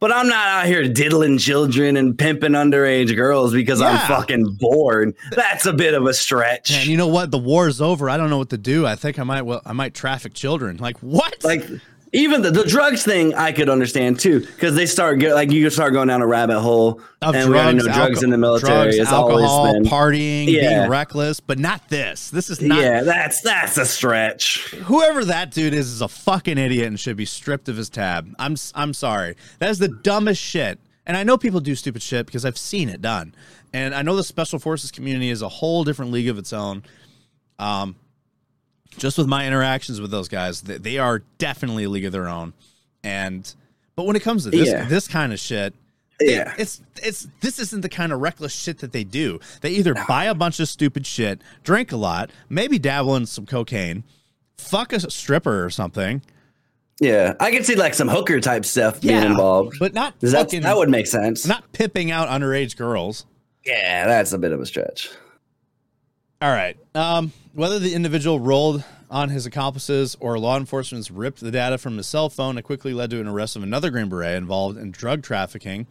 But 0.00 0.12
I'm 0.12 0.28
not 0.28 0.48
out 0.48 0.66
here 0.66 0.88
diddling 0.88 1.36
children 1.36 1.98
and 1.98 2.18
pimping 2.18 2.52
underage 2.52 3.14
girls 3.14 3.52
because 3.52 3.82
I'm 3.82 3.98
fucking 4.08 4.56
bored. 4.58 5.14
That's 5.32 5.66
a 5.66 5.74
bit 5.74 5.92
of 5.92 6.06
a 6.06 6.14
stretch. 6.14 6.70
And 6.72 6.86
you 6.86 6.96
know 6.96 7.06
what? 7.06 7.30
The 7.30 7.38
war 7.38 7.68
is 7.68 7.82
over. 7.82 8.08
I 8.08 8.16
don't 8.16 8.30
know 8.30 8.38
what 8.38 8.48
to 8.50 8.58
do. 8.58 8.86
I 8.86 8.96
think 8.96 9.18
I 9.18 9.24
might. 9.24 9.42
Well, 9.42 9.60
I 9.64 9.74
might 9.74 9.92
traffic 9.92 10.32
children. 10.32 10.78
Like 10.78 10.96
what? 11.00 11.44
like 11.44 11.68
even 12.12 12.42
the, 12.42 12.50
the 12.50 12.64
drugs 12.64 13.04
thing 13.04 13.34
I 13.34 13.52
could 13.52 13.68
understand 13.68 14.18
too 14.18 14.40
because 14.40 14.74
they 14.74 14.86
start 14.86 15.18
get, 15.20 15.34
like 15.34 15.50
you 15.50 15.68
start 15.70 15.92
going 15.92 16.08
down 16.08 16.22
a 16.22 16.26
rabbit 16.26 16.60
hole 16.60 17.00
of 17.22 17.34
and 17.34 17.50
we 17.50 17.56
already 17.58 17.78
drugs, 17.78 17.86
know 17.86 17.92
drugs 17.94 18.18
alco- 18.20 18.22
in 18.24 18.30
the 18.30 18.38
military 18.38 18.72
drugs, 18.72 18.96
is 18.96 19.08
alcohol, 19.08 19.44
always 19.44 19.72
been 19.74 19.84
partying, 19.84 20.46
Yeah. 20.48 20.78
being 20.80 20.90
reckless, 20.90 21.38
but 21.40 21.58
not 21.58 21.88
this. 21.88 22.30
This 22.30 22.50
is 22.50 22.60
not. 22.60 22.80
yeah 22.80 23.02
that's 23.02 23.40
that's 23.42 23.76
a 23.76 23.86
stretch 23.86 24.70
Whoever 24.84 25.24
that 25.26 25.52
dude 25.52 25.74
is 25.74 25.88
is 25.92 26.00
a 26.02 26.08
fucking 26.08 26.58
idiot 26.58 26.86
and 26.88 26.98
should 26.98 27.16
be 27.16 27.24
stripped 27.26 27.68
of 27.68 27.76
his 27.76 27.88
tab. 27.88 28.34
I'm 28.38 28.56
I'm 28.74 28.92
sorry. 28.94 29.36
That 29.58 29.70
is 29.70 29.78
the 29.78 29.88
dumbest 29.88 30.42
shit. 30.42 30.78
And 31.06 31.16
I 31.16 31.22
know 31.24 31.38
people 31.38 31.60
do 31.60 31.74
stupid 31.74 32.02
shit 32.02 32.26
because 32.26 32.44
I've 32.44 32.58
seen 32.58 32.88
it 32.88 33.00
done. 33.02 33.34
And 33.72 33.94
I 33.94 34.02
know 34.02 34.16
the 34.16 34.22
special 34.24 34.58
forces 34.58 34.90
community 34.90 35.30
is 35.30 35.42
a 35.42 35.48
whole 35.48 35.82
different 35.84 36.12
league 36.12 36.28
of 36.28 36.38
its 36.38 36.52
own. 36.52 36.82
Um, 37.58 37.96
just 38.98 39.16
with 39.18 39.26
my 39.26 39.46
interactions 39.46 40.00
with 40.00 40.10
those 40.10 40.28
guys, 40.28 40.62
they, 40.62 40.98
are 40.98 41.20
definitely 41.38 41.84
a 41.84 41.88
league 41.88 42.04
of 42.04 42.12
their 42.12 42.28
own. 42.28 42.52
And 43.04 43.52
but 43.96 44.04
when 44.06 44.16
it 44.16 44.20
comes 44.22 44.44
to 44.44 44.50
this 44.50 44.68
Yeah. 44.68 44.84
this 44.84 45.06
kind 45.08 45.32
of 45.32 45.38
shit, 45.40 45.74
they- 46.18 46.34
Yeah. 46.36 46.54
it's 46.58 46.80
it's 47.02 47.28
this 47.40 47.58
isn't 47.58 47.80
the 47.82 47.88
kind 47.88 48.12
of 48.12 48.20
reckless 48.20 48.52
shit 48.54 48.78
that 48.78 48.92
they 48.92 49.04
do. 49.04 49.40
They 49.62 49.70
either 49.70 49.94
buy 50.08 50.24
a 50.24 50.34
bunch 50.34 50.60
of 50.60 50.68
stupid 50.68 51.06
shit, 51.06 51.40
drink 51.64 51.92
a 51.92 51.96
lot, 51.96 52.30
maybe 52.48 52.78
dabble 52.78 53.16
in 53.16 53.26
some 53.26 53.46
cocaine, 53.46 54.04
fuck 54.58 54.92
a 54.92 55.10
stripper 55.10 55.64
or 55.64 55.70
something. 55.70 56.20
yeah 57.00 57.34
I 57.40 57.50
can 57.50 57.64
see 57.64 57.76
like 57.76 57.94
some 57.94 58.08
hooker 58.08 58.40
type 58.40 58.66
stuff 58.66 59.00
being 59.00 59.22
involved 59.22 59.76
but 59.80 59.94
not 59.94 60.14
fucking 60.20 60.60
that 60.62 60.76
would 60.76 60.90
make 60.90 61.06
sense 61.06 61.46
not 61.46 61.72
pipping 61.72 62.10
out 62.10 62.28
underage 62.28 62.76
girls. 62.76 63.24
yeah 63.64 64.06
that's 64.06 64.32
a 64.32 64.38
bit 64.38 64.52
of 64.52 64.60
a 64.60 64.66
stretch 64.66 65.08
All 66.42 66.50
right. 66.50 66.76
Um, 66.94 67.32
whether 67.52 67.78
the 67.78 67.94
individual 67.94 68.40
rolled 68.40 68.84
on 69.10 69.28
his 69.28 69.46
accomplices 69.46 70.16
or 70.20 70.38
law 70.38 70.56
enforcement's 70.56 71.10
ripped 71.10 71.40
the 71.40 71.50
data 71.50 71.78
from 71.78 71.96
his 71.96 72.06
cell 72.06 72.28
phone, 72.28 72.56
it 72.58 72.62
quickly 72.62 72.94
led 72.94 73.10
to 73.10 73.20
an 73.20 73.26
arrest 73.26 73.56
of 73.56 73.62
another 73.62 73.90
Green 73.90 74.08
Beret 74.08 74.36
involved 74.36 74.78
in 74.78 74.90
drug 74.90 75.22
trafficking 75.22 75.86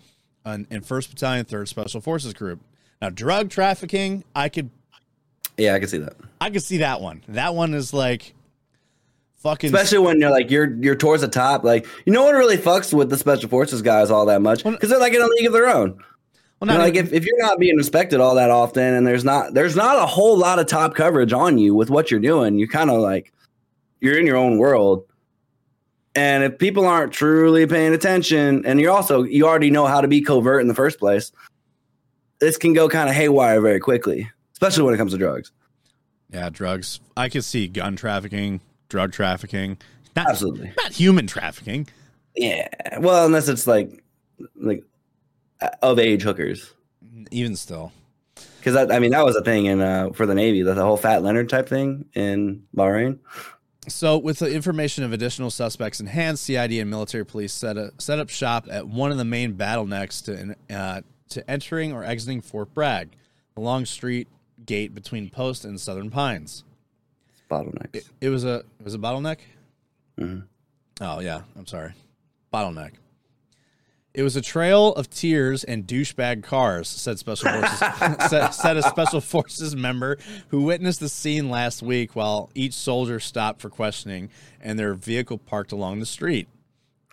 in, 0.46 0.68
in 0.70 0.82
1st 0.82 1.10
Battalion, 1.10 1.46
3rd 1.46 1.68
Special 1.68 2.02
Forces 2.02 2.34
Group. 2.34 2.62
Now, 3.02 3.10
drug 3.10 3.50
trafficking, 3.50 4.24
I 4.36 4.50
could 4.50 4.70
yeah 5.58 5.74
I 5.74 5.80
can 5.80 5.90
see 5.90 5.98
that 5.98 6.14
I 6.40 6.50
could 6.50 6.64
see 6.64 6.78
that 6.78 7.02
one. 7.02 7.24
That 7.28 7.54
one 7.56 7.74
is 7.74 7.94
like 7.94 8.34
fucking 9.38 9.74
especially 9.74 10.00
when 10.00 10.20
you're 10.20 10.32
like 10.32 10.50
you're 10.52 10.74
you're 10.76 10.96
towards 10.96 11.22
the 11.22 11.28
top 11.28 11.64
like 11.64 11.88
you 12.06 12.12
know 12.12 12.24
what 12.24 12.36
really 12.36 12.58
fucks 12.58 12.94
with 12.94 13.10
the 13.10 13.18
special 13.18 13.50
forces 13.50 13.82
guys 13.82 14.12
all 14.12 14.26
that 14.26 14.42
much 14.42 14.66
because 14.66 14.90
they're 14.90 15.00
like 15.00 15.14
in 15.14 15.22
a 15.22 15.28
league 15.28 15.48
of 15.48 15.54
their 15.54 15.70
own 15.70 15.98
well, 16.60 16.72
You 16.72 16.78
know, 16.78 16.84
like 16.84 16.96
if, 16.96 17.14
if 17.14 17.26
you're 17.26 17.40
not 17.40 17.60
being 17.60 17.78
respected 17.78 18.20
all 18.20 18.36
that 18.36 18.50
often 18.50 18.94
and 18.94 19.08
there's 19.08 19.24
not 19.24 19.54
there's 19.54 19.76
not 19.76 19.98
a 19.98 20.06
whole 20.06 20.38
lot 20.38 20.60
of 20.60 20.68
top 20.68 20.96
coverage 20.96 21.34
on 21.34 21.58
you 21.58 21.74
with 21.76 21.90
what 21.90 22.12
you're 22.12 22.20
doing 22.20 22.58
you're 22.58 22.68
kind 22.68 22.90
of 22.90 23.00
like 23.00 23.32
you're 24.02 24.18
in 24.18 24.26
your 24.26 24.38
own 24.38 24.58
world 24.58 25.04
and 26.16 26.44
if 26.44 26.58
people 26.58 26.86
aren't 26.86 27.14
truly 27.14 27.66
paying 27.66 27.94
attention 27.94 28.66
and 28.66 28.80
you're 28.80 28.92
also 28.92 29.24
you 29.24 29.48
already 29.48 29.70
know 29.70 29.86
how 29.86 30.02
to 30.02 30.08
be 30.08 30.22
covert 30.22 30.62
in 30.62 30.68
the 30.68 30.74
first 30.76 31.00
place 31.00 31.32
this 32.40 32.58
can 32.58 32.74
go 32.74 32.90
kind 32.90 33.10
of 33.10 33.16
haywire 33.16 33.62
very 33.62 33.80
quickly 33.80 34.30
especially 34.54 34.84
when 34.84 34.94
it 34.94 34.98
comes 34.98 35.12
to 35.14 35.18
drugs 35.18 35.52
yeah, 36.32 36.50
drugs. 36.50 37.00
I 37.18 37.28
could 37.30 37.44
see 37.44 37.68
gun 37.68 37.96
trafficking, 37.96 38.62
drug 38.88 39.12
trafficking, 39.12 39.78
not 40.16 40.30
absolutely 40.30 40.72
not 40.78 40.92
human 40.92 41.28
trafficking. 41.28 41.88
yeah 42.36 42.68
well 43.00 43.26
unless 43.26 43.48
it's 43.48 43.66
like 43.66 44.04
like 44.56 44.84
of 45.82 46.00
age 46.00 46.22
hookers 46.24 46.74
Even 47.32 47.56
still, 47.56 47.92
because 48.60 48.76
I, 48.76 48.96
I 48.96 49.00
mean 49.00 49.12
that 49.12 49.26
was 49.26 49.36
a 49.36 49.44
thing 49.44 49.66
in 49.66 49.82
uh, 49.82 50.12
for 50.12 50.26
the 50.26 50.36
navy 50.36 50.62
the, 50.62 50.74
the 50.74 50.84
whole 50.84 50.98
fat 50.98 51.24
leonard 51.24 51.50
type 51.50 51.68
thing 51.68 52.06
in 52.14 52.64
bahrain 52.76 53.20
So, 53.88 54.18
with 54.18 54.40
the 54.40 54.54
information 54.54 55.04
of 55.04 55.14
additional 55.14 55.50
suspects 55.50 56.00
in 56.00 56.08
hand, 56.08 56.38
CID 56.38 56.74
and 56.74 56.90
military 56.90 57.26
police 57.26 57.54
set, 57.54 57.76
a, 57.78 57.92
set 57.98 58.20
up 58.20 58.30
shop 58.30 58.68
at 58.70 58.88
one 58.88 59.12
of 59.12 59.18
the 59.18 59.26
main 59.26 59.56
bottlenecks 59.56 60.24
to 60.26 60.56
uh, 60.76 61.02
to 61.30 61.50
entering 61.50 61.92
or 61.94 62.04
exiting 62.04 62.42
Fort 62.42 62.74
Bragg, 62.74 63.16
the 63.56 63.62
long 63.62 63.86
street 63.86 64.28
gate 64.66 64.94
between 64.94 65.30
Post 65.30 65.66
and 65.66 65.80
Southern 65.80 66.10
Pines. 66.12 66.64
bottlenecks 67.50 67.96
It, 67.96 68.10
it 68.22 68.30
was 68.30 68.44
a 68.46 68.58
it 68.80 68.84
was 68.84 68.94
a 68.94 69.00
bottleneck. 69.00 69.40
Mhm. 70.20 70.44
Oh 71.02 71.20
yeah, 71.22 71.42
I'm 71.58 71.66
sorry, 71.66 71.94
bottleneck. 72.54 72.92
It 74.14 74.24
was 74.24 74.36
a 74.36 74.42
trail 74.42 74.94
of 74.94 75.10
tears 75.10 75.64
and 75.64 75.86
douchebag 75.86 76.44
cars," 76.44 76.88
said 76.88 77.20
special 77.20 77.52
forces. 77.52 77.80
said, 78.30 78.50
said 78.50 78.78
a 78.78 78.84
special 78.84 79.22
forces 79.22 79.76
member 79.76 80.18
who 80.48 80.64
witnessed 80.64 81.00
the 81.00 81.10
scene 81.10 81.50
last 81.50 81.84
week 81.84 82.16
while 82.16 82.50
each 82.56 82.74
soldier 82.74 83.20
stopped 83.20 83.62
for 83.62 83.70
questioning 83.70 84.30
and 84.60 84.80
their 84.80 84.96
vehicle 84.96 85.38
parked 85.38 85.72
along 85.72 86.00
the 86.00 86.06
street. 86.08 86.48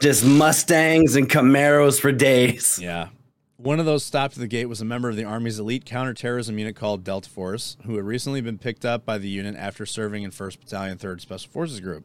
just 0.01 0.25
Mustangs 0.25 1.17
and 1.17 1.29
Camaros 1.29 2.01
for 2.01 2.13
days. 2.13 2.79
Yeah. 2.81 3.09
One 3.59 3.81
of 3.81 3.87
those 3.87 4.05
stopped 4.05 4.35
at 4.35 4.41
the 4.41 4.47
gate 4.47 4.67
was 4.67 4.83
a 4.83 4.85
member 4.85 5.09
of 5.09 5.17
the 5.17 5.25
Army's 5.25 5.59
elite 5.59 5.87
counterterrorism 5.87 6.59
unit 6.59 6.77
called 6.77 7.05
Delta 7.05 7.29
Force, 7.31 7.79
who 7.87 7.97
had 7.97 8.05
recently 8.05 8.43
been 8.43 8.59
picked 8.59 8.85
up 8.85 9.07
by 9.07 9.17
the 9.17 9.29
unit 9.29 9.55
after 9.57 9.87
serving 9.87 10.25
in 10.25 10.31
1st 10.31 10.61
Battalion, 10.61 10.99
3rd 10.99 11.21
Special 11.23 11.51
Forces 11.51 11.81
Group. 11.81 12.05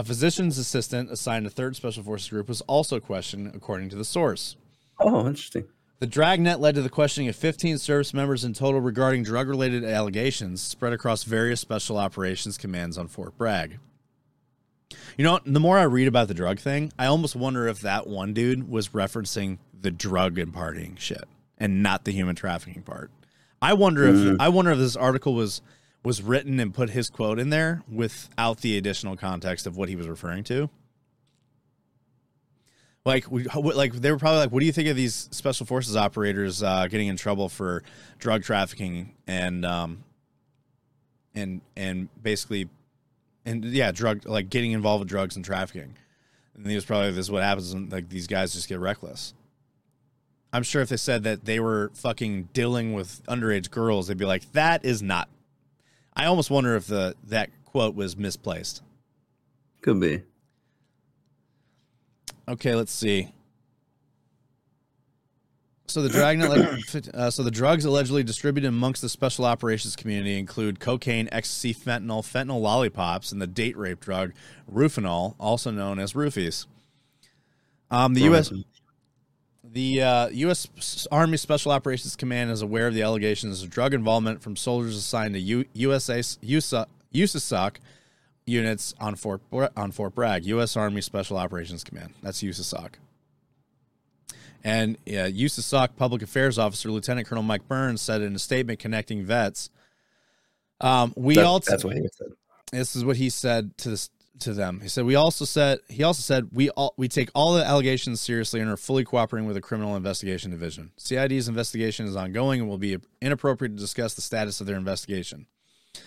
A 0.00 0.02
physician's 0.02 0.56
assistant 0.56 1.10
assigned 1.10 1.44
to 1.44 1.54
3rd 1.54 1.76
Special 1.76 2.02
Forces 2.02 2.30
Group 2.30 2.48
was 2.48 2.62
also 2.62 3.00
questioned, 3.00 3.54
according 3.54 3.90
to 3.90 3.96
the 3.96 4.04
source. 4.06 4.56
Oh, 4.98 5.26
interesting. 5.26 5.66
The 5.98 6.06
dragnet 6.06 6.58
led 6.58 6.74
to 6.76 6.80
the 6.80 6.88
questioning 6.88 7.28
of 7.28 7.36
15 7.36 7.76
service 7.76 8.14
members 8.14 8.42
in 8.42 8.54
total 8.54 8.80
regarding 8.80 9.24
drug 9.24 9.46
related 9.46 9.84
allegations 9.84 10.62
spread 10.62 10.94
across 10.94 11.24
various 11.24 11.60
special 11.60 11.98
operations 11.98 12.56
commands 12.56 12.96
on 12.96 13.08
Fort 13.08 13.36
Bragg. 13.36 13.78
You 15.18 15.24
know, 15.24 15.38
the 15.44 15.60
more 15.60 15.76
I 15.76 15.82
read 15.82 16.08
about 16.08 16.28
the 16.28 16.34
drug 16.34 16.60
thing, 16.60 16.94
I 16.98 17.04
almost 17.04 17.36
wonder 17.36 17.68
if 17.68 17.82
that 17.82 18.06
one 18.06 18.32
dude 18.32 18.70
was 18.70 18.88
referencing 18.88 19.58
the 19.78 19.90
drug 19.90 20.38
and 20.38 20.50
partying 20.50 20.98
shit 20.98 21.24
and 21.58 21.82
not 21.82 22.06
the 22.06 22.12
human 22.12 22.36
trafficking 22.36 22.84
part. 22.84 23.10
I 23.60 23.74
wonder 23.74 24.04
if 24.04 24.16
hmm. 24.16 24.36
I 24.40 24.48
wonder 24.48 24.70
if 24.70 24.78
this 24.78 24.96
article 24.96 25.34
was 25.34 25.60
was 26.02 26.22
written 26.22 26.60
and 26.60 26.72
put 26.72 26.90
his 26.90 27.10
quote 27.10 27.38
in 27.38 27.50
there 27.50 27.82
without 27.90 28.60
the 28.60 28.78
additional 28.78 29.16
context 29.16 29.66
of 29.66 29.76
what 29.76 29.88
he 29.88 29.96
was 29.96 30.08
referring 30.08 30.44
to. 30.44 30.70
Like, 33.04 33.30
we, 33.30 33.44
like 33.44 33.94
they 33.94 34.10
were 34.12 34.18
probably 34.18 34.40
like, 34.40 34.52
"What 34.52 34.60
do 34.60 34.66
you 34.66 34.72
think 34.72 34.88
of 34.88 34.96
these 34.96 35.28
special 35.30 35.64
forces 35.64 35.96
operators 35.96 36.62
uh, 36.62 36.86
getting 36.86 37.08
in 37.08 37.16
trouble 37.16 37.48
for 37.48 37.82
drug 38.18 38.42
trafficking 38.42 39.14
and 39.26 39.64
um, 39.64 40.04
and 41.34 41.62
and 41.76 42.08
basically, 42.22 42.68
and 43.46 43.64
yeah, 43.64 43.90
drug 43.90 44.26
like 44.26 44.50
getting 44.50 44.72
involved 44.72 45.00
with 45.00 45.08
drugs 45.08 45.34
and 45.34 45.44
trafficking?" 45.44 45.96
And 46.54 46.66
he 46.66 46.74
was 46.74 46.84
probably, 46.84 47.10
"This 47.12 47.26
is 47.26 47.30
what 47.30 47.42
happens 47.42 47.72
when 47.72 47.88
like 47.88 48.10
these 48.10 48.26
guys 48.26 48.52
just 48.52 48.68
get 48.68 48.78
reckless." 48.80 49.32
I'm 50.52 50.62
sure 50.62 50.82
if 50.82 50.88
they 50.88 50.96
said 50.96 51.22
that 51.22 51.44
they 51.44 51.58
were 51.58 51.92
fucking 51.94 52.50
dealing 52.52 52.92
with 52.92 53.22
underage 53.26 53.70
girls, 53.70 54.08
they'd 54.08 54.18
be 54.18 54.26
like, 54.26 54.52
"That 54.52 54.84
is 54.84 55.00
not." 55.00 55.30
I 56.20 56.26
almost 56.26 56.50
wonder 56.50 56.76
if 56.76 56.86
the 56.86 57.14
that 57.28 57.48
quote 57.64 57.94
was 57.94 58.14
misplaced. 58.14 58.82
Could 59.80 60.00
be. 60.00 60.22
Okay, 62.46 62.74
let's 62.74 62.92
see. 62.92 63.32
So 65.86 66.02
the 66.02 66.10
dragnet, 66.10 67.08
uh, 67.14 67.30
so 67.30 67.42
the 67.42 67.50
drugs 67.50 67.86
allegedly 67.86 68.22
distributed 68.22 68.68
amongst 68.68 69.00
the 69.00 69.08
special 69.08 69.46
operations 69.46 69.96
community 69.96 70.38
include 70.38 70.78
cocaine, 70.78 71.26
ecstasy, 71.32 71.72
fentanyl, 71.72 72.22
fentanyl 72.22 72.60
lollipops, 72.60 73.32
and 73.32 73.40
the 73.40 73.46
date 73.46 73.78
rape 73.78 74.00
drug 74.00 74.34
rufinol, 74.70 75.36
also 75.40 75.70
known 75.70 75.98
as 75.98 76.12
roofies. 76.12 76.66
Um, 77.90 78.12
the 78.12 78.20
U.S. 78.22 78.52
The 79.72 80.02
uh, 80.02 80.28
U.S. 80.30 81.06
Army 81.12 81.36
Special 81.36 81.70
Operations 81.70 82.16
Command 82.16 82.50
is 82.50 82.60
aware 82.60 82.88
of 82.88 82.94
the 82.94 83.02
allegations 83.02 83.62
of 83.62 83.70
drug 83.70 83.94
involvement 83.94 84.42
from 84.42 84.56
soldiers 84.56 84.96
assigned 84.96 85.34
to 85.34 85.40
U- 85.40 85.64
USA 85.74 86.22
USA 86.42 86.86
USASOC 87.14 87.76
units 88.46 88.94
on 88.98 89.14
Fort 89.14 89.42
on 89.76 89.92
Fort 89.92 90.14
Bragg. 90.14 90.44
U.S. 90.46 90.76
Army 90.76 91.00
Special 91.00 91.36
Operations 91.36 91.84
Command. 91.84 92.14
That's 92.20 92.42
USASOC. 92.42 92.94
And 94.64 94.96
uh, 95.06 95.30
USASOC 95.30 95.90
Public 95.96 96.22
Affairs 96.22 96.58
Officer 96.58 96.90
Lieutenant 96.90 97.28
Colonel 97.28 97.44
Mike 97.44 97.68
Burns 97.68 98.02
said 98.02 98.22
in 98.22 98.34
a 98.34 98.38
statement 98.40 98.80
connecting 98.80 99.24
vets, 99.24 99.70
um, 100.80 101.14
"We 101.16 101.36
That- 101.36 101.44
all 101.44 101.60
that's 101.60 101.84
what 101.84 101.94
he 101.96 102.08
said. 102.12 102.28
this 102.72 102.96
is 102.96 103.04
what 103.04 103.16
he 103.18 103.30
said 103.30 103.76
to 103.78 103.90
this 103.90 104.10
to 104.42 104.54
them. 104.54 104.80
He 104.80 104.88
said 104.88 105.04
we 105.04 105.14
also 105.14 105.44
said 105.44 105.78
he 105.88 106.02
also 106.02 106.22
said 106.22 106.48
we 106.52 106.70
all 106.70 106.94
we 106.96 107.08
take 107.08 107.30
all 107.34 107.54
the 107.54 107.64
allegations 107.64 108.20
seriously 108.20 108.60
and 108.60 108.70
are 108.70 108.76
fully 108.76 109.04
cooperating 109.04 109.46
with 109.46 109.56
the 109.56 109.60
criminal 109.60 109.96
investigation 109.96 110.50
division. 110.50 110.92
CID's 110.98 111.48
investigation 111.48 112.06
is 112.06 112.16
ongoing 112.16 112.60
and 112.60 112.68
will 112.68 112.78
be 112.78 112.98
inappropriate 113.20 113.76
to 113.76 113.80
discuss 113.80 114.14
the 114.14 114.22
status 114.22 114.60
of 114.60 114.66
their 114.66 114.76
investigation. 114.76 115.46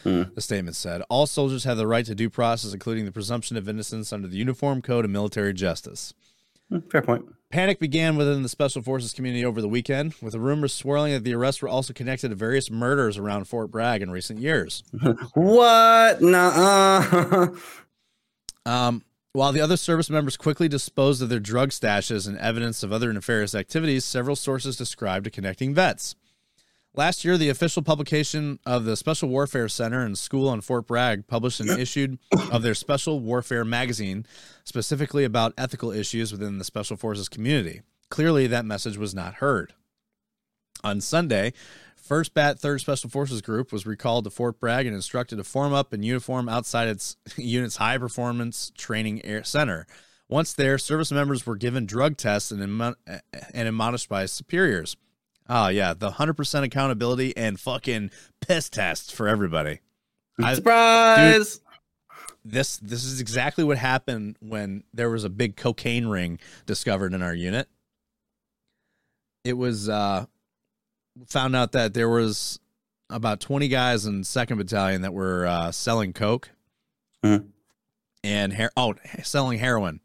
The 0.03 0.31
statement 0.39 0.75
said 0.75 1.01
all 1.09 1.27
soldiers 1.27 1.65
have 1.65 1.77
the 1.77 1.87
right 1.87 2.05
to 2.05 2.15
due 2.15 2.29
process, 2.29 2.73
including 2.73 3.05
the 3.05 3.11
presumption 3.11 3.57
of 3.57 3.67
innocence 3.67 4.13
under 4.13 4.27
the 4.27 4.37
Uniform 4.37 4.81
Code 4.81 5.05
of 5.05 5.11
Military 5.11 5.53
Justice. 5.53 6.13
Hmm, 6.69 6.79
Fair 6.89 7.01
point. 7.01 7.25
Panic 7.51 7.79
began 7.79 8.15
within 8.15 8.41
the 8.41 8.49
special 8.49 8.81
forces 8.81 9.13
community 9.13 9.45
over 9.45 9.61
the 9.61 9.67
weekend, 9.67 10.15
with 10.21 10.33
the 10.33 10.39
rumors 10.39 10.73
swirling 10.73 11.13
that 11.13 11.23
the 11.23 11.35
arrests 11.35 11.61
were 11.61 11.67
also 11.69 11.93
connected 11.93 12.29
to 12.29 12.35
various 12.35 12.71
murders 12.71 13.17
around 13.17 13.45
Fort 13.45 13.69
Bragg 13.69 14.01
in 14.01 14.09
recent 14.09 14.39
years. 14.39 14.83
What? 15.33 16.21
Nah. 16.21 17.49
Um, 18.65 19.03
while 19.33 19.51
the 19.51 19.61
other 19.61 19.77
service 19.77 20.09
members 20.09 20.37
quickly 20.37 20.67
disposed 20.67 21.21
of 21.21 21.29
their 21.29 21.39
drug 21.39 21.69
stashes 21.69 22.27
and 22.27 22.37
evidence 22.37 22.83
of 22.83 22.93
other 22.93 23.11
nefarious 23.11 23.55
activities, 23.55 24.05
several 24.05 24.35
sources 24.35 24.77
described 24.77 25.25
a 25.25 25.31
connecting 25.31 25.73
vets. 25.73 26.15
Last 26.95 27.25
year, 27.25 27.39
the 27.39 27.49
official 27.49 27.81
publication 27.81 28.59
of 28.67 28.85
the 28.85 28.95
Special 28.95 29.27
Warfare 29.27 29.67
Center 29.67 30.05
and 30.05 30.15
School 30.15 30.47
on 30.47 30.61
Fort 30.61 30.85
Bragg 30.85 31.25
published 31.25 31.59
an 31.59 31.79
issue 31.79 32.17
of 32.51 32.61
their 32.61 32.75
Special 32.75 33.19
Warfare 33.19 33.65
magazine, 33.65 34.27
specifically 34.63 35.23
about 35.23 35.55
ethical 35.57 35.91
issues 35.91 36.31
within 36.31 36.59
the 36.59 36.63
Special 36.63 36.95
Forces 36.95 37.27
community. 37.27 37.81
Clearly, 38.09 38.45
that 38.45 38.65
message 38.65 38.95
was 38.95 39.15
not 39.15 39.35
heard. 39.35 39.73
On 40.83 41.01
Sunday, 41.01 41.53
First 42.03 42.33
Bat 42.33 42.59
Third 42.59 42.81
Special 42.81 43.09
Forces 43.09 43.41
Group 43.41 43.71
was 43.71 43.85
recalled 43.85 44.25
to 44.25 44.29
Fort 44.29 44.59
Bragg 44.59 44.85
and 44.85 44.93
instructed 44.95 45.37
to 45.37 45.43
form 45.43 45.73
up 45.73 45.93
in 45.93 46.03
uniform 46.03 46.49
outside 46.49 46.89
its 46.89 47.15
unit's 47.37 47.77
high 47.77 47.97
performance 47.97 48.73
training 48.77 49.23
air 49.25 49.43
center. 49.45 49.87
Once 50.27 50.53
there, 50.53 50.77
service 50.77 51.11
members 51.13 51.45
were 51.45 51.55
given 51.55 51.85
drug 51.85 52.17
tests 52.17 52.51
and, 52.51 52.61
and 52.61 53.67
admonished 53.67 54.09
by 54.09 54.25
superiors. 54.25 54.97
Oh 55.47 55.69
yeah, 55.69 55.93
the 55.93 56.11
hundred 56.11 56.33
percent 56.33 56.65
accountability 56.65 57.35
and 57.37 57.57
fucking 57.59 58.11
piss 58.41 58.69
tests 58.69 59.11
for 59.11 59.27
everybody. 59.29 59.79
I- 60.41 60.55
Surprise! 60.55 61.61
This 62.45 62.77
this 62.77 63.05
is 63.05 63.21
exactly 63.21 63.63
what 63.63 63.77
happened 63.77 64.35
when 64.41 64.83
there 64.93 65.09
was 65.09 65.23
a 65.23 65.29
big 65.29 65.55
cocaine 65.55 66.07
ring 66.07 66.39
discovered 66.65 67.13
in 67.13 67.21
our 67.21 67.33
unit. 67.33 67.69
It 69.45 69.53
was 69.53 69.87
uh 69.87 70.25
found 71.27 71.55
out 71.55 71.71
that 71.73 71.93
there 71.93 72.09
was 72.09 72.59
about 73.09 73.39
20 73.39 73.67
guys 73.67 74.05
in 74.05 74.23
second 74.23 74.57
battalion 74.57 75.01
that 75.03 75.13
were 75.13 75.45
uh, 75.45 75.71
selling 75.71 76.13
coke. 76.13 76.49
Mhm. 77.23 77.47
and 78.23 78.53
her- 78.53 78.71
oh 78.75 78.95
selling 79.23 79.59
heroin. 79.59 79.99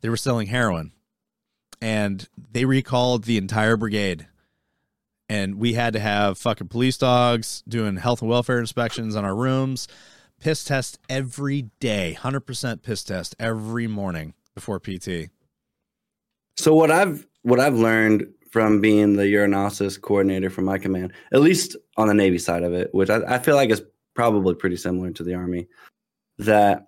They 0.00 0.08
were 0.08 0.16
selling 0.16 0.46
heroin. 0.48 0.92
And 1.80 2.26
they 2.52 2.64
recalled 2.64 3.24
the 3.24 3.36
entire 3.38 3.76
brigade. 3.76 4.26
And 5.28 5.56
we 5.56 5.72
had 5.74 5.92
to 5.94 6.00
have 6.00 6.38
fucking 6.38 6.68
police 6.68 6.96
dogs 6.98 7.62
doing 7.66 7.96
health 7.96 8.20
and 8.22 8.30
welfare 8.30 8.58
inspections 8.60 9.16
on 9.16 9.24
our 9.24 9.34
rooms. 9.34 9.88
Piss 10.40 10.62
test 10.64 10.98
every 11.08 11.70
day. 11.80 12.16
100% 12.20 12.82
piss 12.82 13.02
test 13.02 13.34
every 13.38 13.86
morning 13.86 14.34
before 14.54 14.78
pt 14.78 15.30
So 16.56 16.74
what 16.74 16.90
I've 16.90 17.26
what 17.42 17.60
I've 17.60 17.74
learned 17.76 18.32
from 18.54 18.80
being 18.80 19.16
the 19.16 19.24
urinalysis 19.24 20.00
coordinator 20.00 20.48
for 20.48 20.62
my 20.62 20.78
command, 20.78 21.12
at 21.32 21.40
least 21.40 21.74
on 21.96 22.06
the 22.06 22.14
Navy 22.14 22.38
side 22.38 22.62
of 22.62 22.72
it, 22.72 22.88
which 22.94 23.10
I, 23.10 23.16
I 23.34 23.38
feel 23.40 23.56
like 23.56 23.70
is 23.70 23.82
probably 24.14 24.54
pretty 24.54 24.76
similar 24.76 25.10
to 25.10 25.24
the 25.24 25.34
Army, 25.34 25.66
that 26.38 26.86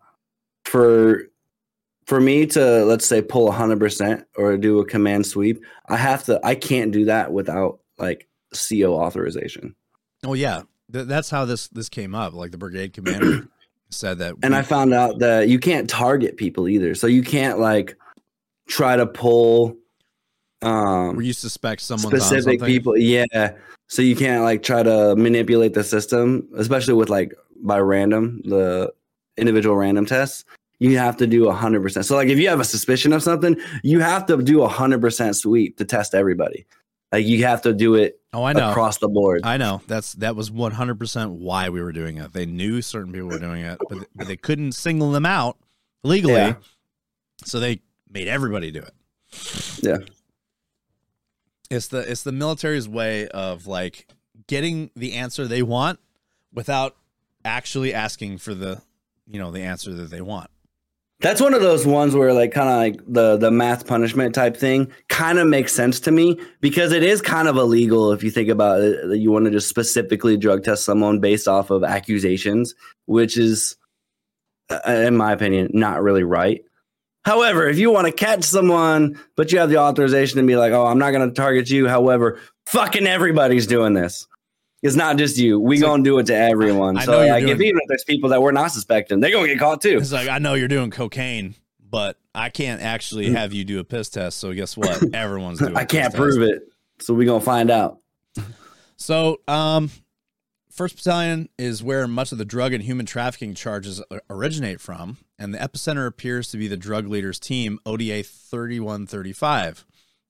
for 0.64 1.24
for 2.04 2.20
me 2.20 2.46
to 2.46 2.84
let's 2.84 3.04
say 3.04 3.20
pull 3.20 3.50
hundred 3.50 3.80
percent 3.80 4.24
or 4.36 4.56
do 4.56 4.78
a 4.78 4.86
command 4.86 5.26
sweep, 5.26 5.64
I 5.88 5.96
have 5.96 6.22
to 6.26 6.38
I 6.44 6.54
can't 6.54 6.92
do 6.92 7.06
that 7.06 7.32
without 7.32 7.80
like 7.98 8.28
CO 8.54 8.94
authorization. 8.94 9.74
oh 10.24 10.34
yeah 10.34 10.62
Th- 10.92 11.06
that's 11.08 11.30
how 11.30 11.44
this 11.46 11.66
this 11.66 11.88
came 11.88 12.14
up 12.14 12.32
like 12.32 12.52
the 12.52 12.58
brigade 12.58 12.92
commander 12.92 13.48
said 13.90 14.18
that 14.18 14.36
And 14.44 14.54
we- 14.54 14.58
I 14.60 14.62
found 14.62 14.94
out 14.94 15.18
that 15.18 15.48
you 15.48 15.58
can't 15.58 15.90
target 15.90 16.36
people 16.36 16.68
either. 16.68 16.94
So 16.94 17.08
you 17.08 17.22
can't 17.24 17.58
like 17.58 17.96
try 18.68 18.94
to 18.94 19.04
pull 19.04 19.76
um 20.66 21.16
where 21.16 21.24
you 21.24 21.32
suspect 21.32 21.80
someone 21.82 22.10
specific 22.10 22.60
people 22.62 22.96
yeah. 22.96 23.52
So 23.88 24.02
you 24.02 24.16
can't 24.16 24.42
like 24.42 24.64
try 24.64 24.82
to 24.82 25.14
manipulate 25.16 25.74
the 25.74 25.84
system 25.84 26.48
especially 26.56 26.94
with 26.94 27.08
like 27.08 27.34
by 27.62 27.78
random 27.78 28.42
the 28.44 28.92
individual 29.36 29.76
random 29.76 30.06
tests. 30.06 30.44
You 30.78 30.98
have 30.98 31.16
to 31.18 31.26
do 31.26 31.44
100% 31.44 32.04
so 32.04 32.16
like 32.16 32.28
if 32.28 32.38
you 32.38 32.48
have 32.48 32.60
a 32.60 32.64
suspicion 32.64 33.12
of 33.12 33.22
something 33.22 33.56
you 33.82 34.00
have 34.00 34.26
to 34.26 34.42
do 34.42 34.62
a 34.62 34.68
100% 34.68 35.34
sweep 35.34 35.78
to 35.78 35.84
test 35.84 36.14
everybody. 36.14 36.66
Like 37.12 37.24
you 37.26 37.44
have 37.44 37.62
to 37.62 37.72
do 37.72 37.94
it 37.94 38.20
oh 38.34 38.42
i 38.42 38.52
know. 38.52 38.70
across 38.70 38.98
the 38.98 39.08
board. 39.08 39.42
I 39.44 39.56
know. 39.56 39.80
That's 39.86 40.14
that 40.14 40.34
was 40.34 40.50
one 40.50 40.72
hundred 40.72 40.98
percent 40.98 41.30
why 41.30 41.68
we 41.68 41.80
were 41.80 41.92
doing 41.92 42.18
it. 42.18 42.32
They 42.32 42.46
knew 42.46 42.82
certain 42.82 43.12
people 43.12 43.28
were 43.28 43.38
doing 43.38 43.62
it, 43.62 43.78
but, 43.88 44.08
but 44.14 44.26
they 44.26 44.36
couldn't 44.36 44.72
single 44.72 45.12
them 45.12 45.24
out 45.24 45.56
legally, 46.02 46.34
Yeah. 46.34 46.54
so 47.44 47.60
they 47.60 47.80
made 48.10 48.28
everybody 48.28 48.70
do 48.70 48.80
it. 48.80 48.94
Yeah. 49.82 49.98
It's 51.70 51.88
the 51.88 52.10
it's 52.10 52.22
the 52.22 52.32
military's 52.32 52.88
way 52.88 53.28
of 53.28 53.66
like 53.66 54.06
getting 54.46 54.90
the 54.94 55.14
answer 55.14 55.46
they 55.46 55.62
want 55.62 55.98
without 56.52 56.96
actually 57.44 57.94
asking 57.94 58.38
for 58.38 58.54
the 58.54 58.82
you 59.26 59.38
know 59.38 59.50
the 59.50 59.62
answer 59.62 59.92
that 59.94 60.10
they 60.10 60.20
want. 60.20 60.50
That's 61.20 61.40
one 61.40 61.54
of 61.54 61.62
those 61.62 61.86
ones 61.86 62.14
where 62.14 62.34
like 62.34 62.52
kind 62.52 62.68
of 62.68 62.76
like 62.76 63.12
the 63.12 63.36
the 63.38 63.50
math 63.50 63.86
punishment 63.86 64.34
type 64.34 64.56
thing 64.56 64.92
kind 65.08 65.38
of 65.38 65.46
makes 65.46 65.72
sense 65.72 65.98
to 66.00 66.10
me 66.10 66.38
because 66.60 66.92
it 66.92 67.02
is 67.02 67.22
kind 67.22 67.48
of 67.48 67.56
illegal 67.56 68.12
if 68.12 68.22
you 68.22 68.30
think 68.30 68.50
about 68.50 68.80
it 68.82 69.18
you 69.18 69.30
want 69.32 69.46
to 69.46 69.50
just 69.50 69.68
specifically 69.68 70.36
drug 70.36 70.62
test 70.62 70.84
someone 70.84 71.18
based 71.18 71.48
off 71.48 71.70
of 71.70 71.82
accusations, 71.82 72.74
which 73.06 73.38
is 73.38 73.76
uh, 74.68 74.80
in 74.86 75.16
my 75.16 75.32
opinion 75.32 75.70
not 75.72 76.02
really 76.02 76.24
right. 76.24 76.62
However, 77.26 77.68
if 77.68 77.76
you 77.76 77.90
want 77.90 78.06
to 78.06 78.12
catch 78.12 78.44
someone 78.44 79.20
but 79.34 79.50
you 79.52 79.58
have 79.58 79.68
the 79.68 79.78
authorization 79.78 80.40
to 80.40 80.46
be 80.46 80.54
like, 80.56 80.72
"Oh, 80.72 80.86
I'm 80.86 80.98
not 80.98 81.10
going 81.10 81.28
to 81.28 81.34
target 81.34 81.68
you." 81.68 81.88
However, 81.88 82.38
fucking 82.66 83.06
everybody's 83.06 83.66
doing 83.66 83.92
this. 83.94 84.26
It's 84.82 84.94
not 84.94 85.16
just 85.16 85.36
you. 85.36 85.58
We 85.58 85.74
It's 85.76 85.82
like- 85.82 85.90
gonna 85.90 86.02
do 86.04 86.18
it 86.20 86.26
to 86.26 86.36
everyone. 86.36 86.96
I 86.96 87.04
so 87.04 87.12
know 87.12 87.20
you're 87.22 87.32
like, 87.32 87.42
if 87.42 87.60
even 87.60 87.78
if 87.82 87.88
there's 87.88 88.04
people 88.04 88.30
that 88.30 88.40
we're 88.40 88.52
not 88.52 88.70
suspecting, 88.70 89.18
they're 89.18 89.32
gonna 89.32 89.48
get 89.48 89.58
caught 89.58 89.80
too. 89.82 89.98
It's 89.98 90.12
like 90.12 90.28
I 90.28 90.38
know 90.38 90.54
you're 90.54 90.68
doing 90.68 90.90
cocaine, 90.92 91.56
but 91.80 92.16
I 92.34 92.48
can't 92.50 92.80
actually 92.80 93.32
have 93.32 93.52
you 93.52 93.64
do 93.64 93.80
a 93.80 93.84
piss 93.84 94.08
test. 94.08 94.38
So 94.38 94.52
guess 94.52 94.76
what? 94.76 95.02
Everyone's 95.14 95.58
doing. 95.58 95.76
I 95.76 95.84
can't 95.84 96.14
prove 96.14 96.40
it. 96.42 96.62
So 97.00 97.12
we're 97.14 97.26
gonna 97.26 97.40
find 97.44 97.70
out. 97.70 97.98
So, 98.96 99.40
um, 99.48 99.90
First 100.70 100.96
Battalion 100.96 101.48
is 101.58 101.82
where 101.82 102.06
much 102.06 102.30
of 102.32 102.38
the 102.38 102.44
drug 102.44 102.72
and 102.72 102.84
human 102.84 103.06
trafficking 103.06 103.54
charges 103.54 104.00
originate 104.30 104.80
from, 104.80 105.16
and 105.38 105.52
the 105.52 105.58
epicenter 105.58 106.06
appears 106.06 106.50
to 106.50 106.56
be 106.56 106.68
the 106.68 106.76
drug 106.76 107.06
leaders 107.06 107.38
team, 107.38 107.78
ODA 107.84 108.22
3135. 108.22 109.84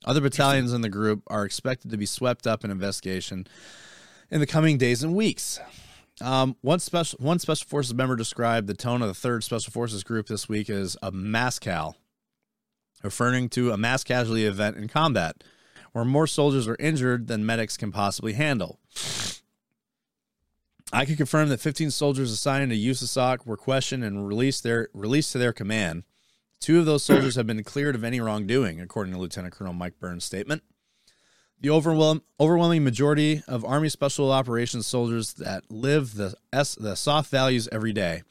Other 0.04 0.20
battalions 0.20 0.72
in 0.72 0.82
the 0.82 0.88
group 0.88 1.22
are 1.26 1.44
expected 1.44 1.90
to 1.90 1.96
be 1.96 2.06
swept 2.06 2.46
up 2.46 2.64
in 2.64 2.70
investigation 2.70 3.46
in 4.30 4.40
the 4.40 4.46
coming 4.46 4.78
days 4.78 5.02
and 5.02 5.14
weeks. 5.14 5.60
Um, 6.20 6.56
one 6.62 6.78
special 6.78 7.18
one 7.20 7.38
special 7.38 7.66
forces 7.66 7.94
member 7.94 8.16
described 8.16 8.68
the 8.68 8.74
tone 8.74 9.02
of 9.02 9.08
the 9.08 9.14
third 9.14 9.44
special 9.44 9.70
forces 9.70 10.02
group 10.02 10.28
this 10.28 10.48
week 10.48 10.70
as 10.70 10.96
a 11.02 11.12
mass 11.12 11.58
cal, 11.58 11.96
referring 13.02 13.48
to 13.50 13.72
a 13.72 13.76
mass 13.76 14.02
casualty 14.02 14.46
event 14.46 14.76
in 14.76 14.88
combat, 14.88 15.44
where 15.92 16.04
more 16.04 16.26
soldiers 16.26 16.66
are 16.68 16.76
injured 16.80 17.26
than 17.26 17.44
medics 17.44 17.76
can 17.76 17.92
possibly 17.92 18.32
handle. 18.32 18.80
I 20.92 21.04
can 21.04 21.16
confirm 21.16 21.48
that 21.48 21.60
15 21.60 21.90
soldiers 21.90 22.30
assigned 22.30 22.70
to 22.70 22.76
USASOC 22.76 23.44
were 23.44 23.56
questioned 23.56 24.04
and 24.04 24.26
released 24.26 24.62
their 24.62 24.88
released 24.94 25.32
to 25.32 25.38
their 25.38 25.52
command. 25.52 26.04
Two 26.60 26.78
of 26.78 26.86
those 26.86 27.02
soldiers 27.04 27.34
have 27.34 27.46
been 27.46 27.62
cleared 27.64 27.94
of 27.94 28.04
any 28.04 28.20
wrongdoing, 28.20 28.80
according 28.80 29.12
to 29.12 29.18
Lieutenant 29.18 29.54
Colonel 29.54 29.72
Mike 29.72 29.98
Burns' 29.98 30.24
statement. 30.24 30.62
The 31.58 31.70
overwhelm, 31.70 32.22
overwhelming 32.38 32.84
majority 32.84 33.42
of 33.48 33.64
Army 33.64 33.88
Special 33.88 34.30
Operations 34.30 34.86
soldiers 34.86 35.32
that 35.34 35.70
live 35.70 36.14
the 36.14 36.34
S, 36.52 36.74
the 36.74 36.94
SOF 36.94 37.28
values 37.28 37.68
every 37.72 37.94
day. 37.94 38.22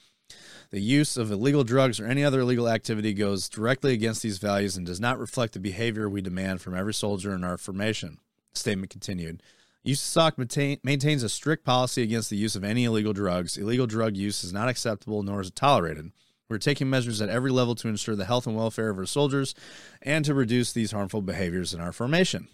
The 0.69 0.80
use 0.80 1.18
of 1.18 1.32
illegal 1.32 1.64
drugs 1.64 1.99
or 1.99 2.06
any 2.06 2.23
other 2.23 2.41
illegal 2.41 2.69
activity 2.69 3.14
goes 3.14 3.49
directly 3.49 3.94
against 3.94 4.22
these 4.22 4.38
values 4.38 4.77
and 4.77 4.86
does 4.86 4.99
not 4.99 5.19
reflect 5.19 5.53
the 5.53 5.60
behavior 5.60 6.07
we 6.07 6.22
demand 6.22 6.61
from 6.61 6.76
every 6.76 6.94
soldier 6.94 7.34
in 7.34 7.44
our 7.44 7.57
formation. 7.57 8.19
The 8.53 8.60
statement 8.60 8.91
continued. 8.91 9.41
USASOC 9.86 10.38
maintain, 10.38 10.80
maintains 10.84 11.24
a 11.24 11.30
strict 11.30 11.64
policy 11.64 12.02
against 12.02 12.30
the 12.30 12.38
use 12.38 12.56
of 12.56 12.64
any 12.64 12.86
illegal 12.86 13.14
drugs. 13.14 13.57
Illegal 13.57 13.86
drug 13.86 14.18
use 14.18 14.44
is 14.44 14.52
not 14.52 14.68
acceptable 14.68 15.22
nor 15.24 15.41
is 15.41 15.49
it 15.49 15.56
tolerated. 15.56 16.12
We're 16.49 16.57
taking 16.57 16.90
measures 16.90 17.22
at 17.22 17.30
every 17.30 17.52
level 17.52 17.76
to 17.76 17.88
ensure 17.88 18.16
the 18.16 18.26
health 18.26 18.45
and 18.48 18.56
welfare 18.56 18.90
of 18.90 18.98
our 18.98 19.06
soldiers 19.06 19.56
and 20.02 20.24
to 20.26 20.34
reduce 20.34 20.74
these 20.74 20.91
harmful 20.91 21.22
behaviors 21.22 21.74
in 21.74 21.80
our 21.80 21.91
formation. 21.91 22.48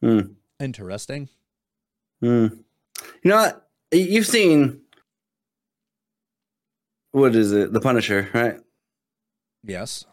Hmm. 0.00 0.20
Interesting. 0.60 1.28
Hmm. 2.20 2.46
You 3.22 3.30
know 3.30 3.36
what? 3.36 3.68
You've 3.92 4.26
seen 4.26 4.80
what 7.12 7.34
is 7.34 7.52
it? 7.52 7.72
The 7.72 7.80
Punisher, 7.80 8.28
right? 8.34 8.58
Yes. 9.64 10.04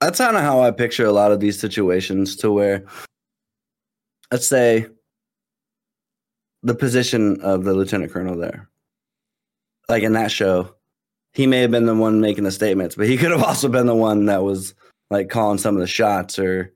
That's 0.00 0.18
kind 0.18 0.36
of 0.36 0.42
how 0.42 0.60
I 0.60 0.72
picture 0.72 1.06
a 1.06 1.12
lot 1.12 1.32
of 1.32 1.38
these 1.38 1.60
situations 1.60 2.34
to 2.36 2.50
where 2.50 2.84
let's 4.36 4.46
say 4.46 4.86
the 6.62 6.74
position 6.74 7.40
of 7.40 7.64
the 7.64 7.72
lieutenant 7.72 8.12
colonel 8.12 8.36
there. 8.36 8.68
Like 9.88 10.02
in 10.02 10.12
that 10.12 10.30
show, 10.30 10.74
he 11.32 11.46
may 11.46 11.62
have 11.62 11.70
been 11.70 11.86
the 11.86 11.94
one 11.94 12.20
making 12.20 12.44
the 12.44 12.50
statements, 12.50 12.96
but 12.96 13.08
he 13.08 13.16
could 13.16 13.30
have 13.30 13.42
also 13.42 13.70
been 13.70 13.86
the 13.86 13.94
one 13.94 14.26
that 14.26 14.42
was 14.42 14.74
like 15.08 15.30
calling 15.30 15.56
some 15.56 15.74
of 15.74 15.80
the 15.80 15.86
shots 15.86 16.38
or 16.38 16.70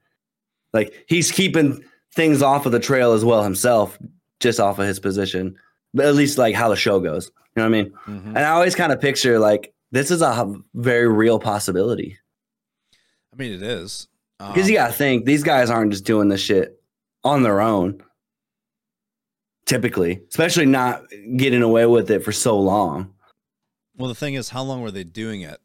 like 0.73 1.05
he's 1.07 1.31
keeping 1.31 1.85
things 2.15 2.41
off 2.41 2.65
of 2.65 2.73
the 2.73 2.81
trail 2.81 3.13
as 3.13 3.27
well 3.27 3.43
himself, 3.43 3.99
just 4.41 4.59
off 4.59 4.79
of 4.79 4.87
his 4.87 4.99
position. 4.99 5.55
But 5.93 6.07
at 6.07 6.15
least 6.15 6.39
like 6.39 6.55
how 6.55 6.71
the 6.71 6.77
show 6.77 6.99
goes. 6.99 7.31
You 7.57 7.63
know 7.63 7.69
what 7.69 7.77
I 7.77 7.83
mean? 7.83 7.93
Mhm. 8.07 8.27
And 8.29 8.39
I 8.39 8.51
always 8.53 8.75
kind 8.75 8.91
of 8.91 9.03
picture 9.03 9.39
like 9.39 9.75
this 9.93 10.11
is 10.11 10.23
a 10.23 10.55
very 10.73 11.09
real 11.09 11.39
possibility. 11.39 12.17
I 13.35 13.37
mean, 13.37 13.53
it 13.53 13.63
is. 13.63 14.09
Because 14.39 14.71
you 14.71 14.79
Um, 14.79 14.85
gotta 14.85 14.95
think 14.95 15.27
these 15.27 15.43
guys 15.43 15.69
aren't 15.69 15.93
just 15.93 16.07
doing 16.07 16.29
this 16.31 16.41
shit 16.41 16.80
on 17.25 17.43
their 17.43 17.61
own. 17.61 18.03
Typically, 19.67 20.21
especially 20.29 20.67
not 20.67 21.05
getting 21.37 21.63
away 21.63 21.87
with 21.87 22.11
it 22.11 22.25
for 22.25 22.33
so 22.33 22.59
long. 22.59 23.15
well, 23.97 24.09
the 24.09 24.17
thing 24.17 24.35
is, 24.35 24.49
how 24.49 24.63
long 24.63 24.83
were 24.83 24.91
they 24.91 25.05
doing 25.05 25.43
it? 25.43 25.61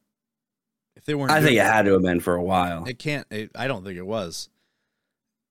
If 0.96 1.06
they 1.06 1.16
weren't, 1.16 1.32
I 1.32 1.36
think 1.36 1.56
doing 1.56 1.58
it 1.58 1.66
had 1.66 1.86
to 1.86 1.94
have 1.94 2.04
been 2.04 2.20
for 2.20 2.36
a 2.36 2.44
while. 2.44 2.86
It 2.86 3.00
can't. 3.00 3.26
It, 3.32 3.52
I 3.56 3.68
don't 3.68 3.84
think 3.84 3.98
it 3.98 4.06
was. 4.06 4.50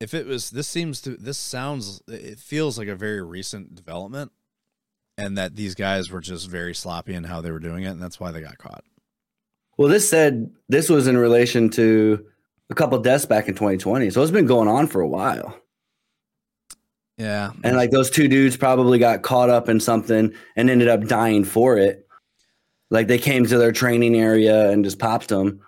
If 0.00 0.14
it 0.14 0.26
was, 0.26 0.50
this 0.50 0.68
seems 0.68 1.00
to. 1.02 1.16
This 1.16 1.38
sounds. 1.38 2.00
It 2.06 2.38
feels 2.38 2.78
like 2.78 2.86
a 2.88 2.94
very 2.94 3.22
recent 3.22 3.74
development, 3.74 4.30
and 5.18 5.36
that 5.36 5.56
these 5.56 5.74
guys 5.74 6.10
were 6.10 6.20
just 6.20 6.48
very 6.48 6.74
sloppy 6.74 7.14
in 7.14 7.24
how 7.24 7.40
they 7.40 7.50
were 7.50 7.58
doing 7.58 7.82
it, 7.82 7.88
and 7.88 8.02
that's 8.02 8.20
why 8.20 8.30
they 8.30 8.40
got 8.40 8.58
caught. 8.58 8.84
Well, 9.76 9.88
this 9.88 10.08
said 10.08 10.52
this 10.68 10.88
was 10.88 11.08
in 11.08 11.16
relation 11.16 11.70
to 11.70 12.24
a 12.70 12.74
couple 12.74 12.98
deaths 13.00 13.26
back 13.26 13.48
in 13.48 13.54
2020, 13.54 14.10
so 14.10 14.22
it's 14.22 14.30
been 14.30 14.46
going 14.46 14.68
on 14.68 14.86
for 14.86 15.00
a 15.00 15.08
while. 15.08 15.58
Yeah, 17.16 17.52
And 17.62 17.76
like 17.76 17.92
those 17.92 18.10
two 18.10 18.26
dudes 18.26 18.56
probably 18.56 18.98
got 18.98 19.22
caught 19.22 19.48
up 19.48 19.68
in 19.68 19.78
something 19.78 20.32
and 20.56 20.70
ended 20.70 20.88
up 20.88 21.04
dying 21.04 21.44
for 21.44 21.78
it. 21.78 22.08
Like 22.90 23.06
they 23.06 23.18
came 23.18 23.46
to 23.46 23.56
their 23.56 23.70
training 23.70 24.16
area 24.16 24.70
and 24.70 24.84
just 24.84 24.98
popped 24.98 25.28
them. 25.28 25.60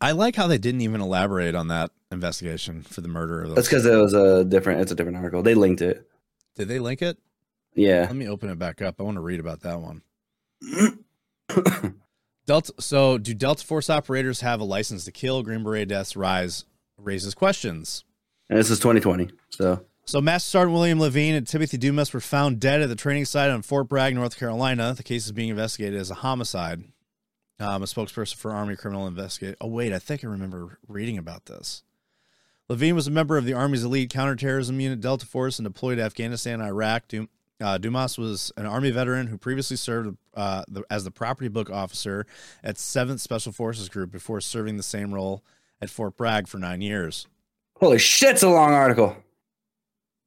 I 0.00 0.12
like 0.12 0.34
how 0.34 0.48
they 0.48 0.58
didn't 0.58 0.80
even 0.80 1.00
elaborate 1.00 1.54
on 1.54 1.68
that 1.68 1.90
investigation 2.10 2.82
for 2.82 3.00
the 3.00 3.08
murder 3.08 3.42
of 3.42 3.48
those. 3.48 3.56
That's 3.56 3.68
because 3.68 3.86
it 3.86 3.94
was 3.96 4.14
a 4.14 4.44
different. 4.44 4.80
It's 4.80 4.92
a 4.92 4.94
different 4.94 5.18
article. 5.18 5.42
They 5.42 5.54
linked 5.54 5.82
it. 5.82 6.08
Did 6.56 6.68
they 6.68 6.78
link 6.78 7.00
it? 7.02 7.18
Yeah. 7.74 8.00
Let 8.00 8.16
me 8.16 8.28
open 8.28 8.50
it 8.50 8.58
back 8.58 8.82
up. 8.82 8.96
I 8.98 9.04
want 9.04 9.16
to 9.16 9.20
read 9.20 9.40
about 9.40 9.60
that 9.60 9.80
one. 9.80 10.02
Delta. 12.46 12.72
So, 12.80 13.18
do 13.18 13.34
Delta 13.34 13.64
Force 13.64 13.88
operators 13.88 14.40
have 14.40 14.60
a 14.60 14.64
license 14.64 15.04
to 15.04 15.12
kill? 15.12 15.42
Green 15.42 15.62
Beret 15.62 15.88
deaths 15.88 16.16
rise 16.16 16.64
raises 16.98 17.34
questions. 17.34 18.04
And 18.50 18.58
this 18.58 18.68
is 18.68 18.80
2020. 18.80 19.30
So 19.50 19.86
So, 20.04 20.20
Master 20.20 20.50
Sergeant 20.50 20.74
William 20.74 20.98
Lavigne 20.98 21.36
and 21.36 21.46
Timothy 21.46 21.78
Dumas 21.78 22.12
were 22.12 22.20
found 22.20 22.58
dead 22.58 22.82
at 22.82 22.88
the 22.88 22.96
training 22.96 23.24
site 23.24 23.48
on 23.48 23.62
Fort 23.62 23.88
Bragg, 23.88 24.14
North 24.16 24.36
Carolina. 24.36 24.92
The 24.92 25.04
case 25.04 25.24
is 25.24 25.32
being 25.32 25.50
investigated 25.50 25.98
as 25.98 26.10
a 26.10 26.16
homicide. 26.16 26.82
Um, 27.60 27.82
a 27.82 27.86
spokesperson 27.86 28.34
for 28.34 28.50
Army 28.50 28.74
Criminal 28.74 29.06
Investigate. 29.06 29.54
Oh, 29.60 29.68
wait, 29.68 29.92
I 29.92 30.00
think 30.00 30.24
I 30.24 30.26
remember 30.26 30.78
reading 30.88 31.16
about 31.16 31.46
this. 31.46 31.84
Lavigne 32.68 32.92
was 32.92 33.06
a 33.06 33.12
member 33.12 33.36
of 33.36 33.44
the 33.44 33.52
Army's 33.52 33.84
elite 33.84 34.10
counterterrorism 34.10 34.80
unit, 34.80 35.00
Delta 35.00 35.26
Force, 35.26 35.58
and 35.58 35.66
deployed 35.66 35.98
to 35.98 36.02
Afghanistan 36.02 36.54
and 36.54 36.68
Iraq. 36.68 37.06
Dum- 37.06 37.28
uh, 37.60 37.78
Dumas 37.78 38.18
was 38.18 38.50
an 38.56 38.66
Army 38.66 38.90
veteran 38.90 39.28
who 39.28 39.38
previously 39.38 39.76
served 39.76 40.16
uh, 40.34 40.64
the, 40.66 40.82
as 40.90 41.04
the 41.04 41.10
property 41.12 41.48
book 41.48 41.70
officer 41.70 42.26
at 42.64 42.76
7th 42.76 43.20
Special 43.20 43.52
Forces 43.52 43.88
Group 43.88 44.10
before 44.10 44.40
serving 44.40 44.76
the 44.76 44.82
same 44.82 45.14
role 45.14 45.44
at 45.80 45.90
Fort 45.90 46.16
Bragg 46.16 46.48
for 46.48 46.58
nine 46.58 46.80
years. 46.80 47.28
Holy 47.80 47.98
shit, 47.98 48.30
it's 48.30 48.42
a 48.42 48.48
long 48.48 48.72
article. 48.72 49.16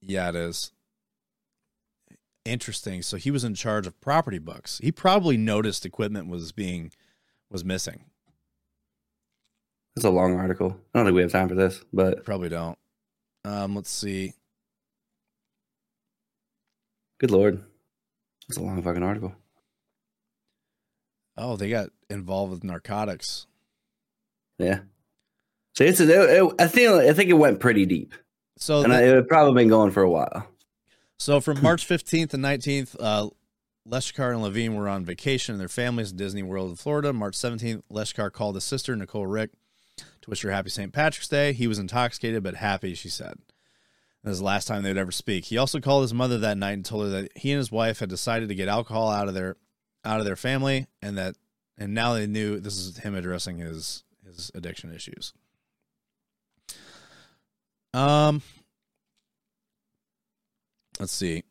Yeah, 0.01 0.29
it 0.29 0.35
is. 0.35 0.71
Interesting. 2.45 3.01
So 3.01 3.15
he 3.15 3.31
was 3.31 3.43
in 3.45 3.55
charge 3.55 3.87
of 3.87 3.99
property 4.01 4.39
books. 4.39 4.79
He 4.83 4.91
probably 4.91 5.37
noticed 5.37 5.85
equipment 5.85 6.27
was 6.27 6.51
being 6.51 6.91
was 7.49 7.63
missing. 7.63 8.05
It's 9.95 10.03
a 10.03 10.09
long 10.09 10.37
article. 10.37 10.75
I 10.93 10.99
don't 10.99 11.05
think 11.05 11.15
we 11.15 11.21
have 11.21 11.31
time 11.31 11.47
for 11.47 11.55
this, 11.55 11.83
but 11.93 12.25
Probably 12.25 12.49
don't. 12.49 12.77
Um, 13.45 13.75
let's 13.75 13.91
see. 13.91 14.33
good 17.19 17.31
lord, 17.31 17.63
it's 18.49 18.57
a 18.57 18.61
long 18.61 18.81
fucking 18.81 19.03
article. 19.03 19.33
Oh, 21.37 21.55
they 21.55 21.69
got 21.69 21.89
involved 22.09 22.51
with 22.51 22.63
narcotics. 22.63 23.47
Yeah. 24.57 24.79
So 25.73 25.83
it's 25.83 25.99
a, 25.99 26.45
it, 26.45 26.53
I 26.59 26.67
think 26.67 26.89
I 26.89 27.13
think 27.13 27.29
it 27.29 27.33
went 27.33 27.59
pretty 27.59 27.85
deep, 27.85 28.13
So 28.57 28.83
and 28.83 28.91
the- 28.91 28.97
I, 28.97 29.01
it 29.03 29.15
had 29.15 29.27
probably 29.27 29.61
been 29.63 29.69
going 29.69 29.91
for 29.91 30.03
a 30.03 30.09
while. 30.09 30.47
So 31.17 31.39
from 31.39 31.61
March 31.61 31.87
15th 31.87 32.33
and 32.33 32.43
19th, 32.43 32.95
uh, 32.99 33.29
Leshkar 33.87 34.33
and 34.33 34.41
Lavigne 34.41 34.75
were 34.75 34.89
on 34.89 35.05
vacation 35.05 35.53
in 35.53 35.59
their 35.59 35.67
families 35.69 36.11
in 36.11 36.17
Disney 36.17 36.43
World 36.43 36.69
in 36.71 36.75
Florida. 36.75 37.13
March 37.13 37.35
17th, 37.35 37.81
Leshkar 37.91 38.31
called 38.31 38.55
his 38.55 38.63
sister, 38.63 38.95
Nicole 38.95 39.25
Rick, 39.27 39.51
to 39.97 40.29
wish 40.29 40.41
her 40.41 40.51
happy 40.51 40.69
St. 40.69 40.91
Patrick's 40.91 41.27
Day. 41.27 41.53
He 41.53 41.67
was 41.67 41.79
intoxicated 41.79 42.43
but 42.43 42.55
happy, 42.55 42.93
she 42.93 43.09
said. 43.09 43.35
This 44.23 44.33
is 44.33 44.39
the 44.39 44.45
last 44.45 44.67
time 44.67 44.83
they 44.83 44.89
would 44.89 44.97
ever 44.97 45.11
speak. 45.11 45.45
He 45.45 45.57
also 45.57 45.79
called 45.79 46.03
his 46.03 46.13
mother 46.13 46.37
that 46.39 46.57
night 46.57 46.73
and 46.73 46.85
told 46.85 47.05
her 47.05 47.09
that 47.09 47.37
he 47.37 47.51
and 47.51 47.57
his 47.57 47.71
wife 47.71 47.99
had 47.99 48.09
decided 48.09 48.47
to 48.49 48.55
get 48.55 48.67
alcohol 48.69 49.09
out 49.09 49.27
of 49.27 49.33
their 49.33 49.57
out 50.05 50.19
of 50.19 50.25
their 50.25 50.35
family 50.35 50.87
and 51.01 51.17
that 51.17 51.35
and 51.77 51.93
now 51.93 52.13
they 52.13 52.27
knew 52.27 52.59
this 52.59 52.77
is 52.77 52.97
him 52.99 53.15
addressing 53.15 53.57
his 53.57 54.03
his 54.25 54.49
addiction 54.55 54.93
issues. 54.93 55.33
Um 57.93 58.41
let's 60.99 61.11
see. 61.11 61.43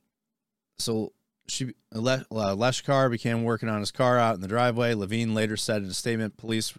So 0.78 1.12
she 1.48 1.74
uh, 1.94 1.98
Leshkar 1.98 3.10
began 3.10 3.42
working 3.44 3.68
on 3.68 3.80
his 3.80 3.90
car 3.90 4.18
out 4.18 4.34
in 4.34 4.40
the 4.40 4.48
driveway. 4.48 4.94
Lavigne 4.94 5.34
later 5.34 5.56
said 5.56 5.82
in 5.82 5.88
a 5.88 5.94
statement 5.94 6.36
police 6.36 6.74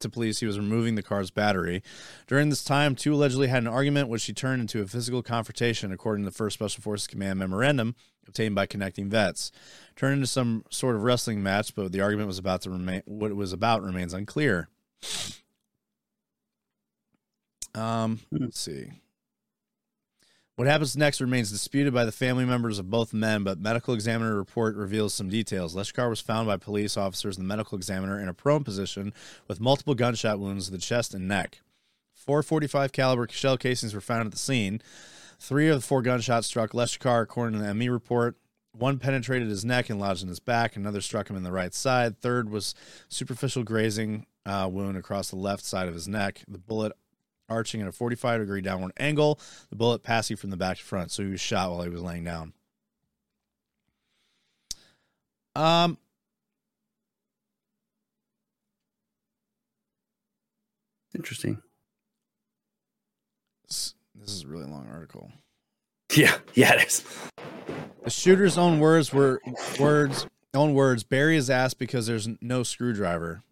to 0.00 0.08
police 0.08 0.40
he 0.40 0.46
was 0.46 0.58
removing 0.58 0.94
the 0.94 1.02
car's 1.02 1.30
battery. 1.30 1.82
During 2.26 2.48
this 2.48 2.64
time, 2.64 2.94
two 2.94 3.14
allegedly 3.14 3.48
had 3.48 3.62
an 3.62 3.68
argument 3.68 4.08
which 4.08 4.22
she 4.22 4.32
turned 4.32 4.62
into 4.62 4.80
a 4.80 4.86
physical 4.86 5.22
confrontation, 5.22 5.92
according 5.92 6.24
to 6.24 6.30
the 6.30 6.36
First 6.36 6.54
Special 6.54 6.82
Forces 6.82 7.06
Command 7.06 7.38
memorandum 7.38 7.94
obtained 8.26 8.54
by 8.54 8.66
connecting 8.66 9.08
vets. 9.08 9.50
Turned 9.96 10.14
into 10.14 10.26
some 10.26 10.64
sort 10.70 10.96
of 10.96 11.02
wrestling 11.02 11.42
match, 11.42 11.74
but 11.74 11.92
the 11.92 12.00
argument 12.00 12.28
was 12.28 12.38
about 12.38 12.62
to 12.62 12.70
remain 12.70 13.02
what 13.04 13.30
it 13.30 13.34
was 13.34 13.52
about 13.52 13.82
remains 13.82 14.14
unclear. 14.14 14.68
Um, 17.74 18.20
let's 18.30 18.58
see. 18.58 18.92
What 20.60 20.66
happens 20.66 20.94
next 20.94 21.22
remains 21.22 21.50
disputed 21.50 21.94
by 21.94 22.04
the 22.04 22.12
family 22.12 22.44
members 22.44 22.78
of 22.78 22.90
both 22.90 23.14
men, 23.14 23.44
but 23.44 23.58
medical 23.58 23.94
examiner 23.94 24.36
report 24.36 24.76
reveals 24.76 25.14
some 25.14 25.30
details. 25.30 25.74
Leshkar 25.74 26.10
was 26.10 26.20
found 26.20 26.46
by 26.46 26.58
police 26.58 26.98
officers 26.98 27.38
and 27.38 27.46
the 27.46 27.48
medical 27.48 27.78
examiner 27.78 28.20
in 28.20 28.28
a 28.28 28.34
prone 28.34 28.62
position 28.62 29.14
with 29.48 29.58
multiple 29.58 29.94
gunshot 29.94 30.38
wounds 30.38 30.66
to 30.66 30.72
the 30.72 30.76
chest 30.76 31.14
and 31.14 31.26
neck. 31.26 31.60
Four 32.12 32.42
45 32.42 32.92
caliber 32.92 33.26
shell 33.30 33.56
casings 33.56 33.94
were 33.94 34.02
found 34.02 34.26
at 34.26 34.32
the 34.32 34.38
scene. 34.38 34.82
Three 35.38 35.68
of 35.68 35.76
the 35.76 35.86
four 35.86 36.02
gunshots 36.02 36.48
struck 36.48 36.72
Leshkar, 36.72 37.22
according 37.22 37.58
to 37.58 37.64
the 37.64 37.72
ME 37.72 37.88
report. 37.88 38.36
One 38.72 38.98
penetrated 38.98 39.48
his 39.48 39.64
neck 39.64 39.88
and 39.88 39.98
lodged 39.98 40.22
in 40.22 40.28
his 40.28 40.40
back. 40.40 40.76
Another 40.76 41.00
struck 41.00 41.30
him 41.30 41.36
in 41.36 41.42
the 41.42 41.52
right 41.52 41.72
side. 41.72 42.18
Third 42.18 42.50
was 42.50 42.74
superficial 43.08 43.64
grazing 43.64 44.26
uh, 44.44 44.68
wound 44.70 44.98
across 44.98 45.30
the 45.30 45.36
left 45.36 45.64
side 45.64 45.88
of 45.88 45.94
his 45.94 46.06
neck. 46.06 46.42
The 46.46 46.58
bullet 46.58 46.92
arching 47.50 47.82
at 47.82 47.88
a 47.88 47.92
45 47.92 48.40
degree 48.40 48.60
downward 48.62 48.92
angle, 48.98 49.38
the 49.68 49.76
bullet 49.76 50.02
passing 50.02 50.36
from 50.36 50.50
the 50.50 50.56
back 50.56 50.78
to 50.78 50.82
front. 50.82 51.10
So 51.10 51.22
he 51.22 51.30
was 51.30 51.40
shot 51.40 51.70
while 51.70 51.82
he 51.82 51.90
was 51.90 52.02
laying 52.02 52.24
down. 52.24 52.52
Um, 55.54 55.98
Interesting. 61.14 61.60
This 63.68 63.94
is 64.26 64.44
a 64.44 64.48
really 64.48 64.66
long 64.66 64.88
article. 64.90 65.30
Yeah, 66.14 66.36
yeah, 66.54 66.74
it 66.74 66.86
is. 66.86 67.04
The 68.04 68.10
shooter's 68.10 68.58
own 68.58 68.80
words 68.80 69.12
were 69.12 69.40
words 69.78 70.26
own 70.54 70.74
words 70.74 71.04
bury 71.04 71.36
his 71.36 71.48
ass 71.50 71.74
because 71.74 72.06
there's 72.06 72.28
no 72.40 72.62
screwdriver. 72.62 73.42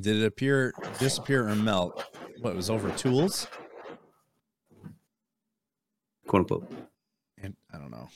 Did 0.00 0.22
it 0.22 0.26
appear 0.26 0.72
disappear 0.98 1.48
or 1.48 1.54
melt? 1.54 2.04
What 2.40 2.50
it 2.50 2.56
was 2.56 2.70
over 2.70 2.90
tools? 2.90 3.46
Quote 6.26 6.40
unquote. 6.40 6.70
And 7.42 7.54
I 7.72 7.78
don't 7.78 7.90
know. 7.90 8.08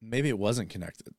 Maybe 0.00 0.28
it 0.28 0.38
wasn't 0.38 0.68
connected. 0.70 1.14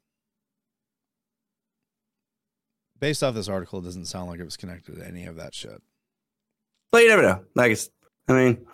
Based 3.00 3.24
off 3.24 3.36
this 3.36 3.50
article, 3.50 3.80
it 3.80 3.84
doesn't 3.84 4.06
sound 4.06 4.30
like 4.30 4.40
it 4.40 4.46
was 4.46 4.58
connected 4.58 4.96
to 4.96 5.06
any 5.06 5.26
of 5.26 5.36
that 5.36 5.54
shit. 5.54 5.82
But 6.92 7.04
you 7.04 7.10
never 7.10 7.22
know. 7.22 7.44
Like, 7.56 7.72
it's, 7.72 7.90
I 8.28 8.34
mean, 8.34 8.66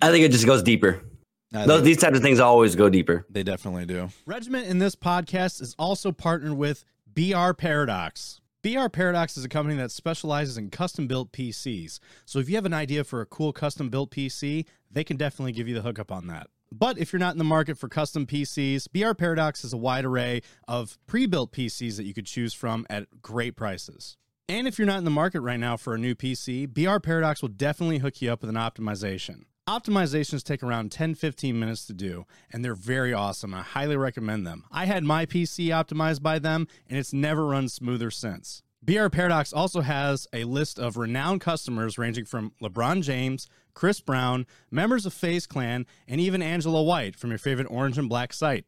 I 0.00 0.10
think 0.10 0.24
it 0.24 0.32
just 0.32 0.46
goes 0.46 0.62
deeper. 0.62 1.02
Those, 1.50 1.82
these 1.82 1.96
types 1.96 2.16
of 2.16 2.22
things 2.22 2.40
always 2.40 2.76
go 2.76 2.90
deeper. 2.90 3.26
They 3.30 3.42
definitely 3.42 3.86
do. 3.86 4.08
Regiment 4.26 4.66
in 4.66 4.78
this 4.78 4.94
podcast 4.94 5.62
is 5.62 5.74
also 5.78 6.12
partnered 6.12 6.52
with 6.52 6.84
BR 7.14 7.52
Paradox. 7.52 8.37
BR 8.60 8.88
Paradox 8.88 9.36
is 9.36 9.44
a 9.44 9.48
company 9.48 9.76
that 9.76 9.92
specializes 9.92 10.58
in 10.58 10.68
custom 10.70 11.06
built 11.06 11.30
PCs. 11.30 12.00
So 12.24 12.40
if 12.40 12.48
you 12.48 12.56
have 12.56 12.66
an 12.66 12.74
idea 12.74 13.04
for 13.04 13.20
a 13.20 13.26
cool 13.26 13.52
custom 13.52 13.88
built 13.88 14.10
PC, 14.10 14.64
they 14.90 15.04
can 15.04 15.16
definitely 15.16 15.52
give 15.52 15.68
you 15.68 15.74
the 15.74 15.82
hookup 15.82 16.10
on 16.10 16.26
that. 16.26 16.48
But 16.72 16.98
if 16.98 17.12
you're 17.12 17.20
not 17.20 17.34
in 17.34 17.38
the 17.38 17.44
market 17.44 17.78
for 17.78 17.88
custom 17.88 18.26
PCs, 18.26 18.88
BR 18.92 19.12
Paradox 19.12 19.62
has 19.62 19.72
a 19.72 19.76
wide 19.76 20.04
array 20.04 20.42
of 20.66 20.98
pre 21.06 21.26
built 21.26 21.52
PCs 21.52 21.96
that 21.98 22.04
you 22.04 22.12
could 22.12 22.26
choose 22.26 22.52
from 22.52 22.84
at 22.90 23.22
great 23.22 23.54
prices. 23.54 24.16
And 24.48 24.66
if 24.66 24.76
you're 24.76 24.86
not 24.86 24.98
in 24.98 25.04
the 25.04 25.10
market 25.10 25.40
right 25.40 25.60
now 25.60 25.76
for 25.76 25.94
a 25.94 25.98
new 25.98 26.16
PC, 26.16 26.66
BR 26.66 26.98
Paradox 26.98 27.40
will 27.40 27.50
definitely 27.50 27.98
hook 27.98 28.20
you 28.20 28.32
up 28.32 28.40
with 28.40 28.50
an 28.50 28.56
optimization. 28.56 29.44
Optimizations 29.68 30.42
take 30.42 30.62
around 30.62 30.90
10 30.90 31.14
15 31.14 31.60
minutes 31.60 31.84
to 31.84 31.92
do, 31.92 32.24
and 32.50 32.64
they're 32.64 32.74
very 32.74 33.12
awesome. 33.12 33.52
I 33.52 33.60
highly 33.60 33.98
recommend 33.98 34.46
them. 34.46 34.64
I 34.72 34.86
had 34.86 35.04
my 35.04 35.26
PC 35.26 35.66
optimized 35.66 36.22
by 36.22 36.38
them, 36.38 36.66
and 36.88 36.98
it's 36.98 37.12
never 37.12 37.44
run 37.44 37.68
smoother 37.68 38.10
since. 38.10 38.62
BR 38.82 39.08
Paradox 39.08 39.52
also 39.52 39.82
has 39.82 40.26
a 40.32 40.44
list 40.44 40.78
of 40.78 40.96
renowned 40.96 41.42
customers 41.42 41.98
ranging 41.98 42.24
from 42.24 42.52
LeBron 42.62 43.02
James, 43.02 43.46
Chris 43.74 44.00
Brown, 44.00 44.46
members 44.70 45.04
of 45.04 45.12
FaZe 45.12 45.46
Clan, 45.46 45.84
and 46.06 46.18
even 46.18 46.40
Angela 46.40 46.82
White 46.82 47.14
from 47.14 47.28
your 47.28 47.38
favorite 47.38 47.68
orange 47.70 47.98
and 47.98 48.08
black 48.08 48.32
site, 48.32 48.64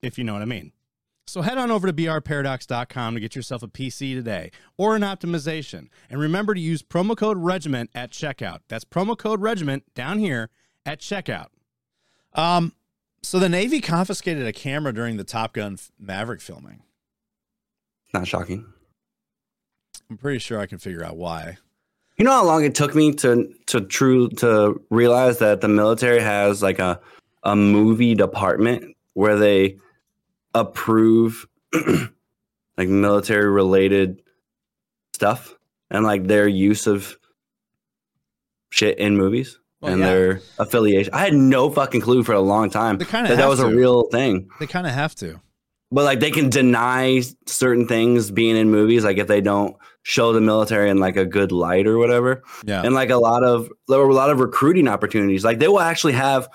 if 0.00 0.16
you 0.16 0.22
know 0.22 0.34
what 0.34 0.42
I 0.42 0.46
mean. 0.46 0.70
So 1.26 1.42
head 1.42 1.58
on 1.58 1.70
over 1.70 1.86
to 1.88 1.92
brparadox.com 1.92 3.14
to 3.14 3.20
get 3.20 3.34
yourself 3.34 3.62
a 3.62 3.68
PC 3.68 4.14
today 4.14 4.50
or 4.76 4.94
an 4.94 5.02
optimization. 5.02 5.88
And 6.08 6.20
remember 6.20 6.54
to 6.54 6.60
use 6.60 6.82
promo 6.82 7.16
code 7.16 7.38
regiment 7.38 7.90
at 7.94 8.12
checkout. 8.12 8.60
That's 8.68 8.84
promo 8.84 9.18
code 9.18 9.40
regiment 9.40 9.82
down 9.94 10.18
here 10.18 10.50
at 10.84 11.00
checkout. 11.00 11.48
Um 12.32 12.72
so 13.22 13.40
the 13.40 13.48
Navy 13.48 13.80
confiscated 13.80 14.46
a 14.46 14.52
camera 14.52 14.94
during 14.94 15.16
the 15.16 15.24
Top 15.24 15.52
Gun 15.52 15.78
Maverick 15.98 16.40
filming. 16.40 16.82
Not 18.14 18.28
shocking. 18.28 18.64
I'm 20.08 20.16
pretty 20.16 20.38
sure 20.38 20.60
I 20.60 20.66
can 20.66 20.78
figure 20.78 21.04
out 21.04 21.16
why. 21.16 21.58
You 22.18 22.24
know 22.24 22.30
how 22.30 22.44
long 22.44 22.64
it 22.64 22.76
took 22.76 22.94
me 22.94 23.12
to 23.14 23.52
to 23.66 23.80
true 23.80 24.28
to 24.36 24.80
realize 24.90 25.38
that 25.40 25.60
the 25.60 25.68
military 25.68 26.20
has 26.20 26.62
like 26.62 26.78
a 26.78 27.00
a 27.42 27.56
movie 27.56 28.14
department 28.14 28.96
where 29.14 29.36
they 29.36 29.76
approve 30.60 31.46
like 32.76 32.88
military 32.88 33.50
related 33.50 34.22
stuff 35.14 35.54
and 35.90 36.04
like 36.04 36.26
their 36.26 36.48
use 36.48 36.86
of 36.86 37.16
shit 38.70 38.98
in 38.98 39.16
movies 39.16 39.58
Well, 39.80 39.92
and 39.92 40.00
yeah. 40.00 40.06
their 40.08 40.40
affiliation. 40.58 41.14
I 41.14 41.20
had 41.20 41.34
no 41.34 41.70
fucking 41.70 42.00
clue 42.00 42.22
for 42.22 42.32
a 42.32 42.40
long 42.40 42.70
time 42.70 42.98
They 42.98 43.04
that 43.04 43.36
that 43.36 43.48
was 43.48 43.60
a 43.60 43.68
real 43.68 44.08
thing. 44.10 44.48
They 44.60 44.66
kind 44.66 44.86
of 44.86 44.92
have 44.92 45.14
to. 45.16 45.40
But 45.92 46.04
like 46.04 46.20
they 46.20 46.32
can 46.32 46.50
deny 46.50 47.22
certain 47.46 47.86
things 47.86 48.30
being 48.32 48.56
in 48.56 48.70
movies, 48.70 49.04
like 49.04 49.18
if 49.18 49.28
they 49.28 49.40
don't 49.40 49.76
show 50.02 50.32
the 50.32 50.40
military 50.40 50.90
in 50.90 50.98
like 50.98 51.16
a 51.16 51.24
good 51.24 51.52
light 51.52 51.86
or 51.86 51.96
whatever. 51.98 52.42
Yeah. 52.64 52.82
And 52.82 52.94
like 52.94 53.10
a 53.10 53.16
lot 53.16 53.44
of 53.44 53.70
there 53.88 53.98
were 54.00 54.08
a 54.08 54.14
lot 54.14 54.30
of 54.30 54.40
recruiting 54.40 54.88
opportunities. 54.88 55.44
Like 55.44 55.58
they 55.60 55.68
will 55.68 55.80
actually 55.80 56.14
have 56.14 56.48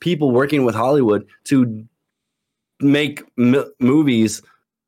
people 0.00 0.32
working 0.32 0.64
with 0.64 0.74
Hollywood 0.74 1.26
to 1.44 1.86
make 2.82 3.22
m- 3.38 3.64
movies 3.80 4.42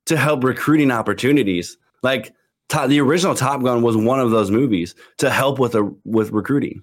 to 0.06 0.16
help 0.16 0.44
recruiting 0.44 0.90
opportunities. 0.90 1.76
Like 2.02 2.34
to- 2.70 2.86
the 2.88 3.00
original 3.00 3.34
Top 3.34 3.62
Gun 3.62 3.82
was 3.82 3.96
one 3.96 4.20
of 4.20 4.30
those 4.30 4.50
movies 4.50 4.94
to 5.18 5.30
help 5.30 5.58
with 5.58 5.74
a 5.74 5.84
with 6.04 6.30
recruiting, 6.30 6.82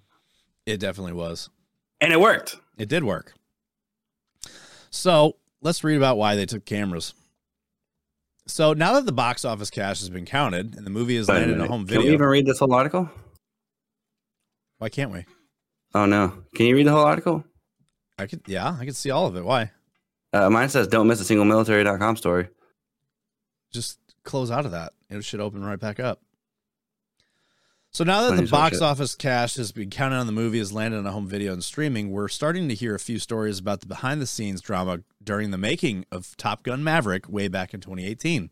it 0.66 0.78
definitely 0.80 1.14
was. 1.14 1.50
and 2.00 2.12
it 2.14 2.20
worked. 2.20 2.58
It 2.78 2.90
did 2.90 3.04
work. 3.04 3.34
So 4.90 5.38
let's 5.62 5.84
read 5.84 5.98
about 5.98 6.18
why 6.18 6.36
they 6.36 6.46
took 6.46 6.66
cameras. 6.66 7.14
So 8.48 8.74
now 8.74 8.94
that 8.94 9.06
the 9.06 9.12
box 9.12 9.46
office 9.46 9.70
cash 9.70 10.00
has 10.00 10.10
been 10.10 10.26
counted 10.26 10.76
and 10.76 10.86
the 10.86 10.90
movie 10.90 11.16
has 11.16 11.30
a 11.30 11.34
landed 11.34 11.50
a 11.52 11.54
minute. 11.54 11.70
home 11.70 11.86
Can 11.86 11.98
we 11.98 12.04
video, 12.04 12.14
even 12.16 12.28
read 12.28 12.46
this 12.46 12.60
whole 12.60 12.74
article? 12.74 13.10
why 14.80 14.90
can't 14.90 15.12
we? 15.12 15.26
Oh 15.94 16.06
no! 16.06 16.34
Can 16.56 16.66
you 16.66 16.76
read 16.76 16.88
the 16.88 16.92
whole 16.92 17.06
article? 17.06 17.44
I 18.18 18.26
could, 18.26 18.42
yeah, 18.48 18.76
I 18.80 18.86
could 18.86 18.96
see 18.96 19.12
all 19.12 19.28
of 19.28 19.36
it. 19.36 19.44
Why? 19.46 19.72
Uh, 20.34 20.50
mine 20.50 20.70
says, 20.70 20.88
"Don't 20.88 21.08
miss 21.08 21.20
a 21.20 21.26
single 21.26 21.46
military.com 21.46 22.16
story." 22.16 22.48
Just 23.72 24.00
close 24.24 24.52
out 24.52 24.66
of 24.66 24.72
that. 24.72 24.94
It 25.10 25.24
should 25.24 25.40
open 25.40 25.64
right 25.64 25.80
back 25.80 26.00
up. 26.00 26.22
So 27.94 28.06
now 28.06 28.30
that 28.30 28.38
the 28.38 28.48
box 28.48 28.78
shit. 28.78 28.84
office 28.84 29.16
cash 29.16 29.56
has 29.56 29.74
been 29.74 29.90
counted 29.90 30.16
on 30.16 30.26
the 30.26 30.32
movie 30.32 30.60
has 30.60 30.72
landed 30.72 30.98
on 30.98 31.06
a 31.06 31.12
home 31.12 31.28
video 31.28 31.52
and 31.52 31.62
streaming, 31.62 32.10
we're 32.10 32.30
starting 32.30 32.70
to 32.70 32.76
hear 32.76 32.96
a 32.96 33.00
few 33.00 33.20
stories 33.20 33.60
about 33.60 33.82
the 33.82 33.86
behind 33.86 34.22
the 34.22 34.28
scenes 34.28 34.62
drama 34.62 35.02
during 35.22 35.52
the 35.52 35.58
making 35.58 36.06
of 36.10 36.38
Top 36.38 36.64
Gun 36.64 36.86
Maverick 36.86 37.28
way 37.28 37.50
back 37.50 37.74
in 37.74 37.82
2018. 37.82 38.50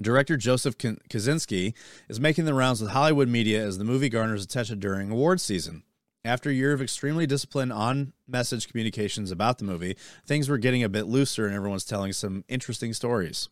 Director 0.00 0.38
Joseph 0.38 0.78
Kosinski 0.78 1.74
is 2.08 2.18
making 2.18 2.46
the 2.46 2.54
rounds 2.54 2.80
with 2.80 2.90
Hollywood 2.92 3.28
media 3.28 3.62
as 3.62 3.76
the 3.76 3.84
movie 3.84 4.08
garners 4.08 4.44
attention 4.44 4.78
during 4.78 5.10
awards 5.10 5.42
season. 5.42 5.82
After 6.24 6.50
a 6.50 6.54
year 6.54 6.72
of 6.72 6.82
extremely 6.82 7.26
disciplined 7.26 7.72
on 7.72 8.12
message 8.26 8.68
communications 8.68 9.30
about 9.30 9.58
the 9.58 9.64
movie, 9.64 9.96
things 10.26 10.48
were 10.48 10.58
getting 10.58 10.82
a 10.82 10.88
bit 10.88 11.06
looser 11.06 11.46
and 11.46 11.54
everyone's 11.54 11.84
telling 11.84 12.12
some 12.12 12.44
interesting 12.48 12.92
stories. 12.92 13.48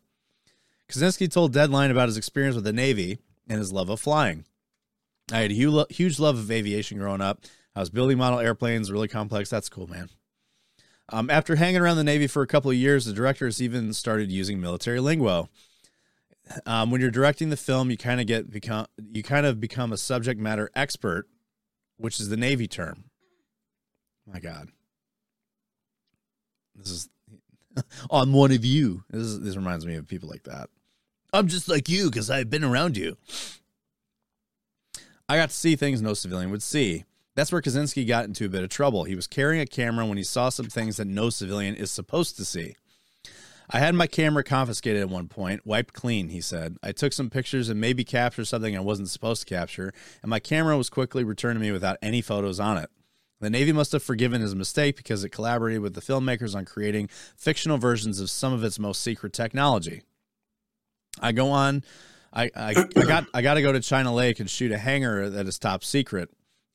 Kosinski 0.89 1.31
told 1.31 1.53
Deadline 1.53 1.91
about 1.91 2.09
his 2.09 2.17
experience 2.17 2.55
with 2.55 2.65
the 2.65 2.73
Navy 2.73 3.19
and 3.49 3.59
his 3.59 3.73
love 3.73 3.89
of 3.89 4.01
flying. 4.01 4.45
I 5.33 5.39
had 5.39 5.51
a 5.51 5.87
huge 5.91 6.19
love 6.21 6.39
of 6.39 6.51
aviation 6.51 6.99
growing 6.99 7.21
up. 7.21 7.41
I 7.75 7.81
was 7.81 7.91
building 7.91 8.19
model 8.19 8.39
airplanes, 8.39 8.93
really 8.93 9.09
complex. 9.09 9.51
That's 9.51 9.69
cool, 9.69 9.87
man. 9.87 10.09
Um, 11.11 11.31
after 11.31 11.57
hanging 11.57 11.81
around 11.81 11.97
the 11.97 12.05
Navy 12.05 12.27
for 12.27 12.43
a 12.43 12.47
couple 12.47 12.71
of 12.71 12.77
years, 12.77 13.05
the 13.05 13.13
director 13.13 13.47
has 13.47 13.63
even 13.63 13.93
started 13.93 14.31
using 14.31 14.61
military 14.61 15.01
lingo. 15.01 15.49
Um, 16.65 16.91
when 16.91 17.01
you're 17.01 17.11
directing 17.11 17.51
the 17.51 17.57
film, 17.57 17.91
you 17.91 17.97
kind 17.97 18.21
of 18.21 18.27
get 18.27 18.51
become 18.51 18.87
you 19.13 19.23
kind 19.23 19.47
of 19.47 19.61
become 19.61 19.93
a 19.93 19.97
subject 19.97 20.41
matter 20.41 20.71
expert, 20.75 21.29
which 21.97 22.21
is 22.21 22.29
the 22.29 22.37
Navy 22.37 22.69
term. 22.69 23.05
My 24.27 24.41
God, 24.41 24.69
this 26.75 26.91
is 26.91 27.09
I'm 28.11 28.33
one 28.33 28.53
of 28.53 28.65
you. 28.65 29.05
This 29.11 29.23
is, 29.23 29.41
this 29.41 29.57
reminds 29.57 29.87
me 29.87 29.95
of 29.95 30.07
people 30.07 30.29
like 30.29 30.45
that. 30.45 30.69
I'm 31.33 31.49
just 31.49 31.69
like 31.69 31.89
you 31.89 32.11
because 32.11 32.31
I've 32.31 32.51
been 32.51 32.65
around 32.65 32.97
you. 32.97 33.17
I 35.29 35.37
got 35.37 35.51
to 35.51 35.55
see 35.55 35.77
things 35.77 36.01
no 36.01 36.15
civilian 36.15 36.51
would 36.51 36.63
see. 36.63 37.05
That's 37.35 37.53
where 37.53 37.61
Kosinski 37.61 38.07
got 38.07 38.25
into 38.25 38.47
a 38.47 38.49
bit 38.49 38.63
of 38.63 38.71
trouble. 38.71 39.05
He 39.05 39.15
was 39.15 39.27
carrying 39.27 39.61
a 39.61 39.67
camera 39.67 40.07
when 40.07 40.17
he 40.17 40.25
saw 40.25 40.49
some 40.49 40.67
things 40.67 40.97
that 40.97 41.07
no 41.07 41.29
civilian 41.29 41.75
is 41.75 41.91
supposed 41.91 42.37
to 42.37 42.45
see. 42.45 42.77
I 43.71 43.79
had 43.79 43.95
my 43.95 44.07
camera 44.07 44.45
confiscated 44.45 45.03
at 45.03 45.09
one 45.09 45.29
point, 45.29 45.67
wiped 45.67 45.95
clean, 45.95 46.29
he 46.29 46.41
said. 46.41 46.77
I 46.83 46.93
took 46.93 47.13
some 47.13 47.31
pictures 47.31 47.69
and 47.69 47.81
maybe 47.81 48.05
captured 48.05 48.47
something 48.47 48.77
I 48.77 48.81
wasn't 48.81 49.11
supposed 49.11 49.47
to 49.47 49.55
capture, 49.55 49.93
and 50.23 50.31
my 50.31 50.39
camera 50.39 50.77
was 50.77 50.91
quickly 50.91 51.25
returned 51.25 51.57
to 51.57 51.61
me 51.61 51.73
without 51.73 51.99
any 52.01 52.23
photos 52.23 52.61
on 52.61 52.79
it. 52.79 52.91
The 53.41 53.51
Navy 53.51 53.73
must 53.73 53.93
have 53.93 54.03
forgiven 54.03 54.41
his 54.41 54.55
mistake 54.55 54.97
because 54.97 55.23
it 55.23 55.29
collaborated 55.29 55.83
with 55.83 55.95
the 55.95 56.01
filmmakers 56.01 56.55
on 56.55 56.65
creating 56.65 57.09
fictional 57.37 57.77
versions 57.77 58.19
of 58.21 58.31
some 58.31 58.53
of 58.53 58.65
its 58.65 58.79
most 58.79 59.03
secret 59.03 59.33
technology. 59.33 60.03
I 61.21 61.33
go 61.33 61.51
on. 61.51 61.85
I, 62.33 62.51
I, 62.57 62.87
I 62.97 63.03
got 63.03 63.27
I 63.35 63.43
got 63.43 63.55
to 63.55 63.63
go 63.63 63.73
to 63.73 63.81
China 63.81 64.15
Lake 64.15 64.41
and 64.41 64.49
shoot 64.49 64.73
a 64.73 64.79
hangar 64.79 65.31
that 65.31 65.47
is 65.47 65.59
top 65.59 65.85
secret, 65.85 66.31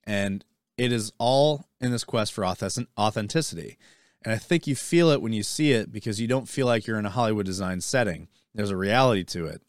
and 0.05 0.43
it 0.77 0.91
is 0.91 1.11
all 1.17 1.65
in 1.79 1.91
this 1.91 2.03
quest 2.03 2.33
for 2.33 2.45
authentic- 2.45 2.87
authenticity. 2.97 3.77
And 4.23 4.33
I 4.33 4.37
think 4.37 4.67
you 4.67 4.75
feel 4.75 5.09
it 5.09 5.21
when 5.21 5.33
you 5.33 5.43
see 5.43 5.71
it 5.71 5.91
because 5.91 6.21
you 6.21 6.27
don't 6.27 6.47
feel 6.47 6.67
like 6.67 6.85
you're 6.85 6.99
in 6.99 7.05
a 7.05 7.11
Hollywood 7.11 7.45
design 7.45 7.81
setting. 7.81 8.27
There's 8.53 8.69
a 8.69 8.77
reality 8.77 9.23
to 9.25 9.47
it. 9.47 9.61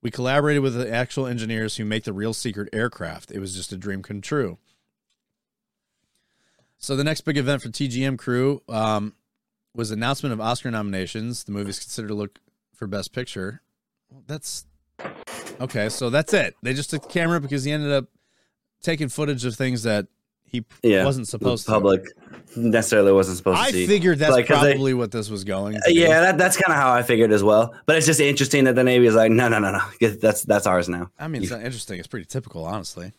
We 0.00 0.10
collaborated 0.10 0.62
with 0.62 0.74
the 0.74 0.90
actual 0.92 1.26
engineers 1.26 1.76
who 1.76 1.84
make 1.84 2.04
the 2.04 2.12
real 2.12 2.32
secret 2.32 2.68
aircraft. 2.72 3.30
It 3.30 3.40
was 3.40 3.54
just 3.54 3.72
a 3.72 3.76
dream 3.76 4.02
come 4.02 4.20
true. 4.20 4.58
So 6.78 6.94
the 6.94 7.04
next 7.04 7.22
big 7.22 7.36
event 7.36 7.62
for 7.62 7.68
TGM 7.68 8.18
crew 8.18 8.62
um, 8.68 9.14
was 9.74 9.90
announcement 9.90 10.32
of 10.32 10.40
Oscar 10.40 10.70
nominations. 10.70 11.44
The 11.44 11.52
movie 11.52 11.70
is 11.70 11.80
considered 11.80 12.08
to 12.08 12.14
look 12.14 12.38
for 12.74 12.86
Best 12.86 13.12
Picture. 13.12 13.62
That's 14.26 14.64
okay. 15.60 15.88
So 15.88 16.08
that's 16.08 16.32
it. 16.32 16.54
They 16.62 16.72
just 16.72 16.90
took 16.90 17.02
the 17.02 17.08
camera 17.08 17.40
because 17.40 17.64
he 17.64 17.72
ended 17.72 17.90
up 17.90 18.06
taking 18.80 19.08
footage 19.08 19.44
of 19.44 19.56
things 19.56 19.82
that 19.82 20.06
he 20.50 20.64
Yeah, 20.82 21.04
wasn't 21.04 21.28
supposed 21.28 21.66
the 21.66 21.72
public 21.72 22.04
necessarily 22.56 23.12
wasn't 23.12 23.34
to. 23.34 23.38
supposed 23.38 23.70
to 23.72 23.82
I 23.82 23.86
figured 23.86 24.18
that's 24.18 24.32
Like, 24.32 24.46
'cause 24.46 24.62
they- 24.62 24.72
probably 24.72 24.94
what 24.94 25.10
this 25.10 25.28
was 25.30 25.44
going. 25.44 25.74
To 25.74 25.80
be. 25.86 25.94
yeah, 25.94 26.20
that, 26.20 26.38
that's 26.38 26.56
kind 26.56 26.74
of 26.76 26.82
how 26.82 26.92
I 26.92 27.02
figured 27.02 27.30
as 27.32 27.42
well. 27.44 27.74
But 27.86 27.96
it's 27.96 28.06
just 28.06 28.20
interesting 28.20 28.64
that 28.64 28.74
the 28.74 28.84
Navy 28.84 29.06
is 29.06 29.14
like, 29.14 29.30
no, 29.30 29.48
no, 29.48 29.58
no, 29.58 29.72
no, 29.72 30.08
that's 30.20 30.42
that's 30.42 30.66
ours 30.66 30.88
now. 30.88 31.10
I 31.18 31.28
mean, 31.28 31.42
it's 31.42 31.50
not 31.50 31.62
interesting. 31.62 31.98
It's 31.98 32.08
pretty 32.08 32.26
typical, 32.26 32.64
honestly. 32.64 33.12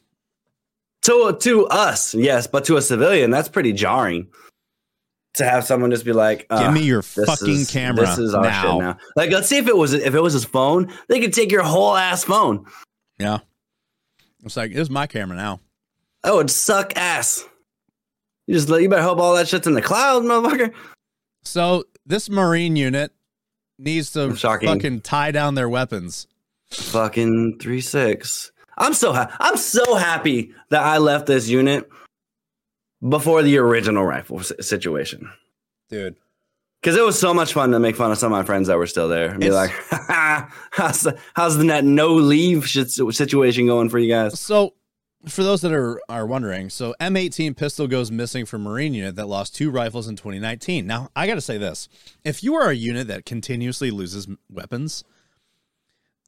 To 1.03 1.37
to 1.41 1.65
us, 1.67 2.13
yes, 2.13 2.45
but 2.47 2.65
to 2.65 2.75
a 2.77 2.81
civilian, 2.81 3.31
that's 3.31 3.47
pretty 3.49 3.71
jarring. 3.73 4.27
To 5.35 5.45
have 5.45 5.63
someone 5.63 5.91
just 5.91 6.03
be 6.05 6.11
like, 6.11 6.39
Give 6.49 6.57
"Uh, 6.59 6.71
me 6.71 6.81
your 6.81 7.01
fucking 7.03 7.47
is- 7.49 7.71
camera 7.71 8.05
This 8.05 8.17
is 8.17 8.33
our 8.33 8.43
now." 8.43 8.61
shit 8.63 8.79
now. 8.81 8.97
Like, 9.15 9.29
let's 9.31 9.47
see 9.47 9.57
if 9.57 9.67
it 9.67 9.77
was 9.77 9.93
if 9.93 10.13
it 10.15 10.19
was 10.21 10.33
his 10.33 10.43
phone, 10.43 10.91
they 11.07 11.19
could 11.21 11.31
take 11.33 11.51
your 11.51 11.63
whole 11.63 11.95
ass 11.95 12.23
phone. 12.25 12.65
Yeah, 13.19 13.39
it's 14.43 14.57
like 14.57 14.71
is 14.71 14.89
my 14.89 15.07
camera 15.07 15.37
now. 15.37 15.61
That 16.23 16.33
would 16.35 16.51
suck 16.51 16.95
ass. 16.97 17.45
You 18.47 18.55
just 18.55 18.67
you 18.69 18.89
better 18.89 19.01
hope 19.03 19.19
all 19.19 19.35
that 19.35 19.47
shit's 19.47 19.67
in 19.67 19.73
the 19.73 19.81
cloud, 19.81 20.23
motherfucker. 20.23 20.73
So 21.43 21.85
this 22.05 22.29
Marine 22.29 22.75
unit 22.75 23.11
needs 23.77 24.11
to 24.13 24.35
Shocking. 24.35 24.67
fucking 24.67 25.01
tie 25.01 25.31
down 25.31 25.55
their 25.55 25.69
weapons. 25.69 26.27
Fucking 26.71 27.59
three 27.59 27.81
six. 27.81 28.51
I'm 28.77 28.93
so 28.93 29.13
ha- 29.13 29.35
I'm 29.39 29.57
so 29.57 29.95
happy 29.95 30.53
that 30.69 30.81
I 30.83 30.97
left 30.97 31.25
this 31.27 31.47
unit 31.47 31.89
before 33.07 33.41
the 33.43 33.57
original 33.57 34.03
rifle 34.03 34.39
s- 34.39 34.51
situation. 34.61 35.29
Dude. 35.89 36.15
Because 36.81 36.95
it 36.97 37.03
was 37.03 37.19
so 37.19 37.33
much 37.33 37.53
fun 37.53 37.71
to 37.71 37.79
make 37.79 37.95
fun 37.97 38.11
of 38.11 38.17
some 38.17 38.31
of 38.31 38.39
my 38.39 38.45
friends 38.45 38.67
that 38.67 38.77
were 38.77 38.87
still 38.87 39.09
there 39.09 39.31
and 39.31 39.39
be 39.41 39.47
It's- 39.47 39.53
like, 39.89 40.49
how's, 40.71 41.01
the, 41.01 41.17
how's 41.33 41.57
the 41.57 41.65
net 41.65 41.83
no 41.83 42.13
leave 42.13 42.67
shit 42.67 42.89
situation 42.89 43.67
going 43.67 43.89
for 43.89 43.99
you 43.99 44.09
guys? 44.09 44.39
So, 44.39 44.73
for 45.27 45.43
those 45.43 45.61
that 45.61 45.73
are 45.73 46.01
are 46.07 46.25
wondering, 46.25 46.69
so 46.69 46.95
M18 46.99 47.57
pistol 47.57 47.87
goes 47.87 48.11
missing 48.11 48.45
from 48.45 48.63
Marine 48.63 48.93
unit 48.93 49.15
that 49.15 49.27
lost 49.27 49.55
two 49.55 49.69
rifles 49.69 50.07
in 50.07 50.15
2019. 50.15 50.87
Now, 50.87 51.09
I 51.15 51.27
got 51.27 51.35
to 51.35 51.41
say 51.41 51.57
this: 51.57 51.89
if 52.23 52.43
you 52.43 52.55
are 52.55 52.69
a 52.69 52.75
unit 52.75 53.07
that 53.07 53.25
continuously 53.25 53.91
loses 53.91 54.27
weapons, 54.49 55.03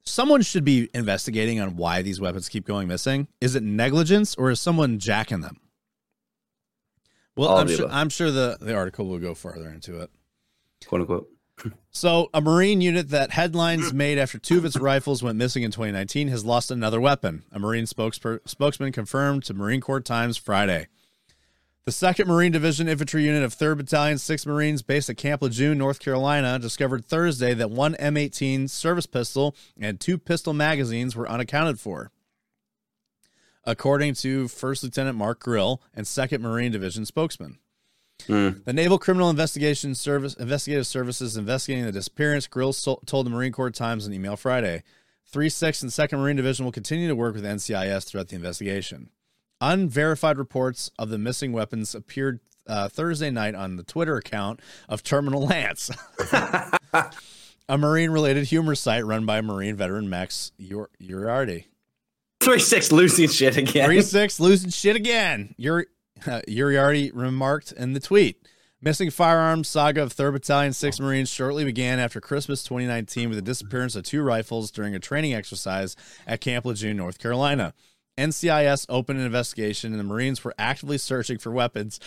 someone 0.04 0.42
should 0.42 0.64
be 0.64 0.90
investigating 0.92 1.60
on 1.60 1.76
why 1.76 2.02
these 2.02 2.20
weapons 2.20 2.48
keep 2.48 2.66
going 2.66 2.88
missing. 2.88 3.28
Is 3.40 3.54
it 3.54 3.62
negligence 3.62 4.34
or 4.34 4.50
is 4.50 4.60
someone 4.60 4.98
jacking 4.98 5.40
them? 5.40 5.58
Well, 7.34 7.56
I'm 7.56 7.68
sure. 7.68 7.88
I'm 7.90 8.10
sure 8.10 8.30
the 8.30 8.58
the 8.60 8.74
article 8.74 9.06
will 9.06 9.18
go 9.18 9.34
further 9.34 9.70
into 9.70 10.00
it. 10.00 10.10
Quote 10.86 11.00
unquote. 11.00 11.31
So, 11.94 12.30
a 12.32 12.40
Marine 12.40 12.80
unit 12.80 13.10
that 13.10 13.32
headlines 13.32 13.92
mm. 13.92 13.94
made 13.94 14.16
after 14.16 14.38
two 14.38 14.56
of 14.56 14.64
its 14.64 14.78
rifles 14.78 15.22
went 15.22 15.36
missing 15.36 15.62
in 15.62 15.70
2019 15.70 16.28
has 16.28 16.42
lost 16.42 16.70
another 16.70 16.98
weapon. 16.98 17.42
A 17.52 17.58
Marine 17.58 17.84
spokesper- 17.84 18.40
spokesman 18.46 18.92
confirmed 18.92 19.44
to 19.44 19.54
Marine 19.54 19.82
Corps 19.82 20.00
Times 20.00 20.38
Friday. 20.38 20.86
The 21.84 21.90
2nd 21.90 22.26
Marine 22.26 22.52
Division 22.52 22.88
Infantry 22.88 23.24
Unit 23.24 23.42
of 23.42 23.54
3rd 23.54 23.76
Battalion, 23.76 24.16
6 24.16 24.46
Marines 24.46 24.80
based 24.80 25.10
at 25.10 25.18
Camp 25.18 25.42
Lejeune, 25.42 25.76
North 25.76 26.00
Carolina, 26.00 26.58
discovered 26.58 27.04
Thursday 27.04 27.52
that 27.52 27.70
one 27.70 27.94
M18 27.96 28.70
service 28.70 29.06
pistol 29.06 29.54
and 29.78 30.00
two 30.00 30.16
pistol 30.16 30.54
magazines 30.54 31.14
were 31.14 31.28
unaccounted 31.28 31.78
for. 31.78 32.10
According 33.64 34.14
to 34.14 34.48
First 34.48 34.82
Lieutenant 34.82 35.18
Mark 35.18 35.40
Grill 35.40 35.82
and 35.92 36.06
2nd 36.06 36.40
Marine 36.40 36.72
Division 36.72 37.04
spokesman. 37.04 37.58
The 38.26 38.72
Naval 38.72 38.98
Criminal 38.98 39.30
Investigation 39.30 39.94
Service 39.94 40.34
Investigative 40.34 40.86
Services 40.86 41.36
investigating 41.36 41.84
the 41.84 41.92
disappearance. 41.92 42.46
Grills 42.46 42.82
told 42.82 43.26
the 43.26 43.30
Marine 43.30 43.52
Corps 43.52 43.70
Times 43.70 44.06
in 44.06 44.12
email 44.12 44.36
Friday. 44.36 44.82
3 45.32 45.48
6 45.48 45.82
and 45.82 45.90
2nd 45.90 46.18
Marine 46.18 46.36
Division 46.36 46.64
will 46.64 46.72
continue 46.72 47.08
to 47.08 47.16
work 47.16 47.34
with 47.34 47.44
NCIS 47.44 48.04
throughout 48.04 48.28
the 48.28 48.36
investigation. 48.36 49.10
Unverified 49.60 50.38
reports 50.38 50.90
of 50.98 51.08
the 51.08 51.18
missing 51.18 51.52
weapons 51.52 51.94
appeared 51.94 52.40
uh, 52.66 52.88
Thursday 52.88 53.30
night 53.30 53.54
on 53.54 53.76
the 53.76 53.82
Twitter 53.82 54.16
account 54.16 54.60
of 54.88 55.02
Terminal 55.02 55.46
Lance, 55.46 55.90
a 57.68 57.78
Marine 57.78 58.10
related 58.10 58.44
humor 58.44 58.74
site 58.74 59.04
run 59.04 59.24
by 59.26 59.40
Marine 59.40 59.76
veteran 59.76 60.08
Max 60.08 60.52
Ur- 60.60 60.90
Uriarty. 61.00 61.64
Three 62.40 62.58
six 62.58 62.90
losing 62.92 63.28
shit 63.28 63.56
again. 63.56 63.86
Three 63.86 64.02
six 64.02 64.40
losing 64.40 64.70
shit 64.70 64.96
again. 64.96 65.54
Uh, 65.64 65.80
Uriarty 66.48 67.10
remarked 67.14 67.72
in 67.72 67.92
the 67.92 68.00
tweet. 68.00 68.46
Missing 68.84 69.10
firearms 69.10 69.68
saga 69.68 70.02
of 70.02 70.12
3rd 70.12 70.32
Battalion 70.32 70.72
6 70.72 70.98
Marines 70.98 71.30
shortly 71.30 71.64
began 71.64 72.00
after 72.00 72.20
Christmas 72.20 72.64
2019 72.64 73.28
with 73.28 73.38
the 73.38 73.42
disappearance 73.42 73.94
of 73.94 74.02
two 74.02 74.22
rifles 74.22 74.72
during 74.72 74.92
a 74.94 74.98
training 74.98 75.34
exercise 75.34 75.94
at 76.26 76.40
Camp 76.40 76.64
Lejeune, 76.64 76.96
North 76.96 77.20
Carolina. 77.20 77.74
NCIS 78.18 78.86
opened 78.88 79.20
an 79.20 79.26
investigation 79.26 79.92
and 79.92 80.00
the 80.00 80.04
Marines 80.04 80.42
were 80.42 80.54
actively 80.58 80.98
searching 80.98 81.38
for 81.38 81.52
weapons. 81.52 82.00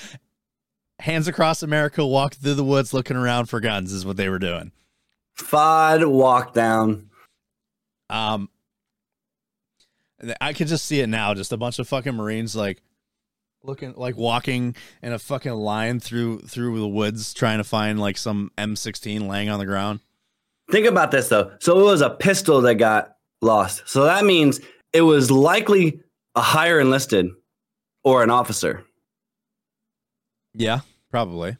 Hands 0.99 1.27
across 1.27 1.63
America 1.63 2.05
walked 2.05 2.35
through 2.35 2.53
the 2.55 2.63
woods 2.63 2.93
looking 2.93 3.17
around 3.17 3.45
for 3.45 3.61
guns 3.61 3.93
is 3.93 4.05
what 4.05 4.17
they 4.17 4.29
were 4.29 4.39
doing. 4.39 4.73
FOD 5.37 6.09
walk 6.09 6.53
down. 6.53 7.09
Um, 8.09 8.49
I 10.39 10.53
could 10.53 10.67
just 10.67 10.85
see 10.85 10.99
it 10.99 11.07
now. 11.07 11.33
Just 11.33 11.51
a 11.51 11.57
bunch 11.57 11.79
of 11.79 11.87
fucking 11.87 12.15
Marines 12.15 12.55
like 12.55 12.81
looking, 13.65 13.93
like 13.95 14.15
walking 14.15 14.75
in 15.01 15.13
a 15.13 15.19
fucking 15.19 15.51
line 15.51 15.99
through 15.99 16.39
through 16.39 16.79
the 16.79 16.87
woods, 16.87 17.33
trying 17.33 17.57
to 17.57 17.63
find 17.63 17.99
like 17.99 18.17
some 18.17 18.51
M16 18.57 19.27
laying 19.27 19.49
on 19.49 19.59
the 19.59 19.65
ground. 19.65 19.99
Think 20.71 20.87
about 20.87 21.11
this 21.11 21.29
though. 21.29 21.51
So 21.59 21.79
it 21.79 21.83
was 21.83 22.01
a 22.01 22.09
pistol 22.09 22.61
that 22.61 22.75
got 22.75 23.17
lost. 23.41 23.83
So 23.85 24.03
that 24.05 24.25
means 24.25 24.59
it 24.93 25.01
was 25.01 25.29
likely 25.29 26.01
a 26.35 26.41
higher 26.41 26.79
enlisted 26.79 27.29
or 28.03 28.23
an 28.23 28.29
officer. 28.29 28.83
Yeah, 30.53 30.81
probably. 31.11 31.57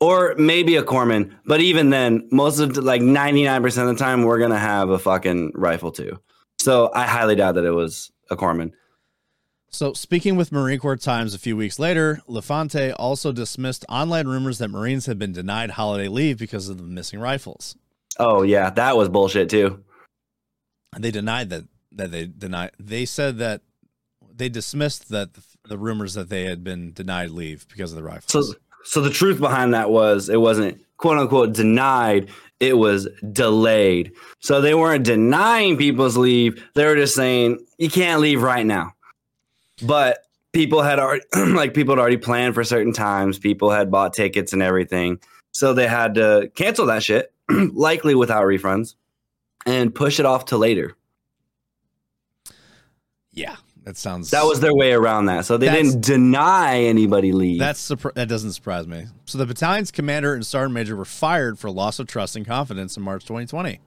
Or 0.00 0.34
maybe 0.38 0.76
a 0.76 0.82
corpsman, 0.82 1.30
but 1.44 1.60
even 1.60 1.90
then, 1.90 2.26
most 2.32 2.58
of 2.58 2.72
the, 2.72 2.80
like 2.80 3.02
ninety 3.02 3.44
nine 3.44 3.62
percent 3.62 3.88
of 3.88 3.98
the 3.98 4.02
time, 4.02 4.22
we're 4.22 4.38
gonna 4.38 4.58
have 4.58 4.88
a 4.88 4.98
fucking 4.98 5.52
rifle 5.54 5.92
too. 5.92 6.18
So 6.58 6.90
I 6.94 7.06
highly 7.06 7.36
doubt 7.36 7.56
that 7.56 7.64
it 7.64 7.72
was 7.72 8.10
a 8.30 8.36
corpsman. 8.36 8.72
So, 9.72 9.92
speaking 9.92 10.34
with 10.34 10.50
Marine 10.50 10.80
Corps 10.80 10.96
Times 10.96 11.32
a 11.32 11.38
few 11.38 11.56
weeks 11.56 11.78
later, 11.78 12.20
Lefante 12.28 12.92
also 12.98 13.30
dismissed 13.30 13.84
online 13.88 14.26
rumors 14.26 14.58
that 14.58 14.68
Marines 14.68 15.06
had 15.06 15.16
been 15.16 15.32
denied 15.32 15.70
holiday 15.70 16.08
leave 16.08 16.38
because 16.38 16.68
of 16.68 16.78
the 16.78 16.82
missing 16.82 17.20
rifles. 17.20 17.76
Oh 18.18 18.42
yeah, 18.42 18.70
that 18.70 18.96
was 18.96 19.08
bullshit 19.08 19.48
too. 19.48 19.84
They 20.98 21.12
denied 21.12 21.50
that 21.50 21.64
that 21.92 22.10
they 22.10 22.26
denied. 22.26 22.72
They 22.80 23.04
said 23.04 23.38
that 23.38 23.62
they 24.34 24.48
dismissed 24.48 25.08
that 25.10 25.34
the, 25.34 25.42
the 25.68 25.78
rumors 25.78 26.14
that 26.14 26.28
they 26.28 26.44
had 26.44 26.64
been 26.64 26.92
denied 26.92 27.30
leave 27.30 27.66
because 27.68 27.92
of 27.92 27.96
the 27.96 28.02
rifles. 28.02 28.30
So 28.30 28.54
so 28.82 29.00
the 29.00 29.10
truth 29.10 29.38
behind 29.38 29.74
that 29.74 29.90
was 29.90 30.28
it 30.28 30.40
wasn't 30.40 30.80
quote 30.96 31.18
unquote 31.18 31.52
denied, 31.52 32.28
it 32.58 32.76
was 32.76 33.08
delayed. 33.32 34.12
So 34.40 34.60
they 34.60 34.74
weren't 34.74 35.04
denying 35.04 35.76
people's 35.76 36.16
leave, 36.16 36.68
they 36.74 36.84
were 36.84 36.96
just 36.96 37.14
saying 37.14 37.64
you 37.78 37.88
can't 37.88 38.20
leave 38.20 38.42
right 38.42 38.66
now. 38.66 38.94
But 39.82 40.26
people 40.52 40.82
had 40.82 40.98
already 40.98 41.24
like 41.36 41.74
people 41.74 41.94
had 41.94 42.00
already 42.00 42.16
planned 42.16 42.54
for 42.54 42.64
certain 42.64 42.92
times, 42.92 43.38
people 43.38 43.70
had 43.70 43.90
bought 43.90 44.12
tickets 44.14 44.52
and 44.52 44.62
everything. 44.62 45.20
So 45.52 45.74
they 45.74 45.88
had 45.88 46.14
to 46.14 46.50
cancel 46.54 46.86
that 46.86 47.02
shit, 47.02 47.32
likely 47.72 48.14
without 48.14 48.44
refunds, 48.44 48.94
and 49.66 49.94
push 49.94 50.20
it 50.20 50.26
off 50.26 50.46
to 50.46 50.56
later. 50.56 50.96
yeah, 53.32 53.56
that 53.84 53.96
sounds 53.96 54.30
That 54.30 54.44
was 54.44 54.60
their 54.60 54.74
way 54.74 54.92
around 54.92 55.26
that. 55.26 55.46
So 55.46 55.56
they 55.56 55.70
didn't 55.70 56.02
deny 56.02 56.80
anybody 56.82 57.32
leave. 57.32 57.58
That's 57.58 57.88
that 57.88 58.28
doesn't 58.28 58.52
surprise 58.52 58.86
me. 58.86 59.06
So 59.24 59.38
the 59.38 59.46
battalion's 59.46 59.90
commander 59.90 60.34
and 60.34 60.44
sergeant 60.46 60.74
major 60.74 60.96
were 60.96 61.04
fired 61.04 61.58
for 61.58 61.70
loss 61.70 61.98
of 61.98 62.06
trust 62.06 62.36
and 62.36 62.46
confidence 62.46 62.96
in 62.96 63.02
March 63.02 63.24
2020. 63.24 63.80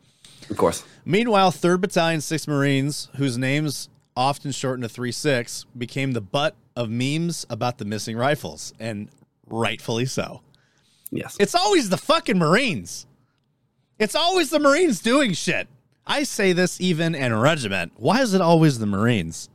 of 0.49 0.57
course. 0.57 0.83
Meanwhile, 1.05 1.51
3rd 1.51 1.81
Battalion 1.81 2.21
6 2.21 2.47
Marines, 2.47 3.09
whose 3.15 3.37
names 3.37 3.89
often 4.15 4.51
shortened 4.51 4.83
to 4.83 4.89
3 4.89 5.11
6, 5.11 5.65
became 5.77 6.11
the 6.13 6.21
butt 6.21 6.55
of 6.75 6.89
memes 6.89 7.45
about 7.49 7.77
the 7.77 7.85
missing 7.85 8.17
rifles, 8.17 8.73
and 8.79 9.09
rightfully 9.47 10.05
so. 10.05 10.41
Yes. 11.11 11.37
It's 11.39 11.55
always 11.55 11.89
the 11.89 11.97
fucking 11.97 12.37
Marines. 12.37 13.05
It's 13.99 14.15
always 14.15 14.49
the 14.49 14.59
Marines 14.59 14.99
doing 15.01 15.33
shit. 15.33 15.67
I 16.05 16.23
say 16.23 16.51
this 16.53 16.81
even 16.81 17.15
in 17.15 17.33
regiment. 17.39 17.93
Why 17.95 18.21
is 18.21 18.33
it 18.33 18.41
always 18.41 18.79
the 18.79 18.85
Marines? 18.87 19.49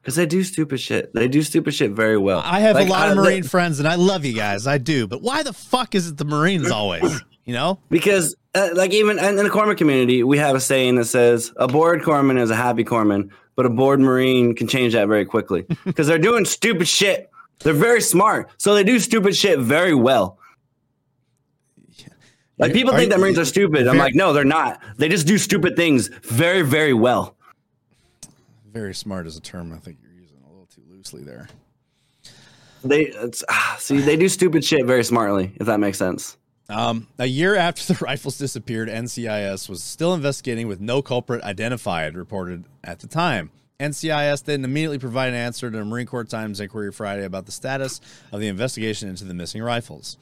Because 0.00 0.14
they 0.16 0.24
do 0.24 0.42
stupid 0.44 0.80
shit. 0.80 1.12
They 1.12 1.28
do 1.28 1.42
stupid 1.42 1.74
shit 1.74 1.90
very 1.90 2.16
well. 2.16 2.40
I 2.42 2.60
have 2.60 2.76
Like, 2.76 2.86
a 2.88 2.90
lot 2.90 3.10
of 3.10 3.18
I- 3.18 3.22
Marine 3.22 3.42
friends, 3.42 3.80
and 3.80 3.88
I 3.88 3.96
love 3.96 4.24
you 4.24 4.32
guys. 4.32 4.66
I 4.66 4.78
do. 4.78 5.06
But 5.06 5.20
why 5.20 5.42
the 5.42 5.52
fuck 5.52 5.94
is 5.94 6.08
it 6.08 6.16
the 6.16 6.24
Marines 6.24 6.70
always? 6.70 7.20
You 7.44 7.54
know? 7.54 7.80
because, 7.90 8.36
uh, 8.54 8.68
like, 8.74 8.92
even 8.92 9.18
in 9.18 9.34
the 9.36 9.42
corpsman 9.50 9.76
community, 9.76 10.22
we 10.22 10.38
have 10.38 10.54
a 10.54 10.60
saying 10.60 10.94
that 10.94 11.06
says 11.06 11.52
a 11.56 11.66
bored 11.66 12.00
corpsman 12.02 12.40
is 12.40 12.50
a 12.50 12.54
happy 12.56 12.84
corpsman, 12.84 13.30
but 13.60 13.66
a 13.66 13.68
bored 13.68 14.00
Marine 14.00 14.54
can 14.54 14.66
change 14.66 14.94
that 14.94 15.06
very 15.06 15.26
quickly 15.26 15.66
because 15.84 16.06
they're 16.06 16.18
doing 16.18 16.46
stupid 16.46 16.88
shit. 16.88 17.28
They're 17.58 17.74
very 17.74 18.00
smart, 18.00 18.48
so 18.56 18.74
they 18.74 18.82
do 18.82 18.98
stupid 18.98 19.36
shit 19.36 19.58
very 19.58 19.92
well. 19.92 20.38
Like 22.56 22.72
people 22.72 22.94
Are 22.94 22.96
think 22.96 23.10
you- 23.10 23.16
that 23.16 23.20
Marines 23.20 23.38
are 23.38 23.44
stupid. 23.44 23.86
I'm 23.86 23.98
like, 23.98 24.14
no, 24.14 24.32
they're 24.32 24.44
not. 24.44 24.80
They 24.96 25.10
just 25.10 25.26
do 25.26 25.36
stupid 25.36 25.76
things 25.76 26.08
very, 26.22 26.62
very 26.62 26.94
well. 26.94 27.36
Very 28.72 28.94
smart 28.94 29.26
is 29.26 29.36
a 29.36 29.42
term 29.42 29.74
I 29.74 29.78
think 29.78 29.98
you're 30.00 30.10
using. 30.18 30.38
A 30.46 30.48
little 30.48 30.64
too 30.74 30.80
loosely 30.88 31.22
there. 31.22 31.46
They 32.82 33.08
it's, 33.08 33.44
ah, 33.50 33.76
see 33.78 34.00
they 34.00 34.16
do 34.16 34.30
stupid 34.30 34.64
shit 34.64 34.86
very 34.86 35.04
smartly, 35.04 35.52
if 35.56 35.66
that 35.66 35.80
makes 35.80 35.98
sense. 35.98 36.38
Um, 36.70 37.08
a 37.18 37.26
year 37.26 37.56
after 37.56 37.92
the 37.92 38.04
rifles 38.04 38.38
disappeared, 38.38 38.88
NCIS 38.88 39.68
was 39.68 39.82
still 39.82 40.14
investigating 40.14 40.68
with 40.68 40.80
no 40.80 41.02
culprit 41.02 41.42
identified, 41.42 42.16
reported 42.16 42.64
at 42.84 43.00
the 43.00 43.06
time. 43.06 43.50
NCIS 43.80 44.44
didn't 44.44 44.66
immediately 44.66 44.98
provide 44.98 45.30
an 45.30 45.34
answer 45.34 45.70
to 45.70 45.76
the 45.76 45.84
Marine 45.84 46.06
Corps 46.06 46.24
Times 46.24 46.60
inquiry 46.60 46.92
Friday 46.92 47.24
about 47.24 47.46
the 47.46 47.52
status 47.52 48.00
of 48.30 48.40
the 48.40 48.48
investigation 48.48 49.08
into 49.08 49.24
the 49.24 49.34
missing 49.34 49.62
rifles. 49.62 50.18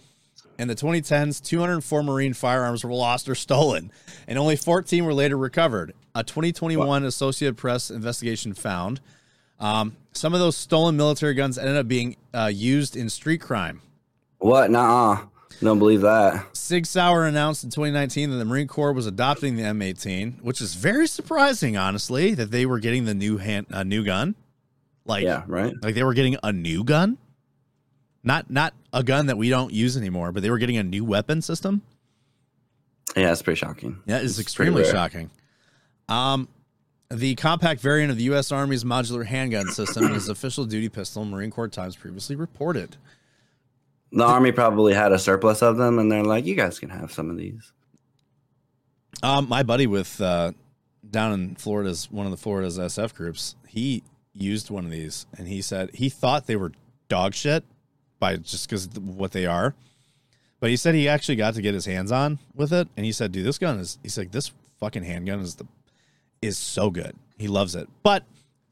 In 0.58 0.68
the 0.68 0.74
2010s, 0.74 1.42
204 1.44 2.02
Marine 2.02 2.34
firearms 2.34 2.84
were 2.84 2.92
lost 2.92 3.28
or 3.28 3.34
stolen, 3.34 3.92
and 4.26 4.38
only 4.38 4.56
14 4.56 5.04
were 5.04 5.14
later 5.14 5.36
recovered. 5.36 5.92
A 6.14 6.24
2021 6.24 7.04
Associated 7.04 7.56
Press 7.56 7.90
investigation 7.90 8.54
found 8.54 9.00
um, 9.60 9.96
some 10.12 10.34
of 10.34 10.40
those 10.40 10.56
stolen 10.56 10.96
military 10.96 11.34
guns 11.34 11.58
ended 11.58 11.76
up 11.76 11.88
being 11.88 12.16
uh, 12.32 12.50
used 12.52 12.96
in 12.96 13.08
street 13.08 13.40
crime. 13.40 13.82
What? 14.38 14.70
Nah, 14.70 15.26
don't 15.60 15.78
believe 15.78 16.02
that. 16.02 16.56
Sig 16.56 16.86
Sauer 16.86 17.24
announced 17.26 17.64
in 17.64 17.70
2019 17.70 18.30
that 18.30 18.36
the 18.36 18.44
Marine 18.44 18.68
Corps 18.68 18.92
was 18.92 19.06
adopting 19.06 19.56
the 19.56 19.62
M18, 19.62 20.40
which 20.42 20.60
is 20.60 20.74
very 20.74 21.06
surprising, 21.06 21.76
honestly, 21.76 22.34
that 22.34 22.50
they 22.50 22.66
were 22.66 22.78
getting 22.78 23.04
the 23.04 23.14
new 23.14 23.38
hand, 23.38 23.66
a 23.70 23.84
new 23.84 24.04
gun. 24.04 24.34
Like, 25.04 25.24
Yeah, 25.24 25.42
right. 25.46 25.72
like 25.82 25.94
they 25.94 26.04
were 26.04 26.14
getting 26.14 26.36
a 26.42 26.52
new 26.52 26.84
gun, 26.84 27.16
not 28.22 28.50
not 28.50 28.74
a 28.92 29.02
gun 29.02 29.26
that 29.26 29.38
we 29.38 29.48
don't 29.48 29.72
use 29.72 29.96
anymore, 29.96 30.32
but 30.32 30.42
they 30.42 30.50
were 30.50 30.58
getting 30.58 30.76
a 30.76 30.82
new 30.82 31.04
weapon 31.04 31.40
system. 31.42 31.82
Yeah, 33.16 33.32
it's 33.32 33.40
pretty 33.42 33.58
shocking. 33.58 34.00
That 34.06 34.22
is 34.22 34.32
It's 34.32 34.40
extremely 34.40 34.84
shocking. 34.84 35.30
Um, 36.08 36.48
the 37.10 37.34
compact 37.36 37.80
variant 37.80 38.10
of 38.10 38.18
the 38.18 38.24
U.S. 38.24 38.52
Army's 38.52 38.84
modular 38.84 39.24
handgun 39.24 39.68
system 39.68 40.12
is 40.12 40.28
official 40.28 40.66
duty 40.66 40.90
pistol. 40.90 41.24
Marine 41.24 41.50
Corps 41.50 41.68
Times 41.68 41.96
previously 41.96 42.36
reported. 42.36 42.96
The 44.10 44.24
army 44.24 44.52
probably 44.52 44.94
had 44.94 45.12
a 45.12 45.18
surplus 45.18 45.62
of 45.62 45.76
them, 45.76 45.98
and 45.98 46.10
they're 46.10 46.24
like, 46.24 46.46
"You 46.46 46.54
guys 46.54 46.78
can 46.78 46.90
have 46.90 47.12
some 47.12 47.30
of 47.30 47.36
these." 47.36 47.72
Um, 49.22 49.48
my 49.48 49.62
buddy 49.62 49.86
with 49.86 50.20
uh, 50.20 50.52
down 51.08 51.32
in 51.32 51.54
Florida's 51.56 52.10
one 52.10 52.26
of 52.26 52.32
the 52.32 52.38
Florida's 52.38 52.78
SF 52.78 53.14
groups, 53.14 53.56
he 53.66 54.02
used 54.32 54.70
one 54.70 54.84
of 54.84 54.90
these, 54.90 55.26
and 55.36 55.48
he 55.48 55.60
said 55.60 55.90
he 55.94 56.08
thought 56.08 56.46
they 56.46 56.56
were 56.56 56.72
dog 57.08 57.34
shit 57.34 57.64
by 58.18 58.36
just 58.36 58.68
because 58.68 58.88
what 58.98 59.32
they 59.32 59.46
are. 59.46 59.74
But 60.60 60.70
he 60.70 60.76
said 60.76 60.94
he 60.94 61.08
actually 61.08 61.36
got 61.36 61.54
to 61.54 61.62
get 61.62 61.74
his 61.74 61.86
hands 61.86 62.10
on 62.10 62.38
with 62.54 62.72
it, 62.72 62.88
and 62.96 63.04
he 63.04 63.12
said, 63.12 63.32
"Dude, 63.32 63.46
this 63.46 63.58
gun 63.58 63.78
is." 63.78 63.98
He's 64.02 64.18
like, 64.18 64.32
"This 64.32 64.52
fucking 64.80 65.04
handgun 65.04 65.40
is 65.40 65.56
the 65.56 65.66
is 66.40 66.58
so 66.58 66.90
good. 66.90 67.14
He 67.38 67.48
loves 67.48 67.74
it." 67.74 67.88
But 68.02 68.24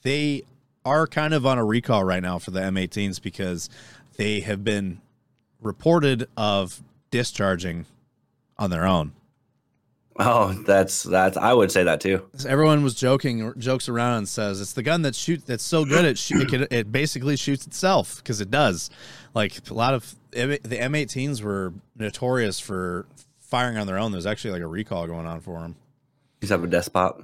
they 0.02 0.42
are 0.84 1.06
kind 1.06 1.34
of 1.34 1.44
on 1.44 1.58
a 1.58 1.64
recall 1.64 2.04
right 2.04 2.22
now 2.22 2.38
for 2.38 2.52
the 2.52 2.60
M18s 2.60 3.20
because 3.20 3.68
they 4.16 4.40
have 4.40 4.62
been 4.64 5.00
reported 5.60 6.28
of 6.36 6.82
discharging 7.10 7.86
on 8.58 8.70
their 8.70 8.86
own. 8.86 9.12
Oh, 10.18 10.52
that's 10.66 11.02
that's. 11.02 11.36
I 11.36 11.52
would 11.52 11.70
say 11.70 11.84
that 11.84 12.00
too. 12.00 12.26
Everyone 12.48 12.82
was 12.82 12.94
joking 12.94 13.52
jokes 13.58 13.88
around 13.88 14.18
and 14.18 14.28
says 14.28 14.60
it's 14.60 14.72
the 14.72 14.82
gun 14.82 15.02
that 15.02 15.14
shoot 15.14 15.44
that's 15.44 15.64
so 15.64 15.84
good 15.84 16.06
it 16.06 16.16
shoot, 16.16 16.42
it, 16.42 16.48
can, 16.48 16.66
it 16.70 16.90
basically 16.90 17.36
shoots 17.36 17.66
itself 17.66 18.16
because 18.16 18.40
it 18.40 18.50
does. 18.50 18.88
Like 19.34 19.68
a 19.68 19.74
lot 19.74 19.92
of 19.92 20.14
the 20.30 20.58
M18s 20.58 21.42
were 21.42 21.74
notorious 21.96 22.58
for 22.58 23.06
firing 23.40 23.76
on 23.76 23.86
their 23.86 23.98
own. 23.98 24.12
There's 24.12 24.26
actually 24.26 24.52
like 24.52 24.62
a 24.62 24.66
recall 24.66 25.06
going 25.06 25.26
on 25.26 25.40
for 25.40 25.60
them. 25.60 25.76
These 26.40 26.50
have 26.50 26.64
a 26.64 26.66
despot. 26.66 27.22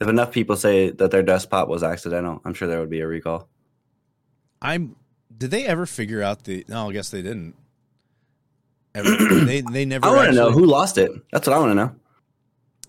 If 0.00 0.08
enough 0.08 0.30
people 0.30 0.56
say 0.56 0.90
that 0.90 1.10
their 1.10 1.22
despot 1.22 1.66
was 1.68 1.82
accidental, 1.82 2.40
I'm 2.44 2.54
sure 2.54 2.68
there 2.68 2.80
would 2.80 2.90
be 2.90 3.00
a 3.00 3.06
recall. 3.06 3.48
I'm. 4.60 4.96
Did 5.36 5.50
they 5.50 5.64
ever 5.66 5.86
figure 5.86 6.22
out 6.22 6.44
the? 6.44 6.64
No, 6.68 6.88
I 6.90 6.92
guess 6.92 7.10
they 7.10 7.22
didn't. 7.22 7.54
Ever, 8.94 9.14
they 9.44 9.60
they 9.60 9.84
never. 9.84 10.06
I 10.06 10.14
want 10.14 10.28
to 10.30 10.34
know 10.34 10.50
who 10.50 10.64
lost 10.64 10.98
it. 10.98 11.10
That's 11.32 11.46
what 11.46 11.54
I 11.56 11.58
want 11.60 11.70
to 11.70 11.74
know. 11.74 11.94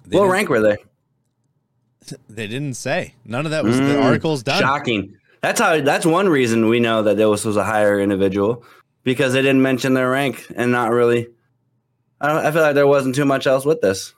what 0.09 0.29
rank 0.29 0.49
were 0.49 0.61
they? 0.61 0.77
They 2.29 2.47
didn't 2.47 2.73
say. 2.73 3.13
None 3.25 3.45
of 3.45 3.51
that 3.51 3.63
was 3.63 3.77
the 3.77 3.83
Mm, 3.93 4.01
article's 4.03 4.41
done. 4.41 4.61
Shocking. 4.61 5.15
That's 5.41 5.59
how. 5.59 5.79
That's 5.81 6.05
one 6.05 6.27
reason 6.29 6.67
we 6.69 6.79
know 6.79 7.03
that 7.03 7.17
this 7.17 7.45
was 7.45 7.57
a 7.57 7.63
higher 7.63 7.99
individual 7.99 8.63
because 9.03 9.33
they 9.33 9.41
didn't 9.41 9.61
mention 9.61 9.93
their 9.93 10.09
rank 10.09 10.45
and 10.55 10.71
not 10.71 10.91
really. 10.91 11.27
I, 12.21 12.27
don't, 12.29 12.45
I 12.45 12.51
feel 12.51 12.61
like 12.63 12.75
there 12.75 12.87
wasn't 12.87 13.15
too 13.15 13.25
much 13.25 13.45
else 13.47 13.63
with 13.65 13.79
this. 13.81 14.13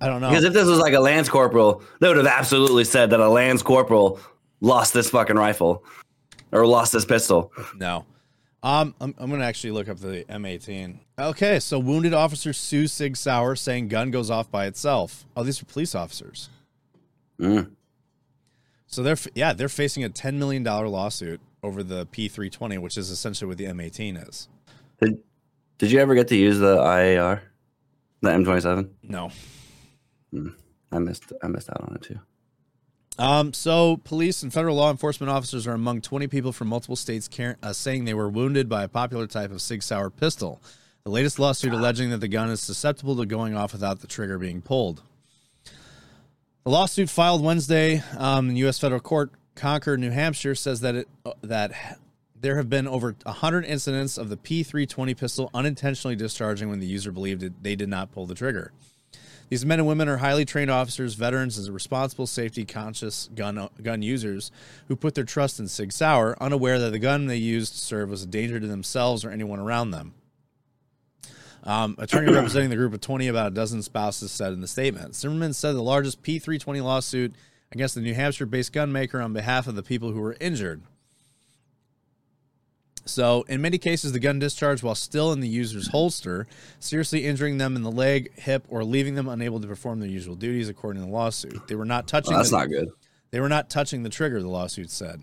I 0.00 0.06
don't 0.06 0.20
know. 0.20 0.28
Because 0.30 0.44
if 0.44 0.52
this 0.52 0.66
was 0.66 0.78
like 0.78 0.94
a 0.94 1.00
lance 1.00 1.28
corporal, 1.28 1.82
they 2.00 2.08
would 2.08 2.16
have 2.16 2.26
absolutely 2.26 2.84
said 2.84 3.10
that 3.10 3.20
a 3.20 3.28
lance 3.28 3.62
corporal 3.62 4.18
lost 4.60 4.94
this 4.94 5.10
fucking 5.10 5.36
rifle 5.36 5.84
or 6.52 6.66
lost 6.66 6.92
this 6.92 7.04
pistol. 7.04 7.52
No. 7.76 8.04
Um, 8.62 8.94
I'm, 9.00 9.14
I'm 9.18 9.28
going 9.28 9.40
to 9.40 9.46
actually 9.46 9.70
look 9.70 9.88
up 9.88 9.98
the 9.98 10.24
M18. 10.28 10.98
Okay, 11.18 11.60
so 11.60 11.78
wounded 11.78 12.12
officer 12.12 12.52
Sue 12.52 12.88
Sig 12.88 13.16
Sauer 13.16 13.54
saying 13.54 13.88
gun 13.88 14.10
goes 14.10 14.30
off 14.30 14.50
by 14.50 14.66
itself. 14.66 15.26
Oh, 15.36 15.44
these 15.44 15.62
are 15.62 15.64
police 15.64 15.94
officers. 15.94 16.48
Mm. 17.38 17.70
So 18.86 19.02
they're 19.02 19.16
yeah 19.34 19.52
they're 19.52 19.68
facing 19.68 20.02
a 20.02 20.08
ten 20.08 20.38
million 20.38 20.62
dollar 20.62 20.88
lawsuit 20.88 21.40
over 21.62 21.82
the 21.82 22.06
P320, 22.06 22.78
which 22.78 22.96
is 22.96 23.10
essentially 23.10 23.46
what 23.46 23.58
the 23.58 23.66
M18 23.66 24.28
is. 24.28 24.48
Did, 25.00 25.18
did 25.76 25.90
you 25.92 26.00
ever 26.00 26.14
get 26.14 26.28
to 26.28 26.36
use 26.36 26.58
the 26.58 26.78
IAR, 26.78 27.40
the 28.22 28.30
M27? 28.30 28.88
No. 29.02 29.30
I 30.90 30.98
missed. 30.98 31.32
I 31.42 31.48
missed 31.48 31.70
out 31.70 31.82
on 31.88 31.96
it 31.96 32.02
too. 32.02 32.18
Um, 33.18 33.52
so 33.52 33.96
police 34.04 34.42
and 34.44 34.52
federal 34.52 34.76
law 34.76 34.90
enforcement 34.90 35.30
officers 35.30 35.66
are 35.66 35.72
among 35.72 36.02
20 36.02 36.28
people 36.28 36.52
from 36.52 36.68
multiple 36.68 36.96
states 36.96 37.26
car- 37.26 37.56
uh, 37.62 37.72
saying 37.72 38.04
they 38.04 38.14
were 38.14 38.28
wounded 38.28 38.68
by 38.68 38.84
a 38.84 38.88
popular 38.88 39.26
type 39.26 39.50
of 39.50 39.60
Sig 39.60 39.82
Sauer 39.82 40.10
pistol. 40.10 40.62
The 41.02 41.10
latest 41.10 41.38
lawsuit 41.38 41.72
alleging 41.72 42.10
that 42.10 42.18
the 42.18 42.28
gun 42.28 42.50
is 42.50 42.60
susceptible 42.60 43.16
to 43.16 43.26
going 43.26 43.56
off 43.56 43.72
without 43.72 44.00
the 44.00 44.06
trigger 44.06 44.38
being 44.38 44.62
pulled. 44.62 45.02
The 46.64 46.70
lawsuit 46.70 47.08
filed 47.08 47.42
Wednesday 47.42 48.02
um, 48.16 48.50
in 48.50 48.56
U.S. 48.56 48.78
federal 48.78 49.00
court, 49.00 49.32
Concord, 49.54 50.00
New 50.00 50.10
Hampshire, 50.10 50.54
says 50.54 50.80
that 50.80 50.94
it 50.94 51.08
uh, 51.24 51.32
that 51.42 51.98
there 52.40 52.56
have 52.56 52.68
been 52.68 52.86
over 52.86 53.16
100 53.22 53.64
incidents 53.64 54.18
of 54.18 54.28
the 54.28 54.36
P320 54.36 55.18
pistol 55.18 55.50
unintentionally 55.54 56.14
discharging 56.14 56.68
when 56.68 56.78
the 56.78 56.86
user 56.86 57.10
believed 57.10 57.42
it, 57.42 57.62
they 57.62 57.74
did 57.74 57.88
not 57.88 58.12
pull 58.12 58.26
the 58.26 58.34
trigger. 58.34 58.72
These 59.48 59.64
men 59.64 59.78
and 59.78 59.88
women 59.88 60.08
are 60.08 60.18
highly 60.18 60.44
trained 60.44 60.70
officers, 60.70 61.14
veterans, 61.14 61.58
and 61.58 61.72
responsible, 61.72 62.26
safety 62.26 62.64
conscious 62.64 63.28
gun 63.34 63.68
gun 63.82 64.02
users 64.02 64.50
who 64.88 64.96
put 64.96 65.14
their 65.14 65.24
trust 65.24 65.58
in 65.58 65.68
Sig 65.68 65.92
Sauer, 65.92 66.36
unaware 66.40 66.78
that 66.78 66.90
the 66.90 66.98
gun 66.98 67.26
they 67.26 67.36
used 67.36 67.72
to 67.74 67.80
serve 67.80 68.10
was 68.10 68.22
a 68.22 68.26
danger 68.26 68.60
to 68.60 68.66
themselves 68.66 69.24
or 69.24 69.30
anyone 69.30 69.58
around 69.58 69.90
them. 69.90 70.14
Um, 71.64 71.96
attorney 71.98 72.32
representing 72.34 72.70
the 72.70 72.76
group 72.76 72.92
of 72.92 73.00
20, 73.00 73.28
about 73.28 73.52
a 73.52 73.54
dozen 73.54 73.82
spouses, 73.82 74.30
said 74.32 74.52
in 74.52 74.60
the 74.60 74.68
statement. 74.68 75.14
Zimmerman 75.14 75.54
said 75.54 75.72
the 75.72 75.82
largest 75.82 76.22
P320 76.22 76.82
lawsuit 76.82 77.34
against 77.72 77.94
the 77.94 78.00
New 78.00 78.14
Hampshire 78.14 78.46
based 78.46 78.72
gun 78.72 78.92
maker 78.92 79.20
on 79.20 79.32
behalf 79.32 79.66
of 79.66 79.74
the 79.74 79.82
people 79.82 80.12
who 80.12 80.20
were 80.20 80.36
injured. 80.40 80.82
So, 83.08 83.44
in 83.48 83.60
many 83.60 83.78
cases, 83.78 84.12
the 84.12 84.20
gun 84.20 84.38
discharged 84.38 84.82
while 84.82 84.94
still 84.94 85.32
in 85.32 85.40
the 85.40 85.48
user's 85.48 85.88
holster, 85.88 86.46
seriously 86.78 87.24
injuring 87.24 87.58
them 87.58 87.74
in 87.74 87.82
the 87.82 87.90
leg, 87.90 88.30
hip, 88.38 88.64
or 88.68 88.84
leaving 88.84 89.14
them 89.14 89.28
unable 89.28 89.60
to 89.60 89.66
perform 89.66 90.00
their 90.00 90.08
usual 90.08 90.34
duties, 90.34 90.68
according 90.68 91.02
to 91.02 91.06
the 91.06 91.12
lawsuit. 91.12 91.66
They 91.68 91.74
were 91.74 91.84
not 91.84 92.06
touching. 92.06 92.32
Well, 92.32 92.40
that's 92.40 92.50
the, 92.50 92.58
not 92.58 92.68
good. 92.68 92.90
They 93.30 93.40
were 93.40 93.48
not 93.48 93.70
touching 93.70 94.02
the 94.02 94.10
trigger. 94.10 94.40
The 94.40 94.48
lawsuit 94.48 94.90
said. 94.90 95.22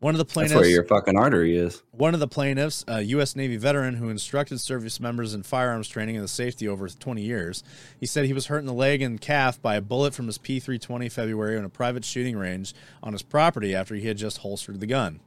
One 0.00 0.14
of 0.14 0.18
the 0.18 0.24
That's 0.24 0.32
plaintiffs. 0.32 0.60
where 0.60 0.68
your 0.68 0.84
fucking 0.84 1.16
artery 1.16 1.56
is. 1.56 1.82
One 1.90 2.14
of 2.14 2.20
the 2.20 2.28
plaintiffs, 2.28 2.84
a 2.86 3.02
U.S. 3.02 3.34
Navy 3.34 3.56
veteran 3.56 3.94
who 3.96 4.10
instructed 4.10 4.60
service 4.60 5.00
members 5.00 5.34
in 5.34 5.42
firearms 5.42 5.88
training 5.88 6.14
and 6.14 6.24
the 6.24 6.28
safety 6.28 6.68
over 6.68 6.88
20 6.88 7.20
years, 7.20 7.64
he 7.98 8.06
said 8.06 8.24
he 8.24 8.32
was 8.32 8.46
hurt 8.46 8.58
in 8.58 8.66
the 8.66 8.72
leg 8.72 9.02
and 9.02 9.20
calf 9.20 9.60
by 9.60 9.74
a 9.74 9.80
bullet 9.80 10.14
from 10.14 10.26
his 10.26 10.38
P320 10.38 11.10
February 11.10 11.58
on 11.58 11.64
a 11.64 11.68
private 11.68 12.04
shooting 12.04 12.36
range 12.36 12.74
on 13.02 13.12
his 13.12 13.22
property 13.22 13.74
after 13.74 13.96
he 13.96 14.06
had 14.06 14.16
just 14.16 14.38
holstered 14.38 14.78
the 14.78 14.86
gun. 14.86 15.18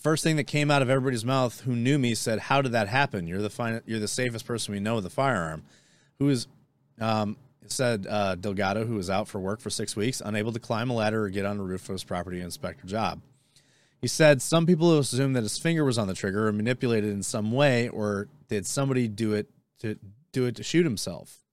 First 0.00 0.24
thing 0.24 0.36
that 0.36 0.44
came 0.44 0.70
out 0.70 0.80
of 0.80 0.88
everybody's 0.88 1.26
mouth 1.26 1.60
who 1.60 1.76
knew 1.76 1.98
me 1.98 2.14
said, 2.14 2.38
"How 2.38 2.62
did 2.62 2.72
that 2.72 2.88
happen? 2.88 3.26
You're 3.26 3.42
the 3.42 3.50
fin- 3.50 3.82
you're 3.86 4.00
the 4.00 4.08
safest 4.08 4.46
person 4.46 4.72
we 4.72 4.80
know 4.80 4.96
with 4.96 5.06
a 5.06 5.10
firearm." 5.10 5.62
Who 6.18 6.30
is 6.30 6.46
um, 6.98 7.36
said 7.66 8.06
uh, 8.08 8.34
Delgado, 8.34 8.86
who 8.86 8.94
was 8.94 9.10
out 9.10 9.28
for 9.28 9.38
work 9.38 9.60
for 9.60 9.70
six 9.70 9.94
weeks, 9.94 10.22
unable 10.24 10.52
to 10.52 10.58
climb 10.58 10.90
a 10.90 10.94
ladder 10.94 11.24
or 11.24 11.28
get 11.28 11.44
on 11.44 11.58
the 11.58 11.64
roof 11.64 11.88
of 11.88 11.94
his 11.94 12.04
property 12.04 12.40
inspector 12.40 12.86
job. 12.86 13.20
He 14.00 14.08
said 14.08 14.40
some 14.40 14.66
people 14.66 14.98
assume 14.98 15.34
that 15.34 15.42
his 15.42 15.58
finger 15.58 15.84
was 15.84 15.98
on 15.98 16.08
the 16.08 16.14
trigger 16.14 16.48
or 16.48 16.52
manipulated 16.52 17.10
in 17.10 17.22
some 17.22 17.52
way, 17.52 17.88
or 17.88 18.28
did 18.48 18.66
somebody 18.66 19.06
do 19.06 19.34
it 19.34 19.50
to 19.80 19.98
do 20.32 20.46
it 20.46 20.56
to 20.56 20.62
shoot 20.62 20.84
himself? 20.84 21.44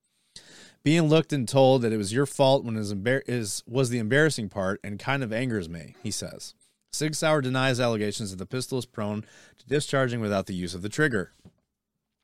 Being 0.84 1.10
looked 1.10 1.34
and 1.34 1.48
told 1.48 1.82
that 1.82 1.92
it 1.92 1.98
was 1.98 2.14
your 2.14 2.26
fault 2.26 2.66
embar- 2.66 3.24
is 3.28 3.64
was 3.68 3.90
the 3.90 4.00
embarrassing 4.00 4.48
part 4.48 4.80
and 4.84 4.98
kind 4.98 5.24
of 5.24 5.34
angers 5.34 5.68
me. 5.68 5.96
He 6.02 6.12
says. 6.12 6.54
Sig 6.92 7.16
Sauer 7.16 7.42
denies 7.42 7.80
allegations 7.80 8.32
that 8.32 8.38
the 8.38 8.46
pistol 8.46 8.78
is 8.78 8.86
prone 8.86 9.24
to 9.58 9.68
discharging 9.68 10.20
without 10.22 10.46
the 10.46 10.56
use 10.56 10.74
of 10.74 10.82
the 10.82 10.90
trigger. 10.90 11.32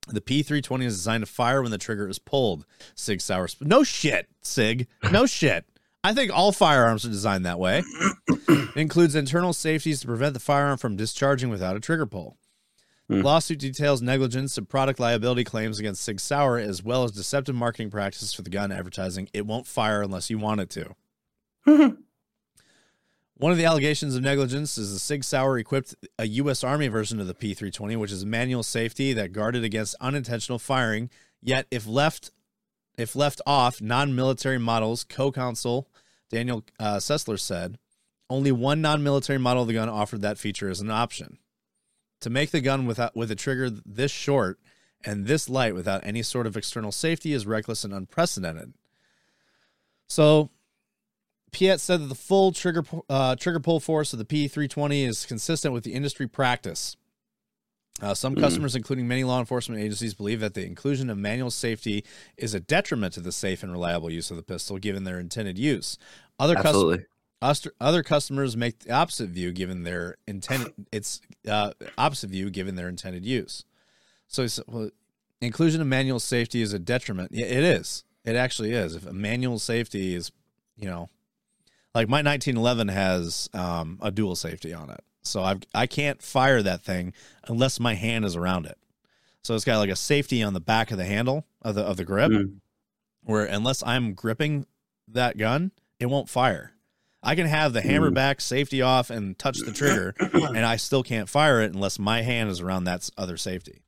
The 0.08 0.22
P320 0.22 0.84
is 0.84 0.96
designed 0.98 1.26
to 1.26 1.32
fire 1.32 1.62
when 1.62 1.72
the 1.72 1.78
trigger 1.78 2.08
is 2.10 2.20
pulled. 2.20 2.66
Sig 2.96 3.22
Sauer. 3.22 3.48
Sp- 3.48 3.64
no 3.64 3.84
shit, 3.84 4.28
Sig. 4.42 4.88
No 5.12 5.26
shit. 5.28 5.66
I 6.04 6.14
think 6.14 6.32
all 6.34 6.52
firearms 6.52 7.06
are 7.06 7.10
designed 7.10 7.46
that 7.46 7.60
way. 7.60 7.82
it 8.28 8.70
includes 8.76 9.16
internal 9.16 9.54
safeties 9.54 10.02
to 10.02 10.08
prevent 10.08 10.34
the 10.34 10.40
firearm 10.42 10.78
from 10.78 10.98
discharging 10.98 11.50
without 11.50 11.78
a 11.78 11.80
trigger 11.80 12.06
pull. 12.06 12.38
Hmm. 13.10 13.22
Lawsuit 13.22 13.60
details 13.60 14.02
negligence 14.02 14.58
and 14.58 14.68
product 14.68 15.00
liability 15.00 15.46
claims 15.46 15.80
against 15.80 16.04
Sig 16.04 16.20
Sauer, 16.20 16.58
as 16.58 16.84
well 16.84 17.06
as 17.06 17.12
deceptive 17.12 17.56
marketing 17.56 17.90
practices 17.90 18.34
for 18.34 18.42
the 18.42 18.50
gun 18.50 18.72
advertising. 18.72 19.30
It 19.34 19.46
won't 19.46 19.68
fire 19.68 20.02
unless 20.02 20.30
you 20.30 20.38
want 20.38 20.62
it 20.62 20.70
to. 20.72 20.96
One 23.36 23.52
of 23.52 23.58
the 23.58 23.66
allegations 23.66 24.16
of 24.16 24.22
negligence 24.22 24.78
is 24.78 24.94
the 24.94 25.00
Sig 25.00 25.24
Sauer 25.24 25.58
equipped 25.58 25.96
a 26.20 26.28
U.S. 26.28 26.64
Army 26.64 26.88
version 26.88 27.20
of 27.20 27.28
the 27.28 27.34
P320, 27.34 27.98
which 27.98 28.12
is 28.12 28.24
a 28.24 28.28
manual 28.28 28.62
safety 28.62 29.12
that 29.14 29.34
guarded 29.34 29.64
against 29.64 29.96
unintentional 30.00 30.60
firing. 30.60 31.10
Yet, 31.42 31.66
if 31.72 31.88
left 31.88 32.32
if 32.96 33.16
left 33.16 33.42
off, 33.48 33.82
non-military 33.82 34.60
models, 34.60 35.04
co-counsel 35.04 35.90
Daniel 36.30 36.64
uh, 36.80 36.98
Sessler 36.98 37.40
said, 37.40 37.78
only 38.30 38.52
one 38.52 38.82
non-military 38.82 39.40
model 39.40 39.64
of 39.64 39.68
the 39.68 39.74
gun 39.74 39.90
offered 39.90 40.22
that 40.22 40.38
feature 40.38 40.70
as 40.70 40.80
an 40.80 40.92
option. 40.92 41.38
To 42.22 42.30
make 42.30 42.52
the 42.52 42.62
gun 42.62 42.86
without 42.86 43.16
with 43.16 43.32
a 43.32 43.36
trigger 43.36 43.70
this 43.70 44.12
short 44.12 44.60
and 45.04 45.26
this 45.26 45.50
light 45.50 45.76
without 45.76 46.06
any 46.06 46.24
sort 46.24 46.48
of 46.48 46.56
external 46.56 46.92
safety 46.92 47.34
is 47.34 47.46
reckless 47.46 47.84
and 47.84 47.94
unprecedented. 47.94 48.74
So, 50.08 50.50
Piet 51.54 51.80
said 51.80 52.02
that 52.02 52.08
the 52.08 52.16
full 52.16 52.52
trigger 52.52 52.84
uh, 53.10 53.36
trigger 53.36 53.60
pull 53.60 53.80
force 53.80 54.12
of 54.12 54.20
the 54.20 54.26
P320 54.26 55.08
is 55.08 55.26
consistent 55.26 55.74
with 55.74 55.84
the 55.84 55.94
industry 55.94 56.28
practice. 56.28 56.98
Uh, 58.02 58.14
some 58.14 58.36
customers, 58.36 58.76
including 58.76 59.08
many 59.08 59.24
law 59.24 59.40
enforcement 59.40 59.80
agencies, 59.80 60.14
believe 60.14 60.40
that 60.40 60.56
the 60.56 60.66
inclusion 60.66 61.10
of 61.10 61.18
manual 61.18 61.52
safety 61.52 62.04
is 62.38 62.54
a 62.54 62.60
detriment 62.60 63.14
to 63.14 63.22
the 63.22 63.32
safe 63.32 63.62
and 63.62 63.72
reliable 63.72 64.10
use 64.10 64.32
of 64.32 64.36
the 64.36 64.44
pistol, 64.44 64.78
given 64.78 65.04
their 65.04 65.20
intended 65.20 65.58
use. 65.58 65.98
Other 66.40 66.56
customers. 66.56 67.06
Absolutely. 67.42 67.76
Other 67.80 68.04
customers 68.04 68.58
make 68.58 68.80
the 68.80 68.92
opposite 68.92 69.30
view 69.30 69.52
given 69.52 69.84
their 69.84 70.16
intended 70.26 70.74
it's 70.92 71.22
uh, 71.48 71.72
opposite 71.98 72.30
view 72.30 72.50
given 72.50 72.76
their 72.76 72.88
intended 72.88 73.26
use. 73.26 73.66
So 74.28 74.42
he 74.42 74.48
said, 74.48 74.66
well, 74.68 74.90
inclusion 75.42 75.82
of 75.82 75.88
manual 75.88 76.20
safety 76.20 76.62
is 76.62 76.74
a 76.74 76.80
detriment. 76.80 77.32
Yeah, 77.34 77.46
it 77.46 77.64
is. 77.64 78.06
It 78.26 78.36
actually 78.36 78.72
is. 78.72 78.96
If 78.96 79.06
a 79.06 79.14
manual 79.14 79.60
safety 79.60 80.16
is, 80.16 80.32
you 80.78 80.88
know, 80.88 81.10
like 81.96 82.08
my 82.10 82.18
1911 82.22 82.88
has 82.90 83.50
um, 83.54 84.00
a 84.02 84.12
dual 84.12 84.36
safety 84.36 84.74
on 84.74 84.90
it, 84.90 85.02
so 85.22 85.42
I 85.44 85.58
I 85.74 85.86
can't 85.88 86.22
fire 86.22 86.62
that 86.62 86.82
thing 86.84 87.14
unless 87.48 87.80
my 87.80 87.94
hand 87.94 88.26
is 88.26 88.36
around 88.36 88.66
it. 88.66 88.78
So 89.44 89.56
it's 89.56 89.66
got 89.66 89.78
like 89.80 89.90
a 89.90 89.96
safety 89.96 90.42
on 90.42 90.54
the 90.54 90.62
back 90.62 90.92
of 90.92 90.98
the 90.98 91.06
handle 91.06 91.46
of 91.62 91.76
the 91.76 91.82
of 91.82 91.98
the 91.98 92.06
grip, 92.06 92.32
Mm. 92.32 92.56
where 93.24 93.46
unless 93.46 93.84
I'm 93.84 94.14
gripping 94.14 94.66
that 95.08 95.38
gun, 95.38 95.72
it 96.00 96.06
won't 96.08 96.30
fire. 96.30 96.72
I 97.22 97.36
can 97.36 97.48
have 97.48 97.72
the 97.74 97.82
hammer 97.82 98.10
Mm. 98.12 98.16
back 98.16 98.42
safety 98.42 98.82
off 98.82 99.10
and 99.10 99.38
touch 99.38 99.60
the 99.60 99.72
trigger, 99.72 100.14
and 100.20 100.66
I 100.66 100.76
still 100.78 101.04
can't 101.04 101.30
fire 101.30 101.62
it 101.62 101.74
unless 101.74 102.00
my 102.00 102.22
hand 102.22 102.50
is 102.50 102.60
around 102.60 102.86
that 102.86 103.10
other 103.18 103.38
safety. 103.38 103.82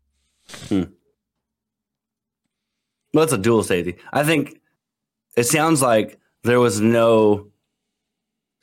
Well, 3.13 3.23
it's 3.23 3.33
a 3.33 3.37
dual 3.37 3.63
safety. 3.63 3.95
I 4.11 4.23
think 4.23 4.59
it 5.37 5.45
sounds 5.45 5.81
like 5.81 6.19
there 6.43 6.59
was 6.59 6.81
no 6.81 7.47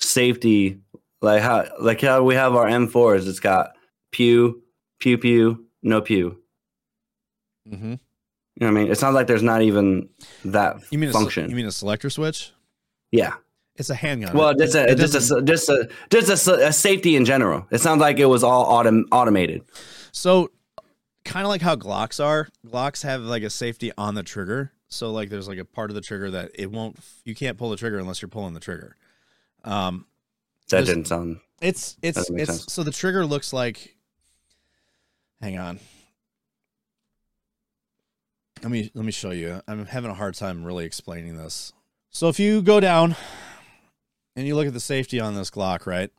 safety, 0.02 0.78
like 1.20 1.42
how 1.42 1.66
like 1.80 2.00
how 2.00 2.22
we 2.22 2.34
have 2.34 2.54
our 2.54 2.66
M4s. 2.66 3.26
It's 3.28 3.40
got 3.40 3.70
pew, 4.10 4.62
pew, 5.00 5.18
pew, 5.18 5.66
no 5.82 6.00
pew. 6.00 6.38
Mm-hmm. 7.68 7.92
You 7.92 7.98
know 8.60 8.66
what 8.66 8.68
I 8.68 8.82
mean? 8.82 8.90
It 8.92 8.98
sounds 8.98 9.14
like 9.14 9.26
there's 9.26 9.42
not 9.42 9.62
even 9.62 10.08
that 10.44 10.76
You 10.90 10.98
mean 10.98 11.10
a, 11.10 11.12
function. 11.12 11.48
you 11.48 11.56
mean 11.56 11.66
a 11.66 11.72
selector 11.72 12.10
switch? 12.10 12.52
yeah. 13.10 13.34
It's 13.76 13.88
a 13.88 13.94
handgun. 13.94 14.36
Well, 14.36 14.50
It- 14.50 14.58
just 14.58 14.74
a 14.74 14.94
just 14.94 15.30
a 15.30 15.40
just 15.42 15.68
a 15.70 15.88
just 16.10 16.46
a, 16.46 16.68
a 16.68 16.72
safety 16.74 17.16
in 17.16 17.24
general. 17.24 17.66
It 17.70 17.78
sounds 17.80 18.02
like 18.02 18.18
it 18.18 18.26
was 18.26 18.44
all 18.44 18.66
autom- 18.66 19.04
automated. 19.10 19.62
So, 20.12 20.50
kind 21.24 21.46
of 21.46 21.48
like 21.48 21.62
how 21.62 21.74
Glocks 21.76 22.22
are. 22.22 22.48
Glocks 22.66 23.02
have 23.02 23.22
like 23.22 23.42
a 23.42 23.48
safety 23.48 23.90
on 23.96 24.14
the 24.14 24.22
trigger. 24.22 24.72
So, 24.88 25.10
like, 25.10 25.30
there's 25.30 25.48
like 25.48 25.56
a 25.58 25.64
part 25.64 25.90
of 25.90 25.94
the 25.94 26.02
trigger 26.02 26.30
that 26.32 26.50
it 26.54 26.70
won't. 26.70 26.98
You 27.24 27.34
can't 27.34 27.56
pull 27.56 27.70
the 27.70 27.78
trigger 27.78 27.98
unless 27.98 28.20
you're 28.20 28.28
pulling 28.28 28.52
the 28.52 28.60
trigger. 28.60 28.94
Um, 29.64 30.06
That 30.70 30.86
didn't 30.86 31.06
sound. 31.06 31.40
it's 31.60 31.96
it's 32.02 32.28
it's 32.30 32.50
sense. 32.50 32.72
so 32.72 32.82
the 32.82 32.90
trigger 32.90 33.24
looks 33.26 33.52
like. 33.52 33.96
Hang 35.40 35.58
on. 35.58 35.80
Let 38.62 38.70
me 38.70 38.90
let 38.94 39.04
me 39.04 39.12
show 39.12 39.30
you. 39.30 39.60
I'm 39.66 39.86
having 39.86 40.10
a 40.10 40.14
hard 40.14 40.34
time 40.34 40.64
really 40.64 40.84
explaining 40.84 41.36
this. 41.36 41.72
So 42.10 42.28
if 42.28 42.38
you 42.38 42.62
go 42.62 42.78
down 42.78 43.16
and 44.36 44.46
you 44.46 44.54
look 44.54 44.66
at 44.66 44.72
the 44.72 44.80
safety 44.80 45.18
on 45.18 45.34
this 45.34 45.50
Glock, 45.50 45.86
right? 45.86 46.10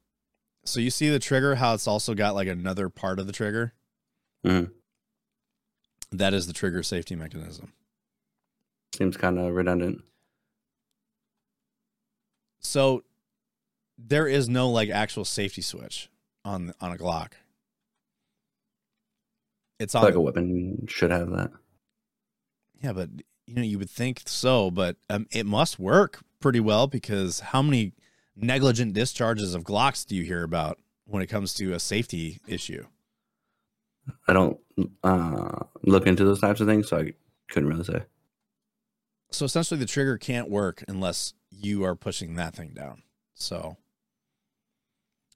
So 0.66 0.80
you 0.80 0.90
see 0.90 1.10
the 1.10 1.20
trigger, 1.20 1.56
how 1.56 1.74
it's 1.74 1.88
also 1.88 2.14
got 2.14 2.36
like 2.36 2.48
another 2.48 2.90
part 2.90 3.20
of 3.20 3.28
the 3.28 3.34
trigger. 3.34 3.74
Mhm. 4.46 4.72
That 6.12 6.34
is 6.34 6.48
the 6.48 6.54
trigger 6.54 6.84
safety 6.84 7.16
mechanism. 7.16 7.74
Seems 8.94 9.16
kind 9.18 9.40
of 9.40 9.54
redundant. 9.54 10.04
So 12.60 13.04
there 14.06 14.28
is 14.28 14.50
no 14.50 14.70
like 14.70 14.90
actual 14.90 15.26
safety 15.26 15.62
switch 15.62 16.10
on 16.44 16.74
on 16.82 16.92
a 16.92 16.98
Glock. 16.98 17.34
It's 19.80 19.96
on 19.96 20.04
like 20.04 20.16
a 20.16 20.22
weapon 20.22 20.86
should 20.88 21.12
have 21.12 21.30
that. 21.32 21.52
Yeah, 22.82 22.94
but 22.94 23.10
you 23.46 23.56
know, 23.56 23.62
you 23.62 23.80
would 23.80 23.90
think 23.90 24.24
so, 24.26 24.72
but 24.72 24.98
um, 25.10 25.28
it 25.32 25.46
must 25.46 25.80
work 25.80 26.22
pretty 26.40 26.60
well 26.60 26.88
because 26.88 27.40
how 27.40 27.62
many 27.62 27.94
negligent 28.36 28.94
discharges 28.94 29.54
of 29.54 29.64
Glocks 29.64 30.06
do 30.06 30.16
you 30.16 30.24
hear 30.24 30.44
about 30.44 30.80
when 31.06 31.22
it 31.22 31.28
comes 31.28 31.54
to 31.56 31.74
a 31.74 31.80
safety 31.80 32.40
issue? 32.48 32.86
I 34.28 34.34
don't 34.34 34.60
uh, 35.04 35.60
look 35.84 36.08
into 36.08 36.26
those 36.26 36.42
types 36.42 36.60
of 36.60 36.68
things, 36.68 36.90
so 36.90 36.98
I 36.98 37.14
couldn't 37.50 37.70
really 37.70 37.86
say. 37.86 38.04
So 39.32 39.46
essentially, 39.46 39.80
the 39.80 39.86
trigger 39.86 40.18
can't 40.18 40.50
work 40.50 40.84
unless 40.88 41.34
you 41.50 41.84
are 41.84 41.96
pushing 41.96 42.36
that 42.36 42.56
thing 42.56 42.74
down. 42.74 43.04
So, 43.34 43.78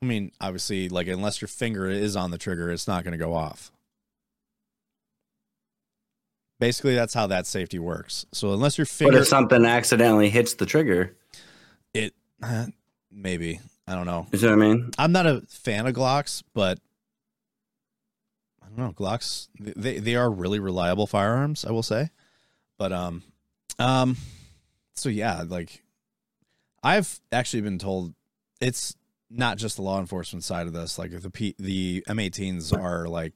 I 0.01 0.05
mean, 0.05 0.31
obviously, 0.39 0.89
like 0.89 1.07
unless 1.07 1.41
your 1.41 1.47
finger 1.47 1.87
is 1.87 2.15
on 2.15 2.31
the 2.31 2.37
trigger, 2.37 2.71
it's 2.71 2.87
not 2.87 3.03
going 3.03 3.13
to 3.13 3.17
go 3.17 3.33
off. 3.33 3.71
Basically, 6.59 6.95
that's 6.95 7.13
how 7.13 7.27
that 7.27 7.45
safety 7.45 7.77
works. 7.79 8.25
So 8.31 8.51
unless 8.53 8.77
your 8.77 8.85
finger, 8.85 9.13
But 9.13 9.21
if 9.21 9.27
something 9.27 9.63
accidentally 9.65 10.29
hits 10.29 10.55
the 10.55 10.65
trigger, 10.65 11.15
it 11.93 12.13
maybe 13.11 13.59
I 13.87 13.95
don't 13.95 14.05
know. 14.05 14.27
you 14.31 14.39
see 14.39 14.47
what 14.47 14.53
I 14.53 14.55
mean? 14.55 14.91
I'm 14.97 15.11
not 15.11 15.27
a 15.27 15.41
fan 15.49 15.85
of 15.87 15.93
Glocks, 15.93 16.43
but 16.53 16.79
I 18.63 18.67
don't 18.69 18.77
know. 18.77 18.91
Glocks 18.91 19.47
they 19.59 19.99
they 19.99 20.15
are 20.15 20.29
really 20.29 20.59
reliable 20.59 21.07
firearms, 21.07 21.63
I 21.63 21.71
will 21.71 21.83
say. 21.83 22.09
But 22.77 22.91
um 22.91 23.23
um 23.77 24.17
so 24.95 25.09
yeah, 25.09 25.43
like 25.47 25.83
I've 26.83 27.19
actually 27.31 27.61
been 27.61 27.79
told 27.79 28.13
it's 28.59 28.95
not 29.29 29.57
just 29.57 29.75
the 29.75 29.81
law 29.81 29.99
enforcement 29.99 30.43
side 30.43 30.67
of 30.67 30.73
this. 30.73 30.97
Like 30.97 31.11
the 31.11 31.29
P, 31.29 31.55
the 31.57 32.03
M18s 32.07 32.77
are 32.77 33.07
like 33.07 33.33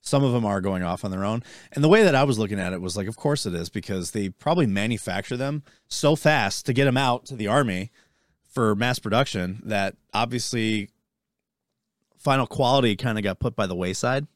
some 0.00 0.24
of 0.24 0.32
them 0.32 0.44
are 0.44 0.60
going 0.60 0.82
off 0.82 1.04
on 1.04 1.10
their 1.10 1.24
own. 1.24 1.42
And 1.72 1.82
the 1.82 1.88
way 1.88 2.02
that 2.02 2.14
I 2.14 2.24
was 2.24 2.38
looking 2.38 2.58
at 2.58 2.72
it 2.72 2.80
was 2.80 2.96
like 2.96 3.08
of 3.08 3.16
course 3.16 3.46
it 3.46 3.54
is 3.54 3.68
because 3.68 4.10
they 4.10 4.28
probably 4.28 4.66
manufacture 4.66 5.36
them 5.36 5.62
so 5.88 6.16
fast 6.16 6.66
to 6.66 6.72
get 6.72 6.84
them 6.84 6.96
out 6.96 7.26
to 7.26 7.36
the 7.36 7.46
army 7.46 7.90
for 8.50 8.74
mass 8.74 8.98
production 8.98 9.62
that 9.64 9.96
obviously 10.12 10.90
final 12.18 12.46
quality 12.46 12.96
kind 12.96 13.18
of 13.18 13.24
got 13.24 13.38
put 13.38 13.56
by 13.56 13.66
the 13.66 13.74
wayside. 13.74 14.26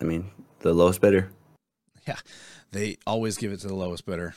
I 0.00 0.04
mean, 0.04 0.30
the 0.60 0.72
lowest 0.72 1.00
bidder. 1.00 1.30
Yeah, 2.06 2.16
they 2.72 2.96
always 3.06 3.36
give 3.36 3.52
it 3.52 3.60
to 3.60 3.68
the 3.68 3.74
lowest 3.74 4.06
bidder. 4.06 4.34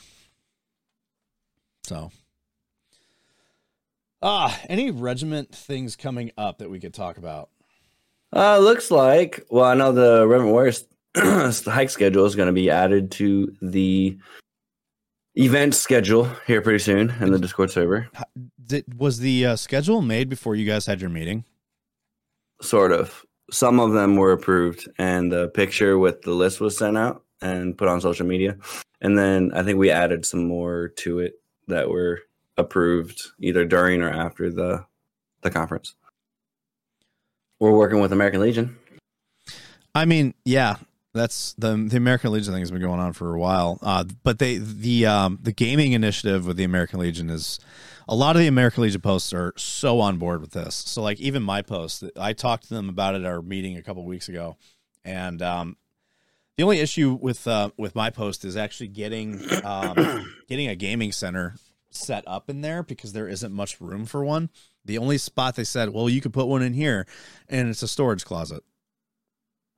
So, 1.84 2.10
ah, 4.24 4.60
any 4.68 4.90
regiment 4.90 5.54
things 5.54 5.94
coming 5.94 6.32
up 6.36 6.58
that 6.58 6.70
we 6.70 6.80
could 6.80 6.94
talk 6.94 7.18
about? 7.18 7.50
Uh, 8.34 8.58
looks 8.58 8.90
like. 8.90 9.46
Well, 9.50 9.64
I 9.64 9.74
know 9.74 9.92
the 9.92 10.22
Irreverent 10.22 10.50
Warriors 10.50 10.84
the 11.14 11.62
hike 11.72 11.90
schedule 11.90 12.24
is 12.26 12.34
going 12.34 12.48
to 12.48 12.52
be 12.52 12.70
added 12.70 13.12
to 13.12 13.54
the 13.62 14.18
event 15.36 15.74
schedule 15.74 16.28
here 16.46 16.60
pretty 16.60 16.80
soon 16.80 17.10
in 17.20 17.30
the 17.30 17.38
Discord 17.38 17.70
server. 17.70 18.08
Did, 18.66 18.98
was 18.98 19.18
the 19.20 19.46
uh, 19.46 19.56
schedule 19.56 20.02
made 20.02 20.28
before 20.28 20.56
you 20.56 20.66
guys 20.66 20.86
had 20.86 21.00
your 21.00 21.10
meeting? 21.10 21.44
Sort 22.60 22.92
of. 22.92 23.24
Some 23.50 23.78
of 23.78 23.92
them 23.92 24.16
were 24.16 24.32
approved, 24.32 24.88
and 24.98 25.30
the 25.30 25.48
picture 25.48 25.98
with 25.98 26.22
the 26.22 26.32
list 26.32 26.60
was 26.60 26.78
sent 26.78 26.96
out 26.96 27.22
and 27.42 27.76
put 27.76 27.88
on 27.88 28.00
social 28.00 28.26
media. 28.26 28.56
And 29.02 29.18
then 29.18 29.52
I 29.54 29.62
think 29.62 29.78
we 29.78 29.90
added 29.90 30.24
some 30.24 30.46
more 30.46 30.88
to 30.96 31.18
it 31.18 31.34
that 31.68 31.90
were 31.90 32.22
approved 32.56 33.32
either 33.38 33.64
during 33.64 34.02
or 34.02 34.10
after 34.10 34.50
the 34.50 34.86
the 35.42 35.50
conference. 35.50 35.94
We're 37.60 37.72
working 37.72 38.00
with 38.00 38.12
American 38.12 38.40
Legion. 38.40 38.76
I 39.94 40.04
mean, 40.06 40.34
yeah, 40.44 40.76
That's 41.12 41.54
the 41.56 41.76
the 41.76 41.96
American 41.96 42.32
Legion 42.32 42.52
thing 42.52 42.60
has 42.60 42.70
been 42.70 42.80
going 42.80 42.98
on 43.00 43.12
for 43.12 43.34
a 43.34 43.38
while. 43.38 43.78
Uh, 43.82 44.04
but 44.22 44.38
they 44.38 44.58
the 44.58 45.06
um, 45.06 45.38
the 45.40 45.52
gaming 45.52 45.92
initiative 45.92 46.46
with 46.46 46.56
the 46.56 46.64
American 46.64 46.98
Legion 46.98 47.30
is 47.30 47.60
a 48.08 48.14
lot 48.14 48.34
of 48.36 48.40
the 48.40 48.48
American 48.48 48.82
Legion 48.82 49.00
posts 49.00 49.32
are 49.32 49.52
so 49.56 50.00
on 50.00 50.18
board 50.18 50.40
with 50.40 50.50
this. 50.50 50.74
So 50.74 51.02
like 51.02 51.20
even 51.20 51.42
my 51.42 51.62
post, 51.62 52.04
I 52.18 52.32
talked 52.32 52.68
to 52.68 52.74
them 52.74 52.88
about 52.88 53.14
it 53.14 53.22
at 53.22 53.26
our 53.26 53.42
meeting 53.42 53.76
a 53.76 53.82
couple 53.82 54.04
weeks 54.04 54.28
ago, 54.28 54.56
and 55.04 55.40
um, 55.40 55.76
the 56.56 56.64
only 56.64 56.80
issue 56.80 57.16
with 57.20 57.46
uh, 57.46 57.70
with 57.76 57.94
my 57.94 58.10
post 58.10 58.44
is 58.44 58.56
actually 58.56 58.88
getting 58.88 59.40
um, 59.64 59.94
getting 60.48 60.68
a 60.68 60.74
gaming 60.74 61.12
center 61.12 61.54
set 61.94 62.24
up 62.26 62.50
in 62.50 62.60
there 62.60 62.82
because 62.82 63.12
there 63.12 63.28
isn't 63.28 63.52
much 63.52 63.80
room 63.80 64.06
for 64.06 64.24
one. 64.24 64.50
The 64.84 64.98
only 64.98 65.18
spot 65.18 65.56
they 65.56 65.64
said, 65.64 65.90
well, 65.90 66.08
you 66.08 66.20
could 66.20 66.32
put 66.32 66.46
one 66.46 66.62
in 66.62 66.74
here, 66.74 67.06
and 67.48 67.68
it's 67.68 67.82
a 67.82 67.88
storage 67.88 68.24
closet. 68.24 68.62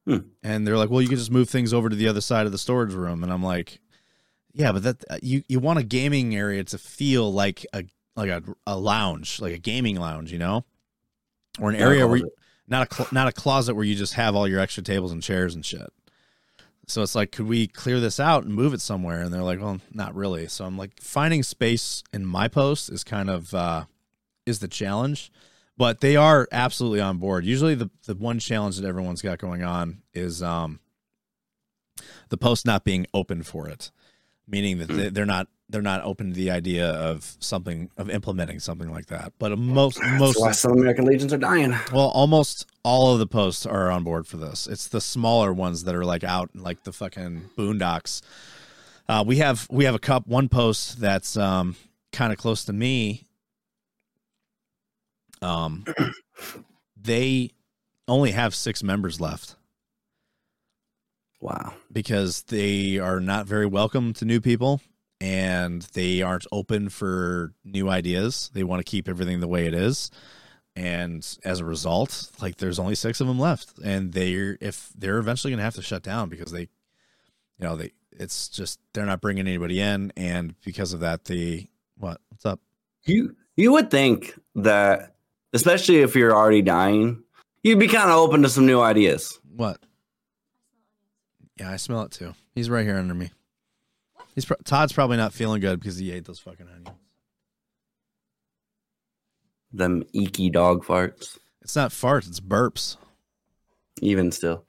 Hmm. 0.07 0.19
And 0.43 0.67
they're 0.67 0.77
like, 0.77 0.91
well, 0.91 1.03
you 1.03 1.09
can 1.09 1.19
just 1.19 1.31
move 1.31 1.49
things 1.49 1.73
over 1.75 1.89
to 1.89 1.97
the 1.97 2.09
other 2.09 2.21
side 2.21 2.47
of 2.47 2.53
the 2.53 2.59
storage 2.59 2.95
room, 2.95 3.23
and 3.23 3.33
I'm 3.33 3.43
like, 3.43 3.81
yeah, 4.53 4.73
but 4.73 4.85
that 4.85 5.23
you 5.23 5.43
you 5.49 5.61
want 5.61 5.79
a 5.79 5.85
gaming 5.85 6.35
area 6.35 6.65
to 6.65 6.79
feel 6.79 7.31
like 7.33 7.67
a 7.73 7.85
like 8.15 8.31
a, 8.31 8.43
a 8.67 8.77
lounge, 8.79 9.41
like 9.41 9.53
a 9.53 9.59
gaming 9.59 9.97
lounge, 9.97 10.33
you 10.33 10.39
know, 10.39 10.65
or 11.61 11.69
an 11.69 11.77
area 11.77 12.07
where 12.07 12.17
you, 12.17 12.31
not 12.67 12.91
a 12.91 12.95
cl- 12.95 13.09
not 13.13 13.29
a 13.29 13.33
closet 13.33 13.75
where 13.75 13.85
you 13.85 13.95
just 13.95 14.15
have 14.15 14.35
all 14.35 14.49
your 14.49 14.61
extra 14.61 14.83
tables 14.83 15.13
and 15.13 15.23
chairs 15.23 15.55
and 15.55 15.65
shit. 15.65 15.93
So 16.89 17.03
it's 17.03 17.17
like, 17.17 17.33
could 17.33 17.49
we 17.49 17.67
clear 17.67 17.99
this 17.99 18.21
out 18.21 18.45
and 18.45 18.55
move 18.55 18.73
it 18.73 18.81
somewhere? 18.81 19.23
And 19.23 19.35
they're 19.35 19.43
like, 19.43 19.61
well, 19.61 19.81
not 19.93 20.15
really. 20.15 20.47
So 20.47 20.65
I'm 20.65 20.79
like, 20.79 21.01
finding 21.01 21.43
space 21.43 22.05
in 22.13 22.25
my 22.25 22.47
post 22.47 22.91
is 22.91 23.03
kind 23.03 23.29
of 23.29 23.53
uh, 23.53 23.87
is 24.45 24.61
the 24.61 24.69
challenge, 24.69 25.33
but 25.77 26.01
they 26.01 26.15
are 26.15 26.47
absolutely 26.53 27.01
on 27.01 27.19
board. 27.19 27.45
Usually, 27.45 27.75
the 27.75 27.91
the 28.07 28.15
one 28.15 28.39
challenge 28.39 28.77
that 28.77 28.87
everyone's 28.87 29.23
got 29.23 29.39
going 29.39 29.65
on 29.65 30.03
is 30.15 30.43
um, 30.43 30.79
the 32.29 32.37
post 32.37 32.65
not 32.65 32.85
being 32.85 33.07
open 33.13 33.43
for 33.43 33.69
it, 33.69 33.91
meaning 34.47 34.79
that 34.79 34.89
they, 34.89 35.09
they're 35.09 35.27
not 35.27 35.49
they're 35.69 35.83
not 35.83 36.03
open 36.05 36.29
to 36.29 36.35
the 36.35 36.51
idea 36.51 36.89
of 36.91 37.37
something 37.41 37.91
of 37.97 38.09
implementing 38.09 38.61
something 38.61 38.91
like 38.91 39.07
that. 39.07 39.33
But 39.39 39.59
most 39.59 40.01
most 40.19 40.39
why 40.41 40.53
some 40.53 40.73
American 40.73 41.05
Legions 41.07 41.33
are 41.33 41.39
dying. 41.39 41.75
well, 41.93 42.09
almost 42.09 42.67
all 42.85 43.13
of 43.13 43.19
the 43.19 43.27
posts 43.27 43.67
are 43.67 43.91
on 43.91 44.05
board 44.05 44.27
for 44.27 44.37
this. 44.37 44.67
It's 44.67 44.87
the 44.89 45.01
smaller 45.01 45.53
ones 45.53 45.85
that 45.85 45.95
are 45.95 46.05
like 46.05 46.23
out 46.25 46.51
like 46.55 46.85
the 46.85 46.93
fucking 46.93 47.51
boondocks. 47.59 48.23
Uh, 49.09 49.25
we 49.27 49.37
have 49.39 49.67
we 49.71 49.85
have 49.85 49.95
a 49.95 49.99
cup 50.01 50.27
one 50.27 50.49
post 50.49 51.01
that's 51.01 51.37
um 51.37 51.77
kind 52.13 52.33
of 52.33 52.39
close 52.39 52.65
to 52.67 52.73
me. 52.73 53.25
Um, 55.43 55.85
they 56.97 57.51
only 58.09 58.31
have 58.33 58.55
six 58.55 58.83
members 58.83 59.21
left 59.21 59.57
Wow. 61.41 61.75
because 61.93 62.43
they 62.45 62.99
are 62.99 63.21
not 63.21 63.47
very 63.47 63.67
welcome 63.67 64.13
to 64.15 64.25
new 64.25 64.41
people 64.41 64.81
and 65.21 65.83
they 65.95 66.23
aren't 66.23 66.47
open 66.53 66.89
for 66.89 67.53
new 67.65 67.89
ideas. 67.89 68.51
They 68.53 68.65
want 68.65 68.85
to 68.85 68.91
keep 68.91 69.09
everything 69.09 69.41
the 69.41 69.49
way 69.49 69.67
it 69.67 69.75
is. 69.75 70.11
And 70.75 71.27
as 71.45 71.61
a 71.61 71.65
result, 71.65 72.31
like 72.41 72.57
there's 72.57 72.79
only 72.79 72.95
six 72.95 73.21
of 73.21 73.27
them 73.27 73.39
left. 73.39 73.79
And 73.83 74.13
they're 74.13 74.59
if 74.61 74.91
they're 74.97 75.19
eventually 75.19 75.53
gonna 75.53 75.63
have 75.63 75.75
to 75.77 75.83
shut 75.83 76.03
down 76.03 76.29
because 76.29 76.53
they 76.53 76.69
you 77.59 77.67
know, 77.67 77.77
they 77.77 77.93
it's 78.13 78.49
just 78.49 78.79
they're 78.93 79.07
not 79.07 79.21
bringing 79.21 79.47
anybody 79.47 79.81
in 79.81 80.13
and 80.17 80.55
because 80.65 80.93
of 80.93 81.01
that 81.01 81.25
they 81.25 81.71
what? 81.97 82.21
What's 82.29 82.45
up? 82.45 82.61
You 83.05 83.35
you 83.57 83.73
would 83.73 83.91
think 83.91 84.39
that, 84.57 85.17
especially 85.55 86.01
if 86.01 86.15
you're 86.15 86.35
already 86.35 86.61
dying, 86.61 87.23
you'd 87.63 87.79
be 87.79 87.89
kind 87.89 88.11
of 88.11 88.17
open 88.17 88.43
to 88.43 88.51
some 88.51 88.67
new 88.67 88.81
ideas. 88.81 89.39
What? 89.55 89.81
Yeah, 91.59 91.73
I 91.73 91.77
smell 91.77 92.03
it 92.03 92.11
too. 92.11 92.35
He's 92.55 92.69
right 92.69 92.85
here 92.85 92.99
under 92.99 93.15
me. 93.15 93.31
He's 94.37 94.45
pro- 94.45 94.57
Todd's 94.65 94.93
probably 94.93 95.17
not 95.17 95.33
feeling 95.33 95.61
good 95.61 95.81
because 95.81 95.97
he 95.97 96.13
ate 96.13 96.25
those 96.27 96.39
fucking 96.39 96.69
onions. 96.69 96.97
Them 99.73 100.05
eeky 100.15 100.53
dog 100.53 100.85
farts. 100.85 101.39
It's 101.63 101.75
not 101.77 101.91
farts, 101.91 102.29
it's 102.29 102.39
burps. 102.41 102.97
Even 104.01 104.31
still, 104.31 104.65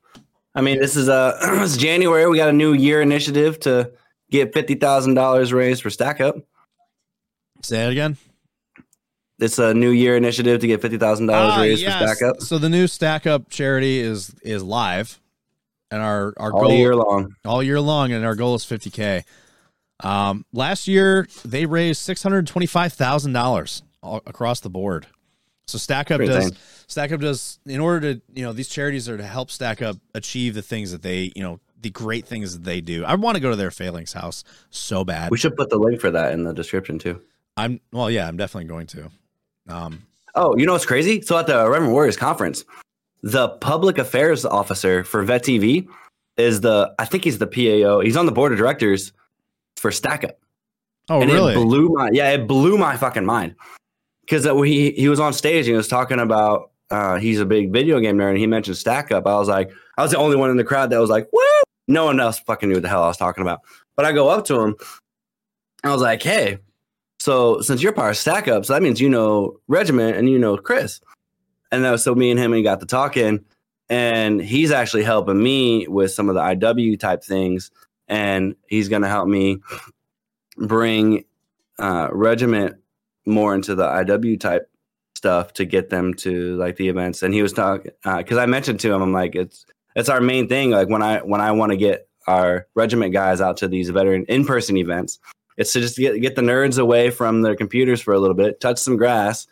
I 0.56 0.62
mean, 0.62 0.80
this 0.80 0.96
is 0.96 1.10
uh 1.10 1.38
it's 1.62 1.78
January. 1.78 2.28
We 2.30 2.38
got 2.38 2.50
a 2.50 2.54
new 2.54 2.74
year 2.74 3.02
initiative 3.02 3.60
to 3.62 3.92
get 4.32 4.54
fifty 4.54 4.76
thousand 4.76 5.14
dollars 5.16 5.52
raised 5.54 5.84
for 5.84 5.90
Stack 5.90 6.22
Up. 6.22 6.36
Say 7.62 7.86
it 7.86 7.92
again. 7.92 8.18
It's 9.40 9.60
a 9.60 9.74
new 9.74 9.90
year 9.92 10.16
initiative 10.18 10.62
to 10.62 10.68
get 10.68 10.82
fifty 10.82 10.98
thousand 10.98 11.28
dollars 11.28 11.54
Ah, 11.56 11.62
raised 11.62 11.82
yes. 11.82 12.02
for 12.02 12.16
Stack 12.16 12.30
Up 12.30 12.42
So 12.42 12.58
the 12.58 12.70
new 12.70 12.88
Stack 12.88 13.28
Up 13.28 13.50
charity 13.50 14.00
is 14.00 14.34
is 14.42 14.64
live, 14.64 15.20
and 15.92 16.02
our 16.02 16.34
our 16.38 16.54
all 16.54 16.62
goal 16.62 16.72
year 16.72 16.96
long. 16.96 17.36
all 17.46 17.62
year 17.62 17.80
long, 17.82 18.12
and 18.14 18.26
our 18.26 18.36
goal 18.36 18.56
is 18.56 18.64
50k. 18.66 19.24
Um, 20.02 20.46
last 20.54 20.88
year 20.88 21.28
they 21.44 21.66
raised 21.66 22.02
six 22.02 22.22
hundred 22.22 22.46
twenty 22.48 22.68
five 22.68 22.94
thousand 22.94 23.34
dollars 23.34 23.84
across 24.04 24.60
the 24.60 24.70
board. 24.70 25.08
So 25.68 25.78
Stack 25.78 26.12
Up 26.12 26.22
does 26.22 26.46
insane. 26.46 26.58
Stack 26.88 27.12
Up 27.12 27.20
does 27.20 27.60
in 27.66 27.80
order 27.80 28.14
to 28.14 28.22
you 28.34 28.44
know 28.44 28.54
these 28.54 28.70
charities 28.70 29.10
are 29.10 29.18
to 29.18 29.24
help 29.24 29.52
Stack 29.52 29.82
Up 29.82 29.98
achieve 30.14 30.54
the 30.54 30.62
things 30.62 30.92
that 30.92 31.02
they 31.02 31.32
you 31.36 31.44
know 31.44 31.60
the 31.80 31.90
great 31.90 32.26
things 32.26 32.54
that 32.54 32.64
they 32.64 32.82
do. 32.82 33.06
I 33.06 33.16
want 33.16 33.36
to 33.36 33.42
go 33.42 33.50
to 33.50 33.56
their 33.56 33.72
failings 33.72 34.14
house 34.14 34.44
so 34.70 35.04
bad. 35.04 35.32
We 35.32 35.38
should 35.38 35.56
put 35.56 35.70
the 35.70 35.78
link 35.78 36.00
for 36.02 36.12
that 36.12 36.34
in 36.34 36.44
the 36.44 36.54
description 36.54 37.00
too. 37.00 37.22
I'm 37.56 37.80
well, 37.92 38.10
yeah, 38.10 38.28
I'm 38.28 38.38
definitely 38.38 38.70
going 38.70 38.88
to. 38.88 39.12
Um, 39.68 40.04
Oh, 40.38 40.56
you 40.56 40.68
know 40.68 40.74
what's 40.74 40.86
crazy? 40.86 41.20
So 41.22 41.36
at 41.40 41.48
the 41.48 41.60
Irreverent 41.60 41.92
Warriors 41.92 42.16
conference, 42.16 42.64
the 43.24 43.50
public 43.50 43.98
affairs 43.98 44.46
officer 44.46 45.04
for 45.04 45.24
Vet 45.24 45.44
TV 45.44 45.88
is 46.38 46.62
the 46.62 46.94
I 47.00 47.06
think 47.06 47.24
he's 47.24 47.40
the 47.40 47.48
PAO. 47.48 48.02
He's 48.02 48.16
on 48.16 48.28
the 48.28 48.32
board 48.32 48.52
of 48.52 48.60
directors 48.60 49.12
for 49.78 49.92
Stack 49.92 50.24
Up. 50.24 50.38
oh 51.10 51.22
and 51.22 51.32
really? 51.32 51.54
it 51.54 51.56
blew 51.56 51.90
my 51.90 52.10
yeah, 52.12 52.32
it 52.32 52.48
blew 52.48 52.78
my 52.78 52.98
fucking 52.98 53.26
mind. 53.26 53.56
Because 54.22 54.46
he 54.68 54.92
he 54.92 55.08
was 55.08 55.20
on 55.20 55.32
stage 55.34 55.68
and 55.68 55.74
he 55.74 55.78
was 55.78 55.88
talking 55.88 56.20
about 56.20 56.72
uh, 56.90 57.18
he's 57.18 57.40
a 57.40 57.46
big 57.46 57.72
video 57.72 58.00
game 58.00 58.18
nerd 58.18 58.30
and 58.30 58.38
he 58.38 58.48
mentioned 58.48 58.78
Stack 58.78 59.12
Up. 59.12 59.28
I 59.28 59.36
was 59.36 59.48
like, 59.48 59.72
I 59.98 60.02
was 60.02 60.12
the 60.12 60.18
only 60.18 60.36
one 60.36 60.50
in 60.50 60.58
the 60.58 60.64
crowd 60.64 60.90
that 60.90 61.00
was 61.00 61.10
like, 61.10 61.28
woo! 61.32 61.42
No 61.88 62.06
one 62.06 62.20
else 62.20 62.40
fucking 62.40 62.68
knew 62.68 62.76
what 62.76 62.82
the 62.82 62.90
hell 62.90 63.04
I 63.04 63.08
was 63.08 63.18
talking 63.18 63.42
about. 63.42 63.62
But 63.96 64.06
I 64.06 64.12
go 64.12 64.28
up 64.30 64.46
to 64.46 64.60
him. 64.60 64.76
I 65.84 65.92
was 65.92 66.02
like, 66.02 66.22
hey, 66.22 66.60
so 67.20 67.62
since 67.62 67.82
you're 67.82 67.94
part 67.94 68.12
of 68.12 68.18
Stack 68.18 68.48
Up, 68.48 68.66
so 68.66 68.74
that 68.74 68.82
means 68.82 69.00
you 69.00 69.10
know 69.10 69.60
Regiment 69.68 70.18
and 70.18 70.30
you 70.30 70.40
know 70.40 70.58
Chris. 70.58 71.02
And 71.72 71.84
that 71.84 71.92
was 71.92 72.04
so 72.04 72.16
me 72.16 72.32
and 72.32 72.40
him 72.40 72.52
and 72.52 72.58
he 72.58 72.64
got 72.64 72.80
to 72.80 72.86
talking. 72.86 73.44
And 73.90 74.42
he's 74.42 74.72
actually 74.72 75.04
helping 75.04 75.42
me 75.42 75.88
with 75.88 76.12
some 76.12 76.30
of 76.30 76.36
the 76.36 76.42
IW 76.42 77.00
type 77.00 77.24
things. 77.24 77.72
And 78.08 78.56
he's 78.68 78.90
gonna 78.90 79.10
help 79.10 79.28
me 79.28 79.60
bring 80.58 81.26
uh, 81.80 82.10
regiment 82.12 82.78
more 83.26 83.54
into 83.54 83.76
the 83.76 83.86
IW 83.86 84.40
type 84.40 84.70
stuff 85.16 85.54
to 85.54 85.66
get 85.66 85.90
them 85.90 86.14
to 86.14 86.56
like 86.58 86.78
the 86.78 86.88
events. 86.88 87.24
And 87.24 87.34
he 87.34 87.42
was 87.42 87.54
talking 87.54 87.92
because 88.04 88.38
I 88.38 88.46
mentioned 88.46 88.80
to 88.82 88.94
him, 88.94 89.02
I'm 89.02 89.14
like, 89.14 89.36
it's 89.36 89.66
it's 89.96 90.10
our 90.10 90.22
main 90.22 90.48
thing. 90.48 90.72
Like 90.72 90.90
when 90.90 91.02
I 91.02 91.20
when 91.20 91.42
I 91.42 91.52
want 91.52 91.72
to 91.72 91.78
get 91.78 92.08
our 92.28 92.68
regiment 92.76 93.14
guys 93.14 93.42
out 93.42 93.58
to 93.58 93.68
these 93.68 93.90
veteran 93.90 94.26
in 94.26 94.46
person 94.46 94.78
events, 94.78 95.20
it's 95.58 95.74
to 95.74 95.82
just 95.82 95.98
get 95.98 96.22
get 96.22 96.36
the 96.36 96.42
nerds 96.42 96.80
away 96.80 97.10
from 97.10 97.42
their 97.42 97.56
computers 97.56 98.02
for 98.02 98.14
a 98.14 98.20
little 98.20 98.36
bit, 98.36 98.60
touch 98.60 98.80
some 98.80 98.98
grass, 98.98 99.48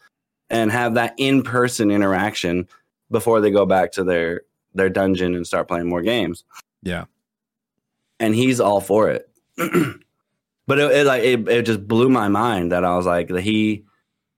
and 0.49 0.72
have 0.72 0.94
that 0.94 1.14
in 1.18 1.44
person 1.44 1.91
interaction 1.91 2.68
before 3.11 3.41
they 3.41 3.52
go 3.52 3.65
back 3.65 3.91
to 3.94 4.03
their 4.03 4.41
their 4.73 4.90
dungeon 4.90 5.36
and 5.36 5.48
start 5.48 5.68
playing 5.68 5.88
more 5.88 6.02
games 6.02 6.44
yeah. 6.86 7.06
And 8.20 8.36
he's 8.36 8.60
all 8.60 8.82
for 8.82 9.10
it. 9.10 9.30
but 9.58 10.80
it, 10.80 10.92
it 10.92 11.06
like 11.06 11.24
it, 11.24 11.48
it 11.48 11.66
just 11.66 11.88
blew 11.88 12.10
my 12.10 12.28
mind 12.28 12.72
that 12.72 12.84
I 12.86 12.96
was 12.96 13.06
like 13.06 13.28
that 13.30 13.42
he 13.42 13.86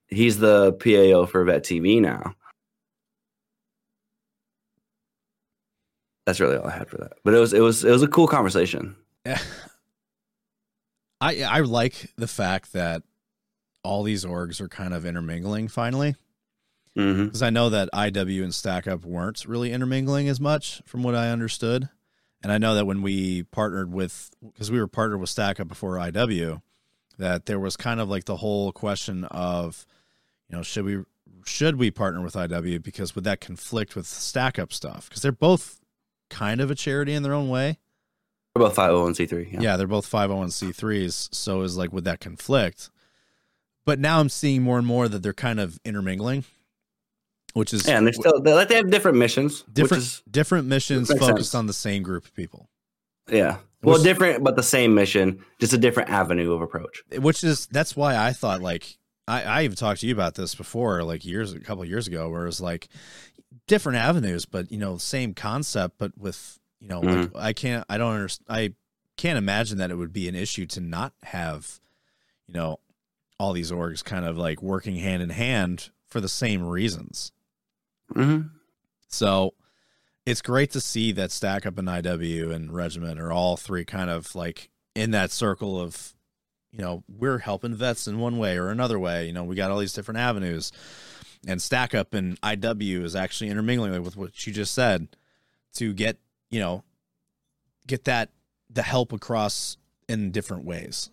he's 0.08 0.40
the 0.40 0.74
PAO 0.74 1.26
for 1.26 1.44
Vet 1.46 1.64
TV 1.64 2.02
now. 2.02 2.36
That's 6.26 6.40
really 6.40 6.58
all 6.58 6.68
I 6.68 6.72
had 6.72 6.90
for 6.90 6.98
that. 6.98 7.14
But 7.24 7.34
it 7.34 7.40
was 7.40 7.54
it 7.54 7.62
was 7.62 7.84
it 7.84 7.92
was 7.92 8.04
a 8.04 8.08
cool 8.08 8.28
conversation. 8.28 8.96
Yeah. 9.26 9.40
I 11.22 11.44
I 11.44 11.60
like 11.62 12.12
the 12.18 12.28
fact 12.28 12.74
that 12.74 13.04
all 13.84 14.04
these 14.04 14.26
orgs 14.26 14.60
are 14.60 14.68
kind 14.68 14.94
of 14.94 15.06
intermingling 15.06 15.68
finally. 15.70 16.16
Mm-hmm. 16.98 17.26
because 17.26 17.44
I 17.44 17.52
know 17.52 17.70
that 17.70 17.90
IW 17.94 18.42
and 18.42 18.54
Stack 18.54 18.88
Up 18.88 19.06
weren't 19.06 19.46
really 19.46 19.72
intermingling 19.72 20.28
as 20.30 20.40
much, 20.40 20.82
from 20.88 21.04
what 21.04 21.14
I 21.14 21.30
understood. 21.30 21.90
And 22.44 22.52
I 22.52 22.58
know 22.58 22.76
that 22.76 22.86
when 22.86 23.02
we 23.02 23.44
partnered 23.44 23.92
with, 23.92 24.30
because 24.42 24.72
we 24.72 24.80
were 24.80 24.88
partnered 24.88 25.20
with 25.20 25.30
Stack 25.30 25.60
Up 25.60 25.68
before 25.68 25.96
IW, 25.96 26.62
that 27.18 27.46
there 27.48 27.60
was 27.60 27.76
kind 27.76 28.00
of 28.00 28.10
like 28.10 28.26
the 28.26 28.38
whole 28.38 28.72
question 28.72 29.24
of, 29.26 29.86
you 30.50 30.56
know, 30.56 30.64
should 30.64 30.86
we 30.86 31.04
should 31.46 31.78
we 31.78 31.90
partner 31.90 32.22
with 32.22 32.34
IW 32.34 32.84
because 32.84 33.16
would 33.16 33.24
that 33.24 33.42
conflict 33.42 33.96
with 33.96 34.06
Stack 34.06 34.60
Up 34.60 34.72
stuff? 34.72 35.10
Because 35.10 35.22
they're 35.22 35.32
both 35.32 35.80
kind 36.30 36.62
of 36.62 36.70
a 36.70 36.76
charity 36.76 37.14
in 37.14 37.24
their 37.24 37.34
own 37.34 37.50
way. 37.50 37.80
We're 38.56 38.66
both 38.66 38.76
five 38.76 38.92
hundred 38.92 39.04
one 39.04 39.16
c 39.16 39.26
three. 39.26 39.56
Yeah, 39.60 39.78
they're 39.78 39.88
both 39.88 40.10
501c3s. 40.10 41.34
So 41.34 41.62
is 41.62 41.78
like, 41.78 41.94
would 41.94 42.06
that 42.06 42.20
conflict? 42.20 42.90
But 43.86 44.00
now 44.00 44.20
I'm 44.20 44.30
seeing 44.30 44.64
more 44.64 44.78
and 44.78 44.88
more 44.88 45.08
that 45.08 45.22
they're 45.24 45.34
kind 45.34 45.60
of 45.60 45.80
intermingling, 45.86 46.44
which 47.58 47.74
is 47.74 47.88
Yeah, 47.88 47.98
and 47.98 48.06
they're 48.08 48.14
still 48.14 48.40
they 48.42 48.54
like 48.54 48.68
they 48.70 48.76
have 48.76 48.90
different 48.90 49.18
missions. 49.18 49.64
different 49.74 50.02
Which 50.04 50.08
is, 50.08 50.24
different 50.30 50.68
missions 50.68 51.10
focused 51.10 51.52
sense. 51.52 51.56
on 51.56 51.66
the 51.68 51.74
same 51.74 52.04
group 52.04 52.26
of 52.26 52.34
people. 52.34 52.70
yeah. 53.30 53.58
Well, 53.84 53.96
Which- 53.96 54.04
different 54.04 54.44
but 54.44 54.56
the 54.56 54.64
same 54.64 54.96
mission, 54.96 55.44
just 55.60 55.72
a 55.74 55.78
different 55.78 56.10
avenue 56.10 56.52
of 56.54 56.62
approach. 56.62 57.04
which 57.20 57.44
is 57.44 57.68
that's 57.68 57.96
why 57.96 58.16
I 58.16 58.34
thought 58.34 58.62
like 58.62 58.98
I 59.28 59.44
I 59.44 59.64
even 59.64 59.76
talked 59.76 60.02
to 60.02 60.08
you 60.08 60.14
about 60.14 60.36
this 60.36 60.56
before 60.56 61.04
like 61.04 61.26
years 61.26 61.54
a 61.54 61.60
couple 61.60 61.84
years 61.86 62.08
ago 62.08 62.30
where 62.30 62.48
it's 62.48 62.62
like 62.62 62.88
different 63.68 63.98
avenues 63.98 64.46
but 64.46 64.72
you 64.72 64.78
know 64.78 64.98
same 64.98 65.34
concept 65.34 65.96
but 65.98 66.18
with 66.18 66.60
you 66.80 66.88
know 66.88 67.02
like 67.02 67.18
mm-hmm. 67.18 67.38
I 67.38 67.54
can't 67.54 67.86
I 67.90 67.98
don't 67.98 68.14
understand 68.14 68.46
I 68.50 68.74
can't 69.18 69.38
imagine 69.38 69.78
that 69.80 69.92
it 69.92 69.96
would 69.96 70.14
be 70.14 70.28
an 70.28 70.36
issue 70.36 70.66
to 70.68 70.80
not 70.80 71.14
have 71.24 71.80
you 72.48 72.54
know 72.54 72.80
all 73.40 73.54
these 73.54 73.72
orgs 73.72 74.04
kind 74.04 74.26
of 74.26 74.38
like 74.38 74.62
working 74.62 74.96
hand 74.96 75.22
in 75.22 75.30
hand 75.30 75.90
for 76.08 76.20
the 76.20 76.30
same 76.30 76.64
reasons. 76.66 77.32
Hmm 78.14 78.42
So 79.08 79.54
it's 80.26 80.42
great 80.42 80.72
to 80.72 80.82
see 80.82 81.12
that 81.14 81.32
Stack 81.32 81.66
Up 81.66 81.78
and 81.78 81.88
IW 81.88 82.54
and 82.54 82.72
Regiment 82.74 83.20
are 83.20 83.32
all 83.32 83.58
three 83.58 83.86
kind 83.86 84.10
of 84.10 84.36
like 84.36 84.70
in 84.96 85.12
that 85.12 85.32
circle 85.32 85.80
of, 85.80 86.14
you 86.72 86.80
know, 86.80 87.04
we're 87.08 87.38
helping 87.40 87.74
vets 87.76 88.08
in 88.08 88.20
one 88.20 88.38
way 88.38 88.58
or 88.58 88.70
another 88.70 89.00
way. 89.00 89.26
You 89.28 89.34
know, 89.34 89.44
we 89.44 89.56
got 89.56 89.72
all 89.72 89.80
these 89.80 89.94
different 89.94 90.20
avenues. 90.20 90.72
And 91.48 91.62
Stack 91.62 91.94
Up 91.96 92.14
and 92.14 92.40
IW 92.42 93.04
is 93.04 93.16
actually 93.16 93.50
intermingling 93.50 94.02
with 94.04 94.18
what 94.18 94.46
you 94.46 94.52
just 94.52 94.74
said 94.74 95.08
to 95.76 95.94
get, 95.94 96.18
you 96.50 96.60
know, 96.60 96.84
get 97.86 98.04
that 98.06 98.32
the 98.70 98.82
help 98.82 99.14
across 99.14 99.78
in 100.10 100.32
different 100.32 100.66
ways. 100.66 101.10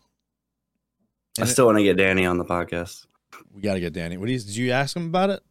I 1.38 1.42
And 1.42 1.48
it- 1.48 1.52
still 1.52 1.66
want 1.66 1.78
to 1.78 1.84
get 1.84 1.96
Danny 1.96 2.24
on 2.26 2.38
the 2.38 2.44
podcast. 2.44 3.06
we 3.52 3.60
got 3.62 3.74
to 3.74 3.80
get 3.80 3.92
Danny. 3.92 4.16
What 4.16 4.26
do 4.26 4.32
you, 4.32 4.38
did 4.40 4.56
you 4.56 4.70
ask 4.72 4.96
him 4.96 5.06
about 5.06 5.30
it? 5.30 5.42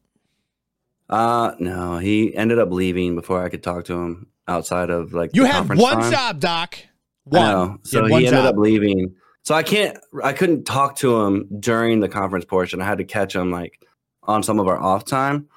Uh 1.14 1.53
no, 1.60 1.98
he 1.99 2.35
ended 2.35 2.57
up 2.57 2.72
leaving 2.72 3.14
before 3.15 3.44
I 3.44 3.49
could 3.49 3.61
talk 3.61 3.85
to 3.85 3.94
him 3.94 4.27
outside 4.48 4.90
of 4.90 5.14
like 5.14 5.30
You 5.34 5.44
had 5.45 5.53
conference 5.57 5.81
one 5.81 5.99
time. 5.99 6.11
job, 6.11 6.40
Doc. 6.40 6.77
One. 7.26 7.41
know. 7.41 7.77
So 7.84 8.02
had 8.03 8.10
he 8.11 8.15
ended 8.27 8.31
job. 8.34 8.45
up 8.45 8.57
leaving. 8.57 9.15
So 9.44 9.53
I 9.53 9.61
can't 9.61 9.98
I 10.23 10.34
couldn't 10.34 10.64
talk 10.64 10.95
to 10.98 11.22
him 11.22 11.48
during 11.60 11.99
the 11.99 12.10
conference 12.10 12.45
portion. 12.45 12.81
I 12.81 12.85
had 12.85 12.98
to 12.98 13.03
catch 13.03 13.35
him 13.35 13.52
like 13.52 13.85
on 14.23 14.41
some 14.41 14.60
of 14.60 14.68
our 14.68 14.77
off 14.81 15.06
time. 15.06 15.48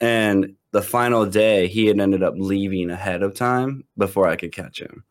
And 0.00 0.54
the 0.72 0.82
final 0.82 1.26
day 1.26 1.66
he 1.66 1.86
had 1.86 1.98
ended 1.98 2.22
up 2.22 2.34
leaving 2.36 2.90
ahead 2.90 3.22
of 3.24 3.34
time 3.34 3.82
before 3.98 4.28
I 4.28 4.36
could 4.36 4.52
catch 4.52 4.80
him. 4.80 5.02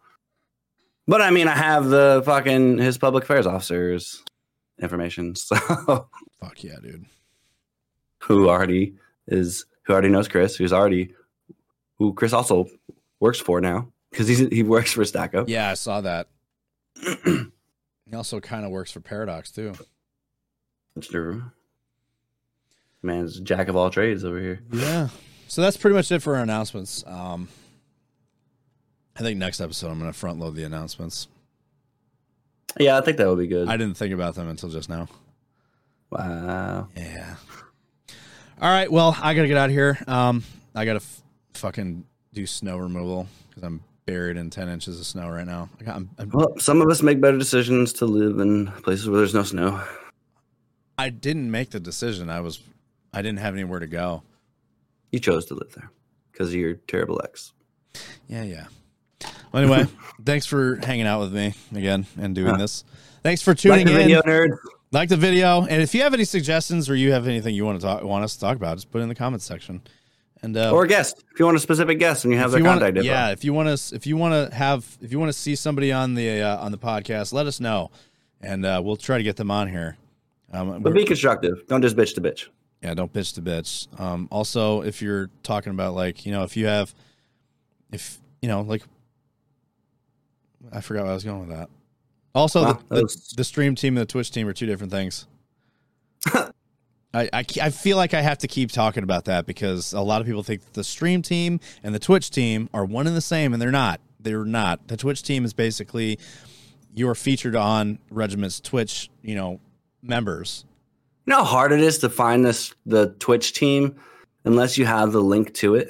But 1.08 1.22
I 1.22 1.32
mean 1.32 1.50
I 1.50 1.56
have 1.56 1.86
the 1.90 2.24
fucking 2.26 2.78
his 2.78 2.98
public 2.98 3.26
affairs 3.26 3.46
officers 3.46 4.24
information. 4.82 5.36
So 5.46 5.56
Fuck 6.40 6.64
yeah, 6.64 6.76
dude. 6.82 7.06
who 8.22 8.48
already 8.50 8.94
is 9.28 9.66
who 9.84 9.94
already 9.94 10.10
knows 10.10 10.28
Chris, 10.28 10.56
who's 10.56 10.74
already 10.74 11.14
who 11.98 12.14
Chris 12.14 12.34
also 12.34 12.68
works 13.20 13.40
for 13.40 13.62
now 13.62 13.92
because 14.12 14.28
he's 14.28 14.40
he 14.40 14.64
works 14.64 14.92
for 14.92 15.06
Stack 15.06 15.36
Up. 15.36 15.50
Yeah, 15.50 15.70
I 15.72 15.74
saw 15.74 16.02
that. 16.02 16.28
he 17.26 18.16
also 18.16 18.40
kind 18.40 18.66
of 18.66 18.72
works 18.72 18.92
for 18.92 19.00
Paradox 19.00 19.52
too. 19.52 19.74
That's 20.96 21.08
true. 21.08 21.44
Man's 23.02 23.40
jack 23.40 23.68
of 23.68 23.76
all 23.76 23.90
trades 23.90 24.24
over 24.24 24.40
here. 24.40 24.62
Yeah. 24.72 25.10
So 25.48 25.62
that's 25.62 25.78
pretty 25.78 25.96
much 25.96 26.12
it 26.12 26.22
for 26.22 26.36
our 26.36 26.42
announcements. 26.42 27.04
Um, 27.06 27.48
I 29.16 29.22
think 29.22 29.38
next 29.38 29.62
episode 29.62 29.92
I'm 29.92 30.00
going 30.00 30.12
to 30.12 30.18
front 30.18 30.40
load 30.40 30.56
the 30.56 30.64
announcements. 30.64 31.28
Yeah, 32.80 32.98
I 32.98 33.02
think 33.02 33.18
that 33.18 33.28
would 33.30 33.38
be 33.38 33.48
good. 33.48 33.70
I 33.70 33.78
didn't 33.78 33.96
think 33.96 34.14
about 34.14 34.36
them 34.36 34.50
until 34.50 34.70
just 34.70 34.90
now. 34.90 35.08
wow. 36.10 36.88
Yeah. 36.98 37.36
All 38.62 38.70
right. 38.72 38.92
Well, 38.92 39.16
I 39.22 39.34
got 39.34 39.42
to 39.44 39.48
get 39.48 39.58
out 39.58 39.70
of 39.70 39.76
here. 39.76 39.98
Um, 40.08 40.44
I 40.74 40.86
got 40.86 40.94
to 40.94 40.98
f- 40.98 41.22
fucking 41.56 42.06
do 42.34 42.46
snow 42.46 42.78
removal 42.78 43.28
because 43.50 43.64
I'm 43.64 43.84
buried 44.06 44.38
in 44.38 44.50
10 44.50 44.70
inches 44.70 45.00
of 45.00 45.06
snow 45.06 45.30
right 45.30 45.46
now. 45.46 45.70
I 45.86 45.92
I'm, 45.92 46.10
Well, 46.32 46.58
some 46.60 46.82
of 46.82 46.90
us 46.90 47.02
make 47.02 47.20
better 47.20 47.38
decisions 47.38 47.92
to 47.94 48.06
live 48.06 48.40
in 48.40 48.68
places 48.84 49.10
where 49.10 49.18
there's 49.18 49.34
no 49.34 49.44
snow. 49.44 49.82
I 50.98 51.10
didn't 51.10 51.52
make 51.52 51.72
the 51.72 51.80
decision. 51.80 52.30
I 52.30 52.40
was, 52.40 52.60
I 53.14 53.22
didn't 53.22 53.40
have 53.40 53.54
anywhere 53.54 53.80
to 53.80 53.88
go. 53.88 54.24
You 55.12 55.20
chose 55.20 55.46
to 55.48 55.54
live 55.56 55.74
there 55.76 55.90
because 56.32 56.50
of 56.50 56.56
your 56.56 56.76
terrible 56.76 57.20
ex. 57.24 57.52
Yeah, 58.28 58.44
yeah. 58.44 58.66
Well, 59.52 59.64
anyway, 59.64 59.88
thanks 60.26 60.46
for 60.46 60.78
hanging 60.78 61.08
out 61.08 61.20
with 61.22 61.34
me 61.34 61.54
again 61.74 62.06
and 62.18 62.34
doing 62.36 62.52
Huh. 62.52 62.58
this. 62.58 62.84
Thanks 63.24 63.42
for 63.42 63.54
tuning 63.56 63.88
in. 63.88 63.94
video 63.94 64.22
nerd. 64.22 64.58
Like 64.96 65.10
the 65.10 65.18
video, 65.18 65.64
and 65.66 65.82
if 65.82 65.94
you 65.94 66.04
have 66.04 66.14
any 66.14 66.24
suggestions 66.24 66.90
or 66.90 66.96
you 66.96 67.12
have 67.12 67.28
anything 67.28 67.54
you 67.54 67.66
want 67.66 67.82
to 67.82 67.86
talk, 67.86 68.02
want 68.02 68.24
us 68.24 68.36
to 68.36 68.40
talk 68.40 68.56
about, 68.56 68.78
just 68.78 68.90
put 68.92 69.00
it 69.00 69.02
in 69.02 69.10
the 69.10 69.16
comments 69.16 69.44
section. 69.44 69.82
And 70.42 70.56
uh, 70.56 70.72
Or 70.72 70.86
a 70.86 70.88
guest. 70.88 71.22
If 71.34 71.38
you 71.38 71.44
want 71.44 71.58
a 71.58 71.60
specific 71.60 72.00
guest 72.00 72.24
and 72.24 72.32
you 72.32 72.40
have 72.40 72.52
their 72.52 72.62
you 72.62 72.66
contact 72.66 72.96
info. 72.96 73.06
yeah, 73.06 73.32
if 73.32 73.44
you 73.44 73.54
want 73.54 73.78
to, 73.78 73.94
if 73.94 74.08
you 74.08 74.16
want 74.16 74.50
to 74.50 74.56
have, 74.56 74.98
if 75.02 75.12
you 75.12 75.20
want 75.20 75.28
to 75.28 75.38
see 75.38 75.54
somebody 75.54 75.92
on 75.92 76.16
the 76.16 76.42
uh, 76.42 76.64
on 76.64 76.72
the 76.72 76.78
podcast, 76.78 77.34
let 77.34 77.46
us 77.46 77.60
know, 77.60 77.92
and 78.40 78.66
uh, 78.66 78.82
we'll 78.82 78.96
try 78.96 79.18
to 79.18 79.24
get 79.24 79.36
them 79.36 79.52
on 79.52 79.68
here. 79.68 79.98
Um, 80.54 80.82
But 80.82 80.94
be 80.94 81.04
constructive. 81.04 81.68
Don't 81.68 81.82
just 81.82 81.98
bitch 81.98 82.16
to 82.16 82.22
bitch. 82.22 82.48
yeah, 82.82 82.94
don't 82.94 83.12
bitch 83.12 83.34
to 83.34 83.42
bitch. 83.42 84.00
Um, 84.00 84.30
also, 84.32 84.82
if 84.82 85.02
you're 85.02 85.30
talking 85.44 85.72
about 85.72 85.94
like, 85.94 86.26
you 86.26 86.32
know, 86.32 86.44
if 86.44 86.56
you 86.56 86.68
have, 86.68 86.96
if 87.92 88.18
you 88.42 88.48
know, 88.48 88.62
like, 88.62 88.84
I 90.72 90.80
forgot 90.80 91.02
where 91.02 91.12
I 91.12 91.16
was 91.16 91.26
going 91.26 91.50
with 91.50 91.50
that. 91.50 91.70
Also, 92.36 92.64
Wow, 92.64 92.80
the, 92.90 93.04
was- 93.04 93.34
the 93.36 93.44
stream 93.44 93.74
team 93.76 93.98
and 93.98 94.02
the 94.02 94.12
Twitch 94.12 94.30
team 94.30 94.48
are 94.48 94.54
two 94.54 94.66
different 94.68 94.92
things. 94.92 95.26
I, 96.34 97.30
I 97.32 97.46
I 97.62 97.70
feel 97.70 97.96
like 97.96 98.14
I 98.14 98.22
have 98.22 98.40
to 98.40 98.48
keep 98.48 98.72
talking 98.72 99.04
about 99.04 99.26
that 99.26 99.46
because 99.46 99.94
a 99.94 100.02
lot 100.02 100.20
of 100.20 100.28
people 100.28 100.44
think 100.44 100.74
the 100.74 100.84
stream 100.84 101.22
team 101.22 101.62
and 101.82 101.96
the 101.96 102.00
Twitch 102.00 102.30
team 102.30 102.70
are 102.74 102.84
one 102.84 103.08
and 103.08 103.16
the 103.16 103.22
same, 103.22 103.54
and 103.54 103.62
they're 103.62 103.72
not. 103.72 104.02
They're 104.20 104.44
not. 104.44 104.90
The 104.90 104.98
Twitch 104.98 105.24
team 105.24 105.46
is 105.46 105.54
basically 105.54 106.20
you're 106.94 107.16
featured 107.16 107.56
on 107.56 108.00
Regiment's 108.10 108.60
Twitch, 108.60 109.10
you 109.22 109.36
know, 109.36 109.62
members. 110.02 110.66
You 111.26 111.32
know 111.32 111.38
how 111.38 111.44
hard 111.46 111.72
it 111.72 111.80
is 111.80 112.00
to 112.00 112.10
find 112.10 112.44
this 112.44 112.74
the 112.86 113.16
Twitch 113.20 113.54
team 113.54 113.96
unless 114.44 114.78
you 114.78 114.86
have 114.86 115.14
the 115.14 115.22
link 115.22 115.54
to 115.56 115.76
it? 115.76 115.90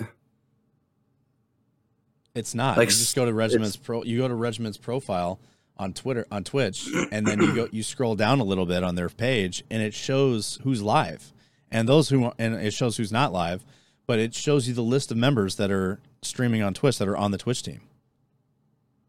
It's 2.36 2.54
not. 2.54 2.78
Like, 2.78 2.90
you 2.90 2.96
just 2.96 3.16
go 3.16 3.26
to 3.26 3.34
Regiment's 3.34 3.78
pro. 3.78 4.04
You 4.04 4.20
go 4.20 4.28
to 4.28 4.36
Regiment's 4.36 4.78
profile 4.78 5.40
on 5.78 5.94
Twitter 5.94 6.26
on 6.32 6.44
Twitch, 6.44 6.88
and 7.12 7.26
then 7.26 7.42
you 7.42 7.56
go 7.56 7.68
you 7.72 7.84
scroll 7.84 8.16
down 8.16 8.40
a 8.40 8.44
little 8.44 8.66
bit 8.66 8.84
on 8.84 8.96
their 8.96 9.10
page, 9.10 9.64
and 9.70 9.82
it 9.82 9.94
shows 9.94 10.60
who's 10.64 10.82
live, 10.82 11.34
and 11.72 11.88
those 11.88 12.10
who 12.10 12.32
and 12.38 12.56
it 12.56 12.74
shows 12.74 12.98
who's 12.98 13.12
not 13.12 13.34
live, 13.34 13.64
but 14.08 14.20
it 14.20 14.34
shows 14.34 14.68
you 14.68 14.74
the 14.74 14.82
list 14.82 15.12
of 15.12 15.18
members 15.18 15.56
that 15.56 15.72
are 15.72 16.00
streaming 16.22 16.62
on 16.62 16.74
Twitch 16.74 16.98
that 16.98 17.08
are 17.08 17.18
on 17.18 17.32
the 17.32 17.38
Twitch 17.38 17.64
team. 17.64 17.82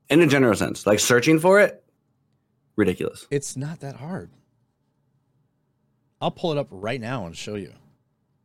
In 0.08 0.22
a 0.22 0.26
general 0.26 0.54
sense. 0.54 0.86
Like 0.86 1.00
searching 1.00 1.38
for 1.38 1.60
it, 1.60 1.82
ridiculous. 2.76 3.26
It's 3.30 3.56
not 3.56 3.80
that 3.80 3.96
hard. 3.96 4.30
I'll 6.20 6.30
pull 6.30 6.52
it 6.52 6.58
up 6.58 6.68
right 6.70 7.00
now 7.00 7.26
and 7.26 7.36
show 7.36 7.56
you. 7.56 7.72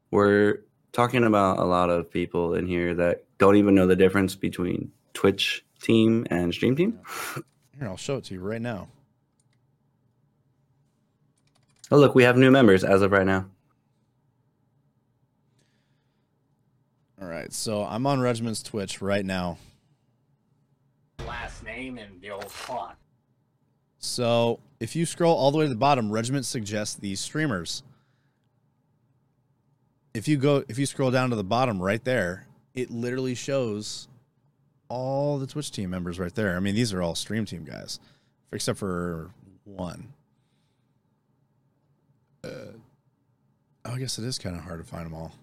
We're 0.09 0.63
talking 0.91 1.23
about 1.23 1.59
a 1.59 1.63
lot 1.63 1.89
of 1.89 2.11
people 2.11 2.53
in 2.55 2.67
here 2.67 2.93
that 2.95 3.23
don't 3.37 3.55
even 3.55 3.75
know 3.75 3.87
the 3.87 3.95
difference 3.95 4.35
between 4.35 4.91
Twitch 5.13 5.63
team 5.81 6.27
and 6.29 6.53
stream 6.53 6.75
team. 6.75 6.99
Here, 7.81 7.89
I'll 7.89 7.97
show 7.97 8.17
it 8.17 8.25
to 8.25 8.35
you 8.35 8.41
right 8.41 8.61
now. 8.61 8.89
Oh, 11.89 11.97
look, 11.97 12.13
we 12.13 12.21
have 12.21 12.37
new 12.37 12.51
members 12.51 12.83
as 12.83 13.01
of 13.01 13.11
right 13.11 13.25
now. 13.25 13.47
All 17.19 17.27
right, 17.27 17.51
so 17.51 17.83
I'm 17.83 18.05
on 18.05 18.21
Regiment's 18.21 18.61
Twitch 18.61 19.01
right 19.01 19.25
now. 19.25 19.57
last 21.25 21.63
name 21.63 21.97
and 21.97 22.21
the 22.21 22.29
old 22.29 22.51
font. 22.51 22.95
So 23.97 24.59
if 24.79 24.95
you 24.95 25.07
scroll 25.07 25.35
all 25.35 25.49
the 25.49 25.57
way 25.57 25.65
to 25.65 25.69
the 25.69 25.75
bottom, 25.75 26.11
Regiment 26.11 26.45
suggests 26.45 26.93
these 26.93 27.19
streamers. 27.19 27.81
If 30.13 30.27
you 30.27 30.37
go, 30.37 30.63
if 30.67 30.77
you 30.77 30.85
scroll 30.85 31.09
down 31.09 31.31
to 31.31 31.35
the 31.35 31.43
bottom 31.43 31.81
right 31.81 32.03
there, 32.03 32.45
it 32.75 32.91
literally 32.91 33.33
shows 33.33 34.07
all 34.91 35.37
the 35.37 35.47
Twitch 35.47 35.71
team 35.71 35.89
members 35.89 36.19
right 36.19 36.35
there. 36.35 36.57
I 36.57 36.59
mean, 36.59 36.75
these 36.75 36.91
are 36.91 37.01
all 37.01 37.15
stream 37.15 37.45
team 37.45 37.63
guys, 37.63 37.99
except 38.51 38.77
for 38.77 39.31
one. 39.63 40.11
Uh, 42.43 42.73
oh, 43.85 43.93
I 43.93 43.99
guess 43.99 44.19
it 44.19 44.25
is 44.25 44.37
kind 44.37 44.55
of 44.55 44.63
hard 44.63 44.79
to 44.79 44.85
find 44.85 45.05
them 45.05 45.13
all. 45.13 45.33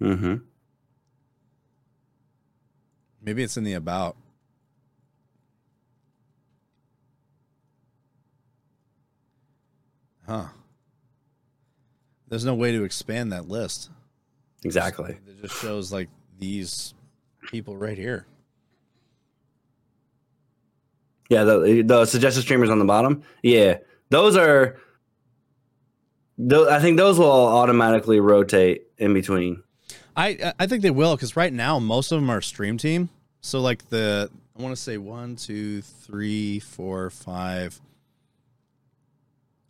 Mm-hmm. 0.00 0.36
Maybe 3.22 3.42
it's 3.44 3.56
in 3.56 3.62
the 3.62 3.74
about. 3.74 4.16
Huh. 10.26 10.46
There's 12.28 12.44
no 12.44 12.54
way 12.54 12.72
to 12.72 12.82
expand 12.82 13.30
that 13.32 13.48
list. 13.48 13.90
Exactly. 14.64 15.18
It 15.26 15.42
just 15.42 15.60
shows 15.60 15.92
like 15.92 16.08
these 16.38 16.94
people 17.42 17.76
right 17.76 17.98
here. 17.98 18.26
Yeah, 21.28 21.44
the 21.44 21.82
the 21.86 22.06
suggested 22.06 22.42
streamers 22.42 22.70
on 22.70 22.78
the 22.78 22.84
bottom. 22.84 23.22
Yeah, 23.42 23.78
those 24.08 24.36
are 24.36 24.76
Tho- 26.42 26.70
I 26.70 26.80
think 26.80 26.96
those 26.96 27.18
will 27.18 27.30
automatically 27.30 28.18
rotate 28.18 28.86
in 28.96 29.12
between. 29.12 29.62
I 30.16 30.54
I 30.58 30.66
think 30.66 30.82
they 30.82 30.90
will 30.90 31.14
because 31.14 31.36
right 31.36 31.52
now 31.52 31.78
most 31.78 32.12
of 32.12 32.20
them 32.20 32.30
are 32.30 32.40
stream 32.40 32.78
team. 32.78 33.10
So 33.42 33.60
like 33.60 33.88
the 33.90 34.30
I 34.58 34.62
want 34.62 34.74
to 34.74 34.80
say 34.80 34.96
one, 34.98 35.36
two, 35.36 35.82
three, 35.82 36.58
four, 36.60 37.10
five, 37.10 37.80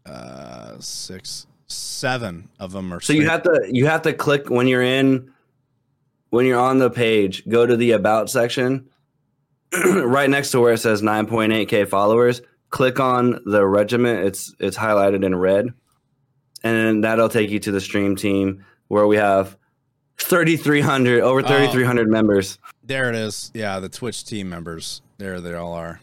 uh, 0.06 0.78
six, 0.80 1.47
seven 1.66 2.48
of 2.59 2.72
them 2.72 2.92
are. 2.92 3.01
So 3.01 3.12
you 3.12 3.28
have 3.28 3.42
to 3.42 3.68
you 3.70 3.86
have 3.86 4.02
to 4.02 4.12
click 4.12 4.48
when 4.48 4.68
you're 4.68 4.82
in 4.82 5.32
when 6.31 6.47
you're 6.47 6.59
on 6.61 6.78
the 6.78 6.90
page, 6.90 7.47
go 7.48 7.66
to 7.66 7.77
the 7.77 7.93
about 7.93 8.31
section 8.31 8.89
right 9.85 10.28
next 10.31 10.51
to 10.52 10.61
where 10.61 10.73
it 10.73 10.78
says 10.78 11.02
9.8k 11.02 11.86
followers, 11.89 12.40
click 12.70 12.98
on 12.98 13.40
the 13.47 13.65
regiment. 13.66 14.24
It's 14.27 14.55
it's 14.59 14.77
highlighted 14.77 15.24
in 15.24 15.35
red. 15.36 15.66
And 16.62 16.77
then 16.77 17.01
that'll 17.02 17.28
take 17.28 17.51
you 17.51 17.59
to 17.61 17.70
the 17.73 17.81
stream 17.81 18.16
team 18.16 18.65
where 18.89 19.07
we 19.07 19.16
have 19.16 19.57
3300 20.19 21.23
over 21.23 21.43
3300 21.43 22.09
members. 22.09 22.59
There 22.85 23.09
it 23.09 23.16
is. 23.16 23.51
Yeah, 23.55 23.81
the 23.81 23.89
Twitch 23.89 24.24
team 24.24 24.48
members. 24.51 25.01
There 25.19 25.40
they 25.40 25.55
all 25.55 25.73
are. 25.73 26.01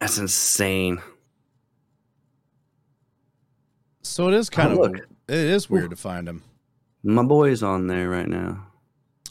That's 0.00 0.18
insane. 0.18 1.00
So 4.02 4.28
it 4.28 4.34
is 4.34 4.50
kind 4.50 4.72
Oh, 4.78 4.82
of 4.84 4.92
look. 4.92 5.00
it 5.28 5.34
is 5.34 5.70
weird 5.70 5.90
to 5.90 5.96
find 5.96 6.28
them. 6.28 6.42
My 7.02 7.22
boy's 7.22 7.62
on 7.62 7.86
there 7.86 8.08
right 8.10 8.28
now. 8.28 8.66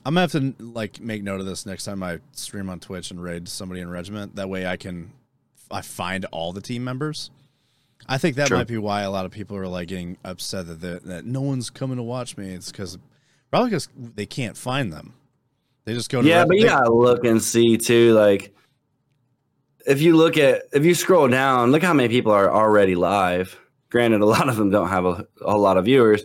I'm 0.05 0.15
gonna 0.15 0.21
have 0.21 0.31
to 0.33 0.53
like 0.59 0.99
make 0.99 1.23
note 1.23 1.39
of 1.39 1.45
this 1.45 1.65
next 1.65 1.85
time 1.85 2.03
I 2.03 2.19
stream 2.33 2.69
on 2.69 2.79
Twitch 2.79 3.11
and 3.11 3.21
raid 3.21 3.47
somebody 3.47 3.81
in 3.81 3.89
regiment. 3.89 4.35
That 4.35 4.49
way 4.49 4.65
I 4.67 4.77
can 4.77 5.13
I 5.71 5.81
find 5.81 6.25
all 6.25 6.53
the 6.53 6.61
team 6.61 6.83
members. 6.83 7.31
I 8.07 8.17
think 8.17 8.35
that 8.35 8.47
True. 8.47 8.57
might 8.57 8.67
be 8.67 8.77
why 8.77 9.01
a 9.01 9.11
lot 9.11 9.25
of 9.25 9.31
people 9.31 9.55
are 9.55 9.67
like 9.67 9.87
getting 9.87 10.17
upset 10.25 10.67
that 10.67 11.03
that 11.05 11.25
no 11.25 11.41
one's 11.41 11.69
coming 11.69 11.97
to 11.97 12.03
watch 12.03 12.37
me. 12.37 12.53
It's 12.53 12.71
because 12.71 12.97
probably 13.49 13.69
because 13.69 13.87
they 13.95 14.25
can't 14.25 14.57
find 14.57 14.91
them. 14.91 15.13
They 15.85 15.93
just 15.93 16.09
go 16.09 16.21
to 16.21 16.27
Yeah, 16.27 16.45
but 16.45 16.57
you 16.57 16.65
gotta 16.65 16.91
look 16.91 17.23
and 17.23 17.41
see 17.41 17.77
too. 17.77 18.13
Like, 18.13 18.53
if 19.85 20.01
you 20.01 20.15
look 20.15 20.37
at 20.37 20.63
if 20.73 20.85
you 20.85 20.95
scroll 20.95 21.27
down, 21.27 21.71
look 21.71 21.83
how 21.83 21.93
many 21.93 22.09
people 22.09 22.31
are 22.31 22.51
already 22.51 22.95
live. 22.95 23.57
Granted, 23.89 24.21
a 24.21 24.25
lot 24.25 24.49
of 24.49 24.57
them 24.57 24.69
don't 24.69 24.89
have 24.89 25.05
a, 25.05 25.27
a 25.41 25.55
lot 25.55 25.77
of 25.77 25.85
viewers, 25.85 26.23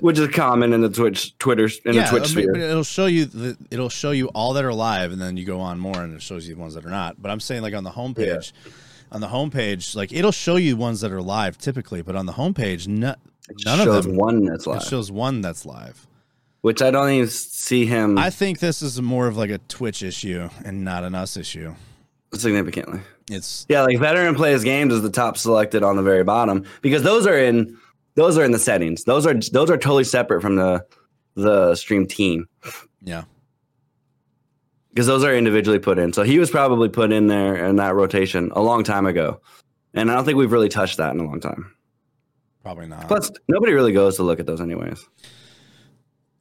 which 0.00 0.18
is 0.18 0.28
common 0.28 0.72
in 0.72 0.80
the 0.80 0.88
Twitch, 0.88 1.36
Twitter, 1.38 1.68
in 1.84 1.94
yeah, 1.94 2.04
the 2.04 2.10
Twitch 2.18 2.32
I 2.32 2.34
mean, 2.36 2.54
sphere. 2.54 2.56
it'll 2.56 2.82
show 2.84 3.06
you 3.06 3.24
the, 3.26 3.56
it'll 3.70 3.88
show 3.88 4.10
you 4.10 4.28
all 4.28 4.52
that 4.54 4.64
are 4.64 4.74
live, 4.74 5.12
and 5.12 5.20
then 5.20 5.36
you 5.36 5.44
go 5.44 5.60
on 5.60 5.78
more, 5.78 6.02
and 6.02 6.14
it 6.14 6.22
shows 6.22 6.48
you 6.48 6.54
the 6.54 6.60
ones 6.60 6.74
that 6.74 6.84
are 6.84 6.90
not. 6.90 7.20
But 7.22 7.30
I'm 7.30 7.40
saying 7.40 7.62
like 7.62 7.74
on 7.74 7.84
the 7.84 7.90
homepage, 7.90 8.52
on 9.12 9.20
the 9.20 9.28
homepage, 9.28 9.94
like 9.94 10.12
it'll 10.12 10.32
show 10.32 10.56
you 10.56 10.76
ones 10.76 11.00
that 11.02 11.12
are 11.12 11.22
live 11.22 11.56
typically, 11.58 12.02
but 12.02 12.16
on 12.16 12.26
the 12.26 12.32
homepage, 12.32 12.88
no, 12.88 13.14
It 13.48 13.62
none 13.64 13.86
of 13.86 14.04
them. 14.04 14.16
one 14.16 14.44
that's 14.44 14.66
It 14.66 14.70
live, 14.70 14.82
shows 14.82 15.10
one 15.12 15.40
that's 15.40 15.64
live. 15.64 16.06
which 16.62 16.82
I 16.82 16.90
don't 16.90 17.10
even 17.10 17.28
see 17.28 17.86
him 17.86 18.18
I 18.18 18.30
think 18.30 18.58
this 18.58 18.82
is 18.82 19.00
more 19.00 19.28
of 19.28 19.36
like 19.36 19.50
a 19.50 19.58
Twitch 19.58 20.02
issue 20.02 20.48
and 20.64 20.84
not 20.84 21.04
an 21.04 21.14
us 21.14 21.36
issue. 21.36 21.74
significantly. 22.34 23.00
It's 23.30 23.66
Yeah, 23.68 23.82
like 23.82 23.98
veteran 23.98 24.34
plays 24.34 24.62
games 24.64 24.92
is 24.92 25.02
the 25.02 25.10
top 25.10 25.36
selected 25.36 25.82
on 25.82 25.96
the 25.96 26.02
very 26.02 26.24
bottom 26.24 26.64
because 26.82 27.02
those 27.02 27.26
are 27.26 27.38
in 27.38 27.76
those 28.16 28.36
are 28.36 28.44
in 28.44 28.50
the 28.50 28.58
settings. 28.58 29.04
Those 29.04 29.26
are 29.26 29.34
those 29.34 29.70
are 29.70 29.78
totally 29.78 30.04
separate 30.04 30.42
from 30.42 30.56
the 30.56 30.84
the 31.34 31.74
stream 31.74 32.06
team. 32.06 32.46
yeah. 33.02 33.24
because 34.90 35.06
those 35.06 35.22
are 35.22 35.34
individually 35.34 35.78
put 35.78 35.98
in. 35.98 36.12
So 36.12 36.22
he 36.22 36.38
was 36.38 36.50
probably 36.50 36.88
put 36.88 37.12
in 37.12 37.26
there 37.28 37.66
in 37.66 37.76
that 37.76 37.94
rotation 37.94 38.50
a 38.54 38.62
long 38.62 38.82
time 38.82 39.06
ago, 39.06 39.40
and 39.94 40.10
I 40.10 40.14
don't 40.14 40.24
think 40.24 40.38
we've 40.38 40.52
really 40.52 40.70
touched 40.70 40.96
that 40.96 41.14
in 41.14 41.20
a 41.20 41.24
long 41.24 41.40
time. 41.40 41.72
Probably 42.62 42.86
not. 42.86 43.06
Plus, 43.06 43.30
nobody 43.48 43.72
really 43.72 43.92
goes 43.92 44.16
to 44.16 44.24
look 44.24 44.40
at 44.40 44.46
those 44.46 44.60
anyways. 44.60 45.06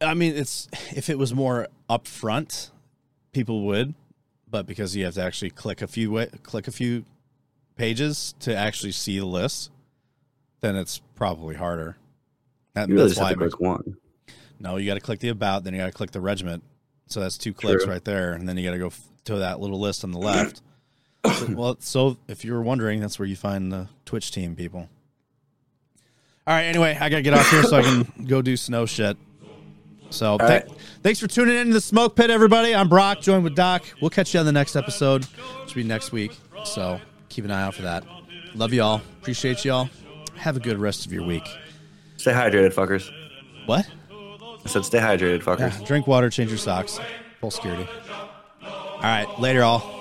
I 0.01 0.13
mean, 0.13 0.35
it's 0.35 0.67
if 0.95 1.09
it 1.09 1.17
was 1.19 1.33
more 1.35 1.67
upfront, 1.89 2.71
people 3.31 3.65
would, 3.65 3.93
but 4.49 4.65
because 4.65 4.95
you 4.95 5.05
have 5.05 5.13
to 5.15 5.21
actually 5.21 5.51
click 5.51 5.81
a 5.81 5.87
few 5.87 6.25
click 6.43 6.67
a 6.67 6.71
few 6.71 7.05
pages 7.75 8.33
to 8.39 8.55
actually 8.55 8.93
see 8.93 9.19
the 9.19 9.25
list, 9.25 9.71
then 10.61 10.75
it's 10.77 11.01
probably 11.15 11.55
harder. 11.55 11.97
That, 12.73 12.89
You 12.89 12.95
really 12.95 13.07
that's 13.09 13.19
why. 13.19 13.29
to 13.31 13.35
click 13.37 13.59
one. 13.59 13.97
no, 14.59 14.77
you 14.77 14.85
got 14.85 14.95
to 14.95 14.99
click 14.99 15.19
the 15.19 15.29
about, 15.29 15.63
then 15.63 15.73
you 15.73 15.79
got 15.79 15.85
to 15.87 15.91
click 15.91 16.11
the 16.11 16.21
regiment. 16.21 16.63
So 17.07 17.19
that's 17.19 17.37
two 17.37 17.53
clicks 17.53 17.83
True. 17.83 17.93
right 17.93 18.03
there, 18.03 18.33
and 18.33 18.47
then 18.49 18.57
you 18.57 18.63
got 18.65 18.71
to 18.71 18.79
go 18.79 18.87
f- 18.87 19.01
to 19.25 19.35
that 19.37 19.59
little 19.59 19.79
list 19.79 20.03
on 20.03 20.11
the 20.11 20.19
left. 20.19 20.61
so, 21.25 21.47
well, 21.55 21.77
so 21.79 22.17
if 22.27 22.43
you 22.43 22.53
were 22.53 22.61
wondering, 22.61 22.99
that's 22.99 23.17
where 23.19 23.27
you 23.27 23.35
find 23.35 23.71
the 23.71 23.87
Twitch 24.05 24.31
team 24.31 24.55
people. 24.55 24.89
All 26.47 26.53
right. 26.53 26.63
Anyway, 26.65 26.95
I 26.99 27.09
gotta 27.09 27.23
get 27.23 27.33
off 27.33 27.49
here 27.49 27.63
so 27.63 27.77
I 27.77 27.81
can 27.81 28.25
go 28.27 28.41
do 28.43 28.55
snow 28.55 28.85
shit. 28.85 29.17
So 30.11 30.37
th- 30.37 30.47
right. 30.49 30.71
thanks 31.01 31.19
for 31.19 31.25
tuning 31.27 31.55
in 31.55 31.67
to 31.67 31.73
the 31.73 31.81
Smoke 31.81 32.15
Pit, 32.15 32.29
everybody. 32.29 32.75
I'm 32.75 32.87
Brock, 32.87 33.21
joined 33.21 33.43
with 33.43 33.55
Doc. 33.55 33.83
We'll 33.99 34.11
catch 34.11 34.33
you 34.35 34.39
on 34.39 34.45
the 34.45 34.51
next 34.51 34.75
episode, 34.75 35.23
which 35.25 35.73
will 35.75 35.81
be 35.81 35.87
next 35.87 36.11
week. 36.11 36.37
So 36.63 37.01
keep 37.29 37.45
an 37.45 37.51
eye 37.51 37.63
out 37.63 37.73
for 37.73 37.81
that. 37.81 38.03
Love 38.53 38.73
y'all. 38.73 39.01
Appreciate 39.21 39.65
y'all. 39.65 39.89
Have 40.37 40.57
a 40.57 40.59
good 40.59 40.77
rest 40.77 41.05
of 41.05 41.13
your 41.13 41.23
week. 41.25 41.47
Stay 42.17 42.31
hydrated, 42.31 42.73
fuckers. 42.73 43.11
What? 43.65 43.87
I 44.11 44.67
said 44.67 44.85
stay 44.85 44.99
hydrated, 44.99 45.43
fuckers. 45.43 45.79
Yeah, 45.79 45.85
drink 45.85 46.07
water, 46.07 46.29
change 46.29 46.49
your 46.49 46.57
socks. 46.57 46.99
Full 47.41 47.51
security. 47.51 47.87
All 48.63 49.01
right, 49.01 49.27
later, 49.39 49.63
all. 49.63 49.94